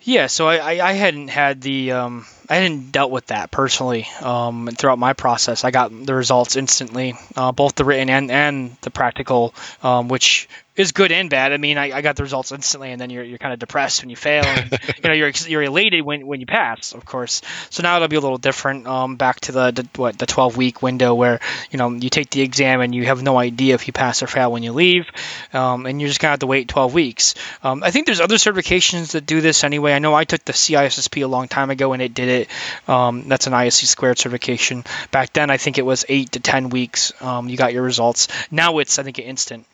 Yeah, 0.01 0.27
so 0.27 0.47
I, 0.47 0.85
I 0.85 0.93
hadn't 0.93 1.27
had 1.27 1.61
the 1.61 1.91
um, 1.91 2.25
I 2.49 2.55
hadn't 2.55 2.91
dealt 2.91 3.11
with 3.11 3.27
that 3.27 3.51
personally 3.51 4.07
um, 4.21 4.67
throughout 4.75 4.97
my 4.97 5.13
process. 5.13 5.63
I 5.63 5.71
got 5.71 5.91
the 5.91 6.15
results 6.15 6.55
instantly, 6.55 7.13
uh, 7.35 7.51
both 7.51 7.75
the 7.75 7.85
written 7.85 8.09
and, 8.09 8.31
and 8.31 8.77
the 8.81 8.89
practical, 8.89 9.53
um, 9.83 10.07
which 10.07 10.49
is 10.79 10.93
good 10.93 11.11
and 11.11 11.29
bad. 11.29 11.51
I 11.51 11.57
mean, 11.57 11.77
I, 11.77 11.91
I 11.91 12.01
got 12.01 12.15
the 12.15 12.23
results 12.23 12.53
instantly, 12.53 12.91
and 12.91 13.01
then 13.01 13.09
you're, 13.09 13.23
you're 13.23 13.37
kind 13.37 13.51
of 13.51 13.59
depressed 13.59 14.01
when 14.01 14.09
you 14.09 14.15
fail, 14.15 14.45
and 14.45 14.71
you 15.03 15.09
know 15.09 15.13
you're 15.13 15.31
you're 15.45 15.63
elated 15.63 16.05
when, 16.05 16.25
when 16.25 16.39
you 16.39 16.45
pass, 16.45 16.93
of 16.93 17.03
course. 17.05 17.41
So 17.69 17.83
now 17.83 17.97
it'll 17.97 18.07
be 18.07 18.15
a 18.15 18.21
little 18.21 18.37
different. 18.37 18.87
Um, 18.87 19.17
back 19.17 19.41
to 19.41 19.51
the, 19.51 19.71
the 19.71 19.89
what 19.97 20.17
the 20.17 20.25
12 20.25 20.55
week 20.55 20.81
window 20.81 21.13
where 21.15 21.41
you 21.69 21.77
know 21.77 21.91
you 21.91 22.09
take 22.09 22.29
the 22.29 22.41
exam 22.41 22.79
and 22.79 22.95
you 22.95 23.05
have 23.07 23.21
no 23.21 23.37
idea 23.37 23.75
if 23.75 23.87
you 23.87 23.93
pass 23.93 24.23
or 24.23 24.27
fail 24.27 24.53
when 24.53 24.63
you 24.63 24.71
leave, 24.71 25.05
um, 25.51 25.85
and 25.85 25.99
you're 25.99 26.07
just 26.07 26.21
gonna 26.21 26.31
have 26.31 26.39
to 26.39 26.47
wait 26.47 26.69
12 26.69 26.93
weeks. 26.93 27.35
Um, 27.61 27.83
I 27.83 27.91
think 27.91 28.05
there's 28.05 28.21
other 28.21 28.35
certifications 28.35 29.11
that 29.11 29.25
do 29.25 29.41
this 29.41 29.65
anyway. 29.65 29.91
I 29.91 29.99
know 29.99 30.13
I 30.13 30.23
took 30.23 30.45
the 30.45 30.53
CISSP 30.53 31.23
a 31.23 31.27
long 31.27 31.49
time 31.49 31.71
ago 31.71 31.91
and 31.91 32.01
it 32.01 32.13
did 32.13 32.29
it. 32.29 32.38
Um, 32.87 33.27
that's 33.27 33.47
an 33.47 33.53
ISC 33.53 33.85
squared 33.85 34.17
certification. 34.17 34.83
Back 35.11 35.33
then, 35.33 35.49
I 35.49 35.57
think 35.57 35.77
it 35.77 35.85
was 35.85 36.05
eight 36.09 36.33
to 36.33 36.39
10 36.39 36.69
weeks. 36.69 37.11
Um, 37.21 37.49
you 37.49 37.57
got 37.57 37.73
your 37.73 37.83
results. 37.83 38.27
Now 38.51 38.77
it's 38.79 38.99
I 38.99 39.03
think 39.03 39.19
instant. 39.19 39.65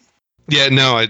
Yeah, 0.48 0.70
no, 0.70 0.98
I. 0.98 1.08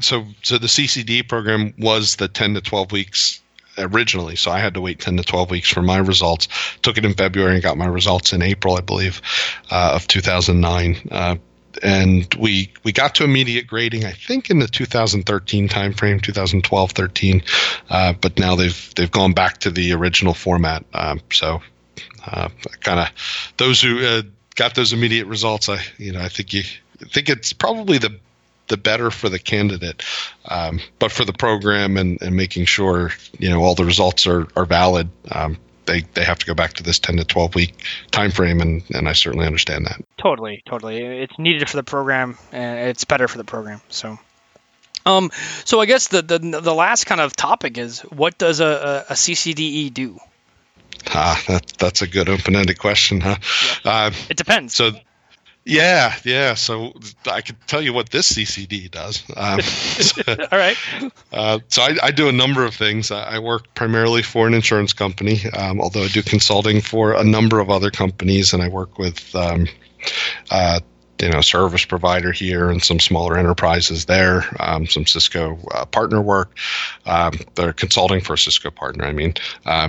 So, 0.00 0.26
so 0.42 0.58
the 0.58 0.66
CCDE 0.66 1.28
program 1.28 1.72
was 1.78 2.16
the 2.16 2.28
10 2.28 2.54
to 2.54 2.60
12 2.60 2.92
weeks 2.92 3.40
originally. 3.78 4.36
So 4.36 4.50
I 4.50 4.58
had 4.58 4.74
to 4.74 4.80
wait 4.80 5.00
10 5.00 5.16
to 5.16 5.22
12 5.22 5.50
weeks 5.50 5.70
for 5.70 5.82
my 5.82 5.98
results. 5.98 6.48
Took 6.82 6.98
it 6.98 7.04
in 7.04 7.14
February 7.14 7.54
and 7.54 7.62
got 7.62 7.78
my 7.78 7.86
results 7.86 8.32
in 8.32 8.42
April, 8.42 8.76
I 8.76 8.80
believe, 8.80 9.22
uh, 9.70 9.92
of 9.94 10.06
2009. 10.06 11.08
Uh, 11.10 11.36
and 11.82 12.32
we 12.34 12.72
we 12.84 12.92
got 12.92 13.14
to 13.16 13.24
immediate 13.24 13.66
grading, 13.66 14.04
I 14.04 14.12
think, 14.12 14.50
in 14.50 14.58
the 14.58 14.68
2013 14.68 15.68
timeframe, 15.68 16.22
2012, 16.22 16.90
13. 16.90 17.42
Uh, 17.90 18.12
but 18.20 18.38
now 18.38 18.56
they've 18.56 18.94
they've 18.94 19.10
gone 19.10 19.32
back 19.32 19.58
to 19.58 19.70
the 19.70 19.92
original 19.92 20.34
format. 20.34 20.84
Um, 20.94 21.20
so, 21.32 21.60
uh, 22.26 22.48
kind 22.80 23.00
of 23.00 23.08
those 23.56 23.80
who 23.80 24.04
uh, 24.04 24.22
got 24.54 24.74
those 24.74 24.92
immediate 24.92 25.26
results, 25.26 25.68
I 25.68 25.80
you 25.98 26.12
know 26.12 26.20
I 26.20 26.28
think 26.28 26.52
you 26.52 26.62
I 27.02 27.06
think 27.06 27.28
it's 27.28 27.52
probably 27.52 27.98
the 27.98 28.18
the 28.68 28.76
better 28.76 29.10
for 29.10 29.28
the 29.28 29.38
candidate. 29.38 30.02
Um, 30.46 30.80
but 30.98 31.12
for 31.12 31.24
the 31.24 31.32
program 31.32 31.96
and, 31.96 32.20
and 32.20 32.36
making 32.36 32.64
sure 32.64 33.12
you 33.38 33.48
know 33.48 33.62
all 33.62 33.74
the 33.74 33.84
results 33.84 34.26
are 34.26 34.48
are 34.56 34.64
valid, 34.64 35.08
um, 35.30 35.58
they 35.86 36.00
they 36.14 36.24
have 36.24 36.38
to 36.38 36.46
go 36.46 36.54
back 36.54 36.74
to 36.74 36.82
this 36.82 36.98
10 36.98 37.16
to 37.16 37.24
12 37.24 37.54
week 37.54 37.84
time 38.10 38.30
frame, 38.30 38.60
and 38.60 38.82
and 38.94 39.08
I 39.08 39.12
certainly 39.12 39.46
understand 39.46 39.86
that. 39.86 40.02
Totally, 40.18 40.62
totally. 40.66 40.98
It's 40.98 41.38
needed 41.38 41.68
for 41.68 41.76
the 41.76 41.82
program, 41.82 42.38
and 42.52 42.88
it's 42.88 43.04
better 43.04 43.28
for 43.28 43.38
the 43.38 43.44
program. 43.44 43.80
So. 43.88 44.18
Um, 45.04 45.30
so 45.64 45.80
I 45.80 45.86
guess 45.86 46.08
the, 46.08 46.20
the 46.20 46.38
the 46.38 46.74
last 46.74 47.06
kind 47.06 47.20
of 47.20 47.36
topic 47.36 47.78
is 47.78 48.00
what 48.00 48.38
does 48.38 48.58
a, 48.58 48.66
a, 48.66 49.12
a 49.12 49.14
CCDE 49.14 49.94
do? 49.94 50.18
Ah, 51.06 51.40
that, 51.46 51.64
that's 51.78 52.02
a 52.02 52.08
good 52.08 52.28
open-ended 52.28 52.78
question, 52.80 53.20
huh? 53.20 53.36
Yeah. 53.84 53.90
Uh, 53.90 54.10
it 54.28 54.36
depends. 54.36 54.74
So 54.74 54.90
yeah, 55.66 56.14
yeah. 56.24 56.54
So 56.54 56.92
I 57.26 57.40
can 57.40 57.56
tell 57.66 57.82
you 57.82 57.92
what 57.92 58.10
this 58.10 58.32
CCDE 58.32 58.90
does. 58.90 59.24
Um, 59.36 59.60
so, 59.60 60.22
All 60.52 60.58
right. 60.58 60.76
Uh, 61.32 61.58
so 61.66 61.82
I, 61.82 61.96
I, 62.04 62.10
do 62.12 62.28
a 62.28 62.32
number 62.32 62.64
of 62.64 62.74
things. 62.74 63.10
I 63.10 63.40
work 63.40 63.74
primarily 63.74 64.22
for 64.22 64.46
an 64.46 64.54
insurance 64.54 64.92
company, 64.92 65.40
um, 65.50 65.80
although 65.80 66.04
I 66.04 66.08
do 66.08 66.22
consulting 66.22 66.80
for 66.80 67.12
a 67.12 67.24
number 67.24 67.58
of 67.58 67.68
other 67.68 67.90
companies, 67.90 68.52
and 68.52 68.62
I 68.62 68.68
work 68.68 68.98
with. 68.98 69.34
Um, 69.34 69.66
uh, 70.50 70.78
you 71.20 71.30
know, 71.30 71.40
service 71.40 71.86
provider 71.86 72.30
here 72.30 72.68
and 72.68 72.82
some 72.84 73.00
smaller 73.00 73.38
enterprises 73.38 74.04
there, 74.04 74.44
um, 74.60 74.86
some 74.86 75.06
Cisco 75.06 75.58
uh, 75.72 75.86
partner 75.86 76.20
work. 76.20 76.58
Um, 77.06 77.32
they're 77.54 77.72
consulting 77.72 78.20
for 78.20 78.34
a 78.34 78.38
Cisco 78.38 78.70
partner. 78.70 79.06
I 79.06 79.12
mean, 79.12 79.32
uh, 79.64 79.88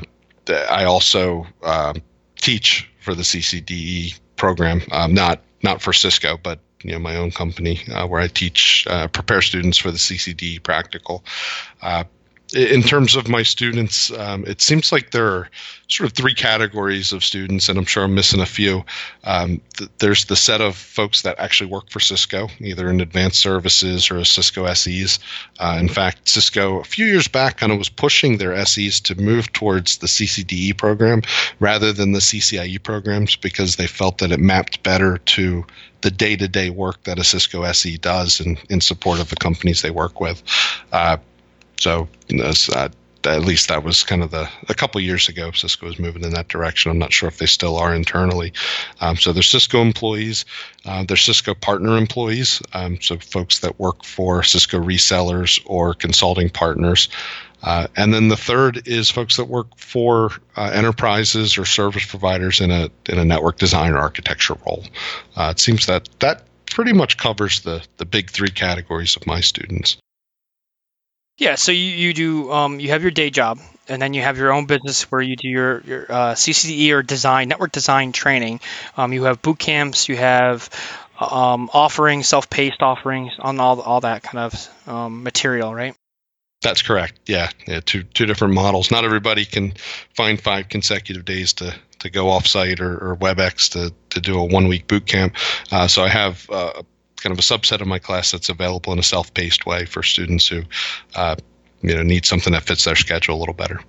I 0.49 0.85
also 0.85 1.45
um, 1.63 2.01
teach 2.37 2.89
for 3.01 3.13
the 3.13 3.23
CCDE 3.23 4.17
program, 4.37 4.81
um, 4.91 5.13
not 5.13 5.41
not 5.63 5.81
for 5.81 5.93
Cisco, 5.93 6.37
but 6.41 6.59
you 6.83 6.91
know 6.91 6.99
my 6.99 7.15
own 7.15 7.31
company 7.31 7.81
uh, 7.91 8.07
where 8.07 8.21
I 8.21 8.27
teach 8.27 8.85
uh, 8.89 9.07
prepare 9.07 9.41
students 9.41 9.77
for 9.77 9.91
the 9.91 9.97
CCDE 9.97 10.63
practical. 10.63 11.23
Uh, 11.81 12.03
in 12.53 12.81
terms 12.81 13.15
of 13.15 13.27
my 13.27 13.43
students, 13.43 14.11
um, 14.11 14.45
it 14.45 14.61
seems 14.61 14.91
like 14.91 15.11
there 15.11 15.27
are 15.27 15.49
sort 15.89 16.09
of 16.09 16.15
three 16.15 16.33
categories 16.33 17.11
of 17.11 17.23
students, 17.23 17.67
and 17.67 17.77
I'm 17.77 17.85
sure 17.85 18.03
I'm 18.03 18.15
missing 18.15 18.39
a 18.39 18.45
few. 18.45 18.83
Um, 19.25 19.61
th- 19.75 19.89
there's 19.99 20.25
the 20.25 20.35
set 20.35 20.61
of 20.61 20.75
folks 20.75 21.21
that 21.23 21.39
actually 21.39 21.69
work 21.69 21.89
for 21.89 21.99
Cisco, 21.99 22.47
either 22.59 22.89
in 22.89 23.01
advanced 23.01 23.39
services 23.39 24.09
or 24.09 24.23
Cisco 24.23 24.71
SEs. 24.73 25.19
Uh, 25.59 25.77
in 25.79 25.89
fact, 25.89 26.29
Cisco 26.29 26.79
a 26.79 26.83
few 26.85 27.05
years 27.05 27.27
back 27.27 27.57
kind 27.57 27.71
of 27.71 27.77
was 27.77 27.89
pushing 27.89 28.37
their 28.37 28.65
SEs 28.65 28.99
to 29.01 29.15
move 29.15 29.51
towards 29.51 29.97
the 29.97 30.07
CCDE 30.07 30.77
program 30.77 31.23
rather 31.59 31.91
than 31.91 32.13
the 32.13 32.19
CCIE 32.19 32.81
programs 32.81 33.35
because 33.35 33.75
they 33.75 33.87
felt 33.87 34.19
that 34.19 34.31
it 34.31 34.39
mapped 34.39 34.83
better 34.83 35.17
to 35.17 35.65
the 36.01 36.11
day-to-day 36.11 36.69
work 36.69 37.03
that 37.03 37.19
a 37.19 37.23
Cisco 37.23 37.63
SE 37.63 37.97
does 37.97 38.39
in, 38.39 38.57
in 38.69 38.79
support 38.79 39.19
of 39.19 39.29
the 39.29 39.35
companies 39.35 39.81
they 39.81 39.91
work 39.91 40.21
with. 40.21 40.43
Uh, 40.91 41.17
so 41.79 42.07
uh, 42.43 42.89
at 43.25 43.41
least 43.41 43.67
that 43.67 43.83
was 43.83 44.03
kind 44.03 44.23
of 44.23 44.31
the 44.31 44.49
a 44.69 44.73
couple 44.73 45.01
years 45.01 45.27
ago. 45.27 45.51
Cisco 45.51 45.85
was 45.85 45.99
moving 45.99 46.23
in 46.23 46.31
that 46.31 46.47
direction. 46.47 46.91
I'm 46.91 46.99
not 46.99 47.13
sure 47.13 47.27
if 47.27 47.37
they 47.37 47.45
still 47.45 47.77
are 47.77 47.93
internally. 47.93 48.53
Um, 49.01 49.17
so 49.17 49.33
they're 49.33 49.43
Cisco 49.43 49.81
employees, 49.81 50.45
uh, 50.85 51.03
they're 51.03 51.17
Cisco 51.17 51.53
partner 51.53 51.97
employees. 51.97 52.61
Um, 52.73 52.99
so 53.01 53.17
folks 53.17 53.59
that 53.59 53.79
work 53.79 54.03
for 54.03 54.43
Cisco 54.43 54.79
resellers 54.79 55.61
or 55.65 55.93
consulting 55.93 56.49
partners. 56.49 57.09
Uh, 57.63 57.87
and 57.95 58.13
then 58.13 58.27
the 58.27 58.37
third 58.37 58.87
is 58.87 59.09
folks 59.09 59.35
that 59.37 59.45
work 59.45 59.67
for 59.77 60.31
uh, 60.55 60.71
enterprises 60.73 61.57
or 61.57 61.65
service 61.65 62.05
providers 62.05 62.61
in 62.61 62.69
a 62.69 62.89
in 63.07 63.17
a 63.17 63.25
network 63.25 63.57
design 63.57 63.93
or 63.93 63.97
architecture 63.97 64.55
role. 64.65 64.83
Uh, 65.35 65.49
it 65.51 65.59
seems 65.59 65.87
that 65.87 66.07
that 66.19 66.43
pretty 66.67 66.93
much 66.93 67.17
covers 67.17 67.61
the 67.61 67.83
the 67.97 68.05
big 68.05 68.29
three 68.29 68.51
categories 68.51 69.15
of 69.15 69.25
my 69.25 69.41
students. 69.41 69.97
Yeah, 71.37 71.55
so 71.55 71.71
you, 71.71 71.83
you 71.83 72.13
do 72.13 72.51
um, 72.51 72.79
you 72.79 72.89
have 72.89 73.03
your 73.03 73.11
day 73.11 73.29
job, 73.29 73.59
and 73.87 74.01
then 74.01 74.15
you 74.15 74.23
have 74.23 74.37
your 74.37 74.51
own 74.51 74.65
business 74.65 75.03
where 75.11 75.21
you 75.21 75.35
do 75.35 75.47
your 75.47 75.81
your 75.81 76.11
uh, 76.11 76.33
CCDE 76.33 76.91
or 76.93 77.03
design 77.03 77.49
network 77.49 77.71
design 77.71 78.11
training. 78.11 78.59
Um, 78.95 79.13
you 79.13 79.23
have 79.25 79.41
boot 79.41 79.59
camps, 79.59 80.09
you 80.09 80.17
have 80.17 80.69
um, 81.19 81.69
offerings, 81.73 82.27
self-paced 82.27 82.81
offerings 82.81 83.33
on 83.37 83.59
all 83.59 83.81
all 83.81 84.01
that 84.01 84.23
kind 84.23 84.39
of 84.39 84.87
um, 84.87 85.23
material, 85.23 85.73
right? 85.73 85.95
That's 86.63 86.81
correct. 86.81 87.19
Yeah, 87.27 87.51
yeah, 87.67 87.81
two 87.85 88.01
two 88.01 88.25
different 88.25 88.55
models. 88.55 88.89
Not 88.89 89.05
everybody 89.05 89.45
can 89.45 89.73
find 90.15 90.41
five 90.41 90.69
consecutive 90.69 91.23
days 91.23 91.53
to 91.53 91.75
to 91.99 92.09
go 92.09 92.25
offsite 92.25 92.79
or, 92.79 93.11
or 93.11 93.15
WebEx 93.15 93.73
to 93.73 93.93
to 94.09 94.19
do 94.19 94.39
a 94.39 94.43
one 94.43 94.67
week 94.67 94.87
boot 94.87 95.05
camp. 95.05 95.35
Uh, 95.71 95.87
so 95.87 96.03
I 96.03 96.09
have 96.09 96.49
uh, 96.49 96.81
kind 97.21 97.33
of 97.33 97.39
a 97.39 97.41
subset 97.41 97.81
of 97.81 97.87
my 97.87 97.99
class 97.99 98.31
that's 98.31 98.49
available 98.49 98.93
in 98.93 98.99
a 98.99 99.03
self-paced 99.03 99.65
way 99.65 99.85
for 99.85 100.03
students 100.03 100.47
who, 100.47 100.63
uh, 101.15 101.35
you 101.81 101.95
know, 101.95 102.03
need 102.03 102.25
something 102.25 102.53
that 102.53 102.63
fits 102.63 102.85
their 102.85 102.95
schedule 102.95 103.35
a 103.35 103.39
little 103.39 103.53
better. 103.53 103.79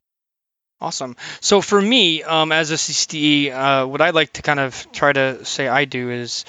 Awesome. 0.81 1.16
So 1.41 1.61
for 1.61 1.81
me, 1.81 2.22
um, 2.22 2.53
as 2.53 2.70
a 2.70 2.74
CCDE, 2.74 3.51
uh, 3.51 3.87
what 3.87 4.01
I 4.01 4.11
like 4.11 4.35
to 4.35 4.43
kind 4.43 4.61
of 4.61 4.87
try 4.93 5.12
to 5.12 5.45
say 5.45 5.66
I 5.66 5.87
do 5.87 6.11
is 6.11 6.45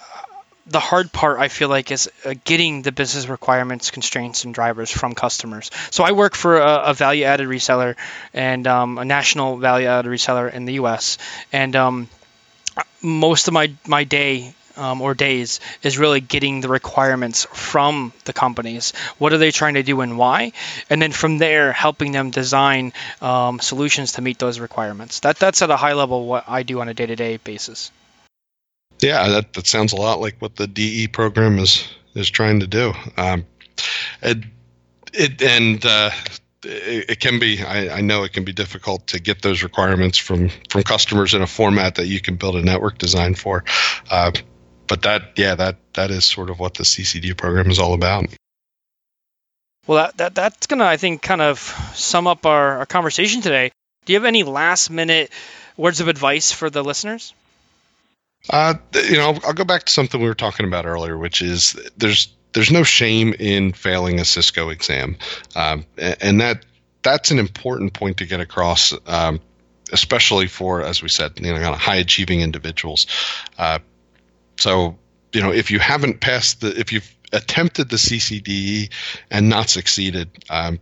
uh, 0.00 0.22
the 0.66 0.80
hard 0.80 1.12
part 1.12 1.38
I 1.38 1.48
feel 1.48 1.68
like 1.68 1.90
is 1.90 2.10
uh, 2.24 2.34
getting 2.44 2.80
the 2.80 2.92
business 2.92 3.28
requirements, 3.28 3.90
constraints, 3.90 4.44
and 4.44 4.54
drivers 4.54 4.90
from 4.90 5.14
customers. 5.14 5.70
So 5.90 6.02
I 6.02 6.12
work 6.12 6.34
for 6.34 6.56
a, 6.56 6.76
a 6.76 6.94
value-added 6.94 7.46
reseller 7.46 7.96
and 8.32 8.66
um, 8.66 8.96
a 8.96 9.04
national 9.04 9.58
value-added 9.58 10.10
reseller 10.10 10.50
in 10.50 10.64
the 10.64 10.74
U.S. 10.74 11.18
And 11.52 11.76
um, 11.76 12.08
most 13.02 13.48
of 13.48 13.54
my 13.54 13.74
my 13.86 14.04
day 14.04 14.54
um, 14.76 15.00
or 15.00 15.14
days 15.14 15.60
is 15.82 15.98
really 15.98 16.20
getting 16.20 16.60
the 16.60 16.68
requirements 16.68 17.46
from 17.52 18.12
the 18.24 18.32
companies. 18.32 18.92
What 19.18 19.32
are 19.32 19.38
they 19.38 19.50
trying 19.50 19.74
to 19.74 19.82
do 19.82 20.00
and 20.00 20.18
why? 20.18 20.52
And 20.90 21.00
then 21.00 21.12
from 21.12 21.38
there, 21.38 21.72
helping 21.72 22.12
them 22.12 22.30
design 22.30 22.92
um, 23.20 23.60
solutions 23.60 24.12
to 24.12 24.22
meet 24.22 24.38
those 24.38 24.58
requirements. 24.58 25.20
That 25.20 25.38
that's 25.38 25.62
at 25.62 25.70
a 25.70 25.76
high 25.76 25.94
level 25.94 26.26
what 26.26 26.44
I 26.48 26.62
do 26.62 26.80
on 26.80 26.88
a 26.88 26.94
day 26.94 27.06
to 27.06 27.16
day 27.16 27.36
basis. 27.36 27.90
Yeah, 29.00 29.28
that, 29.28 29.52
that 29.54 29.66
sounds 29.66 29.92
a 29.92 29.96
lot 29.96 30.20
like 30.20 30.36
what 30.38 30.56
the 30.56 30.66
DE 30.66 31.08
program 31.08 31.58
is 31.58 31.86
is 32.14 32.30
trying 32.30 32.60
to 32.60 32.66
do. 32.66 32.92
Um, 33.16 33.44
it, 34.22 34.38
it 35.12 35.42
and 35.42 35.84
uh, 35.84 36.10
it, 36.62 37.10
it, 37.10 37.20
can 37.20 37.38
be 37.38 37.62
I, 37.62 37.98
I, 37.98 38.00
know 38.00 38.22
it 38.22 38.32
can 38.32 38.44
be 38.44 38.52
difficult 38.52 39.08
to 39.08 39.20
get 39.20 39.42
those 39.42 39.62
requirements 39.62 40.18
from 40.18 40.50
from 40.68 40.82
customers 40.84 41.34
in 41.34 41.42
a 41.42 41.46
format 41.46 41.96
that 41.96 42.06
you 42.06 42.20
can 42.20 42.36
build 42.36 42.56
a 42.56 42.62
network 42.62 42.98
design 42.98 43.34
for 43.34 43.64
uh, 44.10 44.32
but 44.86 45.02
that 45.02 45.32
yeah 45.36 45.54
that 45.54 45.76
that 45.94 46.10
is 46.10 46.24
sort 46.24 46.50
of 46.50 46.58
what 46.58 46.74
the 46.74 46.84
CCDE 46.84 47.36
program 47.36 47.70
is 47.70 47.78
all 47.78 47.94
about. 47.94 48.26
Well, 49.86 50.04
that, 50.04 50.16
that 50.18 50.34
that's 50.34 50.66
gonna 50.66 50.84
I 50.84 50.96
think 50.96 51.22
kind 51.22 51.42
of 51.42 51.58
sum 51.94 52.26
up 52.26 52.46
our, 52.46 52.78
our 52.78 52.86
conversation 52.86 53.42
today. 53.42 53.70
Do 54.04 54.12
you 54.12 54.18
have 54.18 54.26
any 54.26 54.42
last 54.42 54.90
minute 54.90 55.30
words 55.76 56.00
of 56.00 56.08
advice 56.08 56.52
for 56.52 56.70
the 56.70 56.82
listeners? 56.82 57.34
Uh, 58.50 58.74
you 58.94 59.16
know, 59.16 59.38
I'll 59.44 59.54
go 59.54 59.64
back 59.64 59.84
to 59.84 59.92
something 59.92 60.20
we 60.20 60.28
were 60.28 60.34
talking 60.34 60.66
about 60.66 60.84
earlier, 60.84 61.16
which 61.16 61.40
is 61.40 61.76
there's 61.96 62.28
there's 62.52 62.70
no 62.70 62.82
shame 62.82 63.34
in 63.38 63.72
failing 63.72 64.20
a 64.20 64.24
Cisco 64.24 64.68
exam, 64.68 65.16
um, 65.56 65.86
and 65.96 66.40
that 66.40 66.64
that's 67.02 67.30
an 67.30 67.38
important 67.38 67.94
point 67.94 68.18
to 68.18 68.26
get 68.26 68.40
across. 68.40 68.94
Um, 69.06 69.40
especially 69.92 70.48
for, 70.48 70.82
as 70.82 71.02
we 71.02 71.08
said, 71.08 71.32
you 71.36 71.52
know, 71.52 71.60
kind 71.60 71.74
of 71.74 71.80
high 71.80 71.96
achieving 71.96 72.40
individuals. 72.40 73.06
Uh, 73.58 73.78
so, 74.56 74.98
you 75.32 75.40
know, 75.42 75.52
if 75.52 75.70
you 75.70 75.78
haven't 75.78 76.20
passed 76.20 76.60
the, 76.60 76.78
if 76.78 76.92
you've 76.92 77.10
attempted 77.32 77.88
the 77.88 77.96
CCDE 77.96 78.90
and 79.30 79.48
not 79.48 79.68
succeeded, 79.68 80.30
um, 80.50 80.78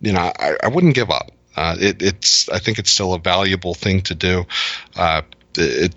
you 0.00 0.12
know, 0.12 0.20
I, 0.20 0.56
I, 0.62 0.68
wouldn't 0.68 0.94
give 0.94 1.10
up. 1.10 1.30
Uh, 1.56 1.76
it, 1.80 2.02
it's, 2.02 2.48
I 2.48 2.58
think 2.58 2.78
it's 2.78 2.90
still 2.90 3.14
a 3.14 3.18
valuable 3.18 3.74
thing 3.74 4.02
to 4.02 4.14
do. 4.14 4.46
Uh, 4.94 5.22
it, 5.56 5.94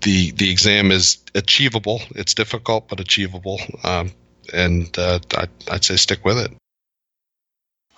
the 0.00 0.32
the 0.32 0.50
exam 0.50 0.90
is 0.90 1.18
achievable. 1.34 2.02
It's 2.14 2.34
difficult 2.34 2.88
but 2.88 3.00
achievable, 3.00 3.60
um, 3.84 4.12
and 4.52 4.96
uh, 4.98 5.20
I, 5.36 5.46
I'd 5.70 5.84
say 5.84 5.96
stick 5.96 6.24
with 6.24 6.38
it. 6.38 6.52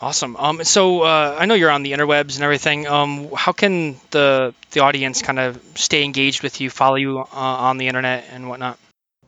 Awesome. 0.00 0.36
Um, 0.36 0.64
so 0.64 1.02
uh, 1.02 1.36
I 1.38 1.46
know 1.46 1.54
you're 1.54 1.70
on 1.70 1.82
the 1.82 1.92
interwebs 1.92 2.34
and 2.34 2.44
everything. 2.44 2.86
Um, 2.86 3.30
how 3.34 3.52
can 3.52 3.96
the 4.10 4.54
the 4.72 4.80
audience 4.80 5.22
kind 5.22 5.38
of 5.38 5.60
stay 5.76 6.04
engaged 6.04 6.42
with 6.42 6.60
you, 6.60 6.68
follow 6.68 6.96
you 6.96 7.20
uh, 7.20 7.26
on 7.32 7.78
the 7.78 7.88
internet 7.88 8.26
and 8.32 8.48
whatnot? 8.48 8.78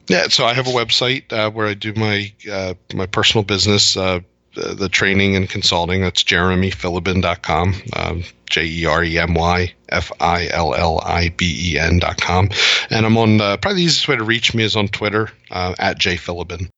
Yeah, 0.08 0.28
so 0.28 0.44
I 0.44 0.54
have 0.54 0.66
a 0.66 0.70
website 0.70 1.32
uh, 1.32 1.50
where 1.50 1.66
I 1.66 1.74
do 1.74 1.92
my 1.94 2.32
uh, 2.50 2.74
my 2.94 3.06
personal 3.06 3.44
business, 3.44 3.96
uh, 3.96 4.20
the 4.54 4.88
training 4.88 5.36
and 5.36 5.48
consulting. 5.48 6.02
That's 6.02 6.24
jeremyfilliben.com, 6.24 7.74
um, 7.94 8.24
J 8.50 8.66
E 8.66 8.86
R 8.86 9.04
E 9.04 9.18
M 9.18 9.34
Y 9.34 9.72
F 9.88 10.12
I 10.20 10.48
L 10.48 10.74
L 10.74 11.00
I 11.00 11.28
B 11.30 11.72
E 11.72 11.78
N.com. 11.78 12.50
And 12.90 13.06
I'm 13.06 13.16
on, 13.18 13.40
uh, 13.40 13.56
probably 13.56 13.80
the 13.80 13.84
easiest 13.84 14.08
way 14.08 14.16
to 14.16 14.24
reach 14.24 14.54
me 14.54 14.64
is 14.64 14.76
on 14.76 14.88
Twitter 14.88 15.30
at 15.50 15.98
jfilliben. 15.98 16.68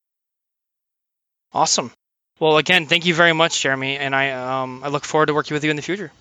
Awesome. 1.52 1.90
Well, 2.40 2.58
again, 2.58 2.86
thank 2.86 3.06
you 3.06 3.14
very 3.14 3.32
much, 3.32 3.60
Jeremy, 3.60 3.96
and 3.96 4.14
I 4.14 4.30
um, 4.30 4.82
I 4.84 4.88
look 4.88 5.04
forward 5.04 5.26
to 5.26 5.34
working 5.34 5.54
with 5.54 5.64
you 5.64 5.70
in 5.70 5.76
the 5.76 5.82
future. 5.82 6.12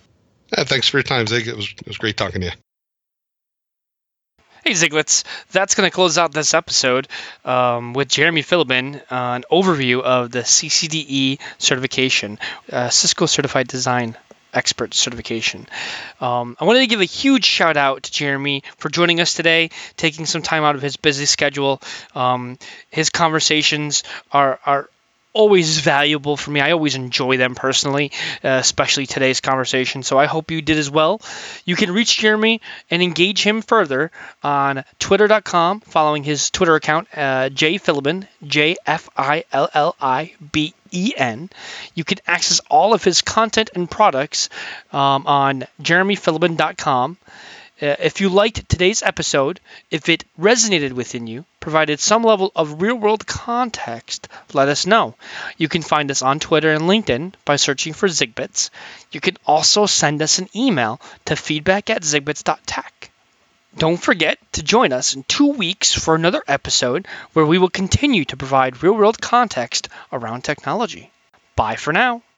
Yeah, 0.56 0.64
thanks 0.64 0.88
for 0.88 0.98
your 0.98 1.04
time, 1.04 1.26
Zig. 1.26 1.46
It 1.46 1.56
was 1.56 1.68
it 1.68 1.86
was 1.86 1.98
great 1.98 2.16
talking 2.16 2.40
to 2.40 2.46
you. 2.48 2.52
Hey, 4.64 4.72
Ziglets. 4.72 5.24
That's 5.52 5.74
going 5.76 5.88
to 5.88 5.94
close 5.94 6.18
out 6.18 6.32
this 6.32 6.52
episode 6.52 7.08
um, 7.44 7.92
with 7.94 8.08
Jeremy 8.08 8.42
Filliben, 8.42 8.96
uh, 8.96 9.00
an 9.10 9.44
overview 9.50 10.02
of 10.02 10.32
the 10.32 10.40
CCDE 10.40 11.38
certification, 11.58 12.38
uh, 12.70 12.88
Cisco 12.88 13.26
Certified 13.26 13.68
Design 13.68 14.16
expert 14.52 14.94
certification. 14.94 15.66
Um, 16.20 16.56
I 16.60 16.64
wanted 16.64 16.80
to 16.80 16.86
give 16.86 17.00
a 17.00 17.04
huge 17.04 17.44
shout 17.44 17.76
out 17.76 18.02
to 18.04 18.12
Jeremy 18.12 18.64
for 18.78 18.88
joining 18.88 19.20
us 19.20 19.34
today, 19.34 19.70
taking 19.96 20.26
some 20.26 20.42
time 20.42 20.64
out 20.64 20.74
of 20.74 20.82
his 20.82 20.96
busy 20.96 21.26
schedule. 21.26 21.80
Um, 22.14 22.58
his 22.90 23.10
conversations 23.10 24.02
are, 24.32 24.58
are 24.66 24.90
always 25.32 25.78
valuable 25.80 26.36
for 26.36 26.50
me. 26.50 26.60
I 26.60 26.72
always 26.72 26.94
enjoy 26.94 27.36
them 27.36 27.54
personally, 27.54 28.12
uh, 28.44 28.48
especially 28.48 29.06
today's 29.06 29.40
conversation. 29.40 30.02
So 30.02 30.18
I 30.18 30.26
hope 30.26 30.50
you 30.50 30.62
did 30.62 30.78
as 30.78 30.90
well. 30.90 31.20
You 31.64 31.76
can 31.76 31.92
reach 31.92 32.18
Jeremy 32.18 32.60
and 32.90 33.02
engage 33.02 33.42
him 33.42 33.62
further 33.62 34.10
on 34.42 34.84
twitter.com, 34.98 35.80
following 35.80 36.24
his 36.24 36.50
Twitter 36.50 36.74
account, 36.74 37.08
uh, 37.14 37.50
jfilliben, 37.50 38.26
J 38.44 38.76
F 38.86 39.08
I 39.16 39.44
L 39.52 39.68
L 39.74 39.96
I 40.00 40.34
B 40.52 40.74
E 40.90 41.12
N. 41.16 41.50
You 41.94 42.04
can 42.04 42.18
access 42.26 42.60
all 42.70 42.94
of 42.94 43.04
his 43.04 43.22
content 43.22 43.70
and 43.74 43.90
products 43.90 44.48
um, 44.92 45.26
on 45.26 45.64
jeremyfilliben.com. 45.82 47.18
Uh, 47.80 47.94
if 48.00 48.20
you 48.20 48.28
liked 48.28 48.68
today's 48.68 49.02
episode, 49.02 49.60
if 49.90 50.08
it 50.08 50.24
resonated 50.38 50.92
within 50.92 51.26
you, 51.26 51.44
provided 51.60 52.00
some 52.00 52.22
level 52.22 52.50
of 52.56 52.82
real 52.82 52.96
world 52.96 53.26
context, 53.26 54.26
let 54.52 54.68
us 54.68 54.86
know. 54.86 55.14
You 55.56 55.68
can 55.68 55.82
find 55.82 56.10
us 56.10 56.22
on 56.22 56.40
Twitter 56.40 56.72
and 56.72 56.82
LinkedIn 56.82 57.34
by 57.44 57.56
searching 57.56 57.92
for 57.92 58.08
Zigbits. 58.08 58.70
You 59.12 59.20
can 59.20 59.36
also 59.46 59.86
send 59.86 60.20
us 60.22 60.38
an 60.38 60.48
email 60.56 61.00
to 61.26 61.36
feedback 61.36 61.88
at 61.90 62.02
zigbits.tech. 62.02 63.10
Don't 63.76 64.02
forget 64.02 64.38
to 64.54 64.62
join 64.62 64.92
us 64.92 65.14
in 65.14 65.22
two 65.24 65.52
weeks 65.52 65.92
for 65.92 66.14
another 66.16 66.42
episode 66.48 67.06
where 67.32 67.46
we 67.46 67.58
will 67.58 67.70
continue 67.70 68.24
to 68.24 68.36
provide 68.36 68.82
real 68.82 68.94
world 68.94 69.20
context 69.20 69.88
around 70.12 70.42
technology. 70.42 71.12
Bye 71.54 71.76
for 71.76 71.92
now. 71.92 72.22